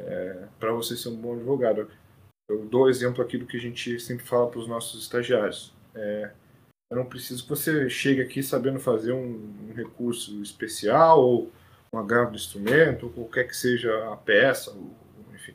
é, 0.00 0.48
para 0.58 0.72
você 0.72 0.96
ser 0.96 1.10
um 1.10 1.16
bom 1.16 1.34
advogado. 1.34 1.88
Eu 2.48 2.64
dou 2.64 2.88
exemplo 2.88 3.22
aqui 3.22 3.38
do 3.38 3.46
que 3.46 3.56
a 3.56 3.60
gente 3.60 4.00
sempre 4.00 4.24
fala 4.24 4.50
para 4.50 4.60
os 4.60 4.66
nossos 4.66 5.02
estagiários. 5.02 5.72
É, 5.94 6.32
eu 6.90 6.96
não 6.96 7.06
preciso 7.06 7.44
que 7.44 7.48
você 7.48 7.88
chegue 7.88 8.20
aqui 8.20 8.42
sabendo 8.42 8.80
fazer 8.80 9.12
um, 9.12 9.68
um 9.68 9.72
recurso 9.74 10.42
especial 10.42 11.22
ou 11.22 11.52
um 11.92 11.98
agravo 11.98 12.30
do 12.30 12.36
instrumento, 12.36 13.06
ou 13.06 13.12
qualquer 13.12 13.46
que 13.46 13.56
seja 13.56 14.12
a 14.12 14.16
peça, 14.16 14.70
ou, 14.70 14.94
enfim. 15.34 15.54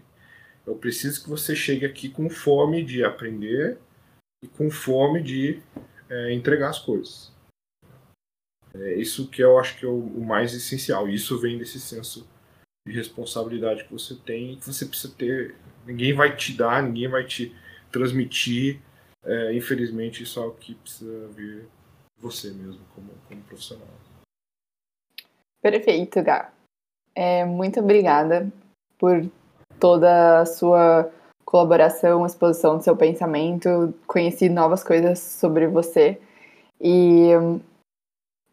Eu 0.65 0.75
preciso 0.75 1.23
que 1.23 1.29
você 1.29 1.55
chegue 1.55 1.85
aqui 1.85 2.09
com 2.09 2.29
fome 2.29 2.83
de 2.83 3.03
aprender 3.03 3.77
e 4.43 4.47
com 4.47 4.69
fome 4.69 5.21
de 5.21 5.61
é, 6.09 6.33
entregar 6.33 6.69
as 6.69 6.79
coisas. 6.79 7.31
É 8.73 8.95
isso 8.95 9.29
que 9.29 9.41
eu 9.41 9.57
acho 9.57 9.77
que 9.77 9.85
é 9.85 9.89
o, 9.89 9.99
o 9.99 10.25
mais 10.25 10.53
essencial. 10.53 11.07
Isso 11.07 11.39
vem 11.39 11.57
desse 11.57 11.79
senso 11.79 12.27
de 12.87 12.93
responsabilidade 12.93 13.85
que 13.85 13.93
você 13.93 14.15
tem 14.15 14.57
que 14.57 14.65
você 14.65 14.85
precisa 14.85 15.13
ter. 15.15 15.55
Ninguém 15.85 16.13
vai 16.13 16.35
te 16.35 16.53
dar, 16.53 16.83
ninguém 16.83 17.07
vai 17.07 17.25
te 17.25 17.55
transmitir 17.91 18.81
é, 19.25 19.53
infelizmente, 19.53 20.21
isso 20.21 20.39
é 20.39 20.43
algo 20.43 20.55
que 20.55 20.75
precisa 20.75 21.27
vir 21.29 21.67
você 22.19 22.51
mesmo, 22.51 22.85
como, 22.93 23.09
como 23.27 23.41
profissional. 23.41 23.87
Perfeito, 25.61 26.21
Gá. 26.21 26.53
É, 27.15 27.43
muito 27.43 27.79
obrigada 27.79 28.51
por 28.99 29.27
toda 29.79 30.41
a 30.41 30.45
sua 30.45 31.11
colaboração, 31.45 32.25
exposição 32.25 32.77
do 32.77 32.83
seu 32.83 32.95
pensamento. 32.95 33.93
Conheci 34.07 34.49
novas 34.49 34.83
coisas 34.83 35.19
sobre 35.19 35.67
você. 35.67 36.19
E, 36.81 37.29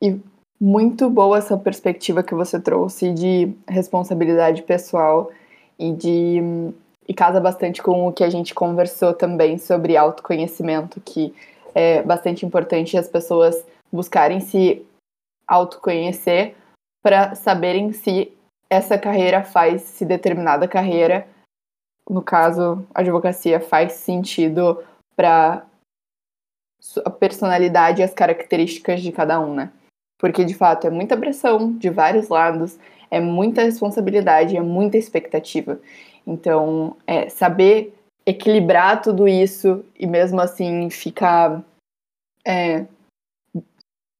e 0.01 0.21
muito 0.61 1.11
boa 1.11 1.39
essa 1.39 1.57
perspectiva 1.57 2.23
que 2.23 2.35
você 2.35 2.61
trouxe 2.61 3.13
de 3.13 3.53
responsabilidade 3.67 4.63
pessoal 4.63 5.31
e 5.79 5.93
de 5.93 6.73
e 7.09 7.13
casa 7.13 7.41
bastante 7.41 7.83
com 7.83 8.07
o 8.07 8.13
que 8.13 8.23
a 8.23 8.31
gente 8.31 8.55
conversou 8.55 9.13
também 9.13 9.59
sobre 9.59 9.97
autoconhecimento, 9.97 11.01
que 11.01 11.35
é 11.75 12.03
bastante 12.03 12.47
importante 12.47 12.97
as 12.97 13.09
pessoas 13.09 13.65
buscarem 13.93 14.41
se 14.41 14.87
autoconhecer 15.47 16.55
para 17.03 17.35
saberem 17.35 17.93
se 17.93 18.33
essa 18.71 18.97
carreira 18.97 19.43
faz, 19.43 19.83
se 19.83 20.05
determinada 20.05 20.69
carreira, 20.69 21.27
no 22.09 22.23
caso, 22.23 22.87
a 22.95 23.01
advocacia, 23.01 23.61
faz 23.61 23.93
sentido 23.93 24.83
para 25.17 25.65
a 27.05 27.11
personalidade 27.11 28.01
e 28.01 28.05
as 28.05 28.13
características 28.13 29.01
de 29.01 29.13
cada 29.13 29.39
um, 29.41 29.55
né? 29.55 29.73
Porque 30.19 30.45
de 30.45 30.55
fato 30.55 30.87
é 30.87 30.91
muita 30.91 31.17
pressão 31.17 31.73
de 31.73 31.91
vários 31.91 32.29
lados, 32.29 32.79
é 33.11 33.21
muita 33.21 33.63
responsabilidade, 33.63 34.57
é 34.57 34.61
muita 34.61 34.97
expectativa. 34.97 35.81
Então, 36.27 36.97
é, 37.07 37.29
saber 37.29 37.95
equilibrar 38.25 39.03
tudo 39.03 39.27
isso 39.27 39.85
e 39.99 40.07
mesmo 40.07 40.41
assim 40.41 40.89
ficar 40.91 41.63
é, 42.45 42.87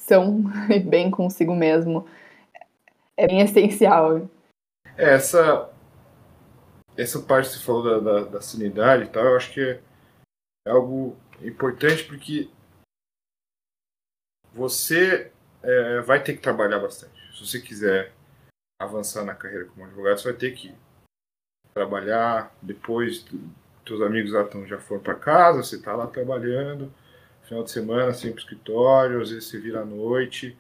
são 0.01 0.45
e 0.71 0.79
bem 0.81 1.11
consigo 1.11 1.55
mesmo 1.55 2.05
é 3.17 3.27
bem 3.27 3.41
essencial. 3.41 4.29
É, 4.97 5.15
essa, 5.15 5.71
essa 6.97 7.21
parte 7.21 7.49
que 7.49 7.55
você 7.57 7.65
falou 7.65 7.83
da, 7.83 7.99
da, 7.99 8.25
da 8.31 8.41
sanidade 8.41 9.05
e 9.05 9.09
tal, 9.09 9.25
eu 9.25 9.37
acho 9.37 9.53
que 9.53 9.61
é, 9.61 9.81
é 10.67 10.71
algo 10.71 11.17
importante 11.41 12.05
porque 12.05 12.51
você 14.53 15.33
é, 15.63 16.01
vai 16.01 16.23
ter 16.23 16.35
que 16.35 16.43
trabalhar 16.43 16.79
bastante. 16.79 17.21
Se 17.37 17.47
você 17.47 17.61
quiser 17.61 18.13
avançar 18.81 19.25
na 19.25 19.35
carreira 19.35 19.67
como 19.67 19.85
advogado, 19.85 20.19
você 20.19 20.31
vai 20.31 20.39
ter 20.39 20.53
que 20.53 20.75
trabalhar, 21.73 22.55
depois 22.61 23.25
teus 23.85 24.01
amigos 24.03 24.31
já, 24.31 24.45
tão, 24.45 24.67
já 24.67 24.79
foram 24.79 25.03
para 25.03 25.15
casa, 25.15 25.63
você 25.63 25.77
está 25.77 25.95
lá 25.95 26.07
trabalhando, 26.07 26.93
final 27.43 27.65
de 27.65 27.71
semana 27.71 28.13
sempre 28.13 28.41
escritório, 28.41 29.21
às 29.21 29.31
vezes 29.31 29.49
você 29.49 29.59
vira 29.59 29.81
à 29.81 29.85
noite. 29.85 30.57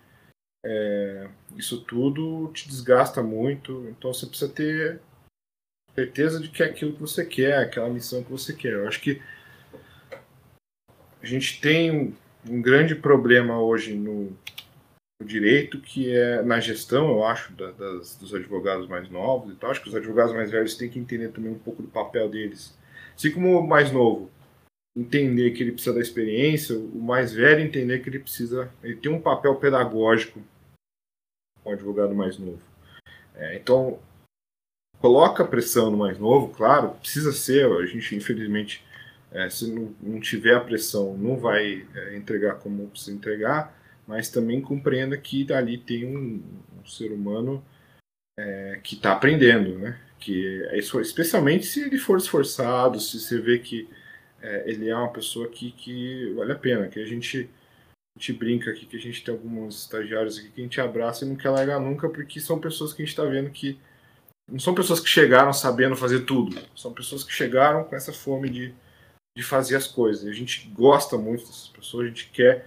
É, 0.64 1.28
isso 1.56 1.82
tudo 1.82 2.50
te 2.52 2.68
desgasta 2.68 3.22
muito, 3.22 3.88
então 3.88 4.12
você 4.12 4.26
precisa 4.26 4.52
ter 4.52 5.00
certeza 5.94 6.40
de 6.40 6.48
que 6.48 6.62
é 6.62 6.66
aquilo 6.66 6.92
que 6.92 7.00
você 7.00 7.24
quer, 7.24 7.58
aquela 7.58 7.88
missão 7.88 8.22
que 8.22 8.30
você 8.30 8.52
quer. 8.52 8.72
Eu 8.72 8.88
acho 8.88 9.00
que 9.00 9.20
a 11.22 11.26
gente 11.26 11.60
tem 11.60 11.90
um, 11.90 12.14
um 12.48 12.60
grande 12.60 12.94
problema 12.94 13.60
hoje 13.60 13.94
no, 13.94 14.36
o 15.22 15.24
direito, 15.24 15.80
que 15.80 16.14
é 16.14 16.42
na 16.42 16.60
gestão, 16.60 17.08
eu 17.10 17.24
acho, 17.24 17.52
da, 17.52 17.70
das, 17.70 18.16
dos 18.16 18.34
advogados 18.34 18.88
mais 18.88 19.08
novos 19.08 19.52
e 19.52 19.56
tal. 19.56 19.70
Acho 19.70 19.82
que 19.82 19.88
os 19.88 19.94
advogados 19.94 20.34
mais 20.34 20.50
velhos 20.50 20.74
têm 20.74 20.90
que 20.90 20.98
entender 20.98 21.28
também 21.28 21.52
um 21.52 21.58
pouco 21.58 21.82
do 21.82 21.88
papel 21.88 22.28
deles. 22.28 22.76
Assim 23.14 23.30
como 23.30 23.58
o 23.58 23.66
mais 23.66 23.92
novo 23.92 24.30
entender 24.94 25.52
que 25.52 25.62
ele 25.62 25.72
precisa 25.72 25.94
da 25.94 26.02
experiência, 26.02 26.76
o 26.76 27.00
mais 27.00 27.32
velho 27.32 27.60
entender 27.60 28.00
que 28.00 28.10
ele 28.10 28.18
precisa. 28.18 28.70
Ele 28.82 28.96
tem 28.96 29.10
um 29.10 29.20
papel 29.20 29.54
pedagógico 29.56 30.40
com 31.62 31.70
o 31.70 31.72
advogado 31.72 32.14
mais 32.14 32.38
novo. 32.38 32.60
É, 33.34 33.56
então, 33.56 33.98
coloca 35.02 35.44
pressão 35.44 35.90
no 35.90 35.96
mais 35.96 36.16
novo, 36.16 36.54
claro, 36.54 36.90
precisa 36.90 37.32
ser, 37.32 37.66
a 37.66 37.84
gente 37.84 38.14
infelizmente. 38.14 38.84
É, 39.32 39.48
se 39.48 39.66
não, 39.72 39.94
não, 40.02 40.20
tiver 40.20 40.54
a 40.54 40.60
pressão, 40.60 41.16
não 41.16 41.38
vai 41.38 41.86
é, 41.94 42.16
entregar 42.16 42.56
como 42.56 42.88
precisa 42.88 43.16
entregar, 43.16 43.74
mas 44.06 44.28
também 44.28 44.60
compreenda 44.60 45.16
que 45.16 45.50
ali 45.50 45.78
tem 45.78 46.04
um, 46.04 46.42
um 46.78 46.86
ser 46.86 47.10
humano 47.10 47.64
é, 48.38 48.78
que 48.82 48.94
está 48.94 49.12
aprendendo, 49.12 49.78
né? 49.78 49.98
Que 50.20 50.62
é 50.66 50.78
isso, 50.78 51.00
especialmente 51.00 51.64
se 51.64 51.80
ele 51.80 51.98
for 51.98 52.18
esforçado, 52.18 53.00
se 53.00 53.18
você 53.18 53.40
vê 53.40 53.58
que 53.58 53.88
é, 54.42 54.70
ele 54.70 54.90
é 54.90 54.94
uma 54.94 55.12
pessoa 55.12 55.48
que, 55.48 55.72
que 55.72 56.30
vale 56.34 56.52
a 56.52 56.56
pena, 56.56 56.88
que 56.88 57.00
a 57.00 57.06
gente, 57.06 57.48
a 58.14 58.18
gente 58.20 58.34
brinca 58.34 58.70
aqui, 58.70 58.84
que 58.84 58.96
a 58.96 59.00
gente 59.00 59.24
tem 59.24 59.34
alguns 59.34 59.80
estagiários 59.80 60.38
aqui 60.38 60.50
que 60.50 60.60
a 60.60 60.64
gente 60.64 60.80
abraça 60.80 61.24
e 61.24 61.28
não 61.28 61.36
quer 61.36 61.50
largar 61.50 61.80
nunca, 61.80 62.06
porque 62.08 62.38
são 62.38 62.60
pessoas 62.60 62.92
que 62.92 63.02
a 63.02 63.04
gente 63.04 63.12
está 63.14 63.24
vendo 63.24 63.50
que 63.50 63.80
não 64.50 64.58
são 64.58 64.74
pessoas 64.74 65.00
que 65.00 65.08
chegaram 65.08 65.52
sabendo 65.52 65.96
fazer 65.96 66.20
tudo, 66.20 66.58
são 66.76 66.92
pessoas 66.92 67.24
que 67.24 67.32
chegaram 67.32 67.84
com 67.84 67.96
essa 67.96 68.12
fome 68.12 68.48
de 68.48 68.74
de 69.36 69.42
fazer 69.42 69.76
as 69.76 69.86
coisas. 69.86 70.26
A 70.26 70.32
gente 70.32 70.68
gosta 70.68 71.16
muito 71.16 71.46
dessas 71.46 71.68
pessoas, 71.68 72.04
a 72.04 72.08
gente 72.08 72.30
quer 72.30 72.66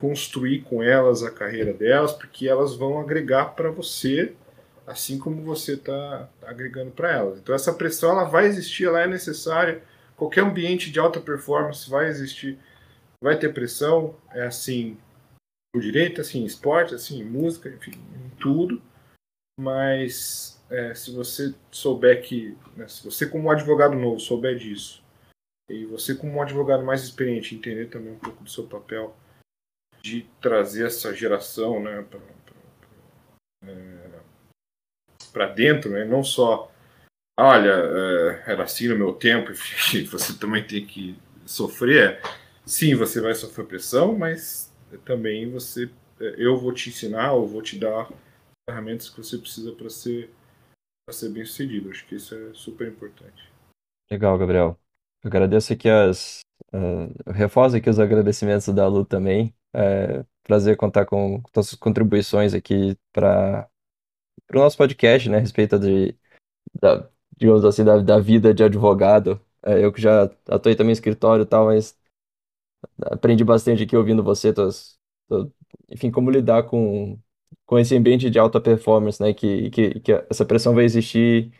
construir 0.00 0.62
com 0.62 0.82
elas 0.82 1.22
a 1.22 1.30
carreira 1.30 1.72
delas, 1.72 2.12
porque 2.12 2.48
elas 2.48 2.74
vão 2.74 3.00
agregar 3.00 3.54
para 3.54 3.70
você, 3.70 4.34
assim 4.86 5.18
como 5.18 5.42
você 5.42 5.74
está 5.74 6.28
agregando 6.42 6.90
para 6.90 7.12
elas. 7.12 7.38
Então 7.38 7.54
essa 7.54 7.72
pressão 7.72 8.10
ela 8.10 8.24
vai 8.24 8.46
existir, 8.46 8.84
ela 8.84 9.00
é 9.00 9.06
necessária. 9.06 9.82
Qualquer 10.16 10.42
ambiente 10.42 10.90
de 10.90 10.98
alta 10.98 11.20
performance 11.20 11.88
vai 11.88 12.08
existir, 12.08 12.58
vai 13.22 13.38
ter 13.38 13.52
pressão. 13.54 14.16
É 14.32 14.46
assim 14.46 14.98
o 15.74 15.80
direito, 15.80 16.20
assim 16.20 16.44
esporte, 16.44 16.94
assim 16.94 17.22
música, 17.22 17.68
enfim, 17.68 17.92
em 17.92 18.30
tudo. 18.38 18.82
Mas 19.58 20.55
é, 20.70 20.94
se 20.94 21.12
você 21.12 21.54
souber 21.70 22.22
que, 22.22 22.56
né, 22.76 22.88
se 22.88 23.04
você 23.04 23.26
como 23.26 23.50
advogado 23.50 23.94
novo 23.94 24.18
souber 24.18 24.56
disso, 24.56 25.04
e 25.68 25.84
você 25.84 26.14
como 26.14 26.32
um 26.32 26.42
advogado 26.42 26.84
mais 26.84 27.02
experiente 27.02 27.54
entender 27.54 27.86
também 27.86 28.12
um 28.12 28.18
pouco 28.18 28.44
do 28.44 28.50
seu 28.50 28.64
papel 28.64 29.16
de 30.00 30.22
trazer 30.40 30.86
essa 30.86 31.12
geração 31.12 31.82
né, 31.82 32.04
para 35.32 35.44
é, 35.44 35.54
dentro, 35.54 35.90
né, 35.90 36.04
não 36.04 36.22
só, 36.22 36.70
olha, 37.38 37.72
é, 37.72 38.52
era 38.52 38.62
assim 38.62 38.88
no 38.88 38.96
meu 38.96 39.12
tempo, 39.12 39.50
e 39.94 40.02
você 40.02 40.38
também 40.38 40.64
tem 40.64 40.86
que 40.86 41.18
sofrer. 41.44 42.20
Sim, 42.64 42.94
você 42.94 43.20
vai 43.20 43.34
sofrer 43.34 43.66
pressão, 43.66 44.16
mas 44.16 44.72
também 45.04 45.50
você, 45.50 45.90
é, 46.20 46.34
eu 46.38 46.56
vou 46.56 46.72
te 46.72 46.90
ensinar, 46.90 47.32
ou 47.32 47.46
vou 47.46 47.62
te 47.62 47.78
dar 47.78 48.08
ferramentas 48.68 49.08
que 49.08 49.16
você 49.16 49.38
precisa 49.38 49.72
para 49.72 49.90
ser, 49.90 50.30
ser 51.12 51.28
bem 51.28 51.44
sucedido. 51.44 51.90
Acho 51.90 52.06
que 52.06 52.16
isso 52.16 52.34
é 52.34 52.54
super 52.54 52.88
importante. 52.88 53.50
Legal, 54.10 54.36
Gabriel. 54.38 54.78
Eu 55.22 55.28
agradeço 55.28 55.72
aqui 55.72 55.88
as. 55.88 56.40
Uh, 56.72 57.32
reforço 57.32 57.76
aqui 57.76 57.88
os 57.88 57.98
agradecimentos 57.98 58.66
da 58.68 58.86
Lu 58.88 59.04
também. 59.04 59.54
É, 59.74 60.24
prazer 60.42 60.76
contar 60.76 61.06
com, 61.06 61.40
com 61.42 61.62
suas 61.62 61.74
contribuições 61.74 62.54
aqui 62.54 62.96
para 63.12 63.68
o 64.52 64.58
nosso 64.58 64.76
podcast, 64.76 65.28
né, 65.28 65.36
a 65.36 65.40
respeito 65.40 65.78
de, 65.78 66.16
da, 66.80 67.08
digamos 67.36 67.64
assim, 67.64 67.84
da, 67.84 67.98
da 67.98 68.18
vida 68.18 68.54
de 68.54 68.64
advogado. 68.64 69.40
É, 69.62 69.84
eu 69.84 69.92
que 69.92 70.00
já 70.00 70.24
atuei 70.48 70.74
também 70.74 70.90
em 70.90 70.92
escritório 70.92 71.42
e 71.42 71.46
tal, 71.46 71.66
mas 71.66 71.98
aprendi 73.02 73.44
bastante 73.44 73.82
aqui 73.82 73.96
ouvindo 73.96 74.22
você, 74.22 74.52
tuas, 74.52 74.98
enfim, 75.88 76.10
como 76.10 76.30
lidar 76.30 76.64
com, 76.64 77.18
com 77.66 77.78
esse 77.78 77.96
ambiente 77.96 78.30
de 78.30 78.38
alta 78.38 78.60
performance, 78.60 79.20
né, 79.22 79.32
que, 79.32 79.70
que, 79.70 80.00
que 80.00 80.12
essa 80.30 80.44
pressão 80.44 80.74
vai 80.74 80.84
existir 80.84 81.52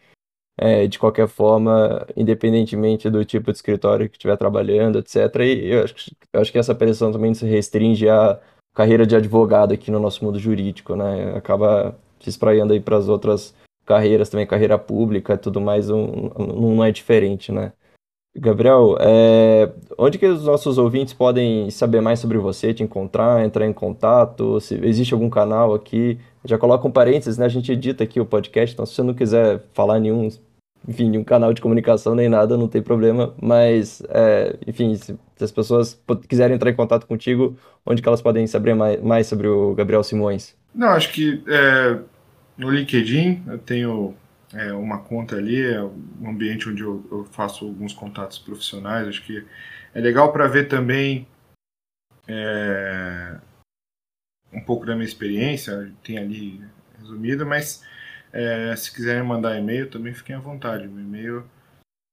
é, 0.59 0.87
de 0.87 0.99
qualquer 0.99 1.29
forma, 1.29 2.07
independentemente 2.17 3.11
do 3.11 3.25
tipo 3.25 3.53
de 3.53 3.59
escritório 3.59 4.09
que 4.09 4.17
estiver 4.17 4.37
trabalhando, 4.37 4.99
etc. 4.99 5.17
E 5.41 5.67
eu 5.67 5.85
acho, 5.85 5.95
eu 6.33 6.41
acho 6.41 6.53
que 6.53 6.59
essa 6.59 6.75
pressão 6.75 7.13
também 7.13 7.35
se 7.35 7.47
restringe 7.47 8.09
à 8.09 8.41
carreira 8.75 9.07
de 9.07 9.17
advogado 9.17 9.73
aqui 9.75 9.91
no 9.91 10.01
nosso 10.01 10.25
mundo 10.25 10.39
jurídico, 10.39 10.97
né? 10.97 11.37
Acaba 11.37 11.99
se 12.21 12.31
espraiando 12.31 12.73
aí 12.73 12.81
para 12.81 12.97
as 12.97 13.09
outras 13.09 13.55
carreiras 13.85 14.29
também, 14.29 14.47
carreira 14.47 14.79
pública 14.79 15.35
e 15.35 15.39
tudo 15.39 15.61
mais, 15.61 15.91
um, 15.91 16.31
não 16.39 16.85
é 16.85 16.91
diferente, 16.91 17.53
né? 17.53 17.73
Gabriel, 18.39 18.97
é, 19.01 19.71
onde 19.97 20.19
que 20.19 20.27
os 20.27 20.45
nossos 20.45 20.79
ouvintes 20.79 21.15
podem 21.15 21.71
saber 21.71 22.01
mais 22.01 22.19
sobre 22.19 22.39
você, 22.39 22.75
te 22.75 22.83
encontrar, 22.83 23.45
entrar 23.45 23.67
em 23.67 23.73
contato? 23.73 24.61
Se 24.61 24.75
existe 24.85 25.15
algum 25.15 25.31
canal 25.31 25.75
aqui? 25.75 26.19
Já 26.45 26.59
coloca 26.59 26.87
um 26.87 26.91
parênteses, 26.91 27.39
né? 27.39 27.47
A 27.47 27.49
gente 27.49 27.73
edita 27.73 28.05
aqui 28.05 28.21
o 28.21 28.27
podcast, 28.27 28.75
então 28.75 28.87
se 28.87 28.95
você 28.95 29.03
não 29.03 29.15
quiser 29.15 29.63
falar 29.73 29.99
nenhum 29.99 30.29
enfim, 30.89 31.11
de 31.11 31.19
um 31.19 31.25
canal 31.25 31.53
de 31.53 31.61
comunicação 31.61 32.15
nem 32.15 32.29
nada, 32.29 32.57
não 32.57 32.69
tem 32.69 32.81
problema. 32.81 33.35
Mas, 33.41 34.03
é, 34.09 34.57
enfim, 34.67 34.95
se, 34.95 35.19
se, 35.37 35.45
as 35.45 35.51
pessoas 35.51 36.01
quiserem 36.29 36.55
entrar 36.55 36.71
em 36.71 36.77
contato 36.77 37.07
contigo, 37.07 37.57
onde 37.85 38.01
que 38.01 38.09
elas 38.09 38.23
podem 38.23 38.47
saber 38.47 38.75
mais, 38.75 39.03
mais 39.03 39.27
sobre 39.27 39.49
o 39.49 39.75
Gabriel 39.75 40.05
Simões? 40.05 40.55
Não, 40.75 40.89
acho 40.89 41.13
que 41.13 41.43
é, 41.49 41.99
no 42.57 42.71
LinkedIn 42.71 43.43
eu 43.49 43.59
tenho 43.59 44.15
é, 44.57 44.73
uma 44.73 45.03
conta 45.03 45.37
ali, 45.37 45.63
é 45.63 45.81
um 45.83 46.31
ambiente 46.31 46.69
onde 46.69 46.83
eu, 46.83 47.07
eu, 47.11 47.25
faço 47.27 47.67
alguns 47.67 47.93
contatos 47.93 48.39
profissionais. 48.39 49.07
Acho 49.07 49.23
que 49.23 49.47
é 49.95 50.01
legal 50.01 50.33
para 50.33 50.49
ver 50.49 50.67
também 50.67 51.29
é, 52.27 53.39
um 54.53 54.61
pouco 54.63 54.87
da 54.87 54.95
minha 54.95 55.07
experiência, 55.07 55.93
tem 56.03 56.19
ali 56.19 56.65
resumido, 56.99 57.45
mas 57.45 57.85
é, 58.33 58.75
se 58.75 58.91
quiserem 58.93 59.23
mandar 59.23 59.59
e-mail, 59.59 59.91
também 59.91 60.15
fiquem 60.15 60.35
à 60.35 60.41
vontade. 60.41 60.89
O 60.89 60.99
e-mail 60.99 61.45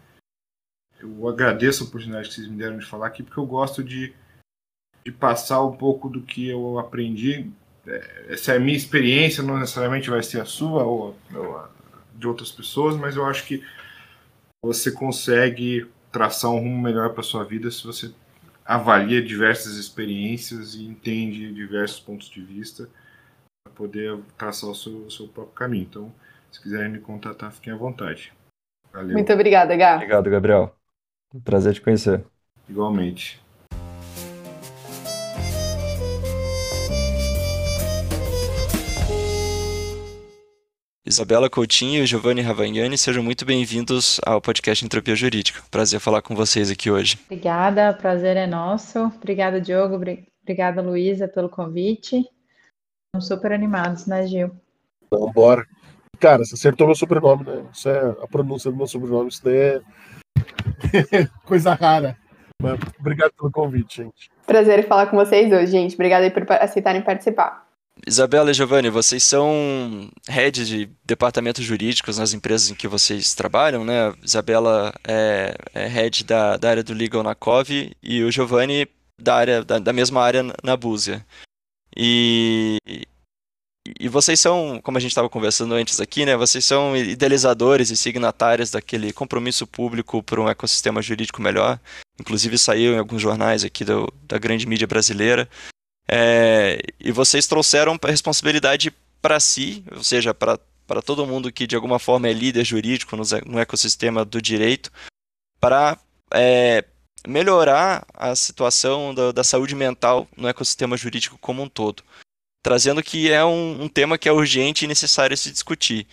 eu 0.99 1.29
agradeço 1.29 1.83
a 1.83 1.87
oportunidade 1.87 2.27
que 2.27 2.35
vocês 2.35 2.47
me 2.47 2.57
deram 2.57 2.77
de 2.77 2.85
falar 2.85 3.07
aqui, 3.07 3.23
porque 3.23 3.39
eu 3.39 3.45
gosto 3.45 3.81
de, 3.81 4.13
de 5.05 5.11
passar 5.11 5.63
um 5.63 5.75
pouco 5.75 6.09
do 6.09 6.21
que 6.21 6.47
eu 6.49 6.79
aprendi. 6.79 7.51
É, 7.85 8.25
essa 8.29 8.53
é 8.53 8.57
a 8.57 8.59
minha 8.59 8.77
experiência, 8.77 9.43
não 9.43 9.59
necessariamente 9.59 10.09
vai 10.09 10.23
ser 10.23 10.41
a 10.41 10.45
sua 10.45 10.83
ou, 10.83 11.15
ou 11.33 11.57
a 11.57 11.69
de 12.15 12.27
outras 12.27 12.51
pessoas, 12.51 12.95
mas 12.95 13.15
eu 13.15 13.25
acho 13.25 13.45
que 13.45 13.63
você 14.63 14.91
consegue 14.91 15.85
traçar 16.11 16.51
um 16.51 16.59
rumo 16.59 16.81
melhor 16.81 17.13
para 17.13 17.23
sua 17.23 17.43
vida 17.43 17.69
se 17.69 17.83
você 17.83 18.13
avalia 18.63 19.21
diversas 19.21 19.75
experiências 19.75 20.75
e 20.75 20.85
entende 20.85 21.51
diversos 21.51 21.99
pontos 21.99 22.29
de 22.29 22.41
vista 22.41 22.87
para 23.63 23.73
poder 23.73 24.17
traçar 24.37 24.69
o 24.69 24.75
seu, 24.75 25.05
o 25.05 25.11
seu 25.11 25.27
próprio 25.27 25.53
caminho. 25.53 25.83
Então, 25.89 26.15
se 26.51 26.61
quiserem 26.61 26.91
me 26.91 26.99
contatar, 26.99 27.51
fiquem 27.51 27.73
à 27.73 27.75
vontade. 27.75 28.31
Valeu. 28.93 29.11
Muito 29.11 29.33
obrigada, 29.33 29.75
Gá. 29.75 29.95
Obrigado, 29.95 30.29
Gabriel. 30.29 30.75
prazer 31.43 31.73
te 31.73 31.81
conhecer. 31.81 32.23
Igualmente. 32.69 33.42
Isabela 41.13 41.47
Coutinho 41.47 42.03
e 42.03 42.07
Giovanni 42.07 42.41
Ravagnani, 42.41 42.97
sejam 42.97 43.21
muito 43.21 43.45
bem-vindos 43.45 44.19
ao 44.25 44.41
podcast 44.41 44.83
Entropia 44.83 45.15
Jurídica. 45.15 45.61
Prazer 45.69 45.99
falar 45.99 46.23
com 46.23 46.33
vocês 46.33 46.71
aqui 46.71 46.89
hoje. 46.89 47.19
Obrigada, 47.25 47.93
prazer 47.93 48.35
é 48.35 48.47
nosso. 48.47 48.99
Obrigada, 48.99 49.61
Diogo. 49.61 49.93
Obrigada, 49.93 50.81
Luísa, 50.81 51.27
pelo 51.27 51.49
convite. 51.49 52.15
Estamos 52.15 53.27
super 53.27 53.51
animados, 53.51 54.07
né, 54.07 54.25
Gil? 54.25 54.49
Vamos 55.11 55.31
bora. 55.33 55.67
Cara, 56.19 56.43
você 56.43 56.55
acertou 56.55 56.87
meu 56.87 56.95
sobrenome, 56.95 57.43
né? 57.43 57.63
Isso 57.71 57.89
é 57.89 58.09
a 58.19 58.27
pronúncia 58.27 58.71
do 58.71 58.77
meu 58.77 58.87
sobrenome, 58.87 59.29
isso 59.29 59.43
daí 59.43 59.55
é 59.55 59.81
coisa 61.45 61.75
rara. 61.75 62.17
Mas 62.59 62.79
obrigado 62.99 63.33
pelo 63.33 63.51
convite, 63.51 63.97
gente. 63.97 64.31
Prazer 64.47 64.79
em 64.79 64.83
falar 64.87 65.05
com 65.05 65.15
vocês 65.15 65.53
hoje, 65.53 65.67
gente. 65.67 65.93
Obrigada 65.93 66.31
por 66.31 66.51
aceitarem 66.53 67.03
participar. 67.03 67.71
Isabela 68.05 68.51
e 68.51 68.53
Giovanni, 68.53 68.89
vocês 68.89 69.23
são 69.23 70.09
head 70.27 70.65
de 70.65 70.89
departamentos 71.05 71.63
jurídicos 71.63 72.17
nas 72.17 72.33
empresas 72.33 72.69
em 72.69 72.75
que 72.75 72.87
vocês 72.87 73.33
trabalham, 73.33 73.85
né? 73.85 74.13
Isabela 74.21 74.93
é, 75.07 75.55
é 75.73 75.87
head 75.87 76.23
da, 76.25 76.57
da 76.57 76.69
área 76.69 76.83
do 76.83 76.93
Legal 76.93 77.23
na 77.23 77.33
COV 77.33 77.95
e 78.03 78.23
o 78.23 78.31
Giovanni 78.31 78.87
da, 79.19 79.35
área, 79.35 79.63
da, 79.63 79.79
da 79.79 79.93
mesma 79.93 80.21
área 80.21 80.43
na 80.61 80.75
Búzia. 80.75 81.25
E, 81.95 82.77
e 83.99 84.09
vocês 84.09 84.39
são, 84.39 84.81
como 84.83 84.97
a 84.97 85.01
gente 85.01 85.11
estava 85.11 85.29
conversando 85.29 85.73
antes 85.73 86.01
aqui, 86.01 86.25
né? 86.25 86.35
Vocês 86.35 86.65
são 86.65 86.97
idealizadores 86.97 87.89
e 87.89 87.95
signatários 87.95 88.71
daquele 88.71 89.13
compromisso 89.13 89.65
público 89.65 90.21
por 90.21 90.39
um 90.39 90.49
ecossistema 90.49 91.01
jurídico 91.01 91.41
melhor. 91.41 91.79
Inclusive 92.19 92.57
saiu 92.57 92.93
em 92.93 92.99
alguns 92.99 93.21
jornais 93.21 93.63
aqui 93.63 93.85
do, 93.85 94.11
da 94.27 94.37
grande 94.37 94.67
mídia 94.67 94.87
brasileira. 94.87 95.47
É, 96.07 96.79
e 96.99 97.11
vocês 97.11 97.47
trouxeram 97.47 97.97
a 98.01 98.07
responsabilidade 98.07 98.93
para 99.21 99.39
si, 99.39 99.83
ou 99.91 100.03
seja, 100.03 100.33
para 100.33 100.59
todo 101.03 101.25
mundo 101.25 101.51
que 101.51 101.65
de 101.65 101.75
alguma 101.75 101.99
forma 101.99 102.27
é 102.27 102.33
líder 102.33 102.65
jurídico 102.65 103.15
no, 103.15 103.23
no 103.45 103.59
ecossistema 103.59 104.25
do 104.25 104.41
direito, 104.41 104.91
para 105.59 105.97
é, 106.33 106.83
melhorar 107.25 108.05
a 108.13 108.35
situação 108.35 109.13
da, 109.13 109.31
da, 109.31 109.43
saúde 109.43 109.75
mental 109.75 110.27
no 110.35 110.47
ecossistema 110.47 110.97
jurídico 110.97 111.37
como 111.39 111.63
um 111.63 111.69
todo, 111.69 112.03
trazendo 112.61 113.01
que 113.01 113.31
é 113.31 113.43
um, 113.45 113.83
um 113.83 113.87
tema 113.87 114.17
que 114.17 114.27
é 114.27 114.31
urgente 114.31 114.83
e 114.83 114.87
necessário 114.87 115.37
se 115.37 115.51
discutir. 115.51 116.05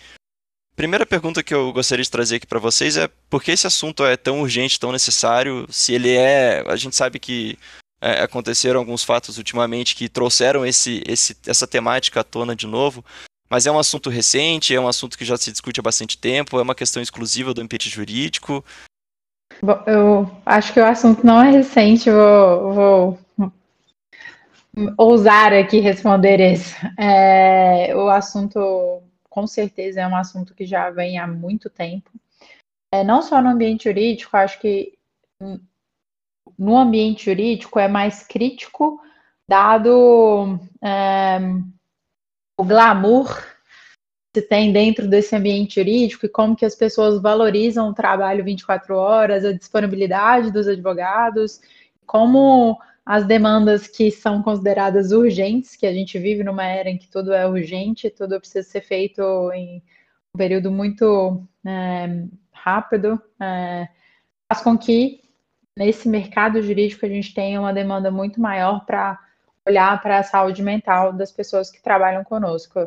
Primeira 0.73 1.05
pergunta 1.05 1.43
que 1.43 1.53
eu 1.53 1.73
gostaria 1.73 2.03
de 2.03 2.09
trazer 2.09 2.37
aqui 2.37 2.47
para 2.47 2.59
vocês 2.59 2.95
é 2.95 3.09
por 3.29 3.43
que 3.43 3.51
esse 3.51 3.67
assunto 3.67 4.05
é 4.05 4.15
tão 4.15 4.41
urgente, 4.41 4.79
tão 4.79 4.91
necessário? 4.91 5.67
Se 5.69 5.93
ele 5.93 6.15
é, 6.15 6.63
a 6.65 6.77
gente 6.77 6.95
sabe 6.95 7.19
que 7.19 7.59
é, 8.01 8.23
aconteceram 8.23 8.79
alguns 8.79 9.03
fatos 9.03 9.37
ultimamente 9.37 9.95
que 9.95 10.09
trouxeram 10.09 10.65
esse, 10.65 11.03
esse, 11.07 11.37
essa 11.45 11.67
temática 11.67 12.21
à 12.21 12.23
tona 12.23 12.55
de 12.55 12.65
novo. 12.65 13.05
Mas 13.47 13.65
é 13.65 13.71
um 13.71 13.77
assunto 13.77 14.09
recente, 14.09 14.73
é 14.73 14.79
um 14.79 14.87
assunto 14.87 15.17
que 15.17 15.25
já 15.25 15.37
se 15.37 15.51
discute 15.51 15.79
há 15.79 15.83
bastante 15.83 16.17
tempo, 16.17 16.57
é 16.57 16.61
uma 16.61 16.73
questão 16.73 17.01
exclusiva 17.01 17.53
do 17.53 17.61
ambiente 17.61 17.89
jurídico. 17.89 18.63
Bom, 19.61 19.83
eu 19.85 20.41
acho 20.45 20.73
que 20.73 20.79
o 20.79 20.85
assunto 20.85 21.25
não 21.25 21.41
é 21.41 21.51
recente, 21.51 22.09
vou, 22.09 22.73
vou 22.73 23.19
ousar 24.97 25.53
aqui 25.53 25.79
responder 25.79 26.39
isso. 26.39 26.75
É, 26.97 27.93
o 27.95 28.09
assunto 28.09 29.03
com 29.29 29.45
certeza 29.45 30.01
é 30.01 30.07
um 30.07 30.15
assunto 30.15 30.55
que 30.55 30.65
já 30.65 30.89
vem 30.89 31.19
há 31.19 31.27
muito 31.27 31.69
tempo. 31.69 32.09
É, 32.93 33.03
não 33.03 33.21
só 33.21 33.41
no 33.41 33.49
ambiente 33.49 33.83
jurídico, 33.83 34.35
acho 34.35 34.59
que 34.59 34.93
no 36.61 36.77
ambiente 36.77 37.25
jurídico 37.25 37.79
é 37.79 37.87
mais 37.87 38.21
crítico, 38.21 39.01
dado 39.49 40.59
é, 40.79 41.39
o 42.55 42.63
glamour 42.63 43.35
que 44.31 44.41
se 44.41 44.47
tem 44.47 44.71
dentro 44.71 45.07
desse 45.07 45.35
ambiente 45.35 45.81
jurídico 45.81 46.27
e 46.27 46.29
como 46.29 46.55
que 46.55 46.63
as 46.63 46.75
pessoas 46.75 47.19
valorizam 47.19 47.89
o 47.89 47.95
trabalho 47.95 48.43
24 48.43 48.95
horas, 48.95 49.43
a 49.43 49.51
disponibilidade 49.51 50.51
dos 50.51 50.67
advogados, 50.67 51.59
como 52.05 52.79
as 53.03 53.25
demandas 53.25 53.87
que 53.87 54.11
são 54.11 54.43
consideradas 54.43 55.11
urgentes, 55.11 55.75
que 55.75 55.87
a 55.87 55.91
gente 55.91 56.19
vive 56.19 56.43
numa 56.43 56.63
era 56.63 56.91
em 56.91 56.97
que 56.99 57.09
tudo 57.09 57.33
é 57.33 57.47
urgente, 57.47 58.11
tudo 58.11 58.39
precisa 58.39 58.61
ser 58.61 58.81
feito 58.81 59.51
em 59.51 59.81
um 60.35 60.37
período 60.37 60.69
muito 60.69 61.43
é, 61.65 62.23
rápido, 62.51 63.19
é, 63.41 63.89
faz 64.47 64.63
com 64.63 64.77
que 64.77 65.20
nesse 65.77 66.07
mercado 66.07 66.61
jurídico 66.61 67.05
a 67.05 67.09
gente 67.09 67.33
tenha 67.33 67.59
uma 67.59 67.73
demanda 67.73 68.11
muito 68.11 68.39
maior 68.39 68.85
para 68.85 69.19
olhar 69.67 70.01
para 70.01 70.19
a 70.19 70.23
saúde 70.23 70.61
mental 70.61 71.13
das 71.13 71.31
pessoas 71.31 71.69
que 71.69 71.81
trabalham 71.81 72.23
conosco. 72.23 72.79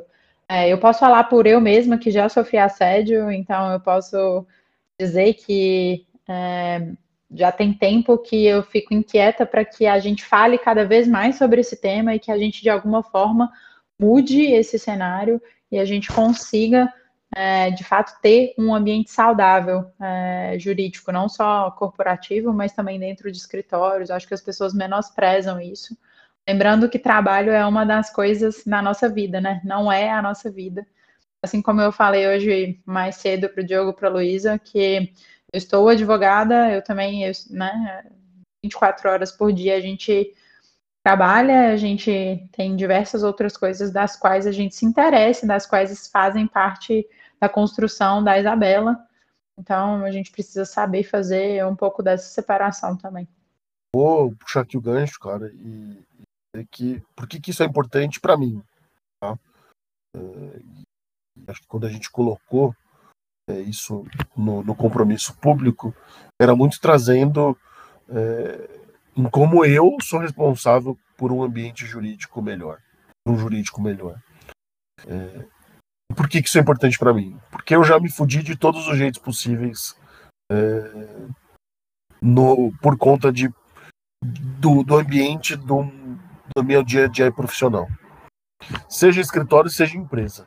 É, 0.48 0.68
eu 0.68 0.78
posso 0.78 1.00
falar 1.00 1.24
por 1.24 1.46
eu 1.46 1.60
mesma 1.60 1.98
que 1.98 2.10
já 2.10 2.28
sofri 2.28 2.58
assédio, 2.58 3.30
então 3.30 3.72
eu 3.72 3.80
posso 3.80 4.46
dizer 4.98 5.34
que 5.34 6.06
é, 6.28 6.88
já 7.32 7.50
tem 7.50 7.72
tempo 7.72 8.18
que 8.18 8.44
eu 8.44 8.62
fico 8.62 8.94
inquieta 8.94 9.46
para 9.46 9.64
que 9.64 9.86
a 9.86 9.98
gente 9.98 10.24
fale 10.24 10.58
cada 10.58 10.84
vez 10.84 11.08
mais 11.08 11.36
sobre 11.36 11.60
esse 11.60 11.80
tema 11.80 12.14
e 12.14 12.18
que 12.18 12.30
a 12.30 12.38
gente, 12.38 12.62
de 12.62 12.70
alguma 12.70 13.02
forma, 13.02 13.50
mude 13.98 14.42
esse 14.42 14.78
cenário 14.78 15.40
e 15.70 15.78
a 15.78 15.84
gente 15.84 16.12
consiga, 16.12 16.92
é, 17.34 17.70
de 17.70 17.82
fato, 17.82 18.20
ter 18.22 18.54
um 18.58 18.74
ambiente 18.74 19.10
saudável 19.10 19.90
é, 20.00 20.56
jurídico, 20.58 21.10
não 21.10 21.28
só 21.28 21.70
corporativo, 21.72 22.52
mas 22.52 22.72
também 22.72 22.98
dentro 22.98 23.30
de 23.30 23.38
escritórios. 23.38 24.10
Acho 24.10 24.28
que 24.28 24.34
as 24.34 24.40
pessoas 24.40 24.72
menosprezam 24.72 25.60
isso. 25.60 25.96
Lembrando 26.48 26.88
que 26.88 26.98
trabalho 26.98 27.50
é 27.50 27.64
uma 27.66 27.84
das 27.84 28.10
coisas 28.10 28.64
na 28.66 28.80
nossa 28.80 29.08
vida, 29.08 29.40
né? 29.40 29.60
Não 29.64 29.90
é 29.90 30.10
a 30.10 30.22
nossa 30.22 30.50
vida. 30.50 30.86
Assim 31.42 31.60
como 31.60 31.80
eu 31.80 31.90
falei 31.92 32.26
hoje 32.28 32.80
mais 32.86 33.16
cedo 33.16 33.48
para 33.48 33.62
o 33.62 33.66
Diogo, 33.66 33.94
para 33.94 34.08
a 34.08 34.12
Luísa, 34.12 34.58
que 34.58 35.12
eu 35.52 35.58
estou 35.58 35.88
advogada, 35.88 36.70
eu 36.70 36.82
também, 36.82 37.24
eu, 37.24 37.32
né, 37.50 38.04
24 38.64 39.10
horas 39.10 39.32
por 39.32 39.52
dia 39.52 39.76
a 39.76 39.80
gente 39.80 40.32
trabalha, 41.02 41.70
a 41.70 41.76
gente 41.76 42.48
tem 42.52 42.76
diversas 42.76 43.22
outras 43.22 43.56
coisas 43.56 43.92
das 43.92 44.16
quais 44.16 44.46
a 44.46 44.52
gente 44.52 44.74
se 44.74 44.86
interessa, 44.86 45.46
das 45.46 45.66
quais 45.66 46.08
fazem 46.08 46.46
parte 46.46 47.06
da 47.44 47.48
construção 47.48 48.24
da 48.24 48.38
Isabela. 48.38 49.06
Então, 49.58 50.04
a 50.04 50.10
gente 50.10 50.32
precisa 50.32 50.64
saber 50.64 51.04
fazer 51.04 51.64
um 51.66 51.76
pouco 51.76 52.02
dessa 52.02 52.28
separação 52.28 52.96
também. 52.96 53.28
Vou 53.94 54.34
puxar 54.34 54.62
aqui 54.62 54.76
o 54.76 54.80
gancho, 54.80 55.20
cara, 55.20 55.52
e 55.54 56.02
dizer 56.54 56.66
que 56.70 57.02
por 57.14 57.28
que, 57.28 57.40
que 57.40 57.50
isso 57.50 57.62
é 57.62 57.66
importante 57.66 58.18
para 58.18 58.36
mim, 58.36 58.62
tá? 59.20 59.38
É, 60.16 61.50
acho 61.50 61.60
que 61.60 61.68
quando 61.68 61.86
a 61.86 61.90
gente 61.90 62.10
colocou 62.10 62.74
é, 63.48 63.60
isso 63.60 64.04
no, 64.36 64.64
no, 64.64 64.74
compromisso 64.74 65.36
público, 65.36 65.94
era 66.40 66.56
muito 66.56 66.80
trazendo 66.80 67.56
é, 68.08 68.80
em 69.16 69.28
como 69.30 69.64
eu 69.64 69.96
sou 70.00 70.18
responsável 70.18 70.98
por 71.16 71.30
um 71.30 71.42
ambiente 71.42 71.86
jurídico 71.86 72.42
melhor, 72.42 72.80
um 73.28 73.36
jurídico 73.36 73.80
melhor. 73.80 74.20
É, 75.06 75.53
por 76.14 76.28
que, 76.28 76.42
que 76.42 76.48
isso 76.48 76.58
é 76.58 76.60
importante 76.60 76.98
para 76.98 77.12
mim? 77.12 77.38
Porque 77.50 77.74
eu 77.74 77.84
já 77.84 77.98
me 77.98 78.10
fudi 78.10 78.42
de 78.42 78.56
todos 78.56 78.86
os 78.88 78.96
jeitos 78.96 79.20
possíveis 79.20 79.96
é, 80.50 81.26
no, 82.20 82.72
por 82.80 82.96
conta 82.96 83.32
de, 83.32 83.48
do, 84.22 84.82
do 84.82 84.96
ambiente 84.96 85.56
do, 85.56 85.84
do 86.54 86.64
meu 86.64 86.82
dia 86.82 87.04
a 87.04 87.08
dia 87.08 87.32
profissional. 87.32 87.88
Seja 88.88 89.20
escritório, 89.20 89.70
seja 89.70 89.98
empresa. 89.98 90.46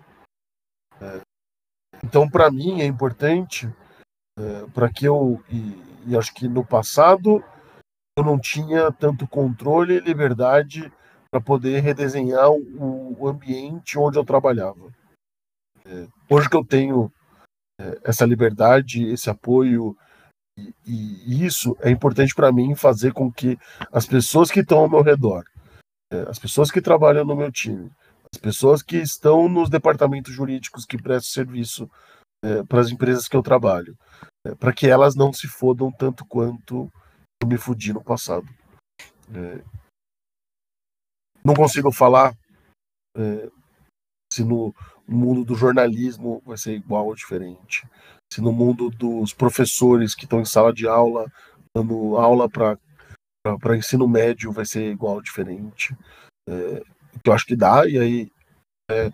É, 1.00 1.22
então, 2.04 2.30
para 2.30 2.50
mim, 2.50 2.82
é 2.82 2.86
importante 2.86 3.72
é, 4.38 4.66
para 4.74 4.90
que 4.90 5.06
eu. 5.06 5.44
E, 5.50 6.12
e, 6.12 6.18
acho 6.18 6.34
que 6.34 6.48
no 6.48 6.64
passado 6.66 7.44
eu 8.18 8.24
não 8.24 8.40
tinha 8.40 8.92
tanto 8.92 9.28
controle 9.28 9.96
e 9.96 10.00
liberdade 10.00 10.92
para 11.30 11.42
poder 11.42 11.82
redesenhar 11.82 12.50
o, 12.50 13.16
o, 13.20 13.28
ambiente 13.28 13.98
onde 13.98 14.18
eu 14.18 14.24
trabalhava. 14.24 14.92
É, 15.88 16.08
hoje 16.30 16.50
que 16.50 16.56
eu 16.56 16.66
tenho 16.66 17.12
é, 17.80 18.00
essa 18.04 18.26
liberdade, 18.26 19.06
esse 19.06 19.30
apoio, 19.30 19.96
e, 20.58 20.74
e 20.86 21.46
isso 21.46 21.78
é 21.80 21.90
importante 21.90 22.36
para 22.36 22.52
mim 22.52 22.76
fazer 22.76 23.14
com 23.14 23.32
que 23.32 23.58
as 23.92 24.06
pessoas 24.06 24.52
que 24.52 24.60
estão 24.60 24.80
ao 24.80 24.90
meu 24.90 25.02
redor, 25.02 25.46
é, 26.12 26.22
as 26.30 26.40
pessoas 26.40 26.70
que 26.70 26.82
trabalham 26.82 27.24
no 27.24 27.36
meu 27.36 27.52
time, 27.52 27.92
as 28.34 28.40
pessoas 28.40 28.82
que 28.82 28.98
estão 28.98 29.48
nos 29.48 29.70
departamentos 29.70 30.34
jurídicos 30.34 30.86
que 30.86 31.02
prestam 31.02 31.32
serviço 31.32 31.90
é, 32.44 32.64
para 32.64 32.82
as 32.82 32.90
empresas 32.90 33.28
que 33.28 33.38
eu 33.38 33.44
trabalho, 33.44 33.98
é, 34.46 34.56
para 34.56 34.74
que 34.74 34.88
elas 34.88 35.16
não 35.16 35.32
se 35.32 35.48
fodam 35.48 35.92
tanto 35.92 36.26
quanto 36.26 36.92
eu 37.42 37.48
me 37.48 37.58
fudi 37.58 37.94
no 37.94 38.04
passado. 38.04 38.48
É, 39.34 39.64
não 41.44 41.54
consigo 41.54 41.92
falar 41.92 42.36
se 44.38 44.44
no 44.44 44.74
mundo 45.08 45.44
do 45.44 45.56
jornalismo 45.56 46.44
vai 46.46 46.58
ser 46.58 46.74
igual 46.74 47.08
ou 47.08 47.16
diferente, 47.16 47.88
se 48.32 48.40
no 48.40 48.52
mundo 48.52 48.92
dos 48.92 49.34
professores 49.34 50.14
que 50.14 50.26
estão 50.26 50.40
em 50.40 50.46
sala 50.46 50.72
de 50.72 50.88
aula, 50.88 51.26
dando 51.76 52.18
aula 52.18 52.48
para 52.48 52.78
ensino 53.76 54.08
médio 54.08 54.52
vai 54.52 54.66
ser 54.66 54.92
igual 54.92 55.16
ou 55.16 55.22
diferente. 55.22 55.98
É, 56.48 56.84
que 57.24 57.30
eu 57.30 57.34
acho 57.34 57.46
que 57.48 57.56
dá, 57.56 57.88
e 57.88 57.98
aí 57.98 58.32
é, 58.92 59.10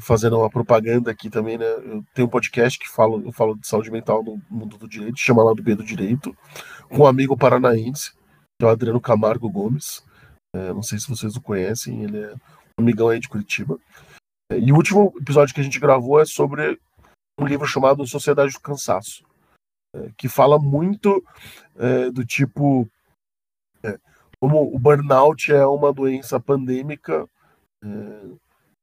fazendo 0.00 0.38
uma 0.38 0.48
propaganda 0.48 1.10
aqui 1.10 1.28
também, 1.28 1.58
né? 1.58 1.66
Eu 1.66 2.04
tenho 2.14 2.28
um 2.28 2.30
podcast 2.30 2.78
que 2.78 2.88
falo, 2.88 3.20
eu 3.24 3.32
falo 3.32 3.56
de 3.56 3.66
saúde 3.66 3.90
mental 3.90 4.22
no 4.22 4.40
mundo 4.48 4.78
do 4.78 4.88
direito, 4.88 5.18
chama 5.18 5.42
lá 5.42 5.52
do 5.52 5.62
B 5.64 5.74
do 5.74 5.84
Direito, 5.84 6.36
com 6.88 7.02
um 7.02 7.06
amigo 7.06 7.36
paranaense, 7.36 8.12
que 8.12 8.64
é 8.64 8.66
o 8.66 8.70
Adriano 8.70 9.00
Camargo 9.00 9.50
Gomes. 9.50 10.04
É, 10.54 10.72
não 10.72 10.82
sei 10.82 10.98
se 11.00 11.08
vocês 11.08 11.34
o 11.34 11.42
conhecem, 11.42 12.04
ele 12.04 12.18
é 12.18 12.34
um 12.78 12.82
amigão 12.82 13.08
aí 13.08 13.18
de 13.18 13.28
Curitiba. 13.28 13.76
E 14.52 14.72
o 14.72 14.76
último 14.76 15.12
episódio 15.18 15.54
que 15.54 15.60
a 15.60 15.64
gente 15.64 15.80
gravou 15.80 16.20
é 16.20 16.24
sobre 16.24 16.78
um 17.38 17.46
livro 17.46 17.66
chamado 17.66 18.06
Sociedade 18.06 18.52
do 18.52 18.60
Cansaço, 18.60 19.24
é, 19.94 20.10
que 20.16 20.28
fala 20.28 20.58
muito 20.58 21.24
é, 21.76 22.10
do 22.10 22.24
tipo 22.24 22.88
é, 23.82 23.98
como 24.40 24.74
o 24.74 24.78
burnout 24.78 25.52
é 25.52 25.66
uma 25.66 25.92
doença 25.92 26.38
pandêmica 26.38 27.28
é, 27.82 27.88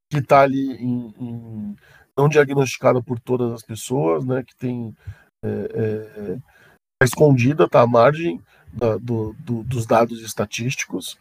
que 0.09 0.17
está 0.17 0.41
ali 0.41 0.73
em, 0.73 1.13
em, 1.19 1.75
não 2.17 2.27
diagnosticada 2.27 3.01
por 3.01 3.19
todas 3.19 3.51
as 3.53 3.63
pessoas, 3.63 4.25
né, 4.25 4.43
que 4.43 4.55
tem 4.55 4.95
é, 5.43 5.49
é, 5.49 6.35
tá 6.99 7.05
escondida, 7.05 7.65
está 7.65 7.81
à 7.81 7.87
margem 7.87 8.41
da, 8.73 8.97
do, 8.97 9.33
do, 9.39 9.63
dos 9.63 9.85
dados 9.85 10.21
estatísticos. 10.21 11.17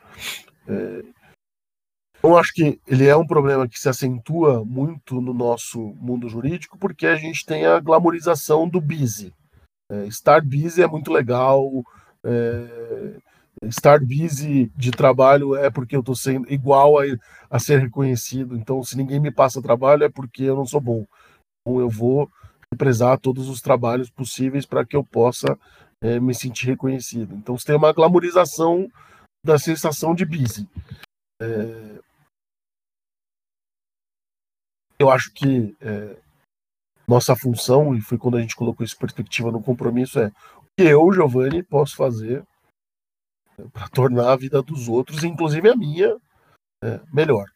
Eu 2.23 2.37
acho 2.37 2.53
que 2.53 2.79
ele 2.87 3.07
é 3.07 3.17
um 3.17 3.27
problema 3.27 3.67
que 3.67 3.81
se 3.81 3.89
acentua 3.89 4.63
muito 4.65 5.21
no 5.21 5.33
nosso 5.33 5.81
mundo 5.97 6.29
jurídico, 6.29 6.79
porque 6.79 7.07
a 7.07 7.17
gente 7.17 7.47
tem 7.47 7.65
a 7.65 7.81
glamorização 7.81 8.69
do 8.69 8.81
busy. 8.81 9.33
É, 9.91 10.07
estar 10.07 10.43
busy 10.43 10.83
é 10.83 10.87
muito 10.87 11.11
legal, 11.11 11.67
é, 12.23 13.17
estar 13.63 14.01
busy 14.01 14.71
de 14.77 14.91
trabalho 14.91 15.57
é 15.57 15.71
porque 15.71 15.97
eu 15.97 16.01
estou 16.01 16.15
sendo 16.15 16.53
igual 16.53 17.01
a, 17.01 17.05
a, 17.49 17.59
ser 17.59 17.81
reconhecido. 17.81 18.55
Então, 18.55 18.83
se 18.83 18.99
ninguém 18.99 19.19
me 19.19 19.31
passa 19.31 19.63
trabalho, 19.63 20.05
é 20.05 20.09
porque 20.09 20.45
eu 20.45 20.57
não 20.57 20.67
sou 20.67 20.81
bom. 20.81 21.07
Então, 21.63 21.81
eu 21.81 21.89
vou 21.89 22.31
represar 22.71 23.19
todos 23.19 23.49
os 23.49 23.63
trabalhos 23.63 24.11
possíveis 24.11 24.67
para 24.67 24.85
que 24.85 24.95
eu 24.95 25.03
possa 25.03 25.59
é, 26.03 26.21
me 26.21 26.35
sentir 26.35 26.67
reconhecido. 26.67 27.35
Então, 27.35 27.57
você 27.57 27.67
tem 27.67 27.77
uma 27.77 27.93
glamorização 27.95 28.91
da 29.45 29.59
sensação 29.59 30.15
de 30.15 30.27
busy. 30.27 30.69
É... 31.41 32.10
Eu 35.01 35.11
acho 35.11 35.33
que 35.33 35.75
é, 35.81 36.19
nossa 37.09 37.35
função, 37.35 37.95
e 37.95 38.03
foi 38.03 38.19
quando 38.19 38.37
a 38.37 38.41
gente 38.43 38.55
colocou 38.55 38.85
isso 38.85 38.95
em 38.97 38.99
perspectiva 38.99 39.51
no 39.51 39.63
compromisso, 39.63 40.21
é 40.21 40.27
o 40.27 40.65
que 40.79 40.85
eu, 40.85 41.11
Giovanni, 41.11 41.63
posso 41.63 41.97
fazer 41.97 42.45
para 43.73 43.89
tornar 43.89 44.31
a 44.31 44.37
vida 44.37 44.63
dos 44.63 44.89
outros, 44.89 45.25
inclusive 45.25 45.71
a 45.71 45.75
minha, 45.75 46.19
é, 46.85 47.01
melhor. 47.11 47.47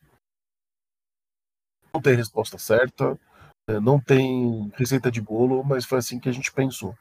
Não 1.93 2.01
tem 2.01 2.17
resposta 2.17 2.57
certa, 2.57 3.19
é, 3.69 3.79
não 3.79 4.01
tem 4.01 4.73
receita 4.75 5.11
de 5.11 5.21
bolo, 5.21 5.63
mas 5.63 5.85
foi 5.85 5.99
assim 5.99 6.19
que 6.19 6.31
a 6.31 6.33
gente 6.33 6.51
pensou. 6.51 6.97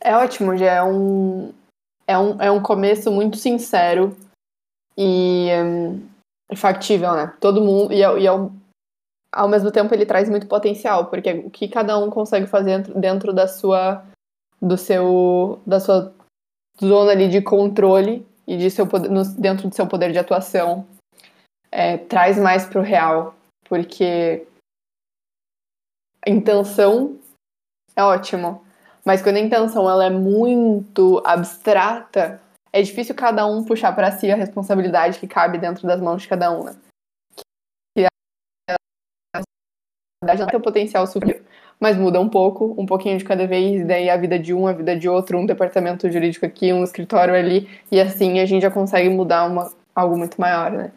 É 0.00 0.16
ótimo, 0.16 0.56
já 0.56 0.72
é 0.72 0.82
um, 0.84 1.52
é 2.06 2.16
um, 2.16 2.40
é 2.40 2.50
um 2.50 2.62
começo 2.62 3.10
muito 3.10 3.36
sincero 3.36 4.16
e 4.96 5.48
um, 5.62 6.08
factível, 6.56 7.12
né? 7.14 7.26
Todo 7.40 7.60
mundo. 7.60 7.92
E 7.92 8.02
é, 8.02 8.18
e 8.20 8.26
é, 8.26 8.30
ao 9.32 9.48
mesmo 9.48 9.70
tempo 9.70 9.94
ele 9.94 10.06
traz 10.06 10.28
muito 10.28 10.46
potencial, 10.46 11.06
porque 11.06 11.32
o 11.32 11.50
que 11.50 11.68
cada 11.68 11.98
um 11.98 12.10
consegue 12.10 12.46
fazer 12.46 12.82
dentro 12.94 13.32
da 13.32 13.46
sua 13.46 14.04
do 14.60 14.76
seu 14.76 15.60
da 15.66 15.80
sua 15.80 16.12
zona 16.80 17.12
ali 17.12 17.28
de 17.28 17.40
controle 17.40 18.26
e 18.46 18.56
de 18.56 18.70
seu 18.70 18.86
poder, 18.86 19.10
no, 19.10 19.24
dentro 19.36 19.68
do 19.68 19.74
seu 19.74 19.86
poder 19.86 20.12
de 20.12 20.18
atuação 20.18 20.86
é, 21.70 21.96
traz 21.96 22.38
mais 22.38 22.66
para 22.66 22.80
o 22.80 22.84
real, 22.84 23.34
porque 23.68 24.46
a 26.26 26.30
intenção 26.30 27.18
é 27.94 28.02
ótimo, 28.02 28.62
mas 29.04 29.22
quando 29.22 29.36
a 29.36 29.40
intenção 29.40 29.88
ela 29.88 30.04
é 30.04 30.10
muito 30.10 31.22
abstrata, 31.24 32.40
é 32.72 32.82
difícil 32.82 33.14
cada 33.14 33.46
um 33.46 33.64
puxar 33.64 33.92
para 33.94 34.12
si 34.12 34.30
a 34.30 34.36
responsabilidade 34.36 35.18
que 35.18 35.26
cabe 35.26 35.58
dentro 35.58 35.86
das 35.86 36.00
mãos 36.00 36.22
de 36.22 36.28
cada 36.28 36.50
um. 36.50 36.64
Né? 36.64 36.76
Não 40.22 40.46
tem 40.46 40.58
o 40.58 40.62
potencial 40.62 41.06
suficiente, 41.06 41.42
mas 41.78 41.96
muda 41.96 42.20
um 42.20 42.28
pouco, 42.28 42.74
um 42.76 42.84
pouquinho 42.84 43.16
de 43.16 43.24
cada 43.24 43.46
vez, 43.46 43.86
daí 43.86 44.10
a 44.10 44.16
vida 44.16 44.38
de 44.38 44.52
um, 44.52 44.66
a 44.66 44.72
vida 44.72 44.94
de 44.94 45.08
outro, 45.08 45.38
um 45.38 45.46
departamento 45.46 46.10
jurídico 46.10 46.44
aqui, 46.44 46.72
um 46.72 46.84
escritório 46.84 47.34
ali, 47.34 47.68
e 47.90 47.98
assim 47.98 48.38
a 48.38 48.44
gente 48.44 48.62
já 48.62 48.70
consegue 48.70 49.08
mudar 49.08 49.46
uma, 49.46 49.72
algo 49.94 50.16
muito 50.18 50.38
maior, 50.38 50.70
né? 50.70 50.90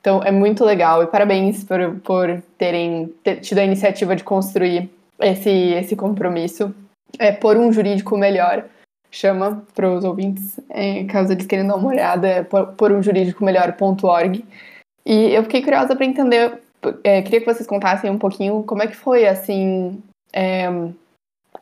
Então 0.00 0.22
é 0.22 0.30
muito 0.32 0.64
legal 0.64 1.02
e 1.02 1.06
parabéns 1.06 1.62
por, 1.64 2.00
por 2.00 2.42
terem 2.58 3.14
ter 3.22 3.36
tido 3.36 3.58
a 3.58 3.64
iniciativa 3.64 4.16
de 4.16 4.24
construir 4.24 4.90
esse, 5.20 5.50
esse 5.50 5.94
compromisso 5.96 6.74
é, 7.18 7.30
por 7.30 7.56
um 7.56 7.72
jurídico 7.72 8.16
melhor. 8.18 8.64
Chama 9.10 9.64
para 9.72 9.88
os 9.88 10.04
ouvintes, 10.04 10.58
é, 10.68 11.04
caso 11.04 11.32
eles 11.32 11.46
queiram 11.46 11.68
dar 11.68 11.76
uma 11.76 11.88
olhada, 11.88 12.26
é 12.26 12.42
por, 12.42 12.66
por 12.72 12.90
um 12.90 13.00
jurídico 13.00 13.44
melhor.org. 13.44 14.44
E 15.06 15.32
eu 15.32 15.44
fiquei 15.44 15.62
curiosa 15.62 15.94
para 15.94 16.04
entender, 16.04 16.58
é, 17.02 17.22
queria 17.22 17.40
que 17.40 17.46
vocês 17.46 17.66
contassem 17.66 18.10
um 18.10 18.18
pouquinho 18.18 18.62
como 18.62 18.82
é 18.82 18.86
que 18.86 18.96
foi 18.96 19.26
assim. 19.26 20.02
É, 20.32 20.66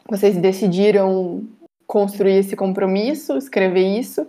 vocês 0.09 0.37
decidiram 0.37 1.47
construir 1.87 2.39
esse 2.39 2.57
compromisso, 2.57 3.37
escrever 3.37 3.99
isso, 3.99 4.27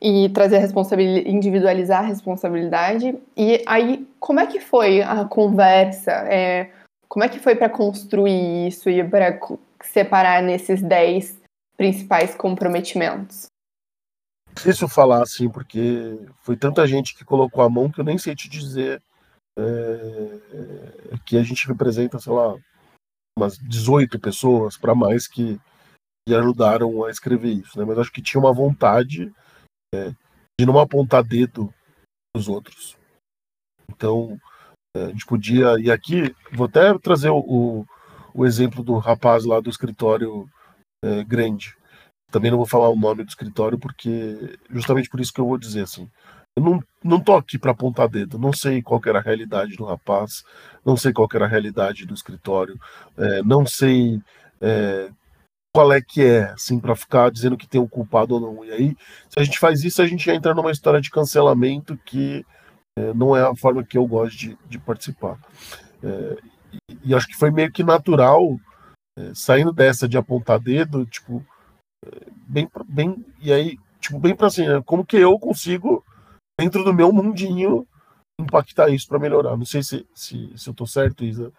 e 0.00 0.28
trazer 0.30 0.56
a 0.56 0.60
responsabilidade, 0.60 1.28
individualizar 1.28 2.00
a 2.00 2.06
responsabilidade. 2.06 3.18
E 3.36 3.62
aí, 3.66 4.06
como 4.18 4.40
é 4.40 4.46
que 4.46 4.60
foi 4.60 5.02
a 5.02 5.24
conversa? 5.24 6.10
É, 6.10 6.70
como 7.08 7.24
é 7.24 7.28
que 7.28 7.38
foi 7.38 7.54
para 7.54 7.68
construir 7.68 8.68
isso 8.68 8.88
e 8.88 9.02
para 9.02 9.38
separar 9.82 10.42
nesses 10.42 10.82
10 10.82 11.38
principais 11.76 12.34
comprometimentos? 12.34 13.46
Difícil 14.54 14.88
falar 14.88 15.22
assim, 15.22 15.48
porque 15.48 16.18
foi 16.42 16.56
tanta 16.56 16.86
gente 16.86 17.16
que 17.16 17.24
colocou 17.24 17.62
a 17.62 17.70
mão 17.70 17.90
que 17.90 18.00
eu 18.00 18.04
nem 18.04 18.18
sei 18.18 18.34
te 18.34 18.48
dizer 18.48 19.02
é, 19.58 21.18
que 21.26 21.36
a 21.36 21.42
gente 21.42 21.66
representa, 21.66 22.18
sei 22.18 22.32
lá, 22.32 22.56
umas 23.38 23.56
18 23.58 24.18
pessoas 24.18 24.76
para 24.76 24.94
mais 24.94 25.26
que, 25.26 25.58
que 26.26 26.34
ajudaram 26.34 27.04
a 27.04 27.10
escrever 27.10 27.52
isso, 27.52 27.78
né? 27.78 27.84
Mas 27.84 27.98
acho 27.98 28.12
que 28.12 28.22
tinha 28.22 28.40
uma 28.40 28.52
vontade 28.52 29.32
é, 29.94 30.10
de 30.58 30.66
não 30.66 30.78
apontar 30.78 31.24
dedo 31.24 31.72
nos 32.34 32.48
outros. 32.48 32.96
Então, 33.88 34.38
é, 34.96 35.04
a 35.04 35.08
gente 35.08 35.26
podia. 35.26 35.78
E 35.80 35.90
aqui, 35.90 36.34
vou 36.52 36.66
até 36.66 36.96
trazer 36.98 37.30
o, 37.30 37.86
o, 38.34 38.46
exemplo 38.46 38.82
do 38.82 38.98
rapaz 38.98 39.44
lá 39.44 39.60
do 39.60 39.70
escritório 39.70 40.48
é, 41.04 41.24
grande. 41.24 41.76
Também 42.30 42.50
não 42.50 42.58
vou 42.58 42.66
falar 42.66 42.88
o 42.88 42.96
nome 42.96 43.24
do 43.24 43.28
escritório, 43.28 43.78
porque 43.78 44.58
justamente 44.70 45.08
por 45.08 45.20
isso 45.20 45.32
que 45.32 45.40
eu 45.40 45.46
vou 45.46 45.58
dizer 45.58 45.82
assim. 45.82 46.08
Eu 46.56 46.64
não, 46.64 46.82
não 47.02 47.20
tô 47.20 47.34
aqui 47.34 47.58
para 47.58 47.70
apontar 47.70 48.08
dedo, 48.08 48.38
não 48.38 48.52
sei 48.52 48.82
qual 48.82 49.00
era 49.06 49.18
a 49.18 49.22
realidade 49.22 49.76
do 49.76 49.84
rapaz, 49.84 50.42
não 50.84 50.96
sei 50.96 51.12
qual 51.12 51.28
era 51.32 51.44
a 51.44 51.48
realidade 51.48 52.04
do 52.04 52.14
escritório, 52.14 52.78
é, 53.16 53.42
não 53.42 53.64
sei 53.64 54.20
é, 54.60 55.10
qual 55.72 55.92
é 55.92 56.00
que 56.00 56.22
é, 56.22 56.50
assim, 56.50 56.80
para 56.80 56.96
ficar 56.96 57.30
dizendo 57.30 57.56
que 57.56 57.68
tem 57.68 57.80
um 57.80 57.88
culpado 57.88 58.34
ou 58.34 58.40
não. 58.40 58.64
E 58.64 58.72
aí, 58.72 58.96
se 59.28 59.38
a 59.38 59.44
gente 59.44 59.58
faz 59.58 59.84
isso, 59.84 60.02
a 60.02 60.06
gente 60.06 60.28
entra 60.30 60.54
numa 60.54 60.72
história 60.72 61.00
de 61.00 61.10
cancelamento 61.10 61.96
que 62.04 62.44
é, 62.98 63.14
não 63.14 63.36
é 63.36 63.42
a 63.42 63.54
forma 63.54 63.84
que 63.84 63.96
eu 63.96 64.06
gosto 64.06 64.36
de, 64.36 64.58
de 64.68 64.78
participar. 64.78 65.38
É, 66.02 66.36
e, 66.72 66.98
e, 67.04 67.14
acho 67.14 67.26
que 67.26 67.36
foi 67.36 67.50
meio 67.50 67.70
que 67.70 67.84
natural, 67.84 68.58
é, 69.18 69.32
saindo 69.34 69.72
dessa 69.72 70.08
de 70.08 70.18
apontar 70.18 70.58
dedo, 70.58 71.06
tipo, 71.06 71.44
é, 72.04 72.26
bem, 72.46 72.68
bem, 72.88 73.24
e 73.40 73.52
aí, 73.52 73.78
tipo, 74.00 74.18
bem 74.18 74.34
para 74.34 74.48
assim, 74.48 74.66
né, 74.66 74.82
como 74.84 75.04
que 75.04 75.16
eu 75.16 75.38
consigo, 75.38 76.04
dentro 76.60 76.84
do 76.84 76.92
meu 76.92 77.10
mundinho, 77.10 77.86
impactar 78.38 78.90
isso 78.90 79.08
para 79.08 79.18
melhorar. 79.18 79.56
Não 79.56 79.64
sei 79.64 79.82
se, 79.82 80.06
se, 80.14 80.52
se 80.54 80.68
eu 80.68 80.74
tô 80.74 80.86
certo, 80.86 81.24
Isa, 81.24 81.50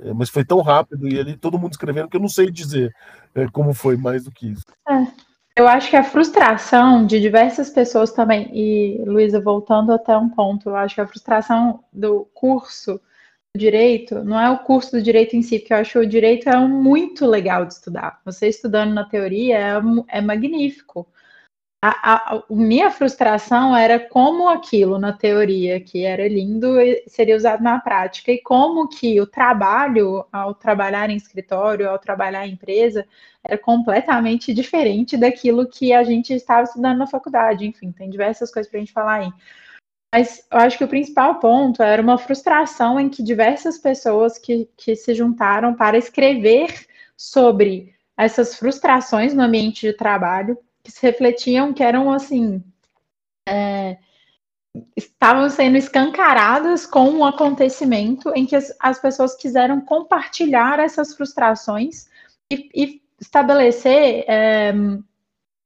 é, 0.00 0.14
mas 0.14 0.30
foi 0.30 0.44
tão 0.44 0.62
rápido 0.62 1.06
e 1.06 1.20
ali 1.20 1.36
todo 1.36 1.58
mundo 1.58 1.72
escrevendo 1.72 2.08
que 2.08 2.16
eu 2.16 2.20
não 2.20 2.28
sei 2.28 2.50
dizer 2.50 2.94
é, 3.34 3.46
como 3.48 3.74
foi 3.74 3.96
mais 3.96 4.24
do 4.24 4.30
que 4.30 4.48
isso. 4.48 4.64
É, 4.88 5.06
eu 5.54 5.68
acho 5.68 5.90
que 5.90 5.96
a 5.96 6.04
frustração 6.04 7.06
de 7.06 7.20
diversas 7.20 7.68
pessoas 7.68 8.12
também, 8.12 8.50
e 8.52 9.02
Luísa, 9.04 9.40
voltando 9.40 9.92
até 9.92 10.16
um 10.16 10.30
ponto, 10.30 10.70
eu 10.70 10.76
acho 10.76 10.94
que 10.94 11.00
a 11.02 11.06
frustração 11.06 11.84
do 11.92 12.26
curso 12.32 12.98
do 13.54 13.58
direito 13.58 14.24
não 14.24 14.40
é 14.40 14.50
o 14.50 14.58
curso 14.58 14.92
do 14.92 15.02
direito 15.02 15.36
em 15.36 15.42
si, 15.42 15.58
porque 15.58 15.74
eu 15.74 15.78
acho 15.78 15.92
que 15.92 15.98
o 15.98 16.08
direito 16.08 16.48
é 16.48 16.56
muito 16.56 17.26
legal 17.26 17.66
de 17.66 17.74
estudar. 17.74 18.20
Você 18.24 18.48
estudando 18.48 18.94
na 18.94 19.04
teoria 19.04 19.58
é, 19.58 19.72
é 20.08 20.20
magnífico 20.22 21.06
a, 21.88 22.34
a, 22.36 22.42
minha 22.50 22.90
frustração 22.90 23.76
era 23.76 24.00
como 24.00 24.48
aquilo 24.48 24.98
na 24.98 25.12
teoria, 25.12 25.80
que 25.80 26.04
era 26.04 26.26
lindo, 26.26 26.74
seria 27.06 27.36
usado 27.36 27.62
na 27.62 27.78
prática, 27.78 28.32
e 28.32 28.40
como 28.40 28.88
que 28.88 29.20
o 29.20 29.26
trabalho, 29.26 30.24
ao 30.32 30.54
trabalhar 30.54 31.10
em 31.10 31.16
escritório, 31.16 31.88
ao 31.88 31.98
trabalhar 31.98 32.46
em 32.46 32.52
empresa, 32.52 33.06
era 33.44 33.58
completamente 33.58 34.52
diferente 34.54 35.16
daquilo 35.16 35.68
que 35.68 35.92
a 35.92 36.02
gente 36.02 36.32
estava 36.32 36.64
estudando 36.64 36.98
na 36.98 37.06
faculdade. 37.06 37.66
Enfim, 37.66 37.92
tem 37.92 38.10
diversas 38.10 38.50
coisas 38.50 38.70
para 38.70 38.78
a 38.78 38.80
gente 38.80 38.92
falar 38.92 39.14
aí. 39.14 39.32
Mas 40.12 40.46
eu 40.50 40.58
acho 40.58 40.78
que 40.78 40.84
o 40.84 40.88
principal 40.88 41.38
ponto 41.40 41.82
era 41.82 42.00
uma 42.00 42.18
frustração 42.18 42.98
em 42.98 43.08
que 43.08 43.22
diversas 43.22 43.78
pessoas 43.78 44.38
que, 44.38 44.68
que 44.76 44.96
se 44.96 45.14
juntaram 45.14 45.74
para 45.74 45.98
escrever 45.98 46.86
sobre 47.16 47.94
essas 48.16 48.56
frustrações 48.56 49.34
no 49.34 49.42
ambiente 49.42 49.86
de 49.86 49.92
trabalho 49.92 50.58
que 50.86 50.92
se 50.92 51.02
refletiam, 51.02 51.72
que 51.72 51.82
eram 51.82 52.12
assim. 52.12 52.62
É, 53.48 53.98
estavam 54.96 55.48
sendo 55.50 55.76
escancaradas 55.76 56.86
com 56.86 57.10
um 57.10 57.24
acontecimento 57.24 58.30
em 58.36 58.46
que 58.46 58.54
as, 58.54 58.72
as 58.78 59.00
pessoas 59.00 59.34
quiseram 59.34 59.80
compartilhar 59.80 60.78
essas 60.78 61.14
frustrações 61.14 62.06
e, 62.52 62.70
e 62.74 63.02
estabelecer 63.20 64.24
é, 64.28 64.72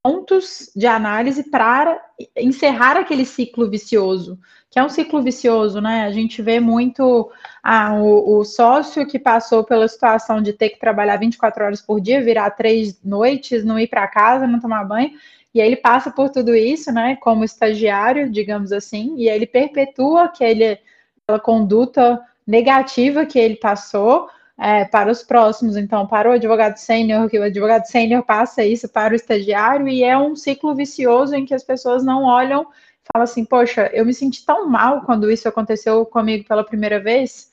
pontos 0.03 0.71
de 0.75 0.87
análise 0.87 1.51
para 1.51 2.01
encerrar 2.37 2.97
aquele 2.97 3.27
ciclo 3.27 3.69
vicioso, 3.69 4.39
que 4.71 4.79
é 4.79 4.85
um 4.85 4.89
ciclo 4.89 5.21
vicioso, 5.21 5.81
né? 5.81 6.05
A 6.05 6.13
gente 6.13 6.41
vê 6.41 6.61
muito 6.61 7.31
ah, 7.61 7.95
o, 7.95 8.39
o, 8.39 8.45
sócio 8.45 9.05
que 9.05 9.19
passou 9.19 9.65
pela 9.65 9.89
situação 9.89 10.41
de 10.41 10.53
ter 10.53 10.71
que 10.71 10.79
trabalhar 10.79 11.17
24 11.17 11.65
horas 11.65 11.83
por 11.83 12.01
dia, 12.01 12.23
virar 12.23 12.51
três 12.53 13.03
noites, 13.03 13.65
não 13.65 13.79
ir 13.81 13.89
para 13.89 14.07
casa, 14.07 14.47
não 14.47 14.61
tomar 14.61 14.85
banho, 14.85 15.11
e 15.53 15.61
aí 15.61 15.67
ele 15.67 15.77
passa 15.77 16.13
por 16.13 16.31
tudo 16.31 16.55
isso, 16.55 16.93
né? 16.93 17.17
Como 17.17 17.43
estagiário, 17.43 18.31
digamos 18.31 18.71
assim, 18.71 19.17
e 19.17 19.29
aí 19.29 19.35
ele 19.35 19.47
perpetua 19.47 20.25
aquele, 20.25 20.79
aquela 21.25 21.41
conduta 21.41 22.21
negativa 22.47 23.27
que 23.27 23.41
ele 23.41 23.57
passou 23.57 24.31
é, 24.57 24.85
para 24.85 25.11
os 25.11 25.25
próximos. 25.25 25.77
Então, 25.77 26.07
para 26.07 26.31
o 26.31 26.33
advogado 26.35 26.77
sênior, 26.77 27.29
que 27.29 27.41
o 27.41 27.43
advogado 27.43 27.87
sênior 27.87 28.23
passa 28.23 28.65
isso 28.65 28.89
para 28.89 29.13
o 29.13 29.17
estagiário, 29.17 29.89
e 29.89 30.05
é 30.05 30.17
um 30.17 30.37
ciclo 30.37 30.77
vicioso 30.77 31.35
em 31.35 31.45
que 31.45 31.55
as 31.55 31.65
pessoas 31.65 32.05
não 32.05 32.23
olham 32.23 32.69
falam 33.13 33.25
assim, 33.25 33.45
poxa, 33.45 33.91
eu 33.93 34.05
me 34.05 34.15
senti 34.15 34.45
tão 34.45 34.69
mal 34.69 35.03
quando 35.03 35.31
isso 35.31 35.49
aconteceu 35.49 36.05
comigo 36.07 36.47
pela 36.47 36.65
primeira 36.65 37.01
vez. 37.01 37.51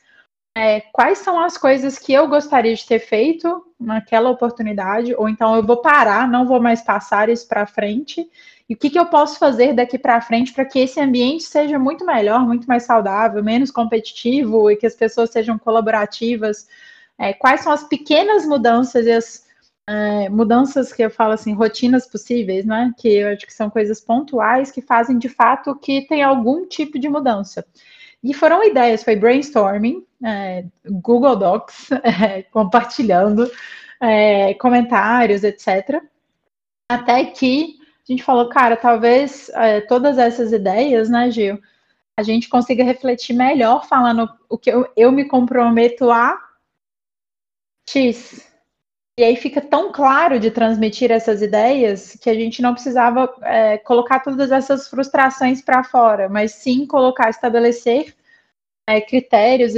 É, 0.56 0.82
quais 0.92 1.20
são 1.20 1.40
as 1.40 1.58
coisas 1.58 2.00
que 2.00 2.14
eu 2.14 2.28
gostaria 2.28 2.74
de 2.76 2.86
ter 2.86 3.00
feito 3.00 3.64
naquela 3.80 4.30
oportunidade? 4.30 5.14
Ou 5.16 5.30
então 5.30 5.56
eu 5.56 5.64
vou 5.64 5.78
parar, 5.78 6.28
não 6.28 6.48
vou 6.48 6.60
mais 6.60 6.82
passar 6.82 7.30
isso 7.30 7.48
para 7.48 7.68
frente. 7.68 8.28
E 8.68 8.74
o 8.74 8.78
que, 8.78 8.90
que 8.90 9.00
eu 9.00 9.06
posso 9.06 9.38
fazer 9.40 9.74
daqui 9.74 9.98
para 9.98 10.20
frente 10.20 10.54
para 10.54 10.66
que 10.66 10.80
esse 10.80 11.00
ambiente 11.00 11.44
seja 11.44 11.78
muito 11.78 12.06
melhor, 12.06 12.46
muito 12.46 12.68
mais 12.68 12.84
saudável, 12.84 13.44
menos 13.44 13.72
competitivo 13.72 14.70
e 14.72 14.76
que 14.76 14.86
as 14.86 14.96
pessoas 14.96 15.30
sejam 15.30 15.58
colaborativas? 15.58 16.68
é, 17.18 17.34
quais 17.34 17.62
são 17.62 17.72
as 17.72 17.84
pequenas 17.84 18.46
mudanças 18.46 19.06
e 19.06 19.12
as 19.12 19.47
é, 19.88 20.28
mudanças 20.28 20.92
que 20.92 21.02
eu 21.02 21.10
falo 21.10 21.34
assim, 21.34 21.54
rotinas 21.54 22.06
possíveis, 22.06 22.66
né? 22.66 22.94
Que 22.98 23.08
eu 23.08 23.30
acho 23.30 23.46
que 23.46 23.54
são 23.54 23.70
coisas 23.70 24.02
pontuais 24.02 24.70
que 24.70 24.82
fazem 24.82 25.18
de 25.18 25.30
fato 25.30 25.76
que 25.76 26.06
tem 26.08 26.22
algum 26.22 26.68
tipo 26.68 27.00
de 27.00 27.08
mudança. 27.08 27.66
E 28.22 28.34
foram 28.34 28.64
ideias, 28.64 29.04
foi 29.04 29.16
brainstorming, 29.16 30.06
é, 30.24 30.66
Google 30.86 31.36
Docs, 31.38 31.90
é, 32.04 32.44
compartilhando 32.44 33.50
é, 34.02 34.54
comentários, 34.56 35.44
etc. 35.44 36.04
Até 36.90 37.24
que 37.26 37.78
a 38.08 38.12
gente 38.12 38.24
falou, 38.24 38.50
cara, 38.50 38.76
talvez 38.76 39.50
é, 39.50 39.82
todas 39.82 40.18
essas 40.18 40.52
ideias, 40.52 41.10
né, 41.10 41.32
Gil, 41.32 41.60
a 42.18 42.24
gente 42.24 42.50
consiga 42.50 42.84
refletir 42.84 43.34
melhor 43.34 43.86
falando 43.86 44.28
o 44.50 44.58
que 44.58 44.72
eu, 44.72 44.92
eu 44.98 45.12
me 45.12 45.26
comprometo 45.26 46.10
a 46.10 46.38
X. 47.88 48.47
E 49.20 49.24
aí 49.24 49.36
fica 49.36 49.60
tão 49.60 49.92
claro 49.92 50.40
de 50.40 50.52
transmitir 50.52 51.12
essas 51.12 51.42
ideias 51.42 52.16
que 52.22 52.30
a 52.30 52.36
gente 52.36 52.62
não 52.62 52.74
precisava 52.74 53.34
é, 53.42 53.80
colocar 53.80 54.20
todas 54.20 54.52
essas 54.52 54.88
frustrações 54.88 55.60
para 55.60 55.84
fora, 55.84 56.30
mas 56.30 56.52
sim 56.52 56.86
colocar, 56.86 57.28
estabelecer 57.28 58.16
é, 58.88 59.02
critérios, 59.02 59.74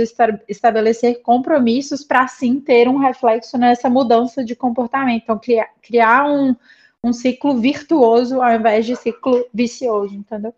estabelecer 0.47 1.21
compromissos 1.21 2.03
para 2.03 2.27
sim 2.27 2.59
ter 2.59 2.89
um 2.89 2.97
reflexo 2.97 3.57
nessa 3.57 3.89
mudança 3.89 4.43
de 4.43 4.57
comportamento. 4.57 5.23
Então, 5.23 5.39
criar, 5.39 5.69
criar 5.81 6.29
um, 6.29 6.53
um 7.01 7.13
ciclo 7.13 7.57
virtuoso 7.57 8.41
ao 8.41 8.53
invés 8.53 8.85
de 8.85 8.95
ciclo 8.97 9.47
vicioso, 9.53 10.13
entendeu? 10.13 10.53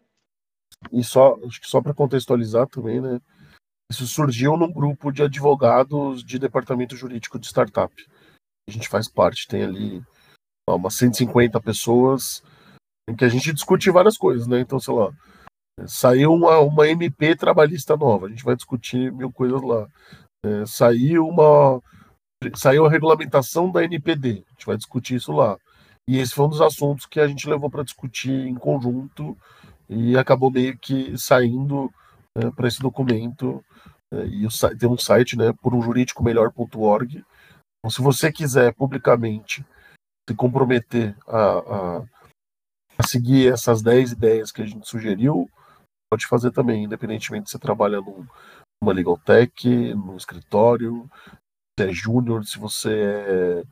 E 0.91 1.03
só, 1.03 1.37
só 1.61 1.81
para 1.81 1.93
contextualizar 1.93 2.67
também, 2.67 2.99
né? 2.99 3.21
Isso 3.91 4.07
surgiu 4.07 4.57
num 4.57 4.71
grupo 4.71 5.11
de 5.11 5.21
advogados 5.21 6.23
de 6.23 6.39
departamento 6.39 6.95
jurídico 6.95 7.37
de 7.37 7.45
startup. 7.45 7.93
A 8.67 8.71
gente 8.71 8.87
faz 8.87 9.07
parte, 9.09 9.47
tem 9.47 9.63
ali 9.63 10.03
ó, 10.67 10.75
umas 10.75 10.95
150 10.95 11.59
pessoas 11.61 12.43
em 13.09 13.15
que 13.15 13.25
a 13.25 13.29
gente 13.29 13.51
discute 13.53 13.89
várias 13.89 14.17
coisas, 14.17 14.47
né? 14.47 14.59
Então, 14.59 14.79
sei 14.79 14.93
lá, 14.93 15.11
saiu 15.85 16.33
uma, 16.33 16.59
uma 16.59 16.87
MP 16.87 17.35
trabalhista 17.35 17.97
nova, 17.97 18.27
a 18.27 18.29
gente 18.29 18.43
vai 18.43 18.55
discutir 18.55 19.11
mil 19.11 19.31
coisas 19.31 19.61
lá. 19.61 19.87
É, 20.45 20.65
saiu 20.65 21.27
uma 21.27 21.81
saiu 22.55 22.85
a 22.85 22.89
regulamentação 22.89 23.71
da 23.71 23.83
NPD, 23.83 24.43
a 24.47 24.51
gente 24.53 24.65
vai 24.65 24.77
discutir 24.77 25.15
isso 25.15 25.31
lá. 25.31 25.57
E 26.07 26.17
esse 26.17 26.33
foi 26.33 26.45
um 26.45 26.49
dos 26.49 26.61
assuntos 26.61 27.05
que 27.05 27.19
a 27.19 27.27
gente 27.27 27.47
levou 27.47 27.69
para 27.69 27.83
discutir 27.83 28.47
em 28.47 28.55
conjunto 28.55 29.37
e 29.87 30.17
acabou 30.17 30.49
meio 30.49 30.77
que 30.77 31.15
saindo 31.17 31.91
é, 32.35 32.49
para 32.51 32.67
esse 32.67 32.81
documento. 32.81 33.63
É, 34.11 34.25
e 34.25 34.45
o, 34.45 34.49
tem 34.77 34.89
um 34.89 34.97
site, 34.97 35.37
né, 35.37 35.53
por 35.61 35.73
um 35.75 35.81
jurídico 35.81 36.23
melhor.org. 36.23 37.23
Então, 37.81 37.91
se 37.91 38.01
você 38.01 38.31
quiser 38.31 38.73
publicamente 38.73 39.65
se 40.29 40.35
comprometer 40.35 41.17
a, 41.27 41.37
a, 41.37 42.03
a, 42.97 43.03
seguir 43.03 43.51
essas 43.51 43.81
10 43.81 44.11
ideias 44.11 44.51
que 44.51 44.61
a 44.61 44.65
gente 44.65 44.87
sugeriu, 44.87 45.49
pode 46.11 46.27
fazer 46.27 46.51
também, 46.51 46.83
independentemente 46.83 47.49
se 47.49 47.53
você 47.53 47.59
trabalha 47.59 47.99
num, 47.99 48.25
numa 48.81 48.93
legal 48.93 49.17
tech, 49.17 49.93
no 49.95 50.15
escritório, 50.15 51.09
se 51.79 51.87
é 51.87 51.91
júnior, 51.91 52.45
se 52.45 52.59
você 52.59 52.93
é 52.93 53.63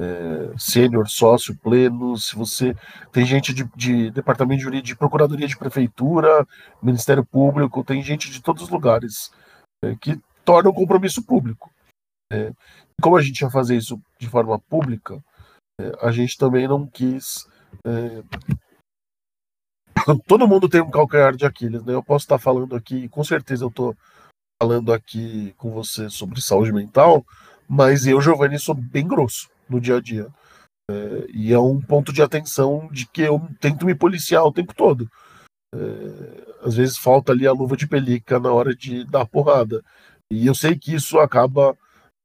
é, 0.00 0.58
sênior, 0.58 1.08
sócio, 1.08 1.56
pleno, 1.56 2.16
se 2.16 2.34
você 2.34 2.76
tem 3.12 3.24
gente 3.24 3.54
de, 3.54 3.64
de 3.76 4.10
departamento 4.10 4.70
de 4.70 4.82
de 4.82 4.96
procuradoria 4.96 5.46
de 5.46 5.56
prefeitura, 5.56 6.46
Ministério 6.82 7.24
Público, 7.24 7.84
tem 7.84 8.02
gente 8.02 8.30
de 8.30 8.42
todos 8.42 8.64
os 8.64 8.68
lugares 8.68 9.30
é, 9.84 9.94
que 9.96 10.20
torna 10.44 10.70
um 10.70 10.74
compromisso 10.74 11.22
público. 11.22 11.70
É, 12.32 12.52
como 13.00 13.16
a 13.16 13.22
gente 13.22 13.40
ia 13.40 13.50
fazer 13.50 13.76
isso 13.76 14.00
de 14.18 14.28
forma 14.28 14.58
pública, 14.58 15.22
é, 15.80 15.92
a 16.00 16.10
gente 16.10 16.36
também 16.36 16.66
não 16.66 16.86
quis. 16.86 17.46
É, 17.84 18.22
todo 20.26 20.48
mundo 20.48 20.68
tem 20.68 20.80
um 20.80 20.90
calcanhar 20.90 21.36
de 21.36 21.44
Aquiles, 21.44 21.84
né? 21.84 21.94
Eu 21.94 22.02
posso 22.02 22.24
estar 22.24 22.38
falando 22.38 22.74
aqui, 22.74 23.08
com 23.08 23.24
certeza 23.24 23.64
eu 23.64 23.68
estou 23.68 23.96
falando 24.62 24.92
aqui 24.92 25.52
com 25.56 25.70
você 25.70 26.08
sobre 26.08 26.40
saúde 26.40 26.72
mental, 26.72 27.24
mas 27.68 28.06
eu, 28.06 28.20
Giovanni, 28.20 28.58
sou 28.58 28.74
bem 28.74 29.06
grosso 29.06 29.50
no 29.68 29.80
dia 29.80 29.96
a 29.96 30.00
dia. 30.00 30.28
É, 30.90 31.26
e 31.32 31.52
é 31.52 31.58
um 31.58 31.80
ponto 31.80 32.12
de 32.12 32.22
atenção 32.22 32.88
de 32.92 33.06
que 33.06 33.22
eu 33.22 33.40
tento 33.60 33.86
me 33.86 33.94
policiar 33.94 34.44
o 34.44 34.52
tempo 34.52 34.74
todo. 34.74 35.10
É, 35.74 36.66
às 36.66 36.76
vezes 36.76 36.96
falta 36.96 37.32
ali 37.32 37.46
a 37.46 37.52
luva 37.52 37.76
de 37.76 37.86
pelica 37.86 38.38
na 38.38 38.52
hora 38.52 38.74
de 38.74 39.04
dar 39.04 39.26
porrada. 39.26 39.82
E 40.30 40.46
eu 40.46 40.54
sei 40.54 40.78
que 40.78 40.94
isso 40.94 41.18
acaba 41.18 41.76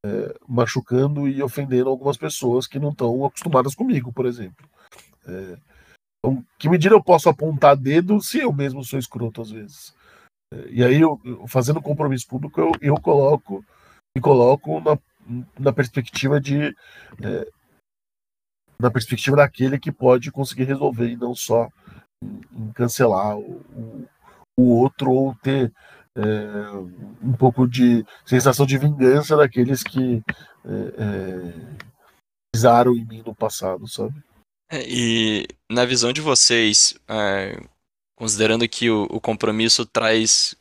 é, 0.05 0.35
machucando 0.47 1.27
e 1.27 1.41
ofendendo 1.41 1.89
algumas 1.89 2.17
pessoas 2.17 2.67
que 2.67 2.79
não 2.79 2.89
estão 2.89 3.25
acostumadas 3.25 3.75
comigo, 3.75 4.11
por 4.11 4.25
exemplo. 4.25 4.67
É, 5.27 5.57
então, 6.19 6.45
que 6.57 6.69
medida 6.69 6.95
eu 6.95 7.03
posso 7.03 7.29
apontar 7.29 7.75
dedo 7.75 8.21
se 8.21 8.39
eu 8.39 8.51
mesmo 8.51 8.83
sou 8.83 8.99
escroto 8.99 9.41
às 9.41 9.51
vezes? 9.51 9.93
É, 10.53 10.67
e 10.69 10.83
aí, 10.83 11.01
eu, 11.01 11.19
fazendo 11.47 11.81
compromisso 11.81 12.27
público, 12.27 12.59
eu, 12.59 12.71
eu 12.81 12.95
coloco 12.99 13.63
me 14.15 14.21
coloco 14.21 14.79
na 14.81 14.97
na 15.59 15.71
perspectiva 15.71 16.41
de 16.41 16.75
na 18.79 18.89
perspectiva 18.89 19.37
daquele 19.37 19.77
que 19.77 19.91
pode 19.91 20.31
conseguir 20.31 20.63
resolver 20.63 21.09
e 21.09 21.17
não 21.17 21.35
só 21.35 21.69
em, 22.23 22.41
em 22.53 22.71
cancelar 22.71 23.37
o, 23.37 24.07
o, 24.57 24.63
outro 24.63 25.11
ou 25.11 25.35
ter 25.35 25.73
é, 26.19 27.25
um 27.25 27.33
pouco 27.33 27.67
de 27.67 28.05
sensação 28.25 28.65
de 28.65 28.77
vingança 28.77 29.35
daqueles 29.35 29.83
que 29.83 30.23
é, 30.65 31.03
é 31.03 31.89
pisaram 32.53 32.95
em 32.95 33.05
mim 33.05 33.23
no 33.25 33.35
passado, 33.35 33.87
sabe? 33.87 34.15
É, 34.71 34.83
e 34.87 35.47
na 35.69 35.85
visão 35.85 36.11
de 36.11 36.19
vocês, 36.19 36.95
considerando 38.15 38.67
que 38.67 38.89
o, 38.89 39.03
o 39.03 39.21
compromisso 39.21 39.85
traz 39.85 40.55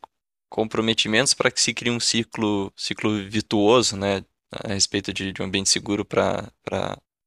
comprometimentos 0.51 1.35
para 1.35 1.51
que 1.51 1.61
se 1.61 1.75
crie 1.75 1.91
um 1.91 2.01
ciclo, 2.01 2.73
ciclo 2.77 3.29
virtuoso, 3.29 3.97
né, 3.97 4.25
a 4.65 4.69
respeito 4.69 5.13
de, 5.13 5.33
de 5.33 5.43
um 5.43 5.47
ambiente 5.47 5.69
seguro 5.69 6.05
para 6.05 6.51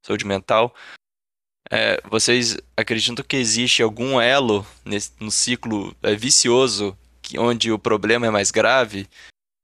saúde 0.05 0.25
mental. 0.25 0.73
É, 1.69 2.01
vocês 2.09 2.57
acreditam 2.75 3.23
que 3.23 3.37
existe 3.37 3.81
algum 3.81 4.19
elo 4.19 4.65
nesse, 4.83 5.11
no 5.19 5.31
ciclo 5.31 5.95
é, 6.01 6.15
vicioso 6.15 6.97
onde 7.37 7.71
o 7.71 7.79
problema 7.79 8.27
é 8.27 8.29
mais 8.29 8.51
grave 8.51 9.07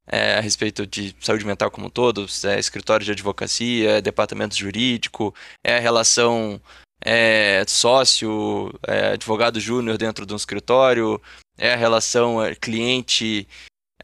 é, 0.07 0.37
a 0.37 0.41
respeito 0.41 0.85
de 0.85 1.15
saúde 1.19 1.45
mental 1.45 1.71
como 1.71 1.87
um 1.87 1.89
todo? 1.89 2.25
É 2.45 2.59
escritório 2.59 3.05
de 3.05 3.11
advocacia, 3.11 3.97
é 3.97 4.01
departamento 4.01 4.55
jurídico, 4.55 5.33
é 5.63 5.77
a 5.77 5.81
relação 5.81 6.61
é, 7.03 7.63
sócio, 7.67 8.71
é, 8.87 9.13
advogado 9.13 9.59
júnior 9.59 9.97
dentro 9.97 10.25
de 10.25 10.33
um 10.33 10.37
escritório, 10.37 11.21
é 11.57 11.73
a 11.73 11.77
relação 11.77 12.43
é, 12.43 12.55
cliente 12.55 13.47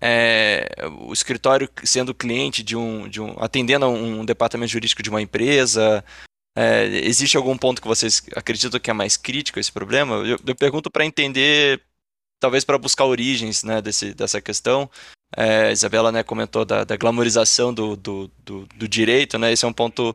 é, 0.06 0.68
o 1.00 1.14
escritório 1.14 1.70
sendo 1.86 2.14
cliente 2.14 2.62
de 2.62 2.76
um, 2.76 3.08
de 3.08 3.22
um 3.22 3.36
atendendo 3.40 3.86
a 3.86 3.88
um 3.88 4.26
departamento 4.26 4.74
jurídico 4.74 5.02
de 5.02 5.10
uma 5.10 5.22
empresa. 5.22 6.04
É, 6.58 6.86
existe 6.86 7.38
algum 7.38 7.58
ponto 7.58 7.82
que 7.82 7.88
vocês 7.88 8.22
acreditam 8.36 8.82
que 8.82 8.90
é 8.90 8.94
mais 8.94 9.16
crítico 9.16 9.60
esse 9.60 9.72
problema? 9.72 10.16
Eu, 10.16 10.38
eu 10.46 10.56
pergunto 10.56 10.92
para 10.92 11.06
entender, 11.06 11.82
talvez 12.44 12.66
para 12.66 12.78
buscar 12.78 13.06
origens 13.06 13.64
né, 13.64 13.82
desse, 13.82 14.14
dessa 14.14 14.42
questão. 14.42 14.90
É, 15.36 15.72
Isabela 15.72 16.12
né, 16.12 16.24
comentou 16.24 16.66
da, 16.66 16.84
da 16.84 16.98
glamorização 16.98 17.74
do, 17.74 17.96
do, 17.96 18.30
do, 18.44 18.68
do, 18.76 18.86
direito, 18.86 19.40
né? 19.40 19.54
Esse 19.54 19.64
é 19.64 19.68
um 19.68 19.74
ponto 19.74 20.14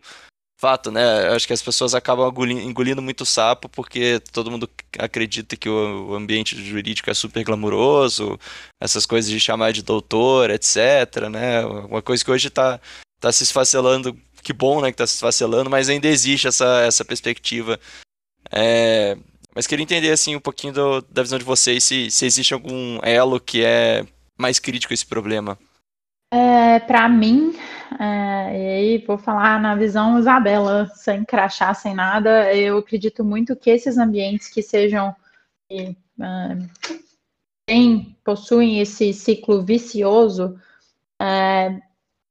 fato, 0.61 0.91
né? 0.91 1.29
Acho 1.29 1.47
que 1.47 1.55
as 1.55 1.63
pessoas 1.63 1.95
acabam 1.95 2.31
engolindo 2.51 3.01
muito 3.01 3.25
sapo 3.25 3.67
porque 3.71 4.21
todo 4.31 4.51
mundo 4.51 4.69
acredita 4.99 5.57
que 5.57 5.71
o 5.71 6.15
ambiente 6.15 6.63
jurídico 6.63 7.09
é 7.09 7.15
super 7.15 7.43
glamuroso, 7.43 8.39
essas 8.79 9.07
coisas 9.07 9.31
de 9.31 9.41
chamar 9.41 9.73
de 9.73 9.83
doutor, 9.83 10.51
etc, 10.51 11.31
né? 11.31 11.65
Uma 11.65 12.03
coisa 12.03 12.23
que 12.23 12.31
hoje 12.31 12.49
está 12.49 12.79
tá 13.19 13.33
se 13.33 13.43
esfacelando, 13.43 14.15
que 14.43 14.53
bom, 14.53 14.83
né, 14.83 14.89
que 14.93 14.97
está 14.97 15.07
se 15.07 15.15
esfacelando, 15.15 15.71
mas 15.71 15.89
ainda 15.89 16.07
existe 16.07 16.47
essa, 16.47 16.83
essa 16.83 17.07
perspectiva. 17.07 17.81
É... 18.53 19.17
Mas 19.55 19.67
queria 19.67 19.83
entender, 19.83 20.11
assim, 20.11 20.37
um 20.37 20.41
pouquinho 20.41 20.73
do, 20.73 21.01
da 21.03 21.23
visão 21.23 21.39
de 21.39 21.45
vocês, 21.45 21.83
se, 21.85 22.11
se 22.11 22.27
existe 22.27 22.55
algum 22.55 22.99
elo 23.03 23.41
que 23.41 23.65
é 23.65 24.07
mais 24.39 24.59
crítico 24.59 24.93
a 24.93 24.95
esse 24.95 25.07
problema. 25.07 25.59
É, 26.33 26.79
para 26.81 27.09
mim, 27.09 27.55
é, 27.99 28.05
e 28.05 28.69
aí 28.69 28.99
vou 28.99 29.17
falar 29.17 29.61
na 29.61 29.75
visão 29.75 30.19
Isabela, 30.19 30.87
sem 30.95 31.25
crachar, 31.25 31.75
sem 31.75 31.95
nada, 31.95 32.55
eu 32.55 32.77
acredito 32.79 33.25
muito 33.25 33.57
que 33.57 33.71
esses 33.71 33.97
ambientes 33.97 34.49
que 34.49 34.63
sejam 34.63 35.17
que, 35.69 35.97
é, 36.21 36.59
tem, 37.67 38.17
possuem 38.23 38.81
esse 38.81 39.13
ciclo 39.13 39.63
vicioso, 39.63 40.61
é, 41.21 41.81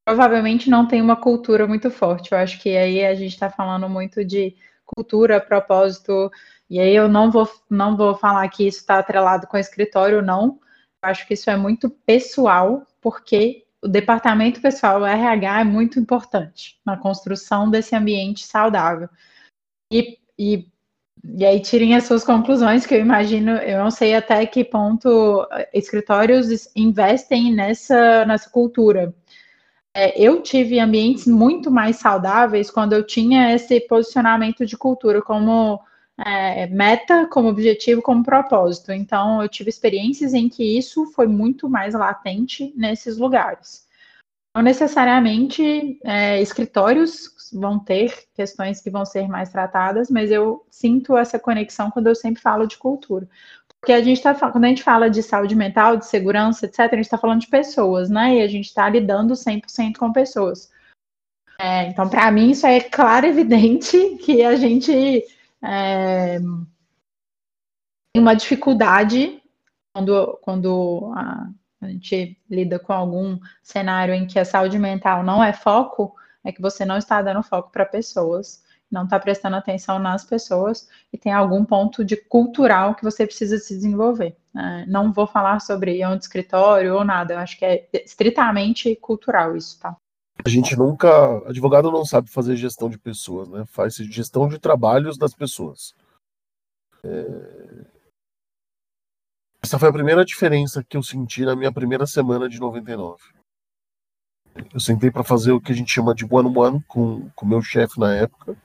provavelmente 0.05 0.69
não 0.69 0.87
tem 0.87 1.01
uma 1.01 1.15
cultura 1.15 1.67
muito 1.67 1.91
forte. 1.91 2.31
Eu 2.31 2.37
acho 2.37 2.59
que 2.59 2.75
aí 2.77 3.03
a 3.05 3.13
gente 3.13 3.33
está 3.33 3.49
falando 3.49 3.89
muito 3.89 4.23
de 4.23 4.55
cultura, 4.85 5.41
propósito, 5.41 6.31
e 6.69 6.79
aí 6.79 6.93
eu 6.93 7.07
não 7.07 7.31
vou, 7.31 7.49
não 7.69 7.95
vou 7.95 8.15
falar 8.15 8.47
que 8.49 8.67
isso 8.67 8.79
está 8.79 8.99
atrelado 8.99 9.47
com 9.47 9.55
o 9.55 9.59
escritório, 9.59 10.21
não. 10.21 10.59
Eu 11.01 11.09
acho 11.09 11.25
que 11.25 11.33
isso 11.33 11.49
é 11.49 11.55
muito 11.55 11.89
pessoal, 11.89 12.85
porque 13.01 13.65
o 13.81 13.87
departamento 13.87 14.59
pessoal, 14.59 15.01
o 15.01 15.05
RH, 15.05 15.61
é 15.61 15.63
muito 15.63 15.99
importante 15.99 16.79
na 16.85 16.97
construção 16.97 17.69
desse 17.69 17.95
ambiente 17.95 18.45
saudável. 18.45 19.07
E, 19.91 20.17
e, 20.37 20.67
e 21.23 21.45
aí 21.45 21.61
tirem 21.61 21.95
as 21.95 22.03
suas 22.03 22.23
conclusões, 22.25 22.85
que 22.85 22.95
eu 22.95 22.99
imagino, 22.99 23.51
eu 23.51 23.79
não 23.81 23.91
sei 23.91 24.15
até 24.15 24.45
que 24.45 24.63
ponto 24.63 25.47
escritórios 25.73 26.69
investem 26.75 27.53
nessa, 27.53 28.25
nessa 28.25 28.49
cultura. 28.49 29.15
É, 29.95 30.19
eu 30.21 30.41
tive 30.41 30.79
ambientes 30.79 31.25
muito 31.25 31.71
mais 31.71 31.95
saudáveis 31.95 32.69
quando 32.69 32.93
eu 32.93 33.05
tinha 33.05 33.55
esse 33.55 33.79
posicionamento 33.79 34.65
de 34.65 34.77
cultura, 34.77 35.21
como 35.21 35.79
é, 36.17 36.67
meta 36.67 37.27
como 37.27 37.49
objetivo, 37.49 38.01
como 38.01 38.23
propósito. 38.23 38.91
Então, 38.91 39.41
eu 39.41 39.47
tive 39.47 39.69
experiências 39.69 40.33
em 40.33 40.49
que 40.49 40.77
isso 40.77 41.05
foi 41.07 41.27
muito 41.27 41.69
mais 41.69 41.93
latente 41.93 42.73
nesses 42.75 43.17
lugares. 43.17 43.85
Não 44.55 44.63
necessariamente 44.63 45.99
é, 46.03 46.41
escritórios 46.41 47.29
vão 47.53 47.77
ter 47.77 48.27
questões 48.33 48.81
que 48.81 48.89
vão 48.89 49.05
ser 49.05 49.27
mais 49.27 49.51
tratadas, 49.51 50.09
mas 50.09 50.31
eu 50.31 50.65
sinto 50.69 51.15
essa 51.15 51.37
conexão 51.37 51.91
quando 51.91 52.07
eu 52.07 52.15
sempre 52.15 52.41
falo 52.41 52.65
de 52.65 52.77
cultura. 52.77 53.29
Porque 53.79 53.93
a 53.93 54.01
gente 54.01 54.17
está 54.17 54.33
quando 54.33 54.65
a 54.65 54.67
gente 54.69 54.81
fala 54.81 55.09
de 55.09 55.21
saúde 55.21 55.55
mental, 55.55 55.95
de 55.95 56.07
segurança, 56.07 56.65
etc., 56.65 56.79
a 56.79 56.95
gente 56.95 57.01
está 57.01 57.17
falando 57.17 57.41
de 57.41 57.47
pessoas, 57.47 58.09
né? 58.09 58.37
E 58.37 58.41
a 58.41 58.47
gente 58.47 58.65
está 58.65 58.89
lidando 58.89 59.35
100% 59.35 59.97
com 59.97 60.11
pessoas. 60.11 60.71
É, 61.59 61.87
então, 61.87 62.09
para 62.09 62.31
mim, 62.31 62.51
isso 62.51 62.65
é 62.65 62.79
claro 62.79 63.27
e 63.27 63.29
evidente 63.29 64.17
que 64.23 64.43
a 64.43 64.55
gente 64.55 65.23
é, 65.63 66.39
uma 68.15 68.35
dificuldade 68.35 69.41
quando, 69.93 70.37
quando 70.41 71.11
a, 71.15 71.49
a 71.81 71.87
gente 71.87 72.39
lida 72.49 72.79
com 72.79 72.93
algum 72.93 73.39
cenário 73.63 74.13
em 74.13 74.27
que 74.27 74.39
a 74.39 74.45
saúde 74.45 74.77
mental 74.77 75.23
não 75.23 75.43
é 75.43 75.53
foco, 75.53 76.15
é 76.43 76.51
que 76.51 76.61
você 76.61 76.85
não 76.85 76.97
está 76.97 77.21
dando 77.21 77.43
foco 77.43 77.71
para 77.71 77.85
pessoas, 77.85 78.63
não 78.89 79.03
está 79.03 79.19
prestando 79.19 79.55
atenção 79.55 79.99
nas 79.99 80.23
pessoas 80.23 80.87
e 81.11 81.17
tem 81.17 81.31
algum 81.31 81.65
ponto 81.65 82.05
de 82.05 82.15
cultural 82.15 82.95
que 82.95 83.03
você 83.03 83.25
precisa 83.25 83.57
se 83.57 83.75
desenvolver. 83.75 84.37
É, 84.55 84.85
não 84.85 85.11
vou 85.11 85.27
falar 85.27 85.59
sobre 85.59 86.03
onde 86.05 86.23
escritório 86.23 86.95
ou 86.95 87.03
nada, 87.03 87.33
eu 87.33 87.39
acho 87.39 87.57
que 87.57 87.65
é 87.65 87.89
estritamente 88.05 88.95
cultural 88.95 89.55
isso, 89.55 89.79
tá? 89.79 89.95
A 90.45 90.49
gente 90.49 90.75
nunca. 90.75 91.09
Advogado 91.47 91.91
não 91.91 92.05
sabe 92.05 92.29
fazer 92.29 92.55
gestão 92.55 92.89
de 92.89 92.97
pessoas, 92.97 93.49
né? 93.49 93.65
Faz 93.67 93.95
gestão 93.95 94.47
de 94.47 94.59
trabalhos 94.59 95.17
das 95.17 95.33
pessoas. 95.33 95.93
É... 97.03 97.97
Essa 99.63 99.79
foi 99.79 99.89
a 99.89 99.93
primeira 99.93 100.23
diferença 100.23 100.83
que 100.83 100.95
eu 100.95 101.03
senti 101.03 101.43
na 101.43 101.55
minha 101.55 101.71
primeira 101.71 102.05
semana 102.05 102.47
de 102.47 102.59
99. 102.59 103.17
Eu 104.73 104.79
sentei 104.79 105.11
para 105.11 105.23
fazer 105.23 105.51
o 105.51 105.61
que 105.61 105.71
a 105.71 105.75
gente 105.75 105.91
chama 105.91 106.15
de 106.15 106.25
one-on-one 106.25 106.81
com 106.87 107.29
o 107.41 107.45
meu 107.45 107.61
chefe 107.61 107.99
na 107.99 108.13
época. 108.15 108.55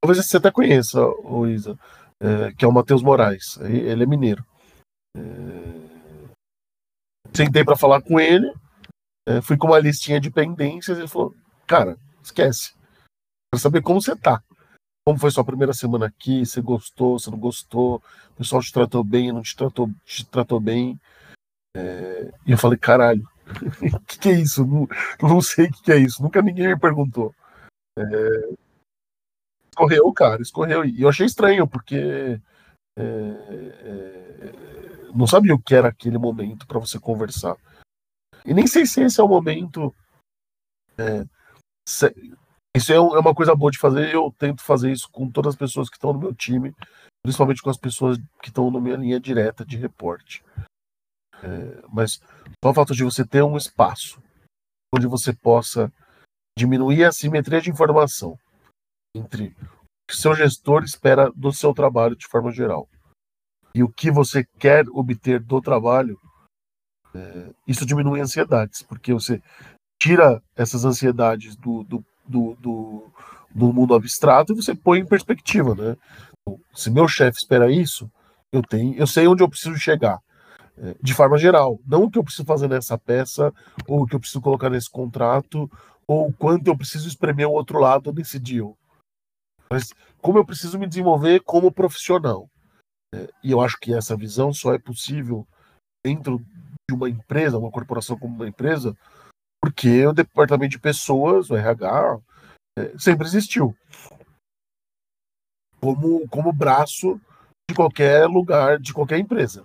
Talvez 0.00 0.24
você 0.24 0.36
até 0.36 0.50
conheça, 0.50 1.00
o 1.24 1.46
Isa, 1.46 1.78
é, 2.20 2.52
que 2.52 2.64
é 2.64 2.68
o 2.68 2.72
Matheus 2.72 3.02
Moraes. 3.02 3.56
Ele 3.58 4.02
é 4.02 4.06
mineiro. 4.06 4.44
É... 5.16 5.20
Sentei 7.34 7.64
para 7.64 7.76
falar 7.76 8.00
com 8.02 8.20
ele 8.20 8.52
é, 9.26 9.42
fui 9.42 9.56
com 9.56 9.66
uma 9.66 9.80
listinha 9.80 10.20
de 10.20 10.30
pendências 10.30 10.96
e 10.96 11.00
ele 11.00 11.08
falou: 11.08 11.34
Cara, 11.66 11.98
esquece. 12.22 12.74
Quero 13.52 13.60
saber 13.60 13.82
como 13.82 14.00
você 14.00 14.14
tá. 14.14 14.42
Como 15.04 15.18
foi 15.18 15.30
sua 15.30 15.44
primeira 15.44 15.72
semana 15.72 16.06
aqui? 16.06 16.46
Você 16.46 16.60
gostou, 16.60 17.18
você 17.18 17.30
não 17.30 17.38
gostou? 17.38 17.96
O 18.30 18.36
pessoal 18.36 18.62
te 18.62 18.72
tratou 18.72 19.02
bem, 19.02 19.32
não 19.32 19.42
te 19.42 19.56
tratou, 19.56 19.90
te 20.04 20.24
tratou 20.26 20.60
bem? 20.60 21.00
É, 21.76 22.32
e 22.46 22.52
eu 22.52 22.58
falei: 22.58 22.78
Caralho, 22.78 23.22
o 23.22 24.00
que, 24.06 24.18
que, 24.18 24.28
é 24.28 24.40
isso? 24.40 24.64
Não, 24.64 24.88
não 25.20 25.40
sei 25.40 25.66
o 25.66 25.72
que, 25.72 25.82
que, 25.82 25.92
é 25.92 25.96
isso. 25.96 26.22
Nunca 26.22 26.40
ninguém 26.40 26.68
me 26.68 26.78
perguntou. 26.78 27.34
É, 27.98 28.02
escorreu, 29.70 30.12
cara, 30.12 30.40
escorreu. 30.40 30.84
E 30.84 31.02
eu 31.02 31.08
achei 31.08 31.26
estranho, 31.26 31.66
porque. 31.66 32.40
É, 32.98 33.02
é, 33.02 34.52
não 35.14 35.26
sabia 35.26 35.54
o 35.54 35.58
que 35.58 35.74
era 35.74 35.88
aquele 35.88 36.18
momento 36.18 36.66
para 36.66 36.78
você 36.78 36.98
conversar. 36.98 37.56
E 38.46 38.54
nem 38.54 38.66
sei 38.66 38.86
se 38.86 39.02
esse 39.02 39.20
é 39.20 39.24
o 39.24 39.28
momento. 39.28 39.94
É, 40.96 41.24
se, 41.86 42.14
isso 42.76 42.92
é, 42.92 42.96
é, 42.96 43.00
uma 43.00 43.34
coisa 43.34 43.54
boa 43.54 43.70
de 43.70 43.78
fazer. 43.78 44.14
Eu 44.14 44.32
tento 44.38 44.62
fazer 44.62 44.92
isso 44.92 45.08
com 45.10 45.30
todas 45.30 45.54
as 45.54 45.58
pessoas 45.58 45.88
que 45.88 45.96
estão 45.96 46.12
no 46.12 46.18
meu 46.18 46.34
time, 46.34 46.74
principalmente 47.22 47.62
com 47.62 47.70
as 47.70 47.76
pessoas 47.76 48.18
que 48.42 48.48
estão 48.48 48.70
na 48.70 48.80
minha 48.80 48.96
linha 48.96 49.20
direta 49.20 49.64
de 49.64 49.76
reporte. 49.76 50.44
É, 51.42 51.82
mas 51.92 52.20
só 52.62 52.70
o 52.70 52.74
fato 52.74 52.94
de 52.94 53.04
você 53.04 53.26
ter 53.26 53.42
um 53.42 53.56
espaço 53.56 54.22
onde 54.94 55.06
você 55.06 55.34
possa 55.34 55.92
diminuir 56.58 57.04
a 57.04 57.12
simetria 57.12 57.60
de 57.60 57.70
informação 57.70 58.38
entre 59.14 59.48
o 59.48 60.08
que 60.08 60.16
seu 60.16 60.34
gestor 60.34 60.84
espera 60.84 61.30
do 61.34 61.52
seu 61.52 61.74
trabalho 61.74 62.16
de 62.16 62.26
forma 62.26 62.50
geral 62.50 62.88
e 63.74 63.82
o 63.82 63.92
que 63.92 64.10
você 64.10 64.42
quer 64.58 64.86
obter 64.88 65.38
do 65.38 65.60
trabalho 65.60 66.18
isso 67.66 67.86
diminui 67.86 68.20
ansiedades, 68.20 68.82
porque 68.82 69.12
você 69.12 69.42
tira 70.00 70.42
essas 70.56 70.84
ansiedades 70.84 71.56
do, 71.56 71.82
do, 71.84 72.04
do, 72.26 72.54
do, 72.60 73.12
do 73.54 73.72
mundo 73.72 73.94
abstrato 73.94 74.52
e 74.52 74.56
você 74.56 74.74
põe 74.74 75.00
em 75.00 75.06
perspectiva, 75.06 75.74
né? 75.74 75.96
Então, 76.42 76.60
se 76.74 76.90
meu 76.90 77.08
chefe 77.08 77.38
espera 77.38 77.70
isso, 77.70 78.10
eu 78.52 78.62
tenho, 78.62 78.94
eu 78.94 79.06
sei 79.06 79.26
onde 79.26 79.42
eu 79.42 79.48
preciso 79.48 79.76
chegar, 79.76 80.18
é, 80.78 80.94
de 81.02 81.14
forma 81.14 81.38
geral, 81.38 81.80
não 81.86 82.04
o 82.04 82.10
que 82.10 82.18
eu 82.18 82.24
preciso 82.24 82.44
fazer 82.44 82.68
nessa 82.68 82.98
peça, 82.98 83.52
ou 83.86 84.02
o 84.02 84.06
que 84.06 84.14
eu 84.14 84.20
preciso 84.20 84.40
colocar 84.40 84.68
nesse 84.68 84.90
contrato, 84.90 85.70
ou 86.06 86.32
quanto 86.32 86.68
eu 86.68 86.76
preciso 86.76 87.08
espremer 87.08 87.48
o 87.48 87.52
outro 87.52 87.78
lado 87.78 88.12
nesse 88.12 88.38
deal. 88.38 88.76
Mas 89.70 89.92
como 90.20 90.38
eu 90.38 90.44
preciso 90.44 90.78
me 90.78 90.86
desenvolver 90.86 91.40
como 91.40 91.72
profissional. 91.72 92.48
É, 93.14 93.28
e 93.42 93.50
eu 93.52 93.60
acho 93.60 93.78
que 93.78 93.94
essa 93.94 94.16
visão 94.16 94.52
só 94.52 94.74
é 94.74 94.78
possível 94.78 95.46
dentro 96.04 96.38
de 96.38 96.46
uma 96.94 97.08
empresa, 97.08 97.58
uma 97.58 97.70
corporação 97.70 98.18
como 98.18 98.34
uma 98.34 98.48
empresa, 98.48 98.96
porque 99.62 100.06
o 100.06 100.12
departamento 100.12 100.72
de 100.72 100.78
pessoas, 100.78 101.50
o 101.50 101.56
RH, 101.56 102.20
é, 102.78 102.98
sempre 102.98 103.26
existiu 103.26 103.76
como, 105.80 106.26
como 106.28 106.52
braço 106.52 107.20
de 107.68 107.74
qualquer 107.74 108.26
lugar, 108.26 108.78
de 108.78 108.92
qualquer 108.92 109.18
empresa. 109.18 109.64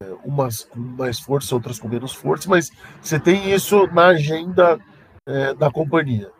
É, 0.00 0.12
umas 0.24 0.64
com 0.64 0.78
mais 0.78 1.18
força, 1.18 1.54
outras 1.54 1.78
com 1.78 1.88
menos 1.88 2.12
força, 2.12 2.48
mas 2.48 2.70
você 3.00 3.18
tem 3.18 3.52
isso 3.52 3.86
na 3.88 4.08
agenda 4.08 4.78
é, 5.28 5.54
da 5.54 5.70
companhia. 5.70 6.30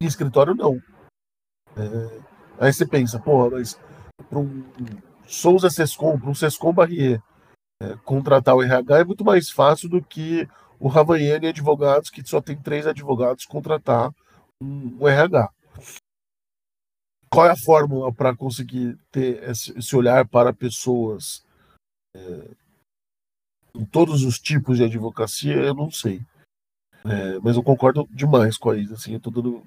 Em 0.00 0.06
escritório, 0.06 0.54
não. 0.54 0.80
É, 1.76 2.20
aí 2.60 2.72
você 2.72 2.86
pensa, 2.86 3.18
pô, 3.18 3.50
mas 3.50 3.78
para 4.28 4.38
um 4.38 4.64
Souza 5.26 5.70
Sescom, 5.70 6.18
para 6.18 6.30
um 6.30 6.34
Sescom 6.34 6.72
Barrier, 6.72 7.22
é, 7.82 7.96
contratar 8.04 8.54
o 8.54 8.62
RH 8.62 9.00
é 9.00 9.04
muito 9.04 9.24
mais 9.24 9.50
fácil 9.50 9.88
do 9.88 10.00
que 10.00 10.48
o 10.78 10.86
Ravaiani 10.86 11.48
Advogados, 11.48 12.10
que 12.10 12.24
só 12.24 12.40
tem 12.40 12.56
três 12.56 12.86
advogados, 12.86 13.44
contratar 13.44 14.14
um, 14.62 14.98
um 15.00 15.08
RH. 15.08 15.50
Qual 17.28 17.46
é 17.46 17.50
a 17.50 17.56
fórmula 17.56 18.12
para 18.12 18.36
conseguir 18.36 18.96
ter 19.10 19.42
esse, 19.48 19.76
esse, 19.76 19.96
olhar 19.96 20.28
para 20.28 20.52
pessoas 20.52 21.44
é, 22.14 22.50
em 23.74 23.84
todos 23.84 24.22
os 24.22 24.38
tipos 24.38 24.78
de 24.78 24.84
advocacia? 24.84 25.54
Eu 25.54 25.74
não 25.74 25.90
sei. 25.90 26.20
É, 27.04 27.40
mas 27.40 27.56
eu 27.56 27.64
concordo 27.64 28.08
demais 28.12 28.56
com 28.56 28.70
a 28.70 28.76
Isa. 28.76 28.94
Assim, 28.94 29.14
eu 29.14 29.20
tô 29.20 29.30
dando 29.30 29.62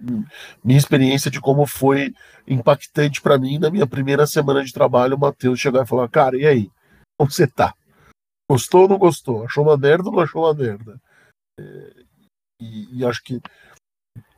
minha 0.63 0.77
experiência 0.77 1.29
de 1.29 1.41
como 1.41 1.65
foi 1.65 2.13
impactante 2.47 3.21
para 3.21 3.37
mim 3.37 3.57
na 3.57 3.69
minha 3.69 3.87
primeira 3.87 4.25
semana 4.25 4.63
de 4.63 4.71
trabalho. 4.71 5.17
O 5.17 5.19
Matheus 5.19 5.59
chegar 5.59 5.83
e 5.83 5.87
falar: 5.87 6.07
Cara, 6.07 6.37
e 6.37 6.45
aí? 6.45 6.71
Como 7.17 7.31
você 7.31 7.47
tá? 7.47 7.73
Gostou 8.49 8.83
ou 8.83 8.89
não 8.89 8.97
gostou? 8.97 9.43
Achou 9.43 9.63
uma 9.63 9.77
merda 9.77 10.09
ou 10.09 10.15
não 10.15 10.23
achou 10.23 10.43
uma 10.43 10.53
merda? 10.53 11.01
É, 11.59 12.03
e, 12.61 12.99
e, 12.99 13.05
acho 13.05 13.23
que 13.23 13.41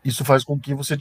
isso 0.04 0.24
faz 0.24 0.44
com 0.44 0.60
que 0.60 0.74
você, 0.74 0.96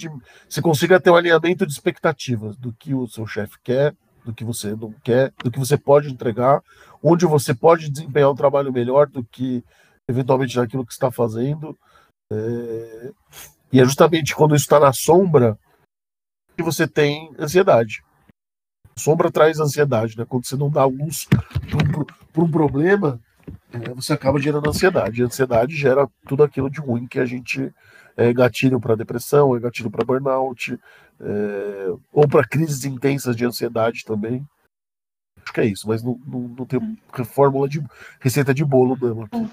você 0.49 0.61
consiga 0.61 1.01
ter 1.01 1.11
um 1.11 1.17
alinhamento 1.17 1.67
de 1.67 1.73
expectativas 1.73 2.57
do 2.57 2.73
que 2.73 2.93
o 2.95 3.07
seu 3.07 3.27
chefe 3.27 3.57
quer, 3.63 3.95
do 4.25 4.35
que 4.35 4.45
você 4.45 4.75
não 4.75 4.93
quer, 5.05 5.33
do 5.43 5.51
que 5.51 5.59
você 5.59 5.79
pode 5.79 6.11
entregar, 6.11 6.63
onde 7.03 7.25
você 7.25 7.55
pode 7.55 7.89
desempenhar 7.91 8.31
um 8.31 8.35
trabalho 8.35 8.73
melhor 8.73 9.07
do 9.07 9.25
que 9.25 9.65
eventualmente 10.09 10.57
naquilo 10.57 10.85
que 10.85 10.93
está 10.93 11.11
fazendo. 11.11 11.79
É, 12.33 13.13
e 13.73 13.81
é 13.81 13.85
justamente 13.85 14.35
quando 14.35 14.57
isso 14.57 14.65
está 14.65 14.81
na 14.81 14.93
sombra 14.93 15.57
que 16.57 16.63
você 16.63 16.89
tem 16.89 17.33
ansiedade 17.39 18.03
sombra 18.99 19.31
traz 19.31 19.61
ansiedade, 19.61 20.17
né? 20.17 20.25
Quando 20.29 20.47
você 20.47 20.57
não 20.57 20.71
dá 20.71 20.85
luz 20.85 21.27
para 22.33 22.45
um 22.45 22.51
problema, 22.51 23.21
é, 23.73 23.95
você 23.95 24.13
acaba 24.13 24.41
gerando 24.41 24.69
ansiedade. 24.69 25.21
E 25.21 25.25
a 25.25 25.27
ansiedade 25.27 25.77
gera 25.77 26.09
tudo 26.27 26.43
aquilo 26.43 26.71
de 26.71 26.81
ruim 26.81 27.07
que 27.07 27.19
a 27.19 27.25
gente 27.25 27.73
é 28.17 28.33
gatilho 28.33 28.81
para 28.81 28.97
depressão, 28.97 29.55
é 29.55 29.61
gatilho 29.61 29.91
para 29.91 30.05
burnout, 30.05 30.79
é, 31.21 31.93
ou 32.13 32.27
para 32.27 32.47
crises 32.47 32.85
intensas 32.85 33.37
de 33.37 33.45
ansiedade 33.45 34.05
também. 34.05 34.47
Acho 35.43 35.53
que 35.53 35.61
é 35.61 35.67
isso, 35.67 35.87
mas 35.87 36.03
não, 36.03 36.19
não, 36.27 36.41
não 36.41 36.67
tem 36.67 36.81
fórmula 37.25 37.69
de 37.69 37.81
receita 38.21 38.53
de 38.53 38.65
bolo 38.65 38.95
aqui. 39.25 39.51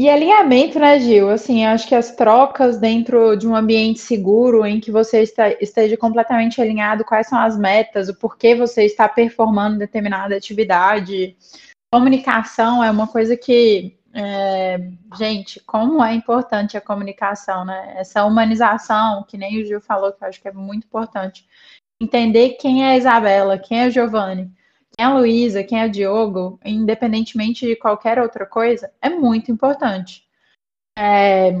E 0.00 0.08
alinhamento, 0.08 0.78
né, 0.78 0.98
Gil? 0.98 1.28
Assim, 1.28 1.66
acho 1.66 1.86
que 1.86 1.94
as 1.94 2.10
trocas 2.16 2.78
dentro 2.78 3.36
de 3.36 3.46
um 3.46 3.54
ambiente 3.54 4.00
seguro 4.00 4.64
em 4.64 4.80
que 4.80 4.90
você 4.90 5.20
está, 5.20 5.50
esteja 5.60 5.94
completamente 5.94 6.58
alinhado, 6.58 7.04
quais 7.04 7.26
são 7.26 7.38
as 7.38 7.58
metas, 7.58 8.08
o 8.08 8.14
porquê 8.14 8.54
você 8.54 8.86
está 8.86 9.06
performando 9.06 9.78
determinada 9.78 10.34
atividade. 10.34 11.36
Comunicação 11.92 12.82
é 12.82 12.90
uma 12.90 13.08
coisa 13.08 13.36
que, 13.36 13.94
é, 14.14 14.80
gente, 15.18 15.60
como 15.66 16.02
é 16.02 16.14
importante 16.14 16.78
a 16.78 16.80
comunicação, 16.80 17.66
né? 17.66 17.96
Essa 17.98 18.24
humanização, 18.24 19.22
que 19.24 19.36
nem 19.36 19.60
o 19.60 19.66
Gil 19.66 19.82
falou, 19.82 20.14
que 20.14 20.24
eu 20.24 20.28
acho 20.28 20.40
que 20.40 20.48
é 20.48 20.52
muito 20.52 20.86
importante. 20.86 21.46
entender 22.00 22.56
quem 22.58 22.86
é 22.86 22.92
a 22.92 22.96
Isabela, 22.96 23.58
quem 23.58 23.80
é 23.80 23.84
a 23.84 23.90
Giovanni, 23.90 24.50
quem 25.00 25.06
é 25.06 25.08
a 25.08 25.14
Luísa, 25.14 25.64
quem 25.64 25.80
é 25.80 25.86
o 25.86 25.90
Diogo, 25.90 26.60
independentemente 26.62 27.66
de 27.66 27.74
qualquer 27.74 28.18
outra 28.18 28.44
coisa, 28.44 28.92
é 29.00 29.08
muito 29.08 29.50
importante. 29.50 30.28
É, 30.94 31.54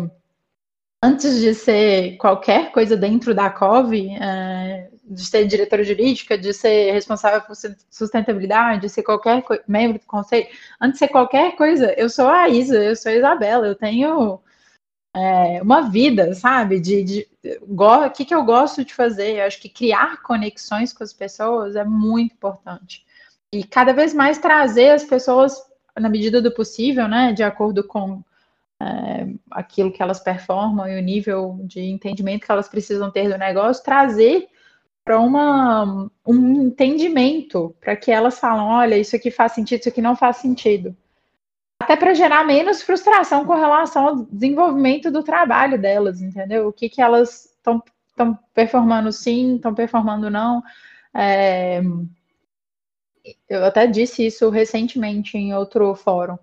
antes 1.02 1.40
de 1.40 1.54
ser 1.54 2.18
qualquer 2.18 2.70
coisa 2.70 2.98
dentro 2.98 3.34
da 3.34 3.48
COV, 3.48 4.10
é, 4.10 4.90
de 5.02 5.24
ser 5.24 5.46
diretora 5.46 5.82
jurídica, 5.82 6.36
de 6.36 6.52
ser 6.52 6.92
responsável 6.92 7.40
por 7.40 7.54
sustentabilidade, 7.88 8.82
de 8.82 8.90
ser 8.90 9.02
qualquer 9.02 9.42
membro 9.66 9.98
do 9.98 10.06
conselho, 10.06 10.46
antes 10.78 11.00
de 11.00 11.06
ser 11.06 11.08
qualquer 11.08 11.56
coisa, 11.56 11.94
eu 11.94 12.10
sou 12.10 12.28
a 12.28 12.46
Isa, 12.46 12.76
eu 12.76 12.94
sou 12.94 13.10
a 13.10 13.14
Isabela, 13.14 13.66
eu 13.66 13.74
tenho 13.74 14.38
é, 15.16 15.62
uma 15.62 15.88
vida, 15.88 16.34
sabe? 16.34 16.78
De, 16.78 17.02
de 17.02 17.28
o 17.62 18.10
que, 18.10 18.26
que 18.26 18.34
eu 18.34 18.44
gosto 18.44 18.84
de 18.84 18.92
fazer. 18.92 19.38
Eu 19.38 19.46
acho 19.46 19.58
que 19.58 19.70
criar 19.70 20.20
conexões 20.22 20.92
com 20.92 21.02
as 21.02 21.14
pessoas 21.14 21.74
é 21.74 21.84
muito 21.84 22.34
importante. 22.34 23.08
E 23.52 23.64
cada 23.64 23.92
vez 23.92 24.14
mais 24.14 24.38
trazer 24.38 24.90
as 24.90 25.04
pessoas, 25.04 25.60
na 25.98 26.08
medida 26.08 26.40
do 26.40 26.52
possível, 26.52 27.08
né? 27.08 27.32
De 27.32 27.42
acordo 27.42 27.84
com 27.84 28.22
é, 28.80 29.28
aquilo 29.50 29.92
que 29.92 30.02
elas 30.02 30.20
performam 30.20 30.86
e 30.88 30.98
o 30.98 31.02
nível 31.02 31.58
de 31.64 31.80
entendimento 31.80 32.46
que 32.46 32.52
elas 32.52 32.68
precisam 32.68 33.10
ter 33.10 33.28
do 33.28 33.36
negócio, 33.36 33.84
trazer 33.84 34.48
para 35.04 35.18
uma 35.18 36.08
um 36.26 36.62
entendimento, 36.62 37.74
para 37.80 37.96
que 37.96 38.10
elas 38.10 38.38
falam, 38.38 38.66
olha, 38.68 38.96
isso 38.96 39.16
aqui 39.16 39.30
faz 39.30 39.52
sentido, 39.52 39.80
isso 39.80 39.88
aqui 39.88 40.02
não 40.02 40.14
faz 40.14 40.36
sentido 40.36 40.94
até 41.80 41.96
para 41.96 42.12
gerar 42.12 42.44
menos 42.44 42.82
frustração 42.82 43.46
com 43.46 43.54
relação 43.54 44.06
ao 44.06 44.16
desenvolvimento 44.26 45.10
do 45.10 45.22
trabalho 45.22 45.80
delas, 45.80 46.20
entendeu? 46.20 46.68
O 46.68 46.72
que, 46.72 46.90
que 46.90 47.00
elas 47.00 47.46
estão 47.56 47.82
performando 48.54 49.10
sim, 49.10 49.56
estão 49.56 49.74
performando 49.74 50.28
não. 50.28 50.62
É... 51.14 51.80
Eu 53.48 53.64
até 53.64 53.86
disse 53.86 54.26
isso 54.26 54.48
recentemente 54.50 55.36
em 55.36 55.54
outro 55.54 55.94
fórum. 55.94 56.38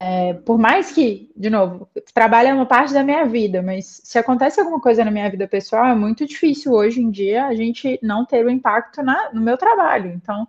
É, 0.00 0.32
por 0.32 0.56
mais 0.56 0.92
que, 0.92 1.30
de 1.36 1.50
novo, 1.50 1.88
trabalho 2.14 2.48
é 2.50 2.54
uma 2.54 2.66
parte 2.66 2.94
da 2.94 3.02
minha 3.02 3.24
vida, 3.26 3.60
mas 3.60 4.00
se 4.04 4.16
acontece 4.16 4.60
alguma 4.60 4.80
coisa 4.80 5.04
na 5.04 5.10
minha 5.10 5.28
vida 5.28 5.48
pessoal, 5.48 5.86
é 5.86 5.94
muito 5.94 6.24
difícil 6.24 6.72
hoje 6.72 7.00
em 7.00 7.10
dia 7.10 7.46
a 7.46 7.54
gente 7.54 7.98
não 8.00 8.24
ter 8.24 8.44
o 8.44 8.48
um 8.48 8.50
impacto 8.50 9.02
na, 9.02 9.32
no 9.32 9.40
meu 9.40 9.58
trabalho. 9.58 10.12
Então, 10.12 10.46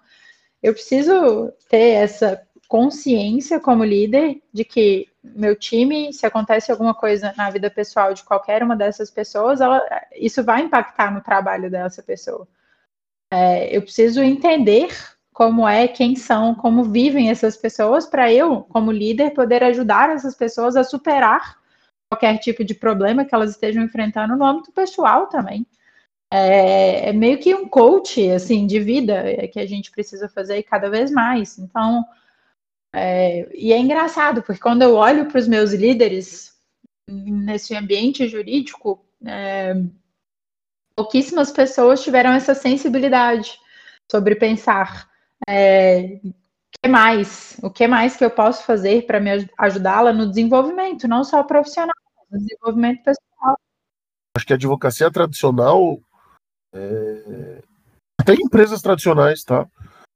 eu 0.62 0.74
preciso 0.74 1.52
ter 1.68 1.96
essa 1.96 2.42
consciência 2.68 3.60
como 3.60 3.84
líder 3.84 4.40
de 4.54 4.64
que 4.64 5.10
meu 5.24 5.56
time, 5.56 6.14
se 6.14 6.26
acontece 6.26 6.72
alguma 6.72 6.94
coisa 6.94 7.34
na 7.36 7.50
vida 7.50 7.70
pessoal 7.70 8.14
de 8.14 8.24
qualquer 8.24 8.64
uma 8.64 8.76
dessas 8.76 9.10
pessoas, 9.12 9.60
ela, 9.60 9.82
isso 10.16 10.44
vai 10.44 10.62
impactar 10.62 11.14
no 11.14 11.22
trabalho 11.22 11.70
dessa 11.70 12.02
pessoa. 12.02 12.48
É, 13.32 13.76
eu 13.76 13.82
preciso 13.82 14.22
entender 14.22 14.90
como 15.40 15.66
é, 15.66 15.88
quem 15.88 16.18
são, 16.18 16.54
como 16.54 16.84
vivem 16.84 17.30
essas 17.30 17.56
pessoas, 17.56 18.06
para 18.06 18.30
eu, 18.30 18.64
como 18.64 18.92
líder, 18.92 19.34
poder 19.34 19.64
ajudar 19.64 20.10
essas 20.10 20.36
pessoas 20.36 20.76
a 20.76 20.84
superar 20.84 21.58
qualquer 22.12 22.38
tipo 22.40 22.62
de 22.62 22.76
problema 22.76 23.24
que 23.24 23.34
elas 23.34 23.52
estejam 23.52 23.82
enfrentando 23.82 24.36
no 24.36 24.44
âmbito 24.44 24.74
pessoal 24.74 25.28
também. 25.28 25.66
É, 26.30 27.08
é 27.08 27.14
meio 27.14 27.40
que 27.40 27.56
um 27.56 27.70
coach 27.70 28.30
assim 28.30 28.68
de 28.68 28.82
vida 28.82 29.14
é, 29.14 29.48
que 29.48 29.62
a 29.62 29.66
gente 29.66 29.90
precisa 29.92 30.28
fazer 30.28 30.62
cada 30.64 30.90
vez 30.90 31.10
mais. 31.10 31.58
Então, 31.58 32.04
é, 32.94 33.48
e 33.56 33.72
é 33.72 33.80
engraçado, 33.80 34.44
porque 34.44 34.60
quando 34.60 34.82
eu 34.82 34.96
olho 34.96 35.28
para 35.28 35.40
os 35.40 35.48
meus 35.48 35.72
líderes 35.72 36.54
nesse 37.10 37.74
ambiente 37.74 38.28
jurídico, 38.28 39.06
é, 39.26 39.74
pouquíssimas 40.98 41.50
pessoas 41.50 42.04
tiveram 42.04 42.34
essa 42.34 42.54
sensibilidade 42.54 43.58
sobre 44.12 44.36
pensar 44.36 45.09
é, 45.48 46.20
que 46.82 46.90
mais, 46.90 47.58
o 47.62 47.70
que 47.70 47.88
mais 47.88 48.16
que 48.16 48.24
eu 48.24 48.32
posso 48.32 48.64
fazer 48.64 49.06
para 49.06 49.20
me 49.20 49.30
ajudá-la 49.58 50.14
no 50.14 50.28
desenvolvimento, 50.28 51.08
não 51.08 51.24
só 51.24 51.44
profissional, 51.44 51.94
no 52.32 52.40
desenvolvimento 52.40 53.04
pessoal. 53.04 53.58
Acho 54.36 54.46
que 54.46 54.54
a 54.54 54.56
advocacia 54.56 55.12
tradicional, 55.12 56.00
é, 56.74 57.62
até 58.20 58.34
empresas 58.34 58.82
tradicionais, 58.82 59.44
tá? 59.44 59.68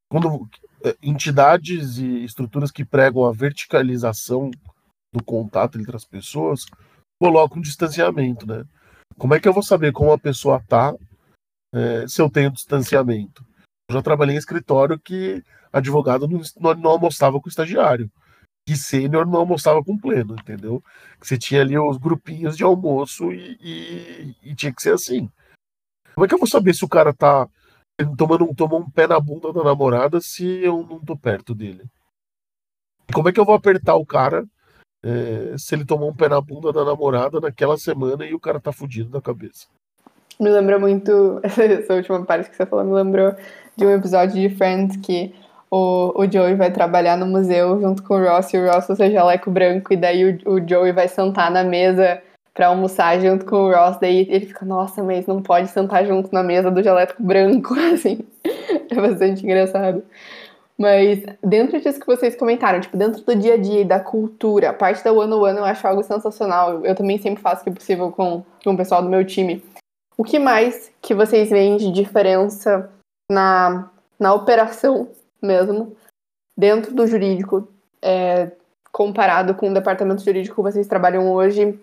Quando 0.09 0.47
é, 0.85 0.95
entidades 1.01 1.97
e 1.97 2.23
estruturas 2.23 2.71
que 2.71 2.85
pregam 2.85 3.25
a 3.25 3.31
verticalização 3.31 4.51
do 5.13 5.23
contato 5.23 5.79
entre 5.79 5.95
as 5.95 6.05
pessoas 6.05 6.65
colocam 7.19 7.57
um 7.59 7.61
distanciamento, 7.61 8.45
né? 8.45 8.65
Como 9.17 9.33
é 9.33 9.39
que 9.39 9.47
eu 9.47 9.53
vou 9.53 9.63
saber 9.63 9.91
como 9.91 10.11
a 10.11 10.17
pessoa 10.17 10.61
tá 10.67 10.93
é, 11.73 12.07
se 12.07 12.21
eu 12.21 12.29
tenho 12.29 12.51
distanciamento? 12.51 13.45
Já 13.89 14.01
trabalhei 14.01 14.35
em 14.35 14.39
escritório 14.39 14.99
que 14.99 15.43
advogado 15.71 16.27
não, 16.27 16.41
não 16.75 16.91
almoçava 16.91 17.39
com 17.39 17.49
estagiário, 17.49 18.09
que 18.65 18.75
sênior 18.75 19.25
não 19.25 19.39
almoçava 19.39 19.83
com 19.83 19.97
pleno, 19.97 20.35
entendeu? 20.35 20.81
Que 21.19 21.27
você 21.27 21.37
tinha 21.37 21.61
ali 21.61 21.77
os 21.77 21.97
grupinhos 21.97 22.55
de 22.55 22.63
almoço 22.63 23.31
e, 23.31 23.57
e, 23.61 24.35
e 24.43 24.55
tinha 24.55 24.73
que 24.73 24.81
ser 24.81 24.93
assim. 24.93 25.29
Como 26.13 26.25
é 26.25 26.27
que 26.27 26.33
eu 26.33 26.39
vou 26.39 26.47
saber 26.47 26.73
se 26.73 26.85
o 26.85 26.89
cara 26.89 27.13
tá 27.13 27.47
tomando, 28.17 28.53
tomou 28.55 28.79
um 28.79 28.89
pé 28.89 29.07
na 29.07 29.19
bunda 29.19 29.51
da 29.51 29.63
namorada 29.63 30.19
se 30.21 30.45
eu 30.45 30.83
não 30.83 30.99
tô 30.99 31.17
perto 31.17 31.53
dele? 31.53 31.83
Como 33.13 33.27
é 33.27 33.33
que 33.33 33.39
eu 33.39 33.45
vou 33.45 33.55
apertar 33.55 33.95
o 33.95 34.05
cara 34.05 34.45
é, 35.03 35.57
se 35.57 35.75
ele 35.75 35.85
tomou 35.85 36.09
um 36.09 36.15
pé 36.15 36.29
na 36.29 36.39
bunda 36.39 36.71
da 36.71 36.85
namorada 36.85 37.39
naquela 37.41 37.77
semana 37.77 38.25
e 38.25 38.33
o 38.33 38.39
cara 38.39 38.59
tá 38.59 38.71
fudido 38.71 39.09
da 39.09 39.21
cabeça? 39.21 39.67
Me 40.39 40.49
lembra 40.49 40.79
muito, 40.79 41.39
essa 41.43 41.93
última 41.93 42.25
parte 42.25 42.49
que 42.49 42.55
você 42.55 42.65
falou, 42.65 42.85
me 42.85 42.93
lembrou 42.93 43.35
de 43.75 43.85
um 43.85 43.91
episódio 43.91 44.39
de 44.39 44.55
Friends 44.55 44.97
que 44.97 45.33
o, 45.71 46.13
o 46.15 46.31
Joey 46.31 46.55
vai 46.55 46.71
trabalhar 46.71 47.17
no 47.17 47.25
museu 47.25 47.81
junto 47.81 48.03
com 48.03 48.15
o 48.15 48.23
Ross 48.23 48.53
e 48.53 48.57
o 48.57 48.71
Ross 48.71 48.89
usa 48.89 49.09
jaleco 49.09 49.49
branco 49.49 49.91
e 49.91 49.97
daí 49.97 50.25
o, 50.45 50.51
o 50.51 50.67
Joey 50.67 50.91
vai 50.91 51.07
sentar 51.07 51.49
na 51.49 51.63
mesa 51.63 52.21
para 52.53 52.67
almoçar 52.67 53.19
junto 53.19 53.45
com 53.45 53.55
o 53.55 53.73
Ross, 53.73 53.97
daí 53.99 54.27
ele 54.29 54.45
fica, 54.45 54.63
nossa, 54.63 55.01
mas 55.03 55.25
não 55.25 55.41
pode 55.41 55.69
sentar 55.69 56.05
junto 56.05 56.31
na 56.31 56.43
mesa 56.43 56.69
do 56.69 56.83
gelético 56.83 57.23
branco, 57.23 57.73
assim. 57.91 58.19
É 58.91 58.95
bastante 58.95 59.43
engraçado. 59.43 60.03
Mas 60.77 61.23
dentro 61.43 61.79
disso 61.79 61.99
que 61.99 62.05
vocês 62.05 62.35
comentaram, 62.35 62.79
tipo, 62.79 62.97
dentro 62.97 63.23
do 63.23 63.35
dia 63.35 63.55
a 63.55 63.57
dia, 63.57 63.85
da 63.85 63.99
cultura, 63.99 64.69
a 64.69 64.73
parte 64.73 65.03
da 65.03 65.11
one 65.11 65.33
on 65.33 65.41
one 65.41 65.57
eu 65.57 65.65
acho 65.65 65.87
algo 65.87 66.03
sensacional. 66.03 66.85
Eu 66.85 66.95
também 66.95 67.17
sempre 67.17 67.41
faço 67.41 67.61
o 67.61 67.63
que 67.63 67.69
é 67.69 67.73
possível 67.73 68.11
com, 68.11 68.43
com 68.63 68.73
o 68.73 68.77
pessoal 68.77 69.01
do 69.01 69.09
meu 69.09 69.25
time. 69.25 69.63
O 70.17 70.23
que 70.23 70.37
mais 70.37 70.91
que 71.01 71.13
vocês 71.13 71.49
veem 71.49 71.77
de 71.77 71.91
diferença 71.91 72.89
na, 73.33 73.89
na 74.19 74.33
operação 74.33 75.09
mesmo, 75.41 75.95
dentro 76.57 76.93
do 76.93 77.05
jurídico, 77.05 77.67
é, 78.01 78.51
comparado 78.91 79.55
com 79.55 79.69
o 79.69 79.73
departamento 79.73 80.23
jurídico 80.23 80.55
que 80.55 80.61
vocês 80.61 80.87
trabalham 80.87 81.31
hoje 81.31 81.79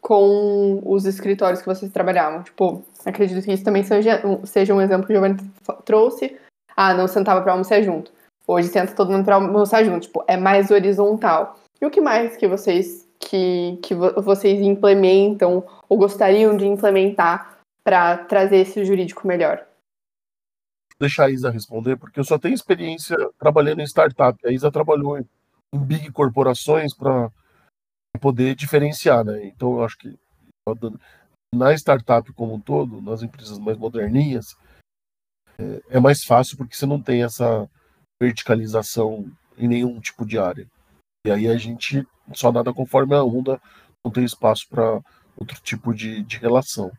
com 0.00 0.82
os 0.84 1.06
escritórios 1.06 1.60
que 1.60 1.66
vocês 1.66 1.90
trabalhavam? 1.92 2.42
Tipo, 2.42 2.82
acredito 3.04 3.44
que 3.44 3.52
isso 3.52 3.64
também 3.64 3.82
seja, 3.82 4.20
seja 4.44 4.74
um 4.74 4.80
exemplo 4.80 5.06
que 5.06 5.12
o 5.12 5.16
Giovanni 5.16 5.38
trouxe. 5.84 6.36
Ah, 6.76 6.92
não 6.92 7.06
sentava 7.06 7.40
para 7.40 7.52
almoçar 7.52 7.82
junto. 7.82 8.12
Hoje 8.46 8.68
senta 8.68 8.94
todo 8.94 9.10
mundo 9.10 9.24
para 9.24 9.36
almoçar 9.36 9.84
junto. 9.84 10.06
Tipo, 10.06 10.24
é 10.26 10.36
mais 10.36 10.70
horizontal. 10.70 11.58
E 11.80 11.86
o 11.86 11.90
que 11.90 12.00
mais 12.00 12.36
que 12.36 12.46
vocês 12.46 13.08
que, 13.18 13.78
que 13.82 13.94
vocês 13.94 14.60
implementam 14.60 15.64
ou 15.88 15.96
gostariam 15.96 16.56
de 16.56 16.66
implementar 16.66 17.58
para 17.82 18.18
trazer 18.18 18.58
esse 18.58 18.84
jurídico 18.84 19.26
melhor? 19.26 19.64
Deixar 21.00 21.26
a 21.26 21.30
Isa 21.30 21.50
responder, 21.50 21.96
porque 21.96 22.20
eu 22.20 22.24
só 22.24 22.38
tenho 22.38 22.54
experiência 22.54 23.16
trabalhando 23.38 23.80
em 23.80 23.86
startup. 23.86 24.38
A 24.46 24.52
Isa 24.52 24.70
trabalhou 24.70 25.18
em 25.18 25.26
big 25.76 26.10
corporações 26.12 26.94
para 26.94 27.30
poder 28.20 28.54
diferenciar, 28.54 29.24
né? 29.24 29.46
Então, 29.46 29.74
eu 29.74 29.84
acho 29.84 29.98
que 29.98 30.16
na 31.54 31.72
startup 31.74 32.32
como 32.32 32.54
um 32.54 32.60
todo, 32.60 33.02
nas 33.02 33.22
empresas 33.22 33.58
mais 33.58 33.76
moderninhas, 33.76 34.56
é, 35.58 35.96
é 35.96 36.00
mais 36.00 36.24
fácil 36.24 36.56
porque 36.56 36.74
você 36.74 36.86
não 36.86 37.00
tem 37.00 37.22
essa 37.22 37.68
verticalização 38.22 39.30
em 39.56 39.68
nenhum 39.68 40.00
tipo 40.00 40.24
de 40.24 40.38
área. 40.38 40.66
E 41.26 41.30
aí 41.30 41.48
a 41.48 41.56
gente 41.56 42.06
só 42.32 42.50
nada 42.50 42.72
conforme 42.72 43.14
a 43.14 43.22
onda, 43.22 43.60
não 44.04 44.12
tem 44.12 44.24
espaço 44.24 44.68
para 44.68 45.00
outro 45.36 45.60
tipo 45.60 45.94
de, 45.94 46.22
de 46.22 46.38
relação. 46.38 46.90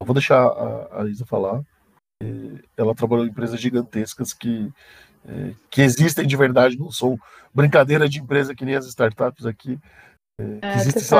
Eu 0.00 0.06
vou 0.06 0.14
deixar 0.14 0.46
a, 0.46 1.02
a 1.02 1.08
Isa 1.08 1.24
falar. 1.24 1.62
É, 2.22 2.26
ela 2.76 2.94
trabalhou 2.94 3.26
em 3.26 3.30
empresas 3.30 3.60
gigantescas 3.60 4.32
que, 4.32 4.72
é, 5.26 5.54
que 5.70 5.82
existem 5.82 6.26
de 6.26 6.36
verdade, 6.36 6.78
não 6.78 6.90
são 6.90 7.18
brincadeira 7.52 8.08
de 8.08 8.20
empresa 8.20 8.54
que 8.54 8.64
nem 8.64 8.74
as 8.74 8.86
startups 8.86 9.46
aqui. 9.46 9.78
É, 10.38 10.58
ah, 10.62 10.74
existe 10.76 11.14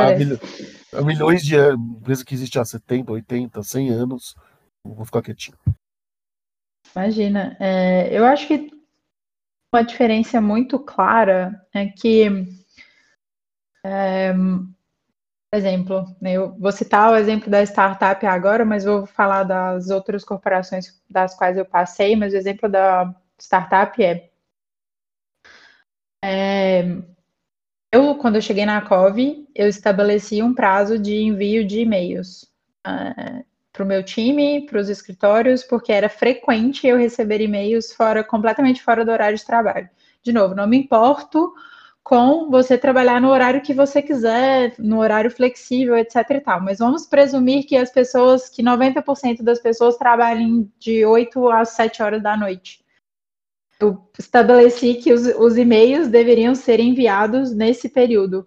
há, 0.93 1.03
milhões 1.03 1.43
de 1.43 1.57
anos, 1.57 1.97
empresa 1.97 2.25
que 2.25 2.35
existe 2.35 2.59
há 2.59 2.65
70, 2.65 3.13
80, 3.13 3.63
100 3.63 3.91
anos. 3.91 4.35
Vou 4.85 5.05
ficar 5.05 5.23
quietinho. 5.23 5.57
Imagina. 6.95 7.57
É, 7.59 8.09
eu 8.17 8.25
acho 8.25 8.47
que 8.47 8.71
uma 9.75 9.83
diferença 9.83 10.41
muito 10.41 10.79
clara 10.79 11.61
é 11.75 11.87
que, 11.87 12.47
é, 13.85 14.33
exemplo, 15.57 16.05
eu 16.23 16.57
vou 16.59 16.71
citar 16.73 17.13
o 17.13 17.17
exemplo 17.17 17.51
da 17.51 17.63
startup 17.63 18.25
agora, 18.27 18.65
mas 18.65 18.85
vou 18.85 19.07
falar 19.07 19.45
das 19.45 19.91
outras 19.91 20.25
corporações 20.25 21.01
das 21.09 21.35
quais 21.35 21.57
eu 21.57 21.65
passei, 21.65 22.15
mas 22.15 22.33
o 22.33 22.37
exemplo 22.37 22.69
da 22.69 23.15
startup 23.39 24.03
é, 24.03 24.31
é 26.25 26.85
eu, 27.93 28.15
quando 28.17 28.37
eu 28.37 28.43
cheguei 28.43 28.67
na 28.67 28.83
COV, 28.83 29.47
eu 29.55 29.69
estabeleci 29.69 30.43
um 30.43 30.53
prazo 30.53 30.99
de 30.99 31.17
envio 31.17 31.67
de 31.67 31.81
e-mails 31.81 32.43
uh, 32.87 33.45
para 33.73 33.85
o 33.85 33.87
meu 33.87 34.03
time, 34.03 34.67
para 34.67 34.81
os 34.81 34.89
escritórios, 34.89 35.63
porque 35.63 35.93
era 35.93 36.09
frequente 36.09 36.87
eu 36.87 36.99
receber 36.99 37.41
e-mails 37.41 37.93
fora, 37.93 38.23
completamente 38.25 38.83
fora 38.83 39.05
do 39.05 39.11
horário 39.11 39.39
de 39.39 39.47
trabalho. 39.47 39.89
De 40.23 40.33
novo, 40.33 40.55
não 40.55 40.67
me 40.67 40.77
importo 40.77 41.55
com 42.07 42.49
você 42.49 42.79
trabalhar 42.79 43.21
no 43.21 43.31
horário 43.31 43.61
que 43.61 43.75
você 43.75 44.01
quiser, 44.01 44.77
no 44.79 45.01
horário 45.01 45.29
flexível, 45.29 45.97
etc 45.97 46.15
e 46.31 46.41
tal. 46.41 46.61
Mas 46.63 46.79
vamos 46.79 47.05
presumir 47.05 47.67
que 47.67 47.77
as 47.77 47.91
pessoas, 47.91 48.49
que 48.49 48.63
90% 48.63 49.43
das 49.43 49.59
pessoas 49.59 49.97
trabalhem 49.97 50.73
de 50.79 51.05
8 51.05 51.51
às 51.51 51.71
7 51.71 52.05
horas 52.05 52.23
da 52.23 52.37
noite. 52.37 52.81
Eu 53.81 54.09
estabeleci 54.17 54.95
que 54.95 55.13
os, 55.13 55.27
os 55.37 55.59
e-mails 55.59 56.07
deveriam 56.07 56.55
ser 56.55 56.79
enviados 56.79 57.53
nesse 57.53 57.89
período. 57.89 58.47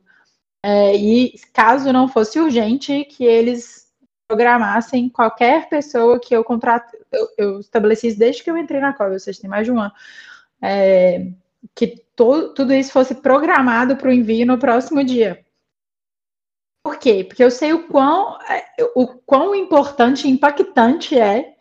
É, 0.64 0.96
e 0.96 1.34
caso 1.54 1.92
não 1.92 2.08
fosse 2.08 2.40
urgente, 2.40 3.04
que 3.04 3.26
eles 3.26 3.92
programassem 4.26 5.10
qualquer 5.10 5.68
pessoa 5.68 6.18
que 6.18 6.34
eu 6.34 6.46
contrato, 6.46 6.96
eu, 7.12 7.28
eu 7.38 7.60
estabeleci 7.60 8.08
isso 8.08 8.20
desde 8.20 8.42
que 8.42 8.50
eu 8.50 8.58
entrei 8.58 8.80
na 8.80 8.94
COB, 8.94 9.12
ou 9.12 9.20
seja, 9.20 9.42
tem 9.42 9.50
mais 9.50 9.66
de 9.66 9.72
um 9.74 9.82
ano. 9.82 9.92
É, 10.62 11.28
que 11.76 12.04
to, 12.16 12.54
tudo 12.54 12.74
isso 12.74 12.92
fosse 12.92 13.16
programado 13.16 13.96
para 13.96 14.10
o 14.10 14.14
envio 14.14 14.46
no 14.46 14.58
próximo 14.58 15.04
dia. 15.04 15.44
Por 16.84 16.98
quê? 16.98 17.24
Porque 17.24 17.44
eu 17.44 17.52
sei 17.52 17.74
o 17.74 17.88
quão, 17.88 18.40
é, 18.50 18.66
o 18.96 19.08
quão 19.08 19.54
importante 19.54 20.28
e 20.28 20.32
impactante 20.32 21.18
é, 21.20 21.54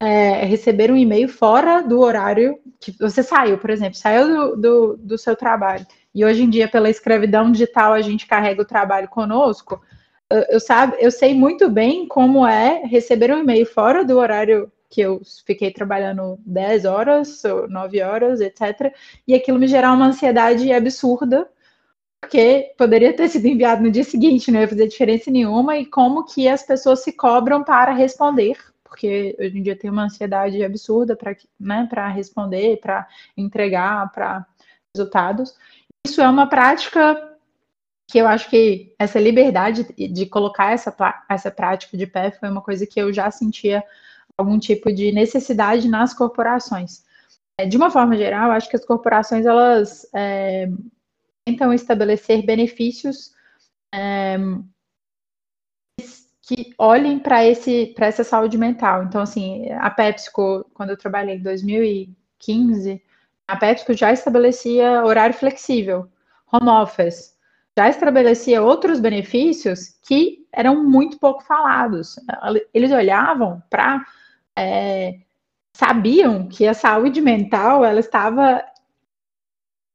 é, 0.00 0.44
receber 0.44 0.90
um 0.90 0.96
e-mail 0.96 1.28
fora 1.28 1.82
do 1.82 2.00
horário 2.00 2.58
que 2.80 2.92
você 2.92 3.22
saiu, 3.22 3.58
por 3.58 3.70
exemplo, 3.70 3.94
saiu 3.94 4.28
do, 4.28 4.56
do, 4.56 4.96
do, 4.96 5.18
seu 5.18 5.34
trabalho. 5.34 5.86
E 6.14 6.24
hoje 6.24 6.42
em 6.42 6.50
dia, 6.50 6.68
pela 6.68 6.90
escravidão 6.90 7.50
digital, 7.50 7.92
a 7.92 8.02
gente 8.02 8.26
carrega 8.26 8.62
o 8.62 8.66
trabalho 8.66 9.08
conosco. 9.08 9.82
Eu, 10.30 10.44
eu, 10.50 10.60
sabe, 10.60 10.96
eu 11.00 11.10
sei 11.10 11.34
muito 11.34 11.68
bem 11.70 12.06
como 12.06 12.46
é 12.46 12.82
receber 12.84 13.32
um 13.32 13.38
e-mail 13.38 13.66
fora 13.66 14.04
do 14.04 14.18
horário 14.18 14.70
que 14.94 15.00
eu 15.00 15.20
fiquei 15.44 15.72
trabalhando 15.72 16.38
10 16.46 16.84
horas, 16.84 17.42
9 17.68 18.00
horas, 18.00 18.40
etc. 18.40 18.94
E 19.26 19.34
aquilo 19.34 19.58
me 19.58 19.66
gerar 19.66 19.92
uma 19.92 20.06
ansiedade 20.06 20.72
absurda, 20.72 21.48
porque 22.20 22.72
poderia 22.78 23.12
ter 23.12 23.28
sido 23.28 23.44
enviado 23.46 23.82
no 23.82 23.90
dia 23.90 24.04
seguinte, 24.04 24.52
não 24.52 24.60
ia 24.60 24.68
fazer 24.68 24.86
diferença 24.86 25.32
nenhuma, 25.32 25.76
e 25.76 25.84
como 25.84 26.24
que 26.24 26.46
as 26.46 26.62
pessoas 26.62 27.02
se 27.02 27.12
cobram 27.12 27.64
para 27.64 27.92
responder, 27.92 28.56
porque 28.84 29.36
hoje 29.36 29.58
em 29.58 29.62
dia 29.62 29.74
tem 29.74 29.90
uma 29.90 30.04
ansiedade 30.04 30.62
absurda 30.64 31.16
para 31.16 31.36
né, 31.58 31.88
responder, 32.14 32.78
para 32.80 33.08
entregar, 33.36 34.12
para 34.12 34.46
resultados. 34.94 35.56
Isso 36.06 36.22
é 36.22 36.28
uma 36.28 36.48
prática 36.48 37.34
que 38.08 38.18
eu 38.18 38.28
acho 38.28 38.48
que 38.48 38.94
essa 38.96 39.18
liberdade 39.18 39.92
de 39.92 40.26
colocar 40.26 40.72
essa, 40.72 40.94
essa 41.28 41.50
prática 41.50 41.96
de 41.96 42.06
pé 42.06 42.30
foi 42.30 42.48
uma 42.48 42.62
coisa 42.62 42.86
que 42.86 43.00
eu 43.00 43.12
já 43.12 43.28
sentia 43.28 43.82
algum 44.38 44.58
tipo 44.58 44.92
de 44.92 45.12
necessidade 45.12 45.88
nas 45.88 46.12
corporações. 46.14 47.04
É, 47.58 47.66
de 47.66 47.76
uma 47.76 47.90
forma 47.90 48.16
geral, 48.16 48.50
acho 48.50 48.68
que 48.68 48.76
as 48.76 48.84
corporações 48.84 49.46
elas 49.46 50.06
é, 50.14 50.68
tentam 51.44 51.72
estabelecer 51.72 52.44
benefícios 52.44 53.32
é, 53.94 54.36
que 56.42 56.74
olhem 56.76 57.18
para 57.18 57.44
esse 57.44 57.92
para 57.94 58.06
essa 58.06 58.24
saúde 58.24 58.58
mental. 58.58 59.04
Então, 59.04 59.20
assim, 59.20 59.70
a 59.72 59.90
PepsiCo, 59.90 60.64
quando 60.74 60.90
eu 60.90 60.96
trabalhei 60.96 61.36
em 61.36 61.42
2015, 61.42 63.02
a 63.46 63.56
PepsiCo 63.56 63.94
já 63.94 64.12
estabelecia 64.12 65.04
horário 65.04 65.34
flexível, 65.34 66.08
home 66.52 66.68
office, 66.68 67.34
já 67.76 67.88
estabelecia 67.88 68.62
outros 68.62 69.00
benefícios 69.00 69.96
que 70.02 70.46
eram 70.52 70.84
muito 70.84 71.18
pouco 71.18 71.42
falados. 71.42 72.16
Eles 72.72 72.92
olhavam 72.92 73.62
para 73.68 74.04
é, 74.56 75.20
sabiam 75.76 76.48
que 76.48 76.66
a 76.66 76.74
saúde 76.74 77.20
mental 77.20 77.84
ela 77.84 78.00
estava 78.00 78.64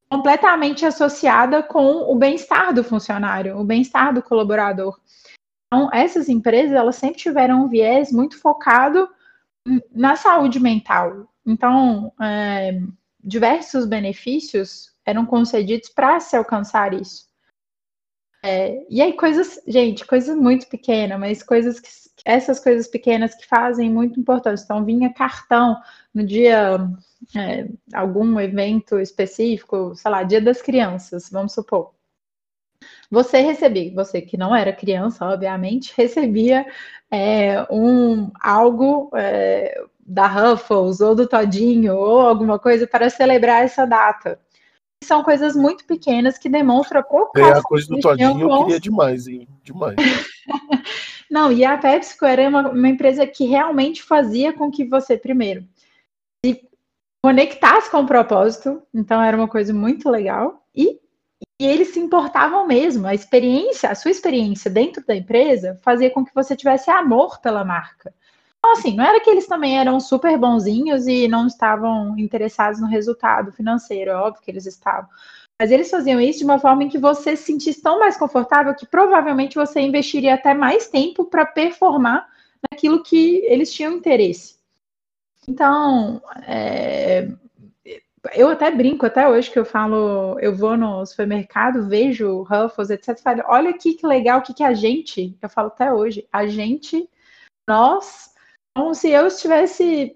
completamente 0.10 0.86
associada 0.86 1.62
com 1.62 2.12
o 2.12 2.16
bem-estar 2.16 2.74
do 2.74 2.84
funcionário, 2.84 3.58
o 3.58 3.64
bem-estar 3.64 4.14
do 4.14 4.24
colaborador. 4.24 5.00
Então, 5.68 5.90
essas 5.94 6.28
empresas 6.28 6.76
elas 6.76 6.96
sempre 6.96 7.20
tiveram 7.20 7.64
um 7.64 7.68
viés 7.68 8.12
muito 8.12 8.40
focado 8.40 9.08
na 9.92 10.16
saúde 10.16 10.60
mental. 10.60 11.32
Então, 11.46 12.12
é, 12.20 12.82
diversos 13.24 13.86
benefícios 13.86 14.96
eram 15.06 15.26
concedidos 15.26 15.90
para 15.90 16.20
se 16.20 16.36
alcançar 16.36 16.94
isso. 16.94 17.30
É, 18.44 18.86
e 18.90 19.02
aí, 19.02 19.14
coisas, 19.14 19.62
gente, 19.68 20.06
coisas 20.06 20.36
muito 20.36 20.68
pequenas, 20.68 21.20
mas 21.20 21.44
coisas 21.44 21.80
que 21.80 21.90
essas 22.30 22.60
coisas 22.60 22.88
pequenas 22.88 23.34
que 23.36 23.48
fazem 23.48 23.90
muito 23.90 24.20
importante. 24.20 24.62
Então, 24.64 24.86
vinha 24.86 25.14
cartão 25.14 25.78
no 26.14 26.26
dia, 26.26 26.80
é, 27.36 27.68
algum 27.94 28.40
evento 28.40 29.00
específico, 29.00 29.96
sei 29.96 30.12
lá, 30.12 30.24
dia 30.24 30.42
das 30.42 30.62
crianças, 30.62 31.30
vamos 31.30 31.54
supor. 31.54 31.92
Você 33.12 33.40
recebia, 33.40 33.94
você 33.94 34.22
que 34.22 34.38
não 34.38 34.56
era 34.56 34.72
criança, 34.72 35.26
obviamente, 35.26 35.94
recebia 35.98 36.66
é, 37.12 37.66
um 37.72 38.32
algo 38.40 39.10
é, 39.16 39.84
da 40.00 40.28
Ruffles 40.28 41.02
ou 41.02 41.16
do 41.16 41.28
Todinho 41.28 41.96
ou 41.96 42.22
alguma 42.22 42.60
coisa 42.60 42.86
para 42.86 43.10
celebrar 43.10 43.64
essa 43.64 43.86
data. 43.86 44.40
São 45.04 45.24
coisas 45.24 45.56
muito 45.56 45.86
pequenas 45.86 46.38
que 46.38 46.50
demonstram 46.50 47.02
preocupação. 47.02 47.50
É, 47.50 47.60
a 47.60 47.64
coisa 47.64 47.88
do 47.88 48.00
Todinho 48.00 48.42
eu 48.42 48.58
queria 48.60 48.80
demais, 48.80 49.28
hein? 49.28 49.48
Demais. 49.64 49.96
Não, 51.30 51.52
e 51.52 51.64
a 51.64 51.78
PepsiCo 51.78 52.26
era 52.26 52.50
uma, 52.50 52.70
uma, 52.70 52.90
empresa 52.90 53.26
que 53.28 53.46
realmente 53.46 54.02
fazia 54.02 54.52
com 54.52 54.72
que 54.72 54.84
você, 54.84 55.16
primeiro, 55.16 55.64
se 56.44 56.68
conectasse 57.24 57.92
com 57.92 58.00
o 58.00 58.08
propósito, 58.08 58.82
então 58.94 59.22
era 59.22 59.38
uma 59.38 59.48
coisa 59.48 59.74
muito 59.74 60.10
legal, 60.10 60.66
e, 60.76 61.00
e 61.62 61.66
eles 61.66 61.90
se 61.90 62.00
importavam 62.00 62.66
mesmo. 62.66 63.06
A 63.06 63.14
experiência, 63.14 63.90
a 63.90 63.96
sua 63.96 64.12
experiência 64.12 64.72
dentro 64.72 65.06
da 65.06 65.16
empresa 65.16 65.80
fazia 65.84 66.10
com 66.10 66.26
que 66.26 66.34
você 66.34 66.56
tivesse 66.56 66.90
amor 66.90 67.40
pela 67.40 67.64
marca. 67.64 68.14
Então, 68.58 68.74
assim, 68.74 68.96
não 68.96 69.06
era 69.06 69.22
que 69.22 69.30
eles 69.30 69.48
também 69.48 69.80
eram 69.80 70.00
super 70.00 70.38
bonzinhos 70.38 71.08
e 71.08 71.28
não 71.28 71.48
estavam 71.48 72.18
interessados 72.18 72.80
no 72.82 72.88
resultado 72.88 73.54
financeiro, 73.54 74.12
é 74.12 74.16
óbvio 74.16 74.44
que 74.44 74.52
eles 74.52 74.66
estavam. 74.66 75.10
Mas 75.60 75.72
eles 75.72 75.90
faziam 75.90 76.22
isso 76.22 76.40
de 76.40 76.46
uma 76.46 76.58
forma 76.58 76.86
em 76.86 76.90
que 76.90 76.98
você 76.98 77.36
se 77.36 77.44
sentisse 77.44 77.82
tão 77.82 78.00
mais 78.00 78.16
confortável 78.16 78.74
que 78.74 78.88
provavelmente 78.88 79.56
você 79.56 79.82
investiria 79.82 80.36
até 80.36 80.54
mais 80.54 80.88
tempo 80.88 81.26
para 81.26 81.46
performar 81.46 82.30
naquilo 82.72 83.04
que 83.04 83.44
eles 83.46 83.74
tinham 83.74 83.94
interesse. 83.94 84.58
Então, 85.48 86.22
é, 86.48 87.28
eu 88.36 88.50
até 88.50 88.72
brinco 88.72 89.06
até 89.06 89.28
hoje 89.28 89.52
que 89.52 89.60
eu 89.60 89.66
falo, 89.66 90.38
eu 90.40 90.56
vou 90.56 90.78
no 90.78 91.06
supermercado, 91.06 91.88
vejo 91.88 92.44
Ruffles, 92.44 92.90
etc. 92.90 93.20
Falo, 93.20 93.44
olha 93.48 93.72
aqui 93.72 93.96
que 93.96 94.08
legal, 94.08 94.40
o 94.40 94.42
que, 94.42 94.54
que 94.54 94.64
a 94.64 94.74
gente, 94.74 95.38
eu 95.42 95.50
falo 95.50 95.68
até 95.68 95.92
hoje, 95.92 96.28
a 96.32 96.48
gente, 96.48 97.10
nós, 97.68 98.34
como 98.76 98.94
se 98.94 99.10
eu 99.10 99.28
estivesse 99.28 100.16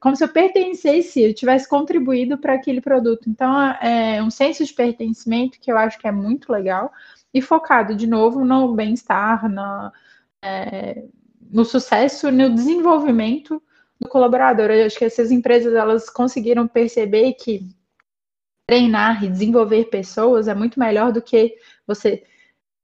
como 0.00 0.14
se 0.16 0.24
eu 0.24 0.28
pertencesse, 0.28 1.22
eu 1.22 1.34
tivesse 1.34 1.68
contribuído 1.68 2.38
para 2.38 2.54
aquele 2.54 2.80
produto. 2.80 3.28
Então, 3.28 3.60
é 3.80 4.22
um 4.22 4.30
senso 4.30 4.64
de 4.64 4.72
pertencimento 4.72 5.58
que 5.60 5.70
eu 5.70 5.76
acho 5.76 5.98
que 5.98 6.06
é 6.06 6.12
muito 6.12 6.52
legal 6.52 6.92
e 7.32 7.42
focado, 7.42 7.94
de 7.94 8.06
novo, 8.06 8.44
no 8.44 8.74
bem-estar, 8.74 9.42
é, 10.42 11.04
no 11.50 11.64
sucesso, 11.64 12.30
no 12.30 12.54
desenvolvimento 12.54 13.62
do 14.00 14.08
colaborador. 14.08 14.70
Eu 14.70 14.86
acho 14.86 14.98
que 14.98 15.04
essas 15.04 15.30
empresas 15.30 15.74
elas 15.74 16.08
conseguiram 16.08 16.66
perceber 16.68 17.34
que 17.34 17.68
treinar 18.66 19.24
e 19.24 19.28
desenvolver 19.28 19.86
pessoas 19.86 20.46
é 20.46 20.54
muito 20.54 20.78
melhor 20.78 21.10
do 21.10 21.22
que 21.22 21.56
você 21.86 22.22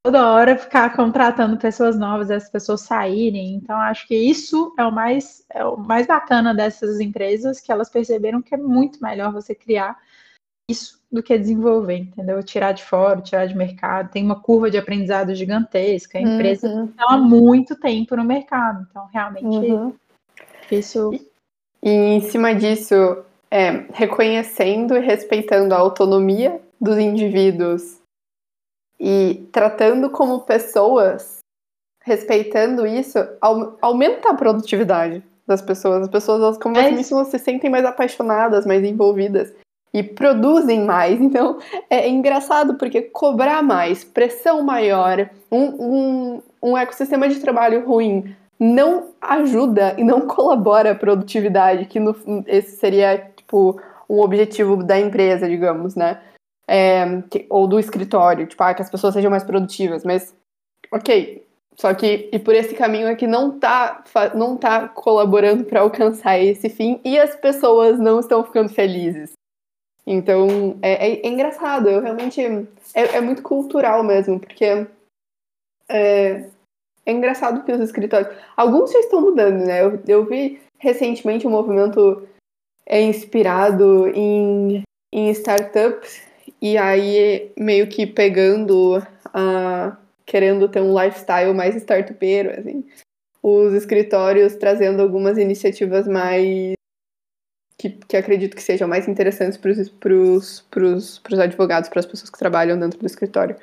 toda 0.04 0.30
hora 0.30 0.58
ficar 0.58 0.94
contratando 0.94 1.56
pessoas 1.56 1.98
novas, 1.98 2.30
as 2.30 2.50
pessoas 2.50 2.82
saírem. 2.82 3.54
Então, 3.54 3.76
acho 3.76 4.06
que 4.06 4.14
isso 4.14 4.72
é 4.78 4.84
o 4.84 4.92
mais 4.92 5.44
é 5.50 5.64
o 5.64 5.78
mais 5.78 6.06
bacana 6.06 6.54
dessas 6.54 7.00
empresas, 7.00 7.58
que 7.58 7.72
elas 7.72 7.88
perceberam 7.88 8.42
que 8.42 8.54
é 8.54 8.58
muito 8.58 9.02
melhor 9.02 9.32
você 9.32 9.54
criar 9.54 9.98
isso 10.70 11.02
do 11.10 11.22
que 11.22 11.38
desenvolver, 11.38 11.96
entendeu? 11.96 12.42
Tirar 12.42 12.72
de 12.72 12.84
fora, 12.84 13.20
tirar 13.20 13.46
de 13.46 13.56
mercado. 13.56 14.10
Tem 14.10 14.22
uma 14.22 14.40
curva 14.40 14.70
de 14.70 14.76
aprendizado 14.76 15.34
gigantesca. 15.34 16.18
A 16.18 16.22
empresa 16.22 16.68
uhum. 16.68 16.84
está 16.84 17.04
há 17.08 17.16
muito 17.16 17.74
tempo 17.76 18.14
no 18.14 18.24
mercado. 18.24 18.86
Então, 18.90 19.08
realmente, 19.12 19.46
uhum. 19.46 19.94
isso. 20.70 21.12
E, 21.82 21.90
em 21.90 22.20
cima 22.20 22.54
disso, 22.54 22.94
é, 23.50 23.86
reconhecendo 23.92 24.96
e 24.96 25.00
respeitando 25.00 25.74
a 25.74 25.78
autonomia 25.78 26.60
dos 26.80 26.98
indivíduos 26.98 28.03
e 29.06 29.46
tratando 29.52 30.08
como 30.08 30.40
pessoas, 30.40 31.40
respeitando 32.02 32.86
isso, 32.86 33.18
aumenta 33.82 34.30
a 34.30 34.34
produtividade 34.34 35.22
das 35.46 35.60
pessoas. 35.60 36.04
As 36.04 36.08
pessoas, 36.08 36.40
elas, 36.40 36.56
como 36.56 36.78
é 36.78 36.90
você 36.90 37.38
se 37.38 37.44
sentem 37.44 37.68
mais 37.68 37.84
apaixonadas, 37.84 38.64
mais 38.64 38.82
envolvidas 38.82 39.52
e 39.92 40.02
produzem 40.02 40.86
mais. 40.86 41.20
Então 41.24 41.58
é 41.90 42.08
engraçado 42.08 42.78
porque 42.78 43.02
cobrar 43.02 43.62
mais, 43.62 44.02
pressão 44.02 44.62
maior, 44.62 45.28
um, 45.52 45.64
um, 45.64 46.42
um 46.62 46.78
ecossistema 46.78 47.28
de 47.28 47.40
trabalho 47.40 47.86
ruim 47.86 48.34
não 48.58 49.10
ajuda 49.20 49.96
e 49.98 50.02
não 50.02 50.22
colabora 50.26 50.92
a 50.92 50.94
produtividade, 50.94 51.84
que 51.84 52.00
no, 52.00 52.16
esse 52.46 52.78
seria 52.78 53.18
tipo 53.36 53.78
um 54.08 54.20
objetivo 54.20 54.82
da 54.82 54.98
empresa, 54.98 55.46
digamos, 55.46 55.94
né? 55.94 56.22
É, 56.66 57.22
que, 57.30 57.46
ou 57.50 57.68
do 57.68 57.78
escritório, 57.78 58.46
tipo, 58.46 58.62
ah, 58.62 58.72
que 58.72 58.82
as 58.82 58.90
pessoas 58.90 59.12
sejam 59.12 59.30
mais 59.30 59.44
produtivas, 59.44 60.02
mas 60.02 60.34
ok, 60.90 61.44
só 61.76 61.92
que, 61.92 62.28
e 62.32 62.38
por 62.38 62.54
esse 62.54 62.74
caminho 62.74 63.08
é 63.08 63.16
que 63.16 63.26
não 63.26 63.58
tá, 63.58 64.04
não 64.34 64.56
tá 64.56 64.88
colaborando 64.88 65.64
para 65.64 65.80
alcançar 65.80 66.38
esse 66.38 66.68
fim 66.68 67.00
e 67.04 67.18
as 67.18 67.34
pessoas 67.36 67.98
não 67.98 68.20
estão 68.20 68.44
ficando 68.44 68.68
felizes. 68.68 69.32
Então, 70.06 70.78
é, 70.82 71.08
é, 71.08 71.26
é 71.26 71.28
engraçado, 71.28 71.88
eu 71.88 72.00
realmente. 72.00 72.40
É, 72.94 73.16
é, 73.16 73.20
muito 73.20 73.42
cultural 73.42 74.02
mesmo, 74.02 74.38
porque. 74.38 74.86
É, 75.88 76.50
é, 77.06 77.12
engraçado 77.12 77.64
que 77.64 77.72
os 77.72 77.80
escritórios. 77.80 78.34
Alguns 78.56 78.92
já 78.92 79.00
estão 79.00 79.20
mudando, 79.20 79.64
né? 79.64 79.82
Eu, 79.82 80.00
eu 80.06 80.24
vi 80.26 80.60
recentemente 80.78 81.46
um 81.46 81.50
movimento 81.50 82.28
é, 82.86 83.00
inspirado 83.00 84.08
em, 84.08 84.82
em 85.12 85.30
startups, 85.30 86.22
e 86.64 86.78
aí 86.78 87.52
meio 87.58 87.86
que 87.86 88.06
pegando 88.06 89.06
querendo 90.24 90.66
ter 90.66 90.80
um 90.80 90.98
lifestyle 90.98 91.52
mais 91.52 91.76
startupeiro, 91.76 92.58
assim. 92.58 92.88
Os 93.42 93.74
escritórios 93.74 94.56
trazendo 94.56 95.02
algumas 95.02 95.36
iniciativas 95.36 96.08
mais 96.08 96.72
que, 97.76 97.90
que 97.90 98.16
acredito 98.16 98.56
que 98.56 98.62
sejam 98.62 98.88
mais 98.88 99.06
interessantes 99.06 99.58
para 99.58 100.14
os 100.14 101.38
advogados, 101.38 101.90
para 101.90 102.00
as 102.00 102.06
pessoas 102.06 102.30
que 102.30 102.38
trabalham 102.38 102.78
dentro 102.80 102.98
do 102.98 103.06
escritório. 103.06 103.58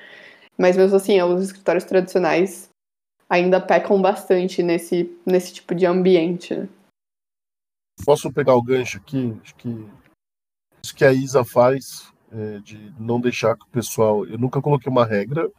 Mas 0.56 0.78
mesmo 0.78 0.96
assim, 0.96 1.20
os 1.24 1.46
escritórios 1.46 1.86
tradicionais 1.86 2.70
ainda 3.28 3.60
pecam 3.60 4.00
bastante 4.00 4.62
nesse, 4.62 5.12
nesse 5.26 5.54
tipo 5.54 5.74
de 5.74 5.88
ambiente. 5.88 6.54
Né? 6.54 6.70
Posso 8.06 8.32
pegar 8.32 8.54
o 8.54 8.62
gancho 8.62 9.00
aqui? 9.00 9.36
Acho 9.42 9.56
que 9.56 9.90
isso 10.84 10.96
que 10.96 11.06
a 11.06 11.12
Isa 11.12 11.44
faz, 11.44 12.11
é, 12.11 12.11
de 12.60 12.94
não 13.00 13.20
deixar 13.20 13.56
que 13.56 13.66
o 13.66 13.70
pessoal. 13.70 14.26
Eu 14.26 14.38
nunca 14.38 14.62
coloquei 14.62 14.92
uma 14.92 15.06
regra, 15.06 15.50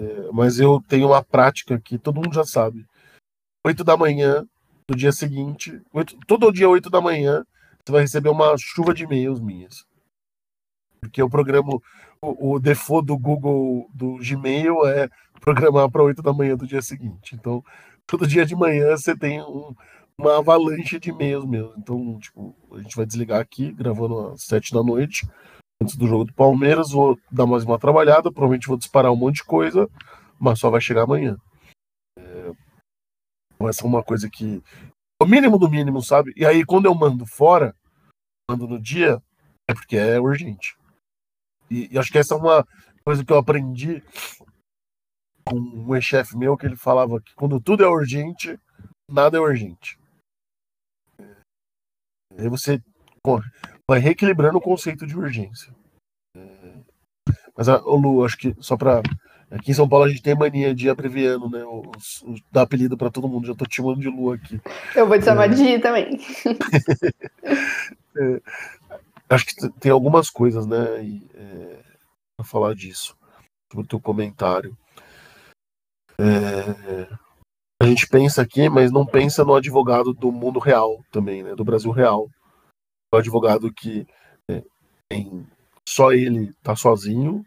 é, 0.00 0.32
mas 0.32 0.58
eu 0.58 0.82
tenho 0.88 1.08
uma 1.08 1.22
prática 1.22 1.78
que 1.78 1.98
todo 1.98 2.16
mundo 2.16 2.34
já 2.34 2.44
sabe. 2.44 2.86
8 3.66 3.84
da 3.84 3.96
manhã 3.96 4.46
do 4.88 4.96
dia 4.96 5.12
seguinte, 5.12 5.80
8, 5.92 6.16
todo 6.26 6.52
dia 6.52 6.68
8 6.68 6.88
da 6.88 7.00
manhã, 7.00 7.44
você 7.84 7.92
vai 7.92 8.00
receber 8.02 8.30
uma 8.30 8.54
chuva 8.58 8.94
de 8.94 9.04
e-mails 9.04 9.40
minhas. 9.40 9.84
Porque 11.00 11.20
eu 11.20 11.28
programo 11.28 11.82
o, 12.22 12.54
o 12.54 12.58
default 12.58 13.06
do 13.06 13.18
Google 13.18 13.88
do 13.94 14.16
Gmail 14.18 14.86
é 14.86 15.08
programar 15.40 15.90
para 15.90 16.02
8 16.02 16.22
da 16.22 16.32
manhã 16.32 16.56
do 16.56 16.66
dia 16.66 16.82
seguinte. 16.82 17.34
Então, 17.34 17.62
todo 18.06 18.26
dia 18.26 18.44
de 18.44 18.54
manhã 18.54 18.96
você 18.96 19.16
tem 19.16 19.40
um, 19.42 19.74
uma 20.18 20.38
avalanche 20.38 20.98
de 20.98 21.10
e-mails 21.10 21.44
mesmo. 21.46 21.74
Então, 21.78 22.18
tipo, 22.18 22.54
a 22.72 22.80
gente 22.80 22.96
vai 22.96 23.06
desligar 23.06 23.40
aqui, 23.40 23.72
gravando 23.72 24.32
às 24.32 24.44
7 24.44 24.72
da 24.72 24.82
noite 24.82 25.26
antes 25.80 25.96
do 25.96 26.06
jogo 26.06 26.24
do 26.24 26.34
Palmeiras, 26.34 26.90
vou 26.90 27.18
dar 27.30 27.46
mais 27.46 27.64
uma 27.64 27.78
trabalhada, 27.78 28.30
provavelmente 28.30 28.68
vou 28.68 28.76
disparar 28.76 29.10
um 29.10 29.16
monte 29.16 29.36
de 29.36 29.44
coisa, 29.44 29.88
mas 30.38 30.58
só 30.58 30.68
vai 30.68 30.80
chegar 30.80 31.02
amanhã. 31.02 31.36
É... 32.18 32.52
Essa 33.68 33.84
é 33.84 33.86
uma 33.86 34.02
coisa 34.02 34.28
que. 34.28 34.62
O 35.22 35.26
mínimo 35.26 35.58
do 35.58 35.68
mínimo, 35.68 36.02
sabe? 36.02 36.32
E 36.36 36.46
aí, 36.46 36.64
quando 36.64 36.86
eu 36.86 36.94
mando 36.94 37.26
fora, 37.26 37.74
mando 38.50 38.66
no 38.66 38.80
dia, 38.80 39.22
é 39.68 39.74
porque 39.74 39.96
é 39.96 40.18
urgente. 40.18 40.76
E, 41.70 41.92
e 41.92 41.98
acho 41.98 42.10
que 42.10 42.18
essa 42.18 42.34
é 42.34 42.36
uma 42.38 42.66
coisa 43.04 43.24
que 43.24 43.32
eu 43.32 43.38
aprendi 43.38 44.02
com 45.44 45.56
um 45.56 45.94
ex-chefe 45.94 46.36
meu, 46.36 46.56
que 46.56 46.64
ele 46.64 46.76
falava 46.76 47.20
que 47.20 47.34
quando 47.34 47.60
tudo 47.60 47.84
é 47.84 47.88
urgente, 47.88 48.58
nada 49.10 49.36
é 49.36 49.40
urgente. 49.40 49.98
Aí 52.38 52.48
você 52.48 52.82
vai 53.90 53.98
reequilibrando 53.98 54.58
o 54.58 54.60
conceito 54.60 55.04
de 55.04 55.18
urgência. 55.18 55.74
É, 56.36 56.74
mas, 57.56 57.66
o 57.66 57.96
Lu, 57.96 58.24
acho 58.24 58.36
que 58.36 58.54
só 58.60 58.76
para 58.76 59.02
Aqui 59.50 59.72
em 59.72 59.74
São 59.74 59.88
Paulo 59.88 60.04
a 60.04 60.08
gente 60.08 60.22
tem 60.22 60.32
mania 60.32 60.72
de 60.72 60.88
abreviando, 60.88 61.50
né? 61.50 61.64
Os, 61.64 62.22
os, 62.22 62.40
dar 62.52 62.62
apelido 62.62 62.96
para 62.96 63.10
todo 63.10 63.28
mundo. 63.28 63.48
Já 63.48 63.52
tô 63.52 63.66
te 63.66 63.74
chamando 63.74 63.98
de 63.98 64.08
Lu 64.08 64.30
aqui. 64.30 64.60
Eu 64.94 65.08
vou 65.08 65.18
te 65.18 65.24
chamar 65.24 65.46
é... 65.46 65.48
de 65.48 65.78
também. 65.80 66.20
é, 68.16 68.40
acho 69.28 69.46
que 69.46 69.68
tem 69.80 69.90
algumas 69.90 70.30
coisas, 70.30 70.68
né? 70.68 71.02
E, 71.02 71.28
é, 71.34 71.80
para 72.36 72.46
falar 72.46 72.76
disso, 72.76 73.16
sobre 73.72 73.84
o 73.84 73.88
teu 73.88 73.98
comentário. 73.98 74.78
É, 76.16 77.08
a 77.82 77.86
gente 77.86 78.06
pensa 78.06 78.42
aqui, 78.42 78.68
mas 78.68 78.92
não 78.92 79.04
pensa 79.04 79.44
no 79.44 79.56
advogado 79.56 80.14
do 80.14 80.30
mundo 80.30 80.60
real 80.60 81.04
também, 81.10 81.42
né? 81.42 81.56
Do 81.56 81.64
Brasil 81.64 81.90
real 81.90 82.28
o 83.12 83.16
advogado 83.16 83.72
que 83.72 84.06
é, 84.50 84.62
tem 85.08 85.46
só 85.88 86.12
ele 86.12 86.52
tá 86.62 86.76
sozinho, 86.76 87.44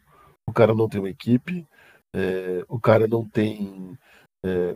o 0.48 0.52
cara 0.52 0.74
não 0.74 0.90
tem 0.90 1.00
uma 1.00 1.10
equipe, 1.10 1.66
é, 2.14 2.64
o 2.68 2.80
cara 2.80 3.08
não 3.08 3.28
tem 3.28 3.98
é, 4.46 4.76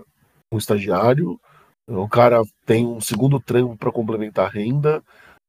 um 0.52 0.58
estagiário, 0.58 1.40
o 1.88 2.08
cara 2.08 2.42
tem 2.66 2.86
um 2.86 3.02
segundo 3.02 3.40
trampo 3.40 3.78
para 3.78 3.92
complementar 3.92 4.46
a 4.46 4.50
renda. 4.50 5.04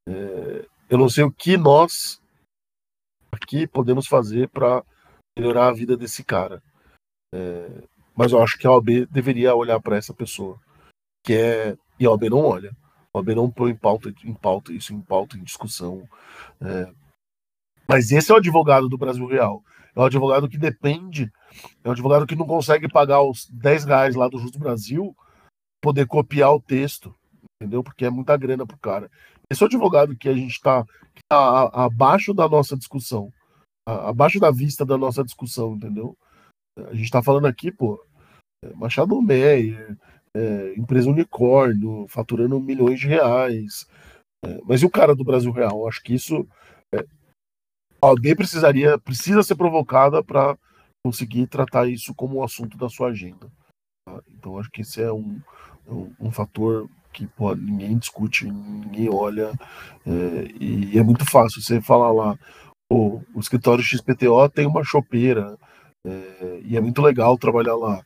É, 0.08 0.66
eu 0.90 0.98
não 0.98 1.08
sei 1.08 1.24
o 1.24 1.32
que 1.32 1.56
nós 1.56 2.20
aqui 3.30 3.66
podemos 3.66 4.06
fazer 4.06 4.48
para 4.48 4.84
melhorar 5.38 5.68
a 5.68 5.72
vida 5.72 5.96
desse 5.96 6.24
cara. 6.24 6.62
É, 7.34 7.82
mas 8.14 8.32
eu 8.32 8.42
acho 8.42 8.58
que 8.58 8.66
a 8.66 8.72
OAB 8.72 9.06
deveria 9.10 9.54
olhar 9.54 9.80
para 9.80 9.96
essa 9.96 10.12
pessoa, 10.12 10.58
que 11.24 11.34
é 11.34 11.76
e 12.00 12.06
a 12.06 12.10
OAB 12.10 12.30
não 12.30 12.44
olha. 12.44 12.76
O 13.12 13.18
OAB 13.18 13.28
não 13.34 13.50
põe 13.50 13.72
em 13.72 13.76
pauta, 13.76 14.12
em 14.24 14.34
pauta 14.34 14.72
isso, 14.72 14.92
em 14.92 15.00
pauta, 15.00 15.36
em 15.36 15.42
discussão. 15.42 16.08
É. 16.60 16.92
Mas 17.88 18.12
esse 18.12 18.30
é 18.30 18.34
o 18.34 18.38
advogado 18.38 18.88
do 18.88 18.98
Brasil 18.98 19.26
Real. 19.26 19.62
É 19.96 20.00
o 20.00 20.04
advogado 20.04 20.48
que 20.48 20.58
depende, 20.58 21.32
é 21.82 21.88
o 21.88 21.92
advogado 21.92 22.26
que 22.26 22.36
não 22.36 22.46
consegue 22.46 22.88
pagar 22.88 23.22
os 23.22 23.46
10 23.50 23.84
reais 23.84 24.14
lá 24.14 24.28
do 24.28 24.38
Justo 24.38 24.58
Brasil, 24.58 25.16
poder 25.82 26.06
copiar 26.06 26.54
o 26.54 26.60
texto, 26.60 27.14
entendeu? 27.60 27.82
Porque 27.82 28.04
é 28.04 28.10
muita 28.10 28.36
grana 28.36 28.66
pro 28.66 28.78
cara. 28.78 29.10
Esse 29.50 29.62
é 29.62 29.64
o 29.64 29.66
advogado 29.66 30.16
que 30.16 30.28
a 30.28 30.34
gente 30.34 30.52
está 30.52 30.84
tá 31.28 31.68
abaixo 31.72 32.34
da 32.34 32.48
nossa 32.48 32.76
discussão, 32.76 33.32
abaixo 33.86 34.38
da 34.38 34.50
vista 34.50 34.84
da 34.84 34.98
nossa 34.98 35.24
discussão, 35.24 35.74
entendeu? 35.74 36.16
A 36.76 36.94
gente 36.94 37.06
está 37.06 37.22
falando 37.22 37.46
aqui, 37.46 37.72
pô, 37.72 38.00
é, 38.64 38.72
Machado 38.74 39.20
Meyer, 39.20 39.96
é, 40.34 40.74
empresa 40.76 41.10
unicórnio, 41.10 42.06
faturando 42.08 42.60
milhões 42.60 43.00
de 43.00 43.06
reais. 43.06 43.86
É, 44.44 44.60
mas 44.64 44.82
e 44.82 44.86
o 44.86 44.90
cara 44.90 45.14
do 45.14 45.24
Brasil 45.24 45.50
Real? 45.50 45.88
Acho 45.88 46.02
que 46.02 46.14
isso 46.14 46.46
é, 46.94 47.04
alguém 48.00 48.36
precisaria, 48.36 48.98
precisa 48.98 49.42
ser 49.42 49.56
provocada 49.56 50.22
para 50.22 50.56
conseguir 51.04 51.46
tratar 51.46 51.88
isso 51.88 52.14
como 52.14 52.38
um 52.38 52.42
assunto 52.42 52.76
da 52.76 52.88
sua 52.88 53.08
agenda. 53.08 53.50
Tá? 54.06 54.20
Então 54.28 54.58
acho 54.58 54.70
que 54.70 54.82
esse 54.82 55.02
é 55.02 55.12
um, 55.12 55.40
um, 55.86 56.12
um 56.20 56.30
fator 56.30 56.88
que 57.12 57.26
pô, 57.26 57.54
ninguém 57.54 57.98
discute, 57.98 58.50
ninguém 58.50 59.08
olha, 59.08 59.52
é, 60.06 60.52
e 60.60 60.98
é 60.98 61.02
muito 61.02 61.24
fácil 61.24 61.60
você 61.60 61.80
falar 61.80 62.12
lá, 62.12 62.38
pô, 62.88 63.22
o 63.34 63.40
escritório 63.40 63.82
XPTO 63.82 64.48
tem 64.48 64.66
uma 64.66 64.84
chopeira, 64.84 65.58
é, 66.06 66.60
e 66.64 66.76
é 66.76 66.80
muito 66.80 67.02
legal 67.02 67.36
trabalhar 67.38 67.76
lá. 67.76 68.02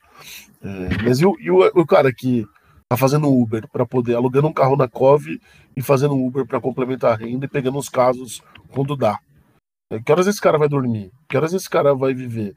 É, 0.63 1.03
mas 1.05 1.21
e, 1.21 1.27
o, 1.27 1.37
e 1.39 1.51
o, 1.51 1.65
o, 1.75 1.87
cara 1.87 2.13
que 2.13 2.47
tá 2.89 2.97
fazendo 2.97 3.29
Uber 3.29 3.69
para 3.69 3.87
poder 3.87 4.15
alugando 4.15 4.49
um 4.49 4.53
carro 4.53 4.77
na 4.77 4.89
Cove 4.89 5.41
e 5.77 5.83
fazendo 5.83 6.17
Uber 6.17 6.47
para 6.47 6.61
complementar 6.61 7.13
a 7.13 7.17
renda 7.17 7.47
e 7.47 7.49
pegando 7.49 7.79
os 7.79 7.89
casos 7.89 8.43
quando 8.69 8.97
dá? 8.97 9.19
É, 9.91 10.01
que 10.01 10.11
horas 10.11 10.27
esse 10.27 10.41
cara 10.41 10.59
vai 10.59 10.69
dormir? 10.69 11.11
Que 11.29 11.37
horas 11.37 11.53
esse 11.53 11.69
cara 11.69 11.95
vai 11.95 12.15
viver? 12.15 12.55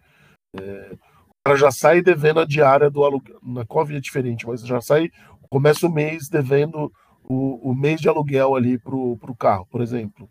É, 0.56 0.94
o 0.94 1.48
cara 1.48 1.57
já 1.57 1.72
sai 1.72 2.02
devendo 2.02 2.40
a 2.40 2.45
diária 2.45 2.90
do 2.90 3.03
aluguel. 3.03 3.40
Na 3.44 3.66
Cove 3.66 3.95
é 3.95 3.99
diferente, 3.99 4.48
mas 4.48 4.62
já 4.62 4.80
sai, 4.82 5.10
começa 5.49 5.86
o 5.86 5.91
mês 5.91 6.30
devendo 6.30 6.91
o, 7.28 7.72
o 7.72 7.76
mês 7.76 7.99
de 7.99 8.07
aluguel 8.07 8.56
ali 8.56 8.78
pro, 8.78 9.18
pro 9.18 9.36
carro, 9.36 9.66
por 9.70 9.82
exemplo. 9.82 10.30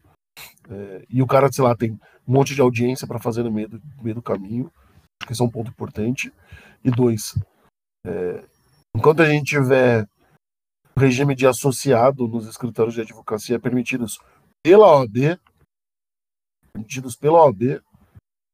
É, 0.68 1.04
e 1.08 1.22
o 1.22 1.26
cara, 1.26 1.50
sei 1.52 1.64
lá, 1.64 1.76
tem 1.76 1.92
um 1.92 1.98
monte 2.32 2.54
de 2.54 2.60
audiência 2.60 3.06
para 3.06 3.18
fazer 3.18 3.42
no 3.42 3.50
meio 3.50 3.68
do, 3.68 3.76
no 3.96 4.02
meio 4.02 4.14
do 4.14 4.22
caminho. 4.22 4.70
Esse 5.30 5.40
é 5.40 5.44
um 5.44 5.50
ponto 5.50 5.70
importante. 5.70 6.32
E 6.84 6.90
dois, 6.90 7.34
é, 8.06 8.44
enquanto 8.94 9.22
a 9.22 9.28
gente 9.28 9.46
tiver 9.46 10.06
regime 10.96 11.34
de 11.34 11.46
associado 11.46 12.28
nos 12.28 12.46
escritórios 12.46 12.94
de 12.94 13.00
advocacia 13.00 13.58
permitidos 13.58 14.18
pela 14.62 14.86
OAB, 14.86 15.38
permitidos 16.72 17.16
pela 17.16 17.44
OAB, 17.44 17.80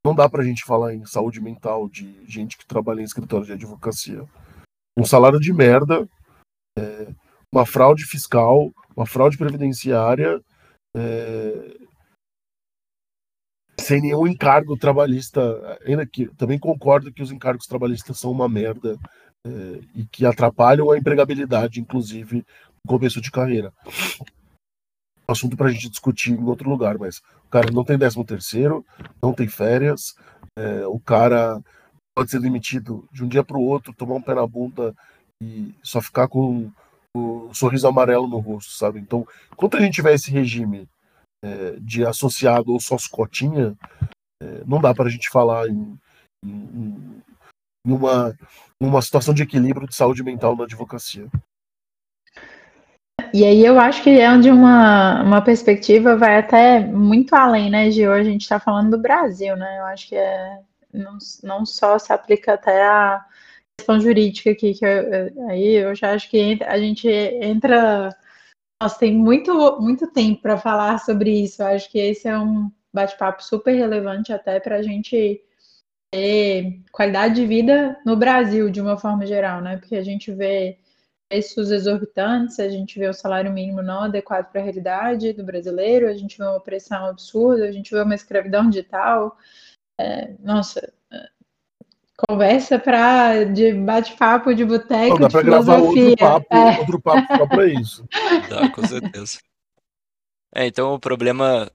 não 0.05 0.15
dá 0.15 0.29
para 0.29 0.43
a 0.43 0.45
gente 0.45 0.65
falar 0.65 0.95
em 0.95 1.05
saúde 1.05 1.41
mental 1.41 1.89
de 1.89 2.25
gente 2.27 2.57
que 2.57 2.67
trabalha 2.67 3.01
em 3.01 3.05
escritório 3.05 3.45
de 3.45 3.53
advocacia. 3.53 4.25
Um 4.99 5.05
salário 5.05 5.39
de 5.39 5.53
merda, 5.53 6.09
é, 6.79 7.13
uma 7.53 7.67
fraude 7.67 8.05
fiscal, 8.05 8.73
uma 8.97 9.07
fraude 9.07 9.37
previdenciária, 9.37 10.41
é, 10.97 11.77
sem 13.81 14.01
nenhum 14.01 14.27
encargo 14.27 14.77
trabalhista. 14.77 15.79
Ainda 15.85 16.07
que 16.07 16.27
também 16.37 16.59
concordo 16.59 17.13
que 17.13 17.23
os 17.23 17.33
encargos 17.33 17.67
trabalhistas 17.67 18.19
são 18.19 18.31
uma 18.31 18.49
merda 18.49 18.99
é, 19.47 19.81
e 19.95 20.05
que 20.05 20.25
atrapalham 20.25 20.91
a 20.91 20.99
empregabilidade, 20.99 21.81
inclusive 21.81 22.45
no 22.85 22.89
começo 22.89 23.21
de 23.21 23.31
carreira. 23.31 23.73
Assunto 25.27 25.57
para 25.57 25.69
a 25.69 25.71
gente 25.71 25.89
discutir 25.89 26.33
em 26.33 26.45
outro 26.45 26.69
lugar, 26.69 26.99
mas 26.99 27.19
o 27.19 27.49
cara 27.51 27.71
não 27.73 27.85
tem 27.85 27.99
13 27.99 28.25
terceiro, 28.25 28.85
não 29.23 29.33
tem 29.33 29.47
férias, 29.47 30.15
é, 30.59 30.87
o 30.87 30.99
cara 30.99 31.61
pode 32.15 32.31
ser 32.31 32.41
demitido 32.41 33.09
de 33.13 33.25
um 33.25 33.29
dia 33.29 33.45
para 33.45 33.57
o 33.57 33.63
outro, 33.63 33.95
tomar 33.95 34.17
um 34.17 34.23
pé 34.23 34.35
na 34.35 34.47
bunda 34.47 34.95
e 35.43 35.73
só 35.83 36.01
ficar 36.01 36.27
com 36.29 36.71
o 37.17 37.53
sorriso 37.55 37.87
amarelo 37.87 38.27
no 38.27 38.39
rosto, 38.39 38.73
sabe? 38.73 39.01
Então, 39.01 39.27
enquanto 39.53 39.77
a 39.77 39.81
gente 39.81 39.95
tiver 39.95 40.15
esse 40.15 40.31
regime 40.31 40.89
é, 41.45 41.77
de 41.81 42.05
associado 42.05 42.73
ou 42.73 42.81
sócio 42.81 43.11
cotinha, 43.11 43.77
é, 44.43 44.63
não 44.67 44.81
dá 44.81 44.95
para 44.95 45.07
a 45.07 45.11
gente 45.11 45.29
falar 45.31 45.69
em, 45.69 45.99
em, 46.45 47.23
em 47.87 47.93
uma, 47.93 48.37
uma 48.81 49.03
situação 49.03 49.35
de 49.35 49.43
equilíbrio 49.43 49.89
de 49.89 49.95
saúde 49.95 50.23
mental 50.23 50.57
na 50.57 50.65
advocacia. 50.65 51.27
E 53.33 53.45
aí 53.45 53.65
eu 53.65 53.79
acho 53.79 54.03
que 54.03 54.11
é 54.11 54.31
onde 54.31 54.51
uma, 54.51 55.23
uma 55.23 55.43
perspectiva 55.43 56.17
vai 56.17 56.39
até 56.39 56.81
muito 56.81 57.35
além, 57.35 57.71
né, 57.71 57.91
Gil? 57.91 58.13
A 58.13 58.25
gente 58.25 58.43
está 58.43 58.59
falando 58.59 58.91
do 58.91 58.99
Brasil, 58.99 59.57
né? 59.57 59.79
Eu 59.79 59.85
acho 59.85 60.09
que 60.09 60.17
é, 60.17 60.59
não, 60.93 61.17
não 61.45 61.65
só 61.65 61.97
se 61.99 62.13
aplica 62.13 62.55
até 62.55 62.85
a 62.85 63.25
questão 63.79 64.01
jurídica 64.01 64.51
aqui, 64.51 64.75
que 64.75 64.85
eu, 64.85 65.49
aí 65.49 65.75
eu 65.75 65.95
já 65.95 66.13
acho 66.13 66.29
que 66.29 66.59
a 66.65 66.79
gente 66.79 67.09
entra 67.09 68.15
nossa, 68.81 68.99
tem 68.99 69.15
muito, 69.15 69.81
muito 69.81 70.11
tempo 70.11 70.41
para 70.41 70.57
falar 70.57 70.99
sobre 71.01 71.43
isso. 71.43 71.63
Eu 71.63 71.67
acho 71.67 71.91
que 71.91 71.99
esse 71.99 72.27
é 72.27 72.39
um 72.39 72.71
bate-papo 72.93 73.43
super 73.45 73.75
relevante 73.75 74.33
até 74.33 74.59
para 74.59 74.77
a 74.77 74.83
gente 74.83 75.43
ter 76.13 76.81
qualidade 76.91 77.35
de 77.35 77.47
vida 77.47 78.01
no 78.05 78.17
Brasil, 78.17 78.71
de 78.71 78.81
uma 78.81 78.97
forma 78.99 79.27
geral, 79.27 79.61
né? 79.61 79.77
Porque 79.77 79.97
a 79.97 80.03
gente 80.03 80.33
vê 80.33 80.79
preços 81.29 81.71
exorbitantes, 81.71 82.59
a 82.59 82.69
gente 82.69 82.99
vê 82.99 83.09
o 83.09 83.15
salário 83.15 83.53
mínimo 83.53 83.83
não 83.83 84.05
adequado 84.05 84.51
para 84.51 84.61
a 84.61 84.65
realidade 84.65 85.33
do 85.33 85.45
brasileiro, 85.45 86.09
a 86.09 86.15
gente 86.15 86.37
vê 86.37 86.45
uma 86.45 86.59
pressão 86.59 87.07
absurda, 87.07 87.67
a 87.67 87.73
gente 87.73 87.91
vê 87.93 88.03
uma 88.03 88.15
escravidão 88.15 88.69
digital. 88.69 89.39
É, 90.01 90.33
nossa, 90.41 90.93
Conversa 92.29 92.79
para 92.79 93.45
de 93.45 93.73
bate-papo 93.73 94.55
de 94.55 94.65
boteco. 94.65 95.19
Dá 95.19 95.29
para 95.29 95.43
gravar 95.43 95.79
outro 95.79 96.17
papo, 96.17 96.55
é. 96.55 96.79
outro 96.81 97.01
papo 97.01 97.37
só 97.37 97.47
para 97.47 97.67
isso. 97.67 98.05
Dá, 98.49 98.69
com 98.71 98.87
certeza. 98.87 99.39
É, 100.55 100.67
então 100.67 100.95
o 100.95 100.99
problema. 100.99 101.71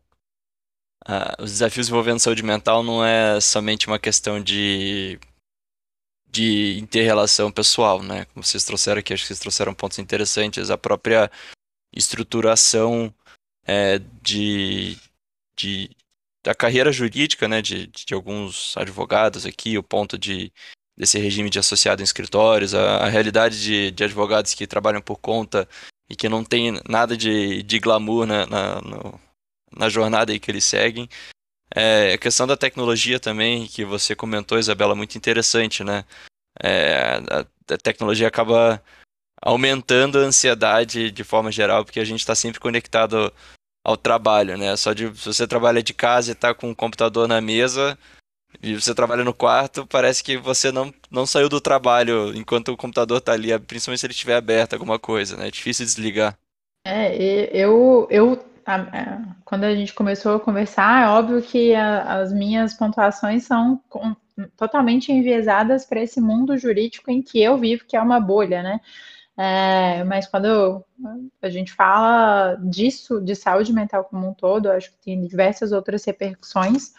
Ah, 1.08 1.36
os 1.40 1.52
desafios 1.52 1.88
envolvendo 1.88 2.20
saúde 2.20 2.44
mental 2.44 2.84
não 2.84 3.06
é 3.06 3.40
somente 3.40 3.88
uma 3.88 4.00
questão 4.00 4.42
de 4.42 5.20
de 6.36 6.78
interrelação 6.80 7.50
pessoal, 7.50 8.04
né? 8.04 8.26
Como 8.26 8.44
vocês 8.44 8.66
trouxeram 8.66 9.00
aqui, 9.00 9.14
acho 9.14 9.24
que 9.24 9.28
vocês 9.28 9.40
trouxeram 9.40 9.74
pontos 9.74 10.00
interessantes, 10.00 10.70
a 10.70 10.78
própria 10.78 11.32
estruturação 11.96 13.14
é, 13.66 14.00
de, 14.22 14.98
de 15.58 15.90
da 16.46 16.54
carreira 16.54 16.92
jurídica 16.92 17.48
né, 17.48 17.60
de, 17.60 17.88
de 17.88 18.14
alguns 18.14 18.78
advogados 18.78 19.48
aqui, 19.48 19.80
o 19.80 19.84
ponto 19.84 20.16
de 20.16 20.54
desse 20.96 21.18
regime 21.18 21.50
de 21.50 21.60
associado 21.60 22.02
em 22.02 22.06
escritórios, 22.06 22.74
a, 22.74 22.98
a 22.98 23.10
realidade 23.10 23.62
de, 23.62 23.92
de, 23.92 24.04
advogados 24.04 24.54
que 24.54 24.68
trabalham 24.68 25.02
por 25.02 25.18
conta 25.18 25.68
e 26.08 26.16
que 26.16 26.30
não 26.30 26.44
tem 26.44 26.80
nada 26.88 27.18
de, 27.18 27.64
de 27.64 27.80
glamour 27.80 28.26
na, 28.26 28.46
na, 28.46 28.82
no, 28.82 29.20
na 29.76 29.90
jornada 29.90 30.32
aí 30.32 30.40
que 30.40 30.50
eles 30.50 30.64
seguem. 30.64 31.10
É, 31.76 32.14
a 32.14 32.18
questão 32.18 32.48
da 32.48 32.56
tecnologia 32.56 33.20
também, 33.20 33.68
que 33.68 33.84
você 33.84 34.16
comentou, 34.16 34.58
Isabela, 34.58 34.96
muito 34.96 35.18
interessante, 35.18 35.84
né? 35.84 36.06
É, 36.64 37.20
a, 37.30 37.74
a 37.74 37.78
tecnologia 37.78 38.28
acaba 38.28 38.82
aumentando 39.42 40.20
a 40.20 40.22
ansiedade 40.22 41.12
de 41.12 41.24
forma 41.24 41.52
geral, 41.52 41.84
porque 41.84 42.00
a 42.00 42.06
gente 42.06 42.20
está 42.20 42.36
sempre 42.36 42.60
conectado 42.60 43.34
ao 43.86 43.96
trabalho, 43.96 44.58
né? 44.58 44.76
Só 44.76 44.94
de 44.94 45.16
se 45.16 45.28
você 45.32 45.48
trabalha 45.48 45.84
de 45.84 45.94
casa 45.94 46.32
e 46.32 46.34
está 46.34 46.56
com 46.56 46.72
o 46.72 46.76
computador 46.76 47.28
na 47.28 47.40
mesa 47.40 47.96
e 48.64 48.74
você 48.74 48.96
trabalha 48.96 49.24
no 49.24 49.34
quarto, 49.34 49.86
parece 49.86 50.24
que 50.24 50.38
você 50.38 50.72
não, 50.72 50.92
não 51.12 51.26
saiu 51.28 51.48
do 51.48 51.62
trabalho 51.62 52.36
enquanto 52.36 52.70
o 52.70 52.78
computador 52.78 53.20
está 53.20 53.34
ali, 53.34 53.58
principalmente 53.60 54.00
se 54.00 54.06
ele 54.08 54.14
estiver 54.14 54.36
aberto 54.36 54.74
alguma 54.74 54.98
coisa, 54.98 55.38
né? 55.38 55.50
É 55.50 55.52
difícil 55.52 55.86
desligar. 55.86 56.36
É, 56.88 57.16
eu, 57.56 58.08
eu 58.10 58.44
quando 59.44 59.66
a 59.66 59.76
gente 59.76 59.94
começou 59.94 60.36
a 60.36 60.40
conversar, 60.40 61.04
é 61.04 61.08
óbvio 61.08 61.40
que 61.40 61.76
a, 61.76 62.22
as 62.22 62.34
minhas 62.34 62.74
pontuações 62.74 63.44
são 63.44 63.80
com, 63.88 64.16
totalmente 64.58 65.12
enviesadas 65.12 65.86
para 65.86 66.02
esse 66.02 66.20
mundo 66.20 66.58
jurídico 66.58 67.12
em 67.12 67.22
que 67.22 67.40
eu 67.40 67.56
vivo, 67.60 67.86
que 67.88 67.96
é 67.96 68.02
uma 68.02 68.20
bolha, 68.20 68.64
né? 68.64 68.82
É, 69.38 70.04
mas 70.06 70.28
quando 70.28 70.84
a 71.42 71.50
gente 71.50 71.74
fala 71.74 72.56
disso, 72.56 73.20
de 73.20 73.36
saúde 73.36 73.74
mental 73.74 74.06
como 74.06 74.30
um 74.30 74.34
todo, 74.34 74.72
acho 74.72 74.92
que 74.92 74.98
tem 75.04 75.28
diversas 75.28 75.72
outras 75.72 76.06
repercussões. 76.06 76.94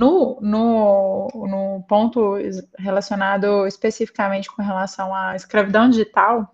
No, 0.00 0.40
no, 0.40 1.28
no 1.34 1.84
ponto 1.86 2.34
relacionado 2.76 3.66
especificamente 3.66 4.50
com 4.50 4.62
relação 4.62 5.14
à 5.14 5.36
escravidão 5.36 5.88
digital, 5.88 6.52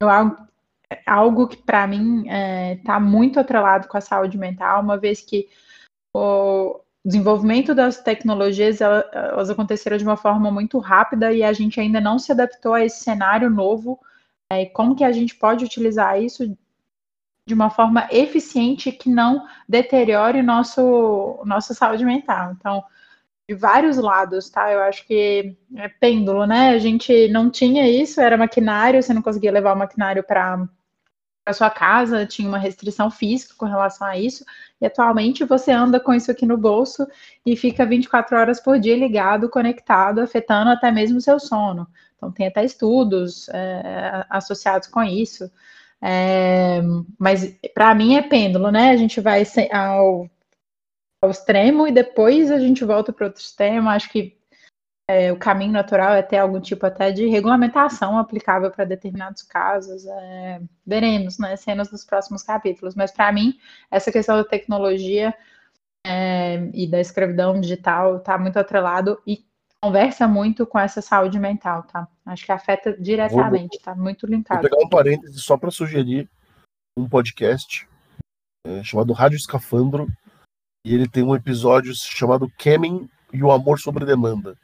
eu, 0.00 0.08
algo 1.06 1.46
que 1.46 1.58
para 1.58 1.86
mim 1.86 2.22
está 2.22 2.34
é, 2.34 2.76
tá 2.76 3.00
muito 3.00 3.38
atrelado 3.38 3.88
com 3.88 3.98
a 3.98 4.00
saúde 4.00 4.38
mental, 4.38 4.80
uma 4.80 4.96
vez 4.96 5.20
que 5.20 5.48
o 6.14 6.80
desenvolvimento 7.04 7.74
das 7.74 8.02
tecnologias 8.02 8.80
elas 8.80 9.50
aconteceram 9.50 9.98
de 9.98 10.04
uma 10.04 10.16
forma 10.16 10.50
muito 10.50 10.78
rápida 10.78 11.32
e 11.32 11.42
a 11.42 11.52
gente 11.52 11.78
ainda 11.80 12.00
não 12.00 12.18
se 12.18 12.32
adaptou 12.32 12.72
a 12.72 12.84
esse 12.84 13.02
cenário 13.02 13.50
novo 13.50 14.00
é, 14.50 14.66
como 14.66 14.96
que 14.96 15.04
a 15.04 15.12
gente 15.12 15.34
pode 15.36 15.64
utilizar 15.64 16.20
isso 16.20 16.56
de 17.46 17.54
uma 17.54 17.70
forma 17.70 18.08
eficiente 18.10 18.92
que 18.92 19.08
não 19.08 19.46
deteriore 19.68 20.42
nosso 20.42 21.40
nossa 21.44 21.72
saúde 21.74 22.04
mental. 22.04 22.52
Então, 22.52 22.84
de 23.48 23.54
vários 23.54 23.96
lados, 23.96 24.48
tá? 24.48 24.72
Eu 24.72 24.82
acho 24.82 25.06
que 25.06 25.56
é 25.76 25.88
pêndulo, 25.88 26.46
né? 26.46 26.70
A 26.70 26.78
gente 26.78 27.28
não 27.28 27.50
tinha 27.50 27.88
isso, 27.88 28.20
era 28.20 28.36
maquinário, 28.36 29.02
você 29.02 29.12
não 29.12 29.22
conseguia 29.22 29.50
levar 29.50 29.74
o 29.74 29.78
maquinário 29.78 30.22
para 30.22 30.68
a 31.44 31.52
sua 31.52 31.70
casa, 31.70 32.26
tinha 32.26 32.48
uma 32.48 32.58
restrição 32.58 33.10
física 33.10 33.54
com 33.56 33.66
relação 33.66 34.06
a 34.06 34.16
isso, 34.16 34.44
e 34.80 34.86
atualmente 34.86 35.44
você 35.44 35.72
anda 35.72 35.98
com 35.98 36.14
isso 36.14 36.30
aqui 36.30 36.46
no 36.46 36.56
bolso 36.56 37.06
e 37.44 37.56
fica 37.56 37.84
24 37.84 38.36
horas 38.36 38.60
por 38.60 38.78
dia 38.78 38.96
ligado, 38.96 39.48
conectado, 39.48 40.20
afetando 40.20 40.70
até 40.70 40.92
mesmo 40.92 41.18
o 41.18 41.20
seu 41.20 41.40
sono. 41.40 41.88
Então, 42.20 42.30
tem 42.30 42.46
até 42.48 42.62
estudos 42.62 43.48
é, 43.48 44.26
associados 44.28 44.88
com 44.88 45.02
isso. 45.02 45.50
É, 46.02 46.80
mas 47.18 47.58
para 47.74 47.94
mim 47.94 48.14
é 48.14 48.22
pêndulo, 48.22 48.70
né? 48.70 48.90
A 48.90 48.96
gente 48.96 49.20
vai 49.20 49.42
ao, 49.72 50.28
ao 51.22 51.30
extremo 51.30 51.88
e 51.88 51.92
depois 51.92 52.50
a 52.50 52.58
gente 52.58 52.84
volta 52.84 53.10
para 53.10 53.26
outro 53.26 53.40
extremo. 53.40 53.88
Acho 53.88 54.10
que 54.10 54.38
é, 55.08 55.32
o 55.32 55.38
caminho 55.38 55.72
natural 55.72 56.14
é 56.14 56.22
ter 56.22 56.36
algum 56.36 56.60
tipo 56.60 56.84
até 56.86 57.10
de 57.10 57.26
regulamentação 57.26 58.18
aplicável 58.18 58.70
para 58.70 58.84
determinados 58.84 59.42
casos. 59.42 60.06
É, 60.06 60.60
veremos, 60.86 61.38
né? 61.38 61.56
Cenas 61.56 61.90
dos 61.90 62.04
próximos 62.04 62.42
capítulos. 62.42 62.94
Mas 62.94 63.10
para 63.10 63.32
mim, 63.32 63.58
essa 63.90 64.12
questão 64.12 64.36
da 64.36 64.44
tecnologia 64.44 65.34
é, 66.06 66.70
e 66.74 66.86
da 66.86 67.00
escravidão 67.00 67.60
digital 67.60 68.18
está 68.18 68.38
muito 68.38 68.58
atrelado 68.58 69.20
e 69.26 69.44
conversa 69.82 70.28
muito 70.28 70.66
com 70.66 70.78
essa 70.78 71.00
saúde 71.00 71.38
mental, 71.38 71.82
tá? 71.84 72.06
Acho 72.26 72.44
que 72.44 72.52
afeta 72.52 72.96
diretamente, 73.00 73.76
vou, 73.76 73.84
tá 73.84 73.94
muito 73.94 74.26
linkado. 74.26 74.60
Vou 74.60 74.70
pegar 74.70 74.84
um 74.84 74.88
parêntese 74.88 75.38
só 75.40 75.56
para 75.56 75.70
sugerir 75.70 76.28
um 76.98 77.08
podcast 77.08 77.88
é, 78.66 78.82
chamado 78.84 79.12
Rádio 79.12 79.36
Escafandro, 79.36 80.06
e 80.86 80.94
ele 80.94 81.08
tem 81.08 81.22
um 81.22 81.34
episódio 81.34 81.92
chamado 81.94 82.50
Kemen 82.58 83.08
e 83.32 83.42
o 83.42 83.50
Amor 83.50 83.78
sobre 83.78 84.04
Demanda. 84.04 84.56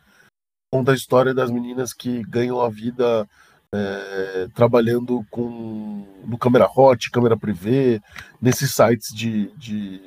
Conta 0.73 0.93
a 0.93 0.95
história 0.95 1.33
das 1.33 1.51
meninas 1.51 1.93
que 1.93 2.23
ganham 2.25 2.61
a 2.61 2.69
vida 2.69 3.27
é, 3.75 4.49
trabalhando 4.55 5.25
com 5.31 6.07
no 6.27 6.37
câmera 6.37 6.69
hot, 6.69 7.11
câmera 7.11 7.37
privê, 7.37 8.01
nesses 8.41 8.75
sites 8.75 9.15
de, 9.15 9.51
de 9.57 10.03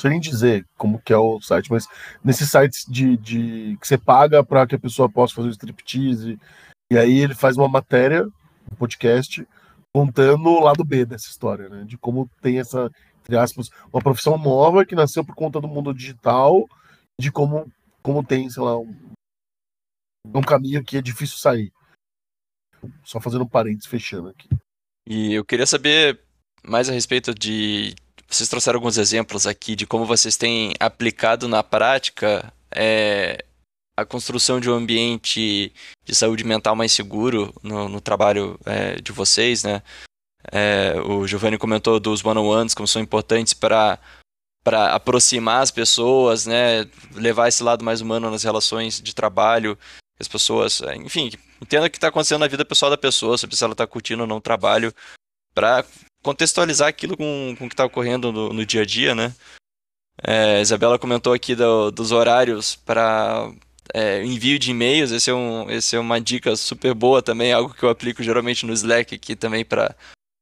sei 0.00 0.10
nem 0.10 0.20
dizer 0.20 0.64
como 0.76 1.00
que 1.00 1.12
é 1.12 1.16
o 1.16 1.40
site, 1.40 1.70
mas 1.70 1.86
nesses 2.22 2.50
sites 2.50 2.84
de, 2.88 3.16
de 3.16 3.76
que 3.80 3.86
você 3.86 3.98
paga 3.98 4.44
para 4.44 4.66
que 4.66 4.74
a 4.74 4.78
pessoa 4.78 5.08
possa 5.08 5.34
fazer 5.34 5.48
o 5.48 5.52
striptease, 5.52 6.38
e 6.90 6.96
aí 6.96 7.18
ele 7.18 7.34
faz 7.34 7.56
uma 7.56 7.68
matéria, 7.68 8.24
um 8.70 8.76
podcast, 8.76 9.46
contando 9.94 10.48
o 10.48 10.60
lado 10.60 10.84
B 10.84 11.04
dessa 11.04 11.28
história, 11.28 11.68
né? 11.68 11.84
De 11.84 11.98
como 11.98 12.30
tem 12.40 12.58
essa, 12.58 12.90
entre 13.20 13.36
aspas, 13.36 13.70
uma 13.92 14.00
profissão 14.00 14.38
nova 14.38 14.84
que 14.84 14.94
nasceu 14.94 15.24
por 15.24 15.34
conta 15.34 15.60
do 15.60 15.68
mundo 15.68 15.92
digital 15.92 16.68
de 17.20 17.32
como, 17.32 17.70
como 18.02 18.24
tem, 18.24 18.48
sei 18.48 18.62
lá, 18.62 18.78
um, 18.78 18.94
um 20.34 20.42
caminho 20.42 20.84
que 20.84 20.96
é 20.96 21.02
difícil 21.02 21.36
sair. 21.36 21.72
Só 23.02 23.20
fazendo 23.20 23.44
um 23.44 23.48
parênteses 23.48 23.86
fechando 23.86 24.28
aqui. 24.28 24.48
E 25.06 25.34
eu 25.34 25.44
queria 25.44 25.66
saber 25.66 26.22
mais 26.62 26.88
a 26.88 26.92
respeito 26.92 27.34
de. 27.34 27.94
Vocês 28.28 28.48
trouxeram 28.48 28.76
alguns 28.76 28.98
exemplos 28.98 29.46
aqui 29.46 29.74
de 29.74 29.86
como 29.86 30.04
vocês 30.04 30.36
têm 30.36 30.74
aplicado 30.78 31.48
na 31.48 31.62
prática 31.62 32.52
é, 32.70 33.42
a 33.96 34.04
construção 34.04 34.60
de 34.60 34.70
um 34.70 34.74
ambiente 34.74 35.72
de 36.04 36.14
saúde 36.14 36.44
mental 36.44 36.76
mais 36.76 36.92
seguro 36.92 37.54
no, 37.62 37.88
no 37.88 38.00
trabalho 38.00 38.60
é, 38.66 39.00
de 39.00 39.12
vocês, 39.12 39.64
né? 39.64 39.82
É, 40.52 40.94
o 41.00 41.26
Giovanni 41.26 41.58
comentou 41.58 41.98
dos 41.98 42.24
one-on-ones 42.24 42.74
como 42.74 42.86
são 42.86 43.02
importantes 43.02 43.52
para 43.54 43.98
para 44.62 44.94
aproximar 44.94 45.62
as 45.62 45.70
pessoas, 45.70 46.44
né, 46.44 46.86
levar 47.14 47.48
esse 47.48 47.62
lado 47.62 47.82
mais 47.82 48.02
humano 48.02 48.30
nas 48.30 48.42
relações 48.42 49.00
de 49.00 49.14
trabalho, 49.14 49.78
as 50.20 50.28
pessoas, 50.28 50.82
enfim, 50.96 51.30
entenda 51.62 51.86
o 51.86 51.90
que 51.90 51.96
está 51.96 52.08
acontecendo 52.08 52.40
na 52.40 52.48
vida 52.48 52.66
pessoal 52.66 52.90
da 52.90 52.98
pessoa, 52.98 53.38
se 53.38 53.46
ela 53.64 53.72
está 53.72 53.86
curtindo 53.86 54.22
ou 54.22 54.26
não 54.26 54.36
o 54.36 54.42
trabalho, 54.42 54.92
para 55.54 55.86
contextualizar 56.22 56.88
aquilo 56.88 57.16
com, 57.16 57.54
com 57.58 57.64
o 57.66 57.68
que 57.68 57.74
está 57.74 57.84
ocorrendo 57.84 58.32
no, 58.32 58.52
no, 58.52 58.66
dia 58.66 58.82
a 58.82 58.84
dia, 58.84 59.14
né? 59.14 59.34
É, 60.22 60.60
Isabela 60.60 60.98
comentou 60.98 61.32
aqui 61.32 61.54
do, 61.54 61.90
dos 61.90 62.10
horários 62.10 62.74
para 62.74 63.52
é, 63.94 64.24
envio 64.24 64.58
de 64.58 64.70
e-mails, 64.70 65.12
esse 65.12 65.30
é, 65.30 65.34
um, 65.34 65.70
esse 65.70 65.94
é 65.96 65.98
uma 65.98 66.20
dica 66.20 66.56
super 66.56 66.92
boa 66.92 67.22
também, 67.22 67.52
algo 67.52 67.72
que 67.72 67.82
eu 67.82 67.88
aplico 67.88 68.22
geralmente 68.22 68.66
no 68.66 68.72
Slack 68.72 69.14
aqui 69.14 69.36
também 69.36 69.64
para 69.64 69.94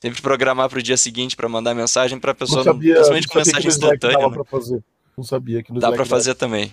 sempre 0.03 0.23
programar 0.23 0.69
para 0.69 0.79
o 0.79 0.83
dia 0.83 0.97
seguinte 0.97 1.37
para 1.37 1.49
mandar 1.49 1.75
mensagem 1.75 2.19
para 2.19 2.33
a 2.33 2.35
pessoa, 2.35 2.65
não 2.65 2.73
sabia, 2.73 2.95
principalmente 2.95 3.27
não 3.27 3.33
com 3.33 3.39
mensagem 3.39 3.69
instantânea. 3.69 4.29
Né? 4.29 4.45
fazer. 4.45 4.85
Não 5.17 5.25
sabia 5.25 5.63
que 5.63 5.73
no 5.73 5.81
Dá 5.81 5.91
para 5.91 6.05
fazer 6.05 6.35
também. 6.35 6.73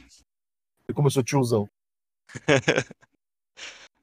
Você 0.85 0.93
começou 0.93 1.23
tiozão. 1.23 1.69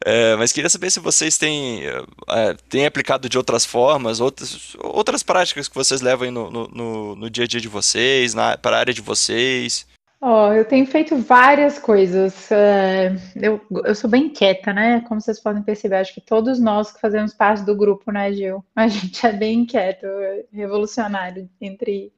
É, 0.05 0.35
mas 0.37 0.53
queria 0.53 0.71
saber 0.71 0.91
se 0.91 0.99
vocês 0.99 1.37
têm, 1.37 1.83
é, 2.29 2.55
têm 2.69 2.87
aplicado 2.87 3.29
de 3.29 3.37
outras 3.37 3.67
formas, 3.67 4.19
outras, 4.21 4.75
outras 4.81 5.23
práticas 5.23 5.69
que 5.69 5.75
vocês 5.75 6.01
levam 6.01 6.31
no, 6.31 6.51
no, 6.51 7.17
no 7.17 7.31
dia 7.31 7.45
a 7.45 7.47
dia 7.47 7.61
de 7.61 7.69
vocês, 7.69 8.35
para 8.63 8.77
a 8.77 8.81
área 8.81 8.95
de 8.95 9.03
vocês. 9.03 9.87
Oh, 10.23 10.53
eu 10.53 10.67
tenho 10.67 10.87
feito 10.87 11.17
várias 11.17 11.79
coisas. 11.79 12.51
Uh, 12.51 13.17
eu, 13.37 13.61
eu 13.87 13.95
sou 13.95 14.09
bem 14.09 14.29
quieta, 14.29 14.71
né? 14.71 15.01
Como 15.09 15.19
vocês 15.19 15.41
podem 15.41 15.63
perceber, 15.63 15.97
acho 15.97 16.13
que 16.13 16.21
todos 16.21 16.61
nós 16.61 16.93
que 16.93 17.01
fazemos 17.01 17.33
parte 17.33 17.65
do 17.65 17.75
grupo, 17.75 18.13
né, 18.13 18.31
Gil? 18.31 18.63
A 18.77 18.87
gente 18.87 19.27
é 19.27 19.33
bem 19.33 19.65
quieto, 19.65 20.07
revolucionário, 20.53 21.49
entre 21.59 22.13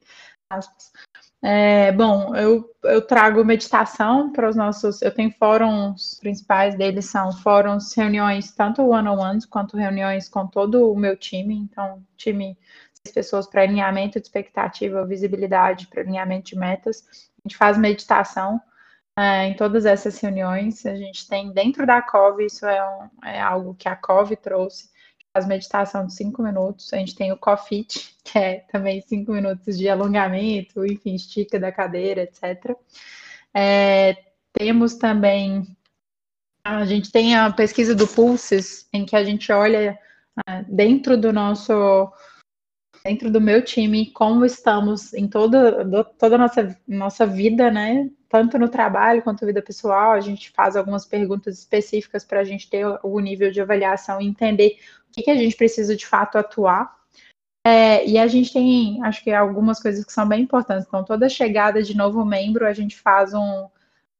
aspas. 0.49 0.91
É, 1.45 1.91
bom, 1.91 2.33
eu, 2.37 2.73
eu 2.85 3.05
trago 3.05 3.43
meditação 3.43 4.31
para 4.31 4.49
os 4.49 4.55
nossos. 4.55 5.01
Eu 5.01 5.13
tenho 5.13 5.29
fóruns 5.37 6.17
principais 6.21 6.73
deles 6.77 7.05
são 7.05 7.33
fóruns, 7.33 7.93
reuniões, 7.93 8.53
tanto 8.53 8.81
one-on-ones 8.81 9.45
quanto 9.45 9.75
reuniões 9.75 10.29
com 10.29 10.47
todo 10.47 10.89
o 10.89 10.97
meu 10.97 11.17
time. 11.17 11.53
Então, 11.53 12.01
time, 12.15 12.57
seis 12.93 13.13
pessoas 13.13 13.45
para 13.45 13.61
alinhamento 13.63 14.21
de 14.21 14.25
expectativa, 14.25 15.05
visibilidade, 15.05 15.87
para 15.87 16.01
alinhamento 16.01 16.51
de 16.51 16.57
metas. 16.57 17.03
A 17.43 17.49
gente 17.49 17.57
faz 17.57 17.77
meditação 17.77 18.61
é, 19.19 19.47
em 19.47 19.55
todas 19.55 19.85
essas 19.85 20.17
reuniões. 20.19 20.85
A 20.85 20.95
gente 20.95 21.27
tem 21.27 21.51
dentro 21.51 21.85
da 21.85 22.01
COV, 22.01 22.45
isso 22.45 22.65
é, 22.65 22.81
um, 22.87 23.09
é 23.27 23.41
algo 23.41 23.75
que 23.75 23.89
a 23.89 23.97
COV 23.97 24.37
trouxe 24.37 24.92
faz 25.33 25.47
meditação 25.47 26.05
de 26.05 26.13
cinco 26.13 26.43
minutos. 26.43 26.93
A 26.93 26.97
gente 26.97 27.15
tem 27.15 27.31
o 27.31 27.37
CoFit, 27.37 28.15
que 28.23 28.37
é 28.37 28.59
também 28.71 29.01
cinco 29.01 29.31
minutos 29.33 29.77
de 29.77 29.89
alongamento, 29.89 30.85
enfim, 30.85 31.15
estica 31.15 31.59
da 31.59 31.71
cadeira, 31.71 32.21
etc. 32.21 32.77
É, 33.53 34.15
temos 34.53 34.95
também, 34.95 35.75
a 36.63 36.85
gente 36.85 37.11
tem 37.11 37.35
a 37.35 37.51
pesquisa 37.51 37.95
do 37.95 38.07
Pulses, 38.07 38.87
em 38.93 39.05
que 39.05 39.15
a 39.15 39.23
gente 39.23 39.51
olha 39.51 39.99
é, 40.47 40.63
dentro 40.67 41.17
do 41.17 41.33
nosso, 41.33 42.11
dentro 43.05 43.29
do 43.29 43.41
meu 43.41 43.61
time, 43.61 44.11
como 44.11 44.45
estamos 44.45 45.13
em 45.13 45.27
toda, 45.27 45.85
toda 46.17 46.35
a 46.35 46.37
nossa, 46.37 46.79
nossa 46.87 47.25
vida, 47.25 47.69
né? 47.69 48.09
Tanto 48.29 48.57
no 48.57 48.69
trabalho 48.69 49.21
quanto 49.21 49.45
vida 49.45 49.61
pessoal, 49.61 50.13
a 50.13 50.21
gente 50.21 50.51
faz 50.51 50.75
algumas 50.75 51.05
perguntas 51.05 51.59
específicas 51.59 52.23
para 52.23 52.39
a 52.39 52.43
gente 52.43 52.69
ter 52.69 52.85
o 53.03 53.19
nível 53.19 53.51
de 53.51 53.61
avaliação 53.61 54.21
e 54.21 54.25
entender 54.25 54.79
que, 55.11 55.21
que 55.21 55.29
a 55.29 55.35
gente 55.35 55.55
precisa 55.55 55.95
de 55.95 56.07
fato 56.07 56.37
atuar. 56.37 56.95
É, 57.65 58.05
e 58.07 58.17
a 58.17 58.27
gente 58.27 58.51
tem, 58.51 59.03
acho 59.03 59.23
que 59.23 59.31
algumas 59.31 59.81
coisas 59.81 60.03
que 60.05 60.11
são 60.11 60.27
bem 60.27 60.41
importantes. 60.41 60.85
Então, 60.87 61.03
toda 61.03 61.29
chegada 61.29 61.83
de 61.83 61.95
novo 61.95 62.23
membro, 62.25 62.65
a 62.65 62.73
gente 62.73 62.97
faz 62.97 63.33
um, 63.33 63.67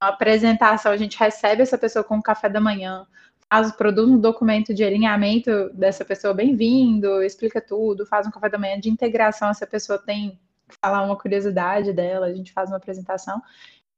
uma 0.01 0.09
apresentação, 0.09 0.91
a 0.91 0.97
gente 0.97 1.17
recebe 1.17 1.61
essa 1.61 1.77
pessoa 1.77 2.03
com 2.03 2.17
o 2.17 2.23
café 2.23 2.49
da 2.49 2.61
manhã, 2.61 3.07
faz, 3.53 3.71
produz 3.71 4.09
um 4.09 4.17
documento 4.17 4.73
de 4.73 4.83
alinhamento 4.83 5.69
dessa 5.73 6.03
pessoa, 6.03 6.33
bem-vindo, 6.33 7.21
explica 7.21 7.61
tudo, 7.61 8.03
faz 8.03 8.25
um 8.25 8.31
café 8.31 8.49
da 8.49 8.57
manhã 8.57 8.79
de 8.79 8.89
integração, 8.89 9.49
essa 9.49 9.67
pessoa 9.67 9.99
tem 9.99 10.39
falar 10.81 11.03
uma 11.03 11.15
curiosidade 11.15 11.93
dela, 11.93 12.25
a 12.25 12.33
gente 12.33 12.51
faz 12.51 12.71
uma 12.71 12.77
apresentação. 12.77 13.39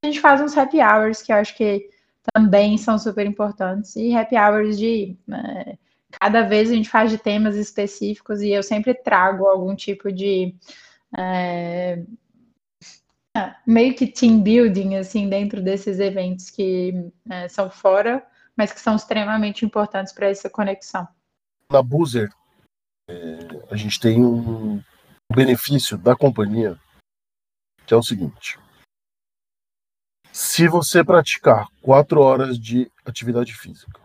A 0.03 0.07
gente 0.07 0.19
faz 0.19 0.41
uns 0.41 0.57
happy 0.57 0.81
hours, 0.81 1.21
que 1.21 1.31
eu 1.31 1.37
acho 1.37 1.55
que 1.55 1.89
também 2.33 2.77
são 2.77 2.99
super 2.99 3.25
importantes, 3.25 3.95
e 3.95 4.13
happy 4.13 4.35
hours 4.35 4.77
de 4.77 5.17
é, 5.31 5.77
cada 6.19 6.41
vez 6.41 6.69
a 6.69 6.73
gente 6.73 6.89
faz 6.89 7.09
de 7.09 7.17
temas 7.17 7.55
específicos 7.55 8.41
e 8.41 8.49
eu 8.49 8.61
sempre 8.61 8.93
trago 8.93 9.45
algum 9.45 9.73
tipo 9.73 10.11
de 10.11 10.53
é, 11.17 12.03
meio 13.65 13.95
que 13.95 14.05
team 14.05 14.41
building 14.41 14.97
assim 14.97 15.29
dentro 15.29 15.61
desses 15.61 15.97
eventos 15.99 16.49
que 16.49 17.09
é, 17.29 17.47
são 17.47 17.69
fora, 17.69 18.21
mas 18.55 18.71
que 18.71 18.79
são 18.79 18.95
extremamente 18.95 19.65
importantes 19.65 20.13
para 20.13 20.29
essa 20.29 20.49
conexão. 20.49 21.07
Na 21.69 21.81
Boozer, 21.81 22.29
é, 23.09 23.13
a 23.71 23.75
gente 23.75 23.99
tem 23.99 24.23
um 24.23 24.81
benefício 25.33 25.97
da 25.97 26.15
companhia 26.15 26.79
que 27.85 27.93
é 27.93 27.97
o 27.97 28.03
seguinte: 28.03 28.59
se 30.31 30.67
você 30.67 31.03
praticar 31.03 31.67
quatro 31.81 32.21
horas 32.21 32.59
de 32.59 32.91
atividade 33.05 33.53
física 33.53 34.01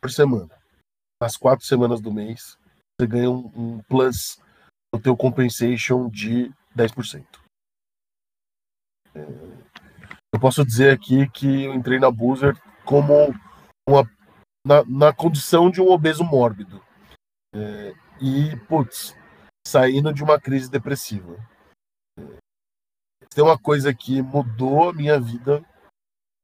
por 0.00 0.10
semana 0.10 0.58
nas 1.20 1.36
quatro 1.36 1.64
semanas 1.66 2.00
do 2.00 2.12
mês, 2.12 2.56
você 2.98 3.06
ganha 3.06 3.30
um, 3.30 3.52
um 3.54 3.82
plus 3.82 4.40
no 4.92 5.00
teu 5.00 5.16
compensation 5.16 6.08
de 6.08 6.50
10%. 6.74 7.24
É, 9.14 9.20
eu 10.32 10.40
posso 10.40 10.64
dizer 10.64 10.94
aqui 10.94 11.28
que 11.30 11.64
eu 11.64 11.74
entrei 11.74 11.98
na 11.98 12.10
Boozer 12.10 12.56
como 12.90 13.32
uma, 13.88 14.02
na, 14.66 14.84
na 14.84 15.14
condição 15.14 15.70
de 15.70 15.80
um 15.80 15.88
obeso 15.88 16.24
mórbido. 16.24 16.84
É, 17.54 17.94
e, 18.20 18.56
putz, 18.66 19.16
saindo 19.64 20.12
de 20.12 20.24
uma 20.24 20.40
crise 20.40 20.68
depressiva. 20.68 21.36
É, 22.18 22.22
tem 23.32 23.44
uma 23.44 23.56
coisa 23.56 23.94
que 23.94 24.20
mudou 24.20 24.90
a 24.90 24.92
minha 24.92 25.20
vida. 25.20 25.64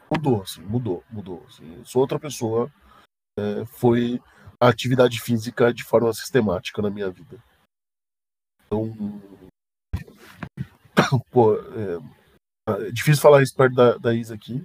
Mudou, 0.08 0.42
assim, 0.42 0.60
mudou, 0.60 1.02
mudou. 1.10 1.44
Assim. 1.48 1.84
Sou 1.84 2.00
outra 2.00 2.20
pessoa. 2.20 2.72
É, 3.36 3.66
foi 3.66 4.22
a 4.60 4.68
atividade 4.68 5.20
física 5.20 5.74
de 5.74 5.82
forma 5.82 6.12
sistemática 6.12 6.80
na 6.80 6.90
minha 6.90 7.10
vida. 7.10 7.42
Então, 8.66 8.94
pô, 11.32 11.56
é, 11.56 12.86
é 12.86 12.90
difícil 12.92 13.20
falar 13.20 13.42
isso 13.42 13.54
perto 13.54 13.74
da, 13.74 13.98
da 13.98 14.14
Isa 14.14 14.34
aqui, 14.34 14.64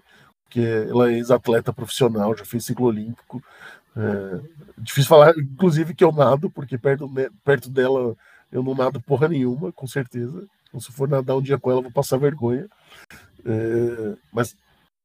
porque 0.51 0.59
ela 0.59 1.09
é 1.09 1.13
ex-atleta 1.13 1.71
profissional, 1.71 2.35
já 2.35 2.43
fez 2.43 2.65
ciclo 2.65 2.87
olímpico. 2.87 3.41
É, 3.95 4.41
difícil 4.77 5.07
falar, 5.07 5.33
inclusive, 5.37 5.95
que 5.95 6.03
eu 6.03 6.11
nado, 6.11 6.49
porque 6.51 6.77
perto, 6.77 7.09
perto 7.43 7.69
dela 7.69 8.15
eu 8.51 8.61
não 8.61 8.75
nado 8.75 9.01
porra 9.01 9.29
nenhuma, 9.29 9.71
com 9.71 9.87
certeza. 9.87 10.45
Então, 10.67 10.81
se 10.81 10.91
for 10.91 11.07
nadar 11.07 11.37
um 11.37 11.41
dia 11.41 11.57
com 11.57 11.71
ela, 11.71 11.79
eu 11.79 11.83
vou 11.83 11.91
passar 11.91 12.17
vergonha. 12.17 12.67
É, 13.45 14.17
mas 14.31 14.55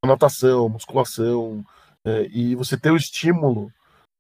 natação, 0.05 0.69
musculação, 0.69 1.65
é, 2.05 2.27
e 2.33 2.57
você 2.57 2.77
ter 2.77 2.91
o 2.91 2.97
estímulo 2.97 3.73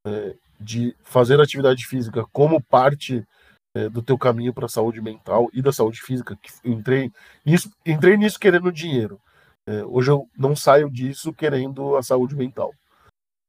é, 0.07 0.35
de 0.61 0.95
fazer 1.03 1.41
atividade 1.41 1.87
física 1.87 2.25
como 2.33 2.63
parte 2.63 3.27
é, 3.75 3.89
do 3.89 4.01
teu 4.01 4.17
caminho 4.17 4.55
para 4.55 4.67
a 4.67 4.69
saúde 4.69 5.01
mental 5.01 5.49
e 5.53 5.61
da 5.61 5.73
saúde 5.73 6.01
física. 6.01 6.37
Que 6.41 6.51
entrei 6.65 7.11
nisso, 7.45 7.71
entrei 7.85 8.17
nisso 8.17 8.39
querendo 8.39 8.71
dinheiro. 8.71 9.21
É, 9.67 9.85
hoje 9.85 10.11
eu 10.11 10.29
não 10.37 10.55
saio 10.55 10.91
disso 10.91 11.33
querendo 11.33 11.97
a 11.97 12.03
saúde 12.03 12.37
mental. 12.37 12.73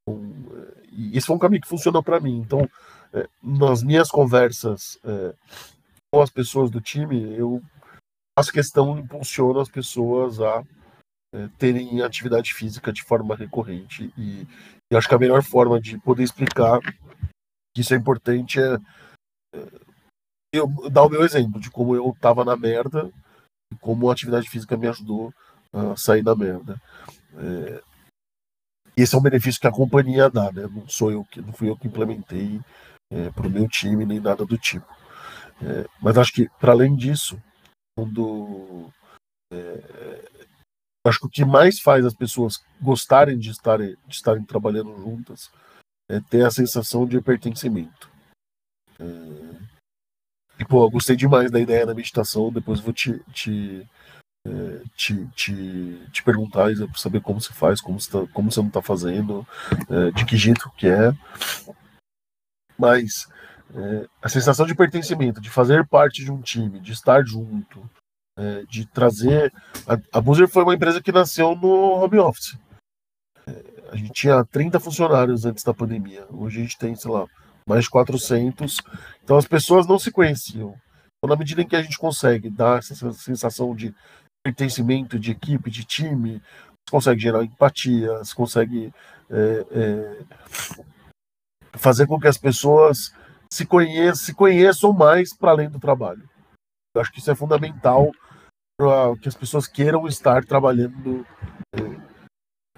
Então, 0.08 0.32
é, 0.56 0.86
e 0.90 1.16
esse 1.16 1.26
foi 1.26 1.36
um 1.36 1.38
caminho 1.38 1.62
que 1.62 1.68
funcionou 1.68 2.02
para 2.02 2.20
mim. 2.20 2.38
Então, 2.38 2.68
é, 3.12 3.28
nas 3.42 3.82
minhas 3.82 4.10
conversas 4.10 4.98
é, 5.04 5.34
com 6.12 6.20
as 6.20 6.30
pessoas 6.30 6.70
do 6.70 6.80
time, 6.80 7.34
eu 7.36 7.62
faço 8.38 8.52
questão, 8.52 8.98
impulsiono 8.98 9.60
as 9.60 9.68
pessoas 9.68 10.40
a 10.40 10.64
é, 11.34 11.48
terem 11.58 12.02
atividade 12.02 12.54
física 12.54 12.92
de 12.92 13.02
forma 13.02 13.36
recorrente 13.36 14.12
e, 14.16 14.46
eu 14.90 14.96
acho 14.96 15.06
que 15.06 15.14
a 15.14 15.18
melhor 15.18 15.42
forma 15.42 15.78
de 15.78 15.98
poder 15.98 16.22
explicar 16.22 16.80
que 16.80 17.82
isso 17.82 17.92
é 17.92 17.96
importante 17.98 18.58
é, 18.58 18.76
é 19.54 19.66
eu 20.54 20.66
dar 20.90 21.02
o 21.02 21.10
meu 21.10 21.22
exemplo 21.22 21.60
de 21.60 21.70
como 21.70 21.94
eu 21.94 22.08
estava 22.08 22.42
na 22.42 22.56
merda 22.56 23.12
e 23.70 23.76
como 23.76 24.08
a 24.08 24.12
atividade 24.14 24.48
física 24.48 24.78
me 24.78 24.88
ajudou 24.88 25.30
a 25.72 25.96
sair 25.96 26.22
da 26.22 26.34
merda. 26.34 26.80
É, 27.36 27.82
esse 28.96 29.14
é 29.14 29.18
um 29.18 29.22
benefício 29.22 29.60
que 29.60 29.66
a 29.66 29.72
companhia 29.72 30.28
dá, 30.28 30.50
né? 30.50 30.66
Não 30.66 30.88
sou 30.88 31.12
eu 31.12 31.24
que 31.24 31.40
não 31.40 31.52
fui 31.52 31.68
eu 31.68 31.76
que 31.76 31.86
implementei 31.86 32.60
é, 33.10 33.30
para 33.30 33.46
o 33.46 33.50
meu 33.50 33.68
time 33.68 34.04
nem 34.04 34.20
nada 34.20 34.44
do 34.44 34.58
tipo. 34.58 34.86
É, 35.62 35.88
mas 36.00 36.18
acho 36.18 36.32
que 36.32 36.48
para 36.60 36.72
além 36.72 36.96
disso, 36.96 37.40
quando 37.96 38.90
é, 39.52 40.28
acho 41.06 41.20
que 41.20 41.26
o 41.26 41.30
que 41.30 41.44
mais 41.44 41.80
faz 41.80 42.04
as 42.04 42.14
pessoas 42.14 42.62
gostarem 42.80 43.38
de 43.38 43.50
estarem, 43.50 43.96
de 44.06 44.14
estarem 44.14 44.44
trabalhando 44.44 44.96
juntas 44.96 45.50
é 46.10 46.20
ter 46.20 46.44
a 46.44 46.50
sensação 46.50 47.06
de 47.06 47.20
pertencimento. 47.20 48.10
É, 48.98 49.58
e, 50.60 50.64
pô, 50.64 50.84
eu 50.84 50.90
gostei 50.90 51.14
demais 51.14 51.50
da 51.50 51.60
ideia 51.60 51.86
da 51.86 51.94
meditação, 51.94 52.52
depois 52.52 52.80
vou 52.80 52.92
te, 52.92 53.20
te, 53.32 53.86
te, 54.96 55.26
te, 55.34 56.06
te 56.12 56.22
perguntar 56.22 56.74
para 56.74 56.96
saber 56.96 57.20
como 57.20 57.40
se 57.40 57.52
faz, 57.52 57.80
como 57.80 57.98
tá, 57.98 58.26
como 58.32 58.50
você 58.50 58.60
não 58.60 58.68
está 58.68 58.82
fazendo, 58.82 59.46
é, 59.88 60.10
de 60.12 60.24
que 60.24 60.36
jeito 60.36 60.70
que 60.76 60.86
é. 60.86 61.12
Mas 62.78 63.26
é, 63.74 64.06
a 64.22 64.28
sensação 64.28 64.66
de 64.66 64.74
pertencimento, 64.74 65.40
de 65.40 65.50
fazer 65.50 65.86
parte 65.86 66.24
de 66.24 66.30
um 66.30 66.40
time, 66.40 66.80
de 66.80 66.92
estar 66.92 67.24
junto, 67.24 67.88
é, 68.36 68.64
de 68.68 68.86
trazer. 68.86 69.52
A, 69.86 70.18
a 70.18 70.48
foi 70.48 70.62
uma 70.62 70.74
empresa 70.74 71.02
que 71.02 71.12
nasceu 71.12 71.54
no 71.54 72.02
home 72.02 72.18
office. 72.18 72.56
É, 73.46 73.90
a 73.92 73.96
gente 73.96 74.12
tinha 74.12 74.44
30 74.44 74.80
funcionários 74.80 75.44
antes 75.44 75.64
da 75.64 75.74
pandemia. 75.74 76.26
Hoje 76.30 76.58
a 76.58 76.62
gente 76.62 76.78
tem, 76.78 76.94
sei 76.94 77.10
lá, 77.10 77.26
mais 77.66 77.84
de 77.84 77.90
400. 77.90 78.80
Então 79.22 79.36
as 79.36 79.46
pessoas 79.46 79.86
não 79.86 79.98
se 79.98 80.10
conheciam. 80.10 80.74
Então, 81.18 81.34
na 81.34 81.36
medida 81.36 81.62
em 81.62 81.66
que 81.66 81.76
a 81.76 81.82
gente 81.82 81.98
consegue 81.98 82.48
dar 82.48 82.78
essa 82.78 83.12
sensação 83.12 83.74
de 83.74 83.94
pertencimento, 84.48 85.18
de 85.18 85.32
equipe, 85.32 85.70
de 85.70 85.84
time, 85.84 86.40
você 86.40 86.90
consegue 86.90 87.20
gerar 87.20 87.44
empatia, 87.44 88.18
você 88.18 88.34
consegue 88.34 88.92
é, 89.30 89.66
é, 89.70 90.24
fazer 91.76 92.06
com 92.06 92.18
que 92.18 92.26
as 92.26 92.38
pessoas 92.38 93.14
se 93.52 93.66
conheçam, 93.66 94.24
se 94.24 94.34
conheçam 94.34 94.92
mais 94.92 95.36
para 95.36 95.50
além 95.50 95.68
do 95.68 95.78
trabalho. 95.78 96.28
Eu 96.94 97.02
acho 97.02 97.12
que 97.12 97.18
isso 97.18 97.30
é 97.30 97.34
fundamental 97.34 98.10
para 98.78 99.16
que 99.20 99.28
as 99.28 99.34
pessoas 99.34 99.66
queiram 99.66 100.06
estar 100.06 100.44
trabalhando 100.44 101.26
é, 101.74 101.80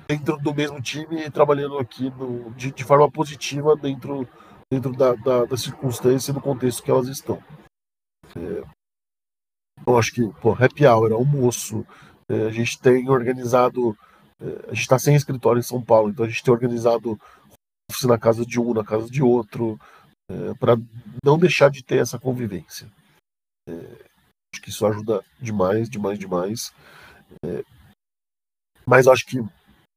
dentro 0.08 0.36
do 0.38 0.52
mesmo 0.52 0.80
time 0.80 1.24
e 1.24 1.30
trabalhando 1.30 1.78
aqui 1.78 2.10
no, 2.10 2.50
de, 2.54 2.72
de, 2.72 2.84
forma 2.84 3.08
positiva 3.10 3.76
dentro, 3.76 4.26
dentro 4.72 4.92
da, 4.92 5.14
da, 5.14 5.44
da, 5.44 5.56
circunstância 5.56 6.32
e 6.32 6.34
do 6.34 6.40
contexto 6.40 6.82
que 6.82 6.90
elas 6.90 7.06
estão. 7.06 7.40
É, 8.36 8.79
eu 9.86 9.98
acho 9.98 10.12
que, 10.12 10.28
pô, 10.40 10.52
happy 10.52 10.86
hour, 10.86 11.12
almoço, 11.12 11.86
é, 12.28 12.46
a 12.46 12.50
gente 12.50 12.78
tem 12.80 13.08
organizado, 13.08 13.96
é, 14.40 14.70
a 14.70 14.74
gente 14.74 14.82
está 14.82 14.98
sem 14.98 15.14
escritório 15.14 15.60
em 15.60 15.64
São 15.64 15.82
Paulo, 15.82 16.10
então 16.10 16.24
a 16.24 16.28
gente 16.28 16.42
tem 16.42 16.52
organizado 16.52 17.18
office 17.90 18.04
na 18.04 18.18
casa 18.18 18.46
de 18.46 18.60
um, 18.60 18.72
na 18.72 18.84
casa 18.84 19.10
de 19.10 19.22
outro, 19.22 19.78
é, 20.30 20.54
para 20.54 20.76
não 21.24 21.38
deixar 21.38 21.70
de 21.70 21.82
ter 21.82 21.98
essa 21.98 22.18
convivência. 22.18 22.90
É, 23.68 23.72
acho 24.54 24.62
que 24.62 24.70
isso 24.70 24.86
ajuda 24.86 25.24
demais, 25.40 25.90
demais, 25.90 26.18
demais. 26.18 26.72
É, 27.44 27.64
mas 28.86 29.06
acho 29.06 29.26
que 29.26 29.38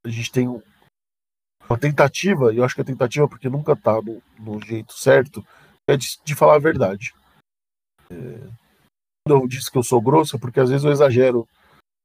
a 0.06 0.10
gente 0.10 0.32
tem 0.32 0.48
uma 0.48 1.80
tentativa, 1.80 2.54
e 2.54 2.58
eu 2.58 2.64
acho 2.64 2.76
que 2.76 2.82
a 2.82 2.86
tentativa, 2.86 3.28
porque 3.28 3.50
nunca 3.50 3.74
está 3.74 4.02
no, 4.02 4.22
no, 4.40 4.62
jeito 4.62 4.94
certo, 4.94 5.46
é 5.90 5.96
de, 5.96 6.20
de 6.24 6.36
falar 6.36 6.56
a 6.56 6.60
verdade. 6.60 7.14
É, 8.12 8.63
eu 9.28 9.48
disse 9.48 9.72
que 9.72 9.78
eu 9.78 9.84
sou 9.84 10.02
grossa, 10.02 10.38
porque 10.38 10.60
às 10.60 10.70
vezes 10.70 10.84
eu 10.84 10.92
exagero 10.92 11.48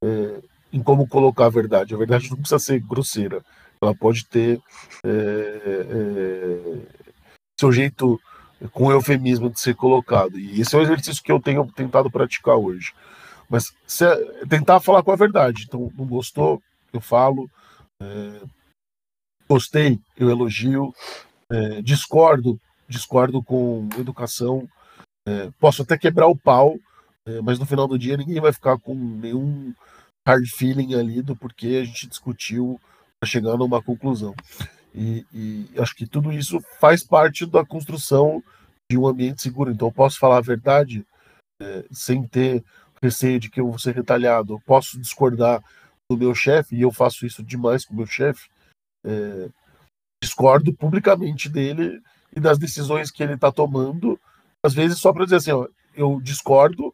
é, 0.03 0.41
em 0.71 0.81
como 0.81 1.07
colocar 1.07 1.47
a 1.47 1.49
verdade. 1.49 1.93
A 1.93 1.97
verdade 1.97 2.29
não 2.29 2.37
precisa 2.37 2.59
ser 2.59 2.79
grosseira. 2.79 3.43
Ela 3.81 3.95
pode 3.95 4.25
ter 4.25 4.61
é, 5.05 5.09
é, 5.09 6.77
seu 7.59 7.71
jeito 7.71 8.19
com 8.71 8.91
eufemismo 8.91 9.49
de 9.49 9.59
ser 9.59 9.75
colocado. 9.75 10.37
E 10.37 10.61
esse 10.61 10.75
é 10.75 10.79
um 10.79 10.81
exercício 10.81 11.23
que 11.23 11.31
eu 11.31 11.41
tenho 11.41 11.65
tentado 11.71 12.11
praticar 12.11 12.55
hoje. 12.55 12.93
Mas 13.49 13.73
se, 13.87 14.05
é 14.05 14.45
tentar 14.47 14.79
falar 14.79 15.03
com 15.03 15.11
a 15.11 15.15
verdade. 15.15 15.65
Então, 15.67 15.91
não 15.97 16.05
gostou, 16.05 16.61
eu 16.93 17.01
falo. 17.01 17.49
É, 18.01 18.41
gostei, 19.49 19.99
eu 20.17 20.29
elogio. 20.29 20.93
É, 21.51 21.81
discordo, 21.81 22.59
discordo 22.87 23.41
com 23.43 23.89
educação. 23.97 24.67
É, 25.27 25.49
posso 25.59 25.81
até 25.81 25.97
quebrar 25.97 26.27
o 26.27 26.37
pau, 26.37 26.75
é, 26.75 26.79
mas 27.43 27.59
no 27.59 27.65
final 27.65 27.87
do 27.87 27.97
dia 27.97 28.17
ninguém 28.17 28.39
vai 28.39 28.53
ficar 28.53 28.77
com 28.79 28.93
nenhum 28.95 29.73
hard 30.27 30.45
feeling 30.47 30.95
ali 30.95 31.21
do 31.21 31.35
porquê 31.35 31.79
a 31.81 31.85
gente 31.85 32.07
discutiu 32.07 32.79
para 33.19 33.29
chegar 33.29 33.57
numa 33.57 33.81
conclusão. 33.81 34.33
E, 34.93 35.25
e, 35.33 35.69
acho 35.77 35.95
que 35.95 36.07
tudo 36.07 36.31
isso 36.31 36.59
faz 36.79 37.03
parte 37.03 37.45
da 37.45 37.65
construção 37.65 38.43
de 38.89 38.97
um 38.97 39.07
ambiente 39.07 39.41
seguro. 39.41 39.71
Então, 39.71 39.87
eu 39.87 39.91
posso 39.91 40.17
falar 40.17 40.37
a 40.37 40.41
verdade 40.41 41.05
é, 41.61 41.85
sem 41.91 42.25
ter 42.27 42.63
receio 43.01 43.39
de 43.39 43.49
que 43.49 43.59
eu 43.59 43.69
vou 43.69 43.79
ser 43.79 43.95
retalhado. 43.95 44.53
Eu 44.53 44.61
posso 44.65 44.99
discordar 44.99 45.63
do 46.09 46.17
meu 46.17 46.33
chefe, 46.33 46.75
e 46.75 46.81
eu 46.81 46.91
faço 46.91 47.25
isso 47.25 47.43
demais 47.43 47.85
com 47.85 47.93
o 47.93 47.97
meu 47.97 48.07
chefe. 48.07 48.49
É, 49.05 49.49
discordo 50.21 50.73
publicamente 50.73 51.47
dele 51.47 52.01
e 52.35 52.39
das 52.39 52.57
decisões 52.57 53.11
que 53.11 53.23
ele 53.23 53.33
está 53.33 53.51
tomando, 53.51 54.19
às 54.63 54.73
vezes 54.73 54.99
só 54.99 55.13
para 55.13 55.23
dizer 55.23 55.37
assim: 55.37 55.51
ó, 55.51 55.67
eu 55.93 56.19
discordo, 56.21 56.93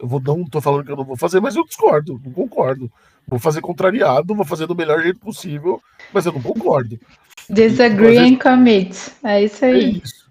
vou, 0.00 0.20
não 0.20 0.42
estou 0.42 0.60
falando 0.60 0.84
que 0.84 0.92
eu 0.92 0.96
não 0.96 1.04
vou 1.04 1.16
fazer, 1.16 1.40
mas 1.40 1.54
eu 1.54 1.64
discordo, 1.64 2.20
não 2.24 2.32
concordo. 2.32 2.90
Vou 3.26 3.38
fazer 3.38 3.60
contrariado, 3.60 4.34
vou 4.34 4.44
fazer 4.44 4.66
do 4.66 4.74
melhor 4.74 5.02
jeito 5.02 5.20
possível, 5.20 5.82
mas 6.12 6.26
eu 6.26 6.32
não 6.32 6.42
concordo. 6.42 6.98
Disagree 7.48 8.16
então, 8.16 8.26
and 8.26 8.56
commit. 8.56 9.12
É 9.22 9.42
isso 9.42 9.64
aí. 9.64 9.84
É 9.84 9.88
isso. 9.88 10.28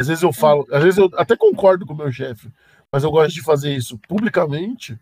Às 0.00 0.08
vezes 0.08 0.22
eu 0.22 0.32
falo, 0.32 0.66
às 0.72 0.82
vezes 0.82 0.98
eu 0.98 1.10
até 1.14 1.36
concordo 1.36 1.86
com 1.86 1.94
o 1.94 1.96
meu 1.96 2.12
chefe, 2.12 2.50
mas 2.92 3.02
eu 3.02 3.10
gosto 3.10 3.32
de 3.32 3.42
fazer 3.42 3.74
isso 3.74 3.98
publicamente 4.08 4.98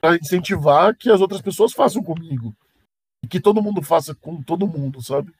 para 0.00 0.16
incentivar 0.16 0.94
que 0.96 1.10
as 1.10 1.20
outras 1.20 1.40
pessoas 1.40 1.72
façam 1.72 2.02
comigo. 2.02 2.54
E 3.22 3.28
que 3.28 3.40
todo 3.40 3.62
mundo 3.62 3.82
faça 3.82 4.14
com 4.14 4.42
todo 4.42 4.66
mundo, 4.66 5.02
sabe? 5.02 5.32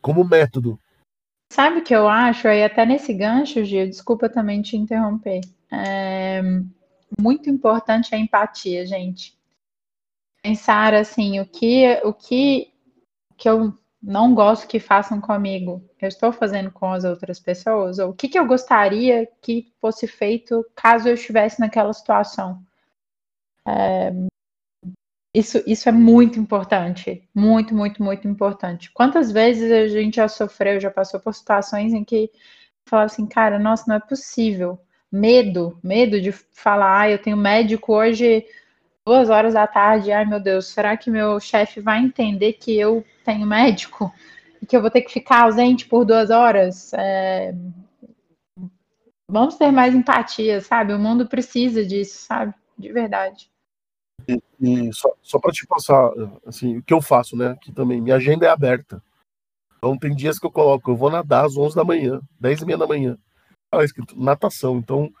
Como 0.00 0.24
método. 0.24 0.78
Sabe 1.52 1.80
o 1.80 1.84
que 1.84 1.94
eu 1.94 2.08
acho? 2.08 2.48
Aí 2.48 2.62
até 2.62 2.86
nesse 2.86 3.12
gancho, 3.12 3.64
Gil, 3.64 3.88
desculpa 3.88 4.28
também 4.28 4.62
te 4.62 4.76
interromper. 4.76 5.40
É 5.70 6.42
muito 7.20 7.50
importante 7.50 8.14
a 8.14 8.18
empatia, 8.18 8.86
gente. 8.86 9.38
Pensar 10.42 10.94
assim, 10.94 11.40
o 11.40 11.46
que 11.46 12.00
o 12.04 12.12
que 12.12 12.72
que 13.36 13.48
eu 13.48 13.76
não 14.02 14.34
gosto 14.34 14.66
que 14.66 14.80
façam 14.80 15.20
comigo, 15.20 15.88
eu 16.00 16.08
estou 16.08 16.32
fazendo 16.32 16.72
com 16.72 16.92
as 16.92 17.04
outras 17.04 17.38
pessoas, 17.38 17.98
ou 18.00 18.10
o 18.10 18.14
que, 18.14 18.28
que 18.28 18.38
eu 18.38 18.46
gostaria 18.46 19.28
que 19.40 19.72
fosse 19.80 20.08
feito 20.08 20.64
caso 20.74 21.08
eu 21.08 21.14
estivesse 21.14 21.60
naquela 21.60 21.92
situação. 21.92 22.60
É, 23.66 24.12
isso, 25.34 25.62
isso 25.66 25.88
é 25.88 25.92
muito 25.92 26.38
importante, 26.38 27.28
muito, 27.34 27.74
muito, 27.74 28.02
muito 28.02 28.26
importante. 28.28 28.90
Quantas 28.92 29.30
vezes 29.30 29.70
a 29.70 29.88
gente 29.88 30.16
já 30.16 30.28
sofreu, 30.28 30.80
já 30.80 30.90
passou 30.90 31.20
por 31.20 31.32
situações 31.34 31.92
em 31.92 32.04
que 32.04 32.30
falava 32.86 33.06
assim, 33.06 33.26
cara, 33.26 33.58
nossa, 33.58 33.84
não 33.86 33.96
é 33.96 34.00
possível 34.00 34.78
medo, 35.12 35.78
medo 35.82 36.18
de 36.18 36.32
falar, 36.32 37.02
ah, 37.02 37.10
eu 37.10 37.18
tenho 37.18 37.36
médico 37.36 37.92
hoje 37.92 38.46
duas 39.06 39.28
horas 39.28 39.52
da 39.52 39.66
tarde, 39.66 40.10
ai 40.10 40.24
meu 40.24 40.40
Deus, 40.40 40.68
será 40.68 40.96
que 40.96 41.10
meu 41.10 41.38
chefe 41.38 41.80
vai 41.80 42.00
entender 42.00 42.54
que 42.54 42.74
eu 42.74 43.04
tenho 43.24 43.46
médico 43.46 44.12
e 44.60 44.64
que 44.64 44.74
eu 44.74 44.80
vou 44.80 44.90
ter 44.90 45.02
que 45.02 45.12
ficar 45.12 45.42
ausente 45.42 45.86
por 45.86 46.06
duas 46.06 46.30
horas? 46.30 46.94
É... 46.94 47.54
Vamos 49.30 49.56
ter 49.56 49.70
mais 49.70 49.94
empatia, 49.94 50.60
sabe? 50.60 50.94
O 50.94 50.98
mundo 50.98 51.26
precisa 51.26 51.84
disso, 51.84 52.24
sabe? 52.26 52.54
De 52.78 52.92
verdade. 52.92 53.50
E, 54.28 54.40
e 54.60 54.92
só, 54.94 55.12
só 55.22 55.38
para 55.38 55.52
te 55.52 55.66
passar, 55.66 56.10
assim, 56.46 56.78
o 56.78 56.82
que 56.82 56.94
eu 56.94 57.02
faço, 57.02 57.36
né? 57.36 57.56
Que 57.60 57.72
também 57.72 58.00
minha 58.00 58.16
agenda 58.16 58.46
é 58.46 58.50
aberta. 58.50 59.02
Então 59.78 59.98
tem 59.98 60.14
dias 60.14 60.38
que 60.38 60.46
eu 60.46 60.50
coloco, 60.50 60.90
eu 60.90 60.96
vou 60.96 61.10
nadar 61.10 61.46
às 61.46 61.56
11 61.56 61.74
da 61.74 61.82
manhã, 61.82 62.20
10 62.38 62.60
e 62.60 62.66
meia 62.66 62.78
da 62.78 62.86
manhã 62.86 63.18
lá 63.74 63.84
escrito 63.84 64.20
natação. 64.20 64.78
Então, 64.78 65.12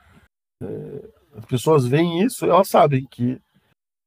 é, 0.62 1.08
as 1.38 1.44
pessoas 1.46 1.86
veem 1.86 2.22
isso, 2.22 2.44
elas 2.44 2.68
sabem 2.68 3.06
que 3.10 3.40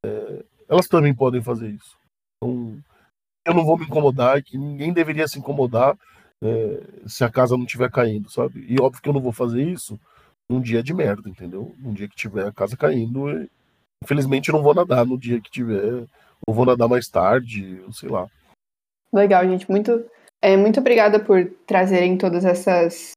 é, 0.05 0.45
elas 0.67 0.87
também 0.87 1.13
podem 1.13 1.41
fazer 1.41 1.69
isso. 1.69 1.97
Então, 2.37 2.77
eu 3.45 3.53
não 3.53 3.65
vou 3.65 3.77
me 3.77 3.85
incomodar, 3.85 4.41
que 4.43 4.57
ninguém 4.57 4.91
deveria 4.91 5.27
se 5.27 5.39
incomodar 5.39 5.97
é, 6.43 7.07
se 7.07 7.23
a 7.23 7.29
casa 7.29 7.55
não 7.55 7.65
estiver 7.65 7.89
caindo, 7.89 8.29
sabe? 8.29 8.65
E 8.67 8.79
óbvio 8.81 9.01
que 9.01 9.09
eu 9.09 9.13
não 9.13 9.21
vou 9.21 9.31
fazer 9.31 9.63
isso 9.63 9.99
num 10.49 10.61
dia 10.61 10.83
de 10.83 10.93
merda, 10.93 11.29
entendeu? 11.29 11.75
Num 11.79 11.93
dia 11.93 12.07
que 12.07 12.15
tiver 12.15 12.47
a 12.47 12.51
casa 12.51 12.77
caindo, 12.77 13.47
infelizmente 14.03 14.49
eu 14.49 14.53
não 14.53 14.63
vou 14.63 14.73
nadar 14.73 15.05
no 15.05 15.17
dia 15.17 15.41
que 15.41 15.49
tiver, 15.49 16.05
ou 16.45 16.53
vou 16.53 16.65
nadar 16.65 16.87
mais 16.87 17.07
tarde, 17.07 17.83
sei 17.91 18.09
lá. 18.09 18.27
Legal, 19.11 19.43
gente. 19.47 19.69
Muito, 19.69 20.05
é, 20.41 20.57
muito 20.57 20.79
obrigada 20.79 21.19
por 21.19 21.45
trazerem 21.65 22.17
todas 22.17 22.45
essas 22.45 23.14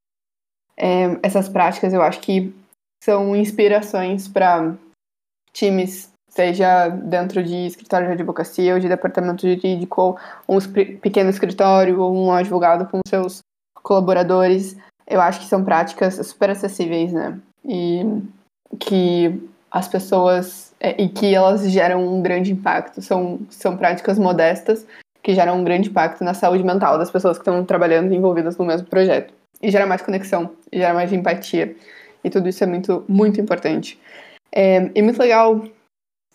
é, 0.79 1.19
essas 1.21 1.49
práticas 1.49 1.93
eu 1.93 2.01
acho 2.01 2.21
que 2.21 2.53
são 3.03 3.35
inspirações 3.35 4.27
para 4.27 4.73
times 5.53 6.11
seja 6.29 6.89
dentro 6.89 7.43
de 7.43 7.67
escritório 7.67 8.07
de 8.07 8.13
advocacia 8.13 8.73
ou 8.73 8.79
de 8.79 8.87
departamento 8.87 9.47
jurídico, 9.47 10.17
ou 10.47 10.57
um 10.57 10.59
pequeno 11.01 11.29
escritório, 11.29 11.99
ou 11.99 12.15
um 12.15 12.31
advogado 12.31 12.89
com 12.89 12.99
seus 13.07 13.39
colaboradores. 13.81 14.77
Eu 15.07 15.19
acho 15.21 15.39
que 15.39 15.47
são 15.47 15.63
práticas 15.63 16.15
super 16.27 16.51
acessíveis, 16.51 17.11
né? 17.11 17.37
E 17.65 18.03
que 18.79 19.41
as 19.71 19.87
pessoas. 19.87 20.73
É, 20.79 21.01
e 21.01 21.09
que 21.09 21.33
elas 21.33 21.69
geram 21.69 22.07
um 22.07 22.21
grande 22.21 22.53
impacto. 22.53 23.01
São, 23.01 23.39
são 23.49 23.75
práticas 23.75 24.17
modestas 24.17 24.85
que 25.21 25.35
geram 25.35 25.57
um 25.59 25.63
grande 25.63 25.89
impacto 25.89 26.23
na 26.23 26.33
saúde 26.33 26.63
mental 26.63 26.97
das 26.97 27.11
pessoas 27.11 27.37
que 27.37 27.41
estão 27.41 27.65
trabalhando 27.65 28.13
envolvidas 28.13 28.55
no 28.55 28.65
mesmo 28.65 28.87
projeto. 28.87 29.33
E 29.61 29.69
gera 29.69 29.85
mais 29.85 30.01
conexão, 30.01 30.55
gera 30.71 30.93
mais 30.93 31.11
empatia. 31.11 31.75
E 32.23 32.29
tudo 32.29 32.49
isso 32.49 32.63
é 32.63 32.67
muito, 32.67 33.03
muito 33.07 33.39
importante. 33.39 33.99
É, 34.51 34.89
e 34.95 35.01
muito 35.01 35.19
legal, 35.19 35.63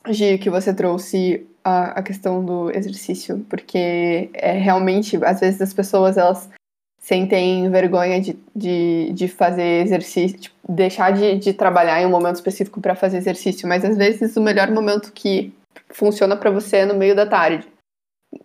Gi, 0.09 0.39
que 0.39 0.51
você 0.51 0.73
trouxe 0.73 1.47
a, 1.63 1.99
a 1.99 2.03
questão 2.03 2.45
do 2.45 2.71
exercício, 2.71 3.45
porque 3.49 4.31
é 4.35 4.53
realmente, 4.53 5.19
às 5.25 5.41
vezes 5.41 5.61
as 5.61 5.73
pessoas, 5.73 6.17
elas 6.17 6.51
sentem 6.99 7.69
vergonha 7.71 8.21
de, 8.21 8.39
de, 8.57 9.13
de 9.13 9.29
fazer 9.29 9.85
exercício, 9.85 10.39
de 10.39 10.51
deixar 10.67 11.13
de, 11.13 11.37
de 11.37 11.53
trabalhar 11.53 12.01
em 12.01 12.07
um 12.07 12.11
momento 12.11 12.37
específico 12.37 12.81
para 12.81 12.95
fazer 12.95 13.19
exercício, 13.19 13.69
mas 13.69 13.85
às 13.85 13.97
vezes 13.97 14.37
o 14.37 14.41
melhor 14.41 14.71
momento 14.71 15.13
que 15.13 15.53
funciona 15.91 16.35
para 16.35 16.51
você 16.51 16.79
é 16.79 16.87
no 16.87 16.95
meio 16.95 17.15
da 17.15 17.27
tarde. 17.27 17.67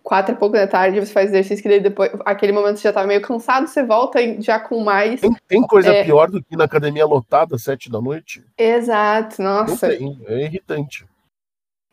Quatro 0.02 0.34
e 0.34 0.38
pouco 0.38 0.56
da 0.56 0.66
tarde 0.66 1.00
você 1.00 1.12
faz 1.12 1.30
exercício, 1.30 1.62
que 1.62 1.68
daí 1.68 1.80
depois, 1.80 2.10
aquele 2.24 2.52
momento 2.52 2.76
você 2.76 2.84
já 2.84 2.92
tá 2.92 3.06
meio 3.06 3.20
cansado, 3.20 3.66
você 3.66 3.82
volta 3.82 4.20
já 4.40 4.58
com 4.58 4.80
mais. 4.80 5.20
Tem, 5.20 5.34
tem 5.48 5.62
coisa 5.62 5.92
é... 5.92 6.04
pior 6.04 6.30
do 6.30 6.42
que 6.42 6.56
na 6.56 6.64
academia 6.64 7.06
lotada 7.06 7.56
às 7.56 7.62
sete 7.62 7.90
da 7.90 8.00
noite? 8.00 8.44
Exato, 8.56 9.42
nossa. 9.42 9.88
Tem, 9.88 10.18
é 10.26 10.44
irritante. 10.44 11.04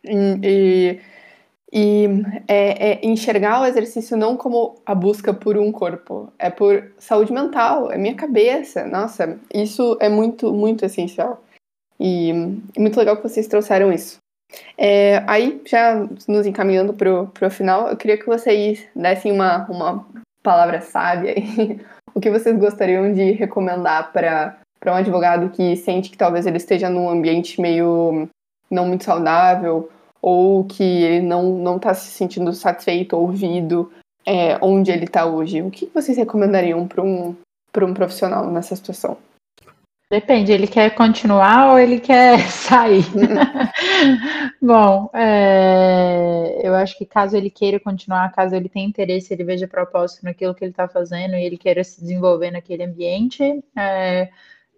E, 0.03 1.00
e 1.72 2.09
é, 2.48 2.92
é 2.92 3.06
enxergar 3.06 3.61
o 3.61 3.66
exercício 3.66 4.16
não 4.16 4.38
como 4.38 4.82
a 4.85 4.95
busca 4.95 5.34
por 5.34 5.58
um 5.58 5.72
corpo, 5.72 6.32
é 6.40 6.50
por 6.50 6.92
saúde 6.98 7.34
mental, 7.34 7.92
é 7.92 7.98
minha 7.98 8.16
cabeça. 8.16 8.85
Nossa, 8.85 9.40
isso 9.53 9.98
é 10.00 10.09
muito, 10.09 10.53
muito 10.53 10.85
essencial. 10.85 11.43
E 12.00 12.32
muito 12.77 12.98
legal 12.98 13.17
que 13.17 13.24
vocês 13.24 13.48
trouxeram 13.48 13.92
isso. 13.92 14.19
É, 14.77 15.24
aí, 15.27 15.61
já 15.66 16.08
nos 16.27 16.45
encaminhando 16.45 16.93
para 16.93 17.48
o 17.48 17.50
final, 17.50 17.90
eu 17.90 17.98
queria 17.98 18.17
que 18.17 18.26
vocês 18.26 18.88
dessem 18.95 19.32
uma, 19.32 19.66
uma 19.69 20.06
palavra 20.42 20.82
sábia 20.82 21.34
aí. 21.35 21.80
o 22.14 22.19
que 22.19 22.30
vocês 22.30 22.58
gostariam 22.58 23.14
de 23.14 23.32
recomendar 23.32 24.11
para 24.11 24.58
um 24.85 24.95
advogado 24.95 25.50
que 25.50 25.76
sente 25.76 26.09
que 26.09 26.17
talvez 26.17 26.45
ele 26.45 26.58
esteja 26.58 26.90
num 26.90 27.09
ambiente 27.09 27.59
meio 27.59 28.27
não 28.69 28.88
muito 28.88 29.03
saudável 29.03 29.90
ou 30.22 30.64
que 30.66 30.84
ele 30.84 31.26
não 31.26 31.77
está 31.77 31.93
se 31.93 32.11
sentindo 32.11 32.51
satisfeito, 32.53 33.16
ouvido, 33.16 33.92
é, 34.26 34.58
onde 34.61 34.92
ele 34.92 35.06
está 35.06 35.26
hoje. 35.26 35.61
O 35.61 35.69
que 35.72 35.90
vocês 35.93 36.17
recomendariam 36.17 36.88
para 36.88 37.01
um 37.01 37.35
um 37.84 37.93
profissional 37.93 38.50
nessa 38.50 38.76
situação? 38.76 39.17
Depende, 40.10 40.53
ele 40.53 40.68
quer 40.68 40.95
continuar 40.95 41.72
ou 41.74 41.80
ele 41.80 42.00
quer 42.00 42.40
sair? 42.50 43.03
Bom, 44.61 45.10
é, 45.14 46.61
eu 46.64 46.74
acho 46.76 46.98
que 46.98 47.06
caso 47.06 47.36
ele 47.36 47.50
queira 47.50 47.77
continuar, 47.77 48.32
caso 48.32 48.56
ele 48.56 48.69
tenha 48.69 48.88
interesse, 48.88 49.34
ele 49.34 49.44
veja 49.44 49.68
propósito 49.68 50.24
naquilo 50.24 50.56
que 50.56 50.64
ele 50.64 50.72
está 50.72 50.88
fazendo 50.88 51.36
e 51.36 51.44
ele 51.44 51.58
queira 51.58 51.84
se 51.84 52.00
desenvolver 52.00 52.52
naquele 52.52 52.84
ambiente, 52.84 53.44
é, 53.76 54.30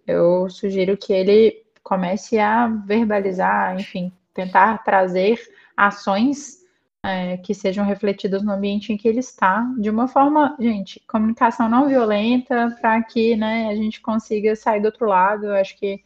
eu 0.04 0.50
sugiro 0.50 0.96
que 0.96 1.12
ele 1.12 1.62
comece 1.80 2.38
a 2.40 2.66
verbalizar, 2.66 3.78
enfim, 3.78 4.12
tentar 4.34 4.82
trazer 4.82 5.38
ações 5.76 6.59
é, 7.04 7.36
que 7.38 7.54
sejam 7.54 7.84
refletidas 7.84 8.42
no 8.42 8.52
ambiente 8.52 8.92
em 8.92 8.96
que 8.96 9.08
ele 9.08 9.20
está, 9.20 9.62
de 9.78 9.88
uma 9.88 10.06
forma, 10.06 10.56
gente, 10.60 11.00
comunicação 11.08 11.68
não 11.68 11.88
violenta, 11.88 12.76
para 12.80 13.02
que 13.02 13.36
né, 13.36 13.68
a 13.68 13.74
gente 13.74 14.00
consiga 14.00 14.54
sair 14.54 14.80
do 14.80 14.86
outro 14.86 15.06
lado. 15.06 15.46
Eu 15.46 15.54
acho 15.54 15.76
que 15.78 16.04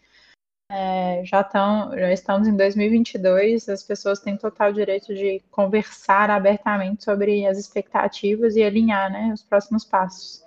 é, 0.70 1.24
já, 1.24 1.44
tão, 1.44 1.96
já 1.96 2.12
estamos 2.12 2.48
em 2.48 2.56
2022, 2.56 3.68
as 3.68 3.82
pessoas 3.82 4.20
têm 4.20 4.36
total 4.36 4.72
direito 4.72 5.14
de 5.14 5.40
conversar 5.50 6.30
abertamente 6.30 7.04
sobre 7.04 7.46
as 7.46 7.58
expectativas 7.58 8.56
e 8.56 8.62
alinhar 8.62 9.10
né, 9.12 9.30
os 9.32 9.42
próximos 9.42 9.84
passos. 9.84 10.42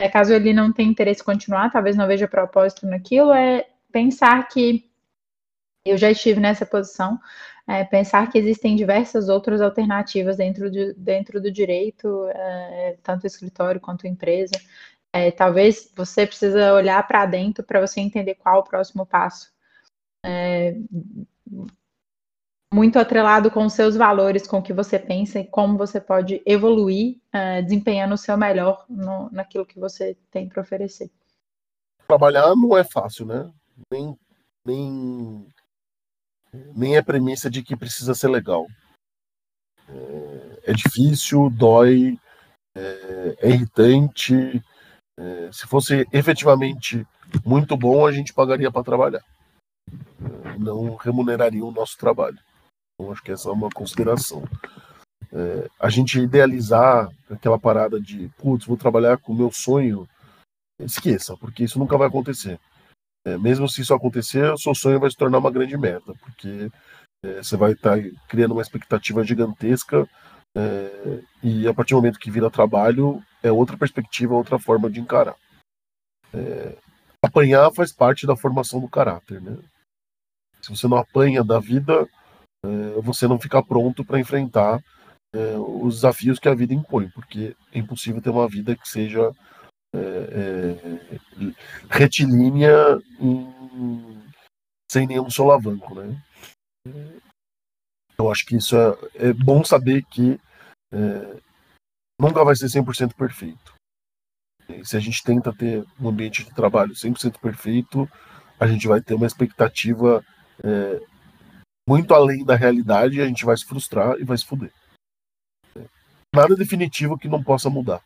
É, 0.00 0.08
caso 0.08 0.32
ele 0.32 0.52
não 0.52 0.72
tenha 0.72 0.90
interesse 0.90 1.22
em 1.22 1.24
continuar, 1.24 1.70
talvez 1.70 1.96
não 1.96 2.06
veja 2.06 2.26
propósito 2.26 2.86
naquilo, 2.86 3.32
é 3.32 3.68
pensar 3.92 4.48
que 4.48 4.90
eu 5.84 5.96
já 5.96 6.10
estive 6.10 6.40
nessa 6.40 6.64
posição, 6.64 7.20
é, 7.66 7.84
pensar 7.84 8.30
que 8.30 8.38
existem 8.38 8.74
diversas 8.74 9.28
outras 9.28 9.60
alternativas 9.60 10.36
dentro, 10.36 10.70
de, 10.70 10.92
dentro 10.94 11.40
do 11.40 11.50
direito, 11.50 12.26
é, 12.28 12.96
tanto 13.02 13.26
escritório 13.26 13.80
quanto 13.80 14.06
empresa. 14.06 14.54
É, 15.12 15.30
talvez 15.30 15.92
você 15.94 16.26
precisa 16.26 16.72
olhar 16.74 17.06
para 17.06 17.26
dentro 17.26 17.62
para 17.62 17.80
você 17.80 18.00
entender 18.00 18.34
qual 18.34 18.60
o 18.60 18.64
próximo 18.64 19.06
passo. 19.06 19.52
É, 20.24 20.74
muito 22.72 22.98
atrelado 22.98 23.50
com 23.50 23.66
os 23.66 23.74
seus 23.74 23.94
valores, 23.94 24.46
com 24.46 24.58
o 24.58 24.62
que 24.62 24.72
você 24.72 24.98
pensa 24.98 25.38
e 25.38 25.44
como 25.44 25.76
você 25.76 26.00
pode 26.00 26.42
evoluir, 26.46 27.20
é, 27.30 27.60
desempenhando 27.60 28.14
o 28.14 28.18
seu 28.18 28.36
melhor 28.36 28.86
no, 28.88 29.28
naquilo 29.30 29.66
que 29.66 29.78
você 29.78 30.16
tem 30.30 30.48
para 30.48 30.62
oferecer. 30.62 31.10
Trabalhar 32.08 32.56
não 32.56 32.76
é 32.76 32.82
fácil, 32.82 33.26
né? 33.26 33.52
Nem, 33.90 34.18
nem 34.64 35.46
nem 36.74 36.96
a 36.96 37.02
premissa 37.02 37.50
de 37.50 37.62
que 37.62 37.76
precisa 37.76 38.14
ser 38.14 38.28
legal. 38.28 38.66
É, 39.88 40.70
é 40.70 40.72
difícil, 40.72 41.50
dói, 41.50 42.18
é, 42.74 43.36
é 43.40 43.50
irritante. 43.50 44.62
É, 45.18 45.50
se 45.52 45.66
fosse 45.66 46.06
efetivamente 46.12 47.06
muito 47.44 47.76
bom, 47.76 48.06
a 48.06 48.12
gente 48.12 48.32
pagaria 48.32 48.70
para 48.70 48.84
trabalhar. 48.84 49.24
É, 49.90 50.58
não 50.58 50.96
remuneraria 50.96 51.64
o 51.64 51.72
nosso 51.72 51.96
trabalho. 51.98 52.38
Então, 52.94 53.12
acho 53.12 53.22
que 53.22 53.32
essa 53.32 53.48
é 53.48 53.52
uma 53.52 53.70
consideração. 53.70 54.44
É, 55.32 55.68
a 55.80 55.88
gente 55.88 56.20
idealizar 56.20 57.08
aquela 57.30 57.58
parada 57.58 58.00
de, 58.00 58.28
putz, 58.36 58.66
vou 58.66 58.76
trabalhar 58.76 59.18
com 59.18 59.32
o 59.32 59.36
meu 59.36 59.50
sonho, 59.50 60.06
esqueça, 60.78 61.36
porque 61.36 61.64
isso 61.64 61.78
nunca 61.78 61.96
vai 61.96 62.08
acontecer. 62.08 62.60
É, 63.24 63.38
mesmo 63.38 63.68
se 63.68 63.82
isso 63.82 63.94
acontecer, 63.94 64.52
o 64.52 64.58
seu 64.58 64.74
sonho 64.74 64.98
vai 64.98 65.10
se 65.10 65.16
tornar 65.16 65.38
uma 65.38 65.50
grande 65.50 65.76
merda, 65.76 66.12
porque 66.14 66.70
é, 67.24 67.42
você 67.42 67.56
vai 67.56 67.72
estar 67.72 67.96
tá 67.96 68.10
criando 68.28 68.52
uma 68.52 68.62
expectativa 68.62 69.22
gigantesca 69.22 70.08
é, 70.56 71.22
e 71.42 71.66
a 71.66 71.72
partir 71.72 71.94
do 71.94 71.96
momento 71.96 72.18
que 72.18 72.30
vira 72.30 72.50
trabalho, 72.50 73.22
é 73.42 73.50
outra 73.50 73.76
perspectiva, 73.76 74.34
outra 74.34 74.58
forma 74.58 74.90
de 74.90 75.00
encarar. 75.00 75.36
É, 76.34 76.76
apanhar 77.24 77.72
faz 77.72 77.92
parte 77.92 78.26
da 78.26 78.36
formação 78.36 78.80
do 78.80 78.88
caráter, 78.88 79.40
né? 79.40 79.56
Se 80.60 80.70
você 80.70 80.86
não 80.86 80.96
apanha 80.96 81.42
da 81.42 81.58
vida, 81.58 82.08
é, 82.64 83.00
você 83.00 83.26
não 83.26 83.38
fica 83.38 83.62
pronto 83.62 84.04
para 84.04 84.20
enfrentar 84.20 84.82
é, 85.34 85.56
os 85.56 85.96
desafios 85.96 86.38
que 86.38 86.48
a 86.48 86.54
vida 86.54 86.74
impõe, 86.74 87.08
porque 87.10 87.56
é 87.72 87.78
impossível 87.78 88.20
ter 88.20 88.30
uma 88.30 88.48
vida 88.48 88.76
que 88.76 88.88
seja 88.88 89.32
é, 89.94 91.52
retilínea 91.90 92.98
em, 93.20 94.22
sem 94.90 95.06
nenhum 95.06 95.30
solavanco, 95.30 95.94
né? 95.94 96.22
Eu 98.18 98.30
acho 98.30 98.44
que 98.44 98.56
isso 98.56 98.76
é, 98.76 99.28
é 99.30 99.32
bom 99.32 99.64
saber 99.64 100.04
que 100.04 100.38
é, 100.92 101.40
nunca 102.20 102.44
vai 102.44 102.54
ser 102.54 102.66
100% 102.66 103.14
perfeito. 103.14 103.74
Se 104.84 104.96
a 104.96 105.00
gente 105.00 105.22
tenta 105.22 105.52
ter 105.52 105.84
um 106.00 106.08
ambiente 106.08 106.44
de 106.44 106.54
trabalho 106.54 106.94
100% 106.94 107.38
perfeito, 107.40 108.08
a 108.58 108.66
gente 108.66 108.86
vai 108.86 109.00
ter 109.00 109.14
uma 109.14 109.26
expectativa 109.26 110.24
é, 110.62 111.00
muito 111.88 112.14
além 112.14 112.44
da 112.44 112.54
realidade 112.54 113.16
e 113.16 113.20
a 113.20 113.26
gente 113.26 113.44
vai 113.44 113.56
se 113.56 113.64
frustrar 113.64 114.18
e 114.18 114.24
vai 114.24 114.38
se 114.38 114.46
fuder. 114.46 114.72
Nada 116.34 116.56
definitivo 116.56 117.18
que 117.18 117.28
não 117.28 117.42
possa 117.42 117.68
mudar. 117.68 118.02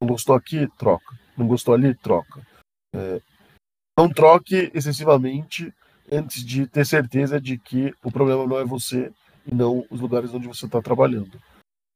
Não 0.00 0.08
gostou 0.08 0.34
aqui? 0.34 0.68
Troca. 0.78 1.16
Não 1.36 1.46
gostou 1.46 1.74
ali? 1.74 1.94
Troca. 1.94 2.46
É, 2.94 3.20
não 3.98 4.08
troque 4.08 4.70
excessivamente 4.74 5.72
antes 6.10 6.44
de 6.44 6.66
ter 6.66 6.86
certeza 6.86 7.40
de 7.40 7.58
que 7.58 7.92
o 8.02 8.10
problema 8.10 8.46
não 8.46 8.58
é 8.58 8.64
você 8.64 9.12
e 9.46 9.54
não 9.54 9.84
os 9.90 10.00
lugares 10.00 10.32
onde 10.32 10.46
você 10.46 10.66
está 10.66 10.80
trabalhando. 10.80 11.38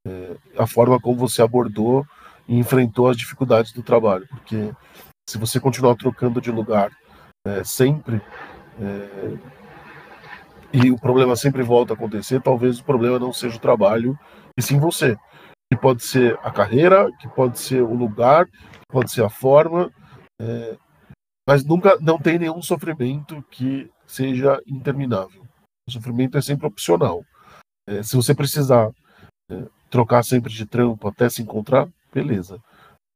É, 0.07 0.37
a 0.59 0.67
forma 0.67 1.01
como 1.01 1.17
você 1.17 1.43
abordou 1.43 2.05
e 2.49 2.59
enfrentou 2.59 3.09
as 3.09 3.17
dificuldades 3.17 3.73
do 3.73 3.83
trabalho. 3.83 4.27
Porque 4.29 4.73
se 5.29 5.39
você 5.39 5.61
continuar 5.61 5.95
trocando 5.95 6.41
de 6.41 6.51
lugar 6.51 6.91
é, 7.47 7.63
sempre 7.63 8.21
é, 8.81 9.37
e 10.73 10.91
o 10.91 10.99
problema 10.99 11.37
sempre 11.37 11.63
volta 11.63 11.93
a 11.93 11.97
acontecer, 11.97 12.41
talvez 12.43 12.81
o 12.81 12.85
problema 12.85 13.19
não 13.19 13.33
seja 13.33 13.57
o 13.57 13.61
trabalho 13.61 14.19
e 14.57 14.63
sim 14.63 14.79
você 14.79 15.17
que 15.73 15.77
pode 15.81 16.05
ser 16.05 16.39
a 16.43 16.51
carreira, 16.51 17.11
que 17.19 17.27
pode 17.29 17.59
ser 17.59 17.81
o 17.83 17.95
lugar, 17.95 18.45
que 18.45 18.87
pode 18.91 19.11
ser 19.11 19.25
a 19.25 19.31
forma, 19.31 19.91
é, 20.39 20.77
mas 21.49 21.65
nunca 21.65 21.97
não 21.99 22.19
tem 22.19 22.39
nenhum 22.39 22.61
sofrimento 22.61 23.43
que 23.51 23.91
seja 24.07 24.61
interminável. 24.67 25.43
O 25.89 25.91
sofrimento 25.91 26.37
é 26.37 26.43
sempre 26.43 26.67
opcional. 26.67 27.25
É, 27.89 28.03
se 28.03 28.15
você 28.15 28.35
precisar 28.35 28.91
é, 29.51 29.65
trocar 29.89 30.23
sempre 30.23 30.53
de 30.53 30.67
trampo 30.67 31.09
até 31.09 31.31
se 31.31 31.41
encontrar, 31.41 31.89
beleza. 32.13 32.61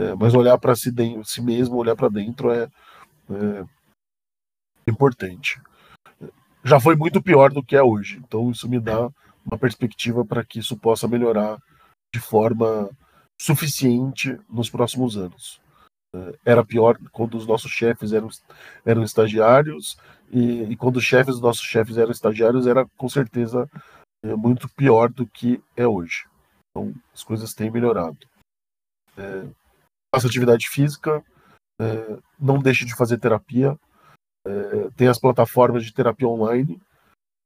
É, 0.00 0.14
mas 0.14 0.34
olhar 0.34 0.56
para 0.56 0.74
si, 0.74 0.90
si, 1.24 1.42
mesmo, 1.42 1.76
olhar 1.76 1.94
para 1.94 2.08
dentro 2.08 2.50
é, 2.50 2.62
é, 3.30 3.64
importante. 4.88 5.60
Já 6.64 6.80
foi 6.80 6.96
muito 6.96 7.22
pior 7.22 7.52
do 7.52 7.62
que 7.62 7.76
é 7.76 7.82
hoje, 7.82 8.18
então 8.26 8.50
isso 8.50 8.66
me 8.66 8.80
dá 8.80 9.10
uma 9.44 9.58
perspectiva 9.58 10.24
para 10.24 10.42
que 10.42 10.58
isso 10.58 10.74
possa 10.74 11.06
melhorar 11.06 11.58
de 12.16 12.20
forma 12.20 12.88
suficiente 13.38 14.38
nos 14.48 14.70
próximos 14.70 15.18
anos. 15.18 15.60
É, 16.14 16.38
era 16.46 16.64
pior 16.64 16.98
quando 17.12 17.36
os 17.36 17.46
nossos 17.46 17.70
chefes 17.70 18.12
eram, 18.12 18.30
eram 18.86 19.02
estagiários, 19.02 19.98
e, 20.30 20.62
e 20.62 20.76
quando 20.76 20.96
os 20.96 21.04
chefes 21.04 21.34
dos 21.34 21.42
nossos 21.42 21.62
chefes 21.62 21.98
eram 21.98 22.10
estagiários, 22.10 22.66
era 22.66 22.86
com 22.96 23.08
certeza 23.08 23.68
é, 24.24 24.34
muito 24.34 24.66
pior 24.70 25.10
do 25.10 25.26
que 25.26 25.62
é 25.76 25.86
hoje. 25.86 26.24
Então, 26.70 26.94
as 27.12 27.22
coisas 27.22 27.52
têm 27.52 27.70
melhorado. 27.70 28.18
É, 29.18 29.46
faça 30.14 30.26
atividade 30.26 30.68
física, 30.70 31.22
é, 31.78 32.18
não 32.40 32.58
deixe 32.58 32.86
de 32.86 32.96
fazer 32.96 33.18
terapia. 33.18 33.78
É, 34.46 34.90
tem 34.96 35.08
as 35.08 35.18
plataformas 35.18 35.84
de 35.84 35.92
terapia 35.92 36.28
online, 36.28 36.80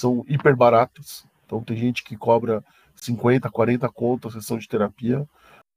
são 0.00 0.24
hiper 0.28 0.54
baratas. 0.54 1.26
Então, 1.44 1.64
tem 1.64 1.76
gente 1.76 2.04
que 2.04 2.16
cobra 2.16 2.62
50, 3.00 3.50
40 3.50 3.88
contas 3.88 4.36
a 4.36 4.40
sessão 4.40 4.58
de 4.58 4.68
terapia. 4.68 5.26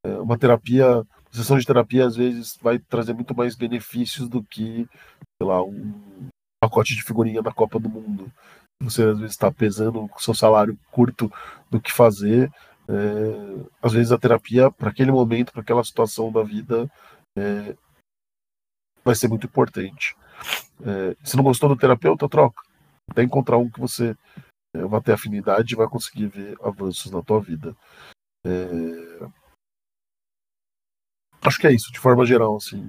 É, 0.06 0.18
uma 0.18 0.38
terapia, 0.38 1.04
sessão 1.32 1.58
de 1.58 1.66
terapia 1.66 2.06
às 2.06 2.16
vezes 2.16 2.58
vai 2.62 2.78
trazer 2.78 3.14
muito 3.14 3.36
mais 3.36 3.56
benefícios 3.56 4.28
do 4.28 4.44
que, 4.44 4.88
sei 5.42 5.48
lá, 5.48 5.64
um 5.64 6.28
pacote 6.62 6.96
de 6.96 7.04
figurinha 7.04 7.42
da 7.42 7.52
Copa 7.52 7.80
do 7.80 7.90
Mundo. 7.90 8.32
Você 8.82 9.04
às 9.04 9.18
vezes 9.18 9.32
está 9.32 9.52
pesando 9.52 10.04
o 10.04 10.22
seu 10.22 10.34
salário 10.34 10.78
curto 10.92 11.32
do 11.70 11.80
que 11.80 11.92
fazer. 11.92 12.52
É, 12.88 13.66
às 13.82 13.94
vezes 13.94 14.12
a 14.12 14.18
terapia, 14.18 14.70
para 14.70 14.90
aquele 14.90 15.12
momento, 15.12 15.54
para 15.54 15.62
aquela 15.62 15.84
situação 15.84 16.32
da 16.32 16.44
vida, 16.44 16.90
é, 17.38 17.76
vai 19.04 19.16
ser 19.16 19.28
muito 19.28 19.48
importante. 19.48 20.16
É, 20.86 21.16
se 21.24 21.38
não 21.38 21.44
gostou 21.44 21.70
do 21.70 21.78
terapeuta, 21.78 22.28
troca. 22.28 22.62
Até 23.10 23.24
encontrar 23.24 23.58
um 23.58 23.70
que 23.70 23.80
você 23.80 24.16
vai 24.74 25.02
ter 25.02 25.14
afinidade 25.14 25.74
e 25.74 25.78
vai 25.78 25.88
conseguir 25.88 26.28
ver 26.28 26.58
avanços 26.62 27.12
na 27.12 27.22
tua 27.22 27.40
vida. 27.40 27.76
É, 28.46 29.30
acho 31.42 31.60
que 31.60 31.68
é 31.68 31.72
isso, 31.72 31.92
de 31.92 32.00
forma 32.00 32.26
geral, 32.26 32.56
assim, 32.56 32.84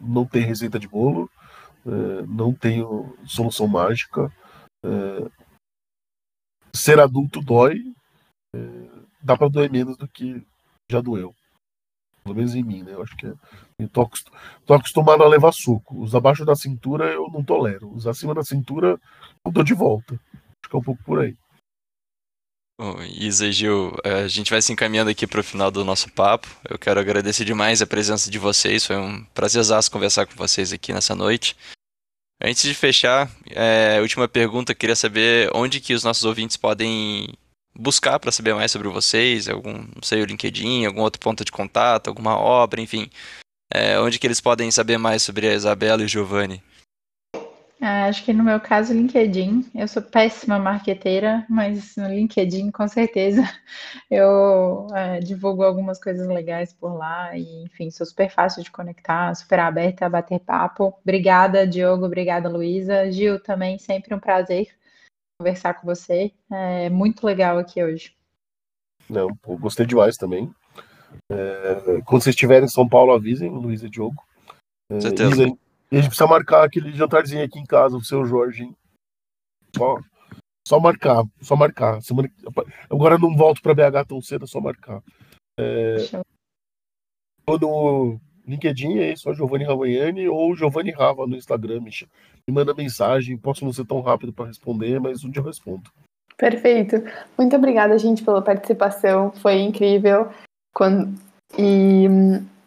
não 0.00 0.26
tem 0.26 0.42
receita 0.44 0.78
de 0.78 0.88
bolo, 0.88 1.30
é, 1.86 2.22
não 2.26 2.52
tenho 2.52 3.16
solução 3.24 3.66
mágica. 3.66 4.32
É, 4.84 5.30
ser 6.74 7.00
adulto 7.00 7.40
dói, 7.40 7.80
é, 8.54 8.58
dá 9.22 9.36
para 9.36 9.48
doer 9.48 9.70
menos 9.70 9.96
do 9.96 10.06
que 10.06 10.46
já 10.90 11.00
doeu. 11.00 11.34
Pelo 12.22 12.36
menos 12.36 12.54
em 12.54 12.62
mim, 12.62 12.82
né? 12.82 12.92
Eu 12.92 13.02
acho 13.02 13.16
que 13.16 13.26
é, 13.26 13.34
eu 13.78 13.88
tô, 13.88 14.08
tô 14.66 14.74
acostumado 14.74 15.22
a 15.22 15.28
levar 15.28 15.52
suco. 15.52 16.02
Os 16.02 16.14
abaixo 16.14 16.44
da 16.44 16.56
cintura 16.56 17.06
eu 17.12 17.28
não 17.30 17.44
tolero. 17.44 17.88
Os 17.92 18.06
acima 18.06 18.34
da 18.34 18.42
cintura 18.42 19.00
eu 19.44 19.52
dou 19.52 19.62
de 19.62 19.74
volta. 19.74 20.18
Acho 20.66 20.78
um 20.78 20.82
pouco 20.82 21.02
por 21.04 21.20
aí. 21.20 21.34
Bom, 22.78 23.00
Isa 23.02 23.46
e 23.46 23.52
Gil, 23.52 23.96
é, 24.04 24.24
a 24.24 24.28
gente 24.28 24.50
vai 24.50 24.60
se 24.60 24.70
encaminhando 24.70 25.08
aqui 25.08 25.26
para 25.26 25.40
o 25.40 25.44
final 25.44 25.70
do 25.70 25.84
nosso 25.84 26.12
papo. 26.12 26.46
Eu 26.68 26.78
quero 26.78 27.00
agradecer 27.00 27.44
demais 27.44 27.80
a 27.80 27.86
presença 27.86 28.30
de 28.30 28.38
vocês. 28.38 28.84
Foi 28.84 28.96
um 28.96 29.24
prazerzaço 29.26 29.90
conversar 29.90 30.26
com 30.26 30.34
vocês 30.34 30.72
aqui 30.72 30.92
nessa 30.92 31.14
noite. 31.14 31.56
Antes 32.42 32.64
de 32.64 32.74
fechar, 32.74 33.30
é, 33.48 33.98
última 34.02 34.28
pergunta, 34.28 34.74
queria 34.74 34.94
saber 34.94 35.50
onde 35.54 35.80
que 35.80 35.94
os 35.94 36.04
nossos 36.04 36.24
ouvintes 36.24 36.58
podem 36.58 37.32
buscar 37.74 38.18
para 38.18 38.30
saber 38.30 38.54
mais 38.54 38.70
sobre 38.70 38.88
vocês, 38.88 39.48
algum, 39.48 39.72
não 39.72 40.02
sei, 40.02 40.20
o 40.20 40.26
LinkedIn, 40.26 40.84
algum 40.84 41.00
outro 41.00 41.20
ponto 41.20 41.44
de 41.44 41.52
contato, 41.52 42.08
alguma 42.08 42.36
obra, 42.36 42.80
enfim. 42.80 43.08
É, 43.72 43.98
onde 43.98 44.18
que 44.18 44.26
eles 44.26 44.40
podem 44.40 44.70
saber 44.70 44.98
mais 44.98 45.22
sobre 45.22 45.48
a 45.48 45.54
Isabela 45.54 46.02
e 46.02 46.04
o 46.04 46.08
Giovanni? 46.08 46.62
Ah, 47.80 48.06
acho 48.06 48.24
que 48.24 48.32
no 48.32 48.42
meu 48.42 48.58
caso, 48.58 48.94
LinkedIn. 48.94 49.70
Eu 49.74 49.86
sou 49.86 50.02
péssima 50.02 50.58
marqueteira, 50.58 51.44
mas 51.48 51.94
no 51.96 52.08
LinkedIn, 52.08 52.70
com 52.70 52.88
certeza, 52.88 53.42
eu 54.10 54.86
é, 54.94 55.20
divulgo 55.20 55.62
algumas 55.62 56.02
coisas 56.02 56.26
legais 56.26 56.72
por 56.72 56.94
lá. 56.94 57.36
E, 57.36 57.64
enfim, 57.64 57.90
sou 57.90 58.06
super 58.06 58.30
fácil 58.30 58.62
de 58.62 58.70
conectar, 58.70 59.34
super 59.34 59.60
aberta 59.60 60.06
a 60.06 60.10
bater 60.10 60.40
papo. 60.40 60.96
Obrigada, 61.02 61.66
Diogo. 61.66 62.06
Obrigada, 62.06 62.48
Luísa. 62.48 63.10
Gil, 63.12 63.38
também 63.40 63.78
sempre 63.78 64.14
um 64.14 64.20
prazer 64.20 64.68
conversar 65.38 65.74
com 65.74 65.86
você. 65.86 66.32
É 66.50 66.88
muito 66.88 67.26
legal 67.26 67.58
aqui 67.58 67.82
hoje. 67.82 68.16
Não, 69.08 69.28
pô, 69.36 69.56
gostei 69.56 69.86
demais 69.86 70.16
também. 70.16 70.50
É, 71.30 72.00
quando 72.04 72.22
vocês 72.22 72.34
estiverem 72.34 72.64
em 72.64 72.68
São 72.68 72.88
Paulo, 72.88 73.12
avisem, 73.12 73.50
Luísa 73.50 73.86
e 73.86 73.90
Diogo. 73.90 74.24
É, 74.90 75.00
Certeza. 75.00 75.44
Isa, 75.44 75.58
e 75.90 75.96
a 75.96 76.00
gente 76.00 76.08
precisa 76.08 76.26
marcar 76.26 76.64
aquele 76.64 76.92
jantarzinho 76.92 77.44
aqui 77.44 77.58
em 77.58 77.66
casa, 77.66 77.96
o 77.96 78.04
seu 78.04 78.24
Jorge. 78.24 78.64
Hein? 78.64 78.76
Só, 79.76 79.98
só 80.66 80.80
marcar, 80.80 81.24
só 81.40 81.54
marcar. 81.54 82.00
Semana... 82.02 82.30
Agora 82.90 83.14
eu 83.14 83.18
não 83.18 83.36
volto 83.36 83.62
para 83.62 83.74
BH 83.74 84.08
tão 84.08 84.20
cedo, 84.20 84.44
é 84.44 84.48
só 84.48 84.60
marcar. 84.60 85.02
É... 85.58 85.96
No 87.48 88.20
LinkedIn 88.46 88.98
é 88.98 89.12
isso, 89.12 89.32
Giovanni 89.34 89.64
Ravagnani 89.64 90.28
ou 90.28 90.56
Giovanni 90.56 90.90
Rava 90.90 91.26
no 91.26 91.36
Instagram. 91.36 91.80
Me, 91.80 91.90
me 92.48 92.54
manda 92.54 92.74
mensagem. 92.74 93.36
Posso 93.36 93.64
não 93.64 93.72
ser 93.72 93.84
tão 93.84 94.00
rápido 94.00 94.32
para 94.32 94.46
responder, 94.46 94.98
mas 95.00 95.24
um 95.24 95.30
dia 95.30 95.40
eu 95.40 95.46
respondo. 95.46 95.90
Perfeito. 96.36 96.96
Muito 97.38 97.54
obrigada, 97.56 97.96
gente, 97.98 98.24
pela 98.24 98.42
participação. 98.42 99.32
Foi 99.32 99.60
incrível. 99.60 100.30
Quando... 100.74 101.14
E 101.56 102.08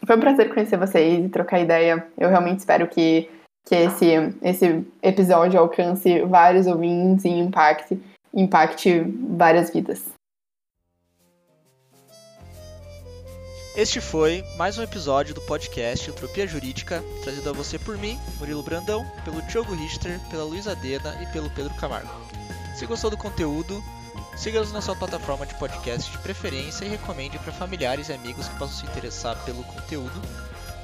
foi 0.06 0.16
um 0.16 0.20
prazer 0.20 0.54
conhecer 0.54 0.78
vocês 0.78 1.26
e 1.26 1.30
trocar 1.30 1.60
ideia. 1.60 2.08
Eu 2.18 2.30
realmente 2.30 2.60
espero 2.60 2.88
que, 2.88 3.30
que 3.66 3.76
esse, 3.76 4.34
esse 4.42 4.86
episódio 5.02 5.60
alcance 5.60 6.22
vários 6.22 6.68
ouvintes 6.68 7.26
e 7.26 7.30
impacte, 7.30 8.00
impacte 8.34 9.02
várias 9.38 9.72
vidas. 9.72 10.04
Este 13.76 14.02
foi 14.02 14.44
mais 14.58 14.78
um 14.78 14.84
episódio 14.84 15.34
do 15.34 15.42
podcast 15.42 16.10
Entropia 16.10 16.46
Jurídica, 16.48 17.02
trazido 17.24 17.50
a 17.50 17.54
você 17.54 17.80
por 17.80 17.98
mim, 17.98 18.18
Murilo 18.38 18.64
Brandão, 18.64 19.06
pelo 19.24 19.42
Diogo 19.44 19.74
Richter, 19.74 20.20
pela 20.30 20.44
Luísa 20.44 20.76
Dena 20.76 21.16
e 21.22 21.32
pelo 21.32 21.50
Pedro 21.52 21.74
Camargo. 21.76 22.10
Se 22.76 22.86
gostou 22.86 23.10
do 23.10 23.18
conteúdo, 23.18 23.82
Siga-nos 24.40 24.72
na 24.72 24.80
sua 24.80 24.96
plataforma 24.96 25.46
de 25.46 25.54
podcast 25.56 26.10
de 26.10 26.18
preferência 26.20 26.86
e 26.86 26.88
recomende 26.88 27.38
para 27.40 27.52
familiares 27.52 28.08
e 28.08 28.14
amigos 28.14 28.48
que 28.48 28.58
possam 28.58 28.78
se 28.78 28.86
interessar 28.86 29.36
pelo 29.44 29.66
conteúdo. 29.66 30.22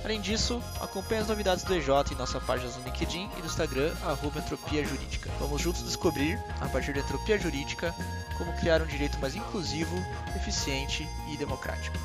Além 0.04 0.20
disso, 0.20 0.62
acompanhe 0.82 1.22
as 1.22 1.30
novidades 1.30 1.64
do 1.64 1.74
EJ 1.74 1.88
em 2.12 2.16
nossa 2.16 2.42
página 2.42 2.70
no 2.70 2.84
LinkedIn 2.84 3.30
e 3.38 3.40
no 3.40 3.46
Instagram, 3.46 3.94
arroba 4.04 4.40
Entropia 4.40 4.84
Jurídica. 4.86 5.32
Vamos 5.40 5.62
juntos 5.62 5.84
descobrir, 5.84 6.38
a 6.60 6.68
partir 6.68 6.94
da 6.94 7.00
Entropia 7.00 7.40
Jurídica, 7.40 7.96
como 8.38 8.52
criar 8.58 8.82
um 8.82 8.88
direito 8.88 9.18
mais 9.20 9.38
inclusivo, 9.38 9.96
eficiente 10.36 11.08
e 11.32 11.38
democrático. 11.38 11.98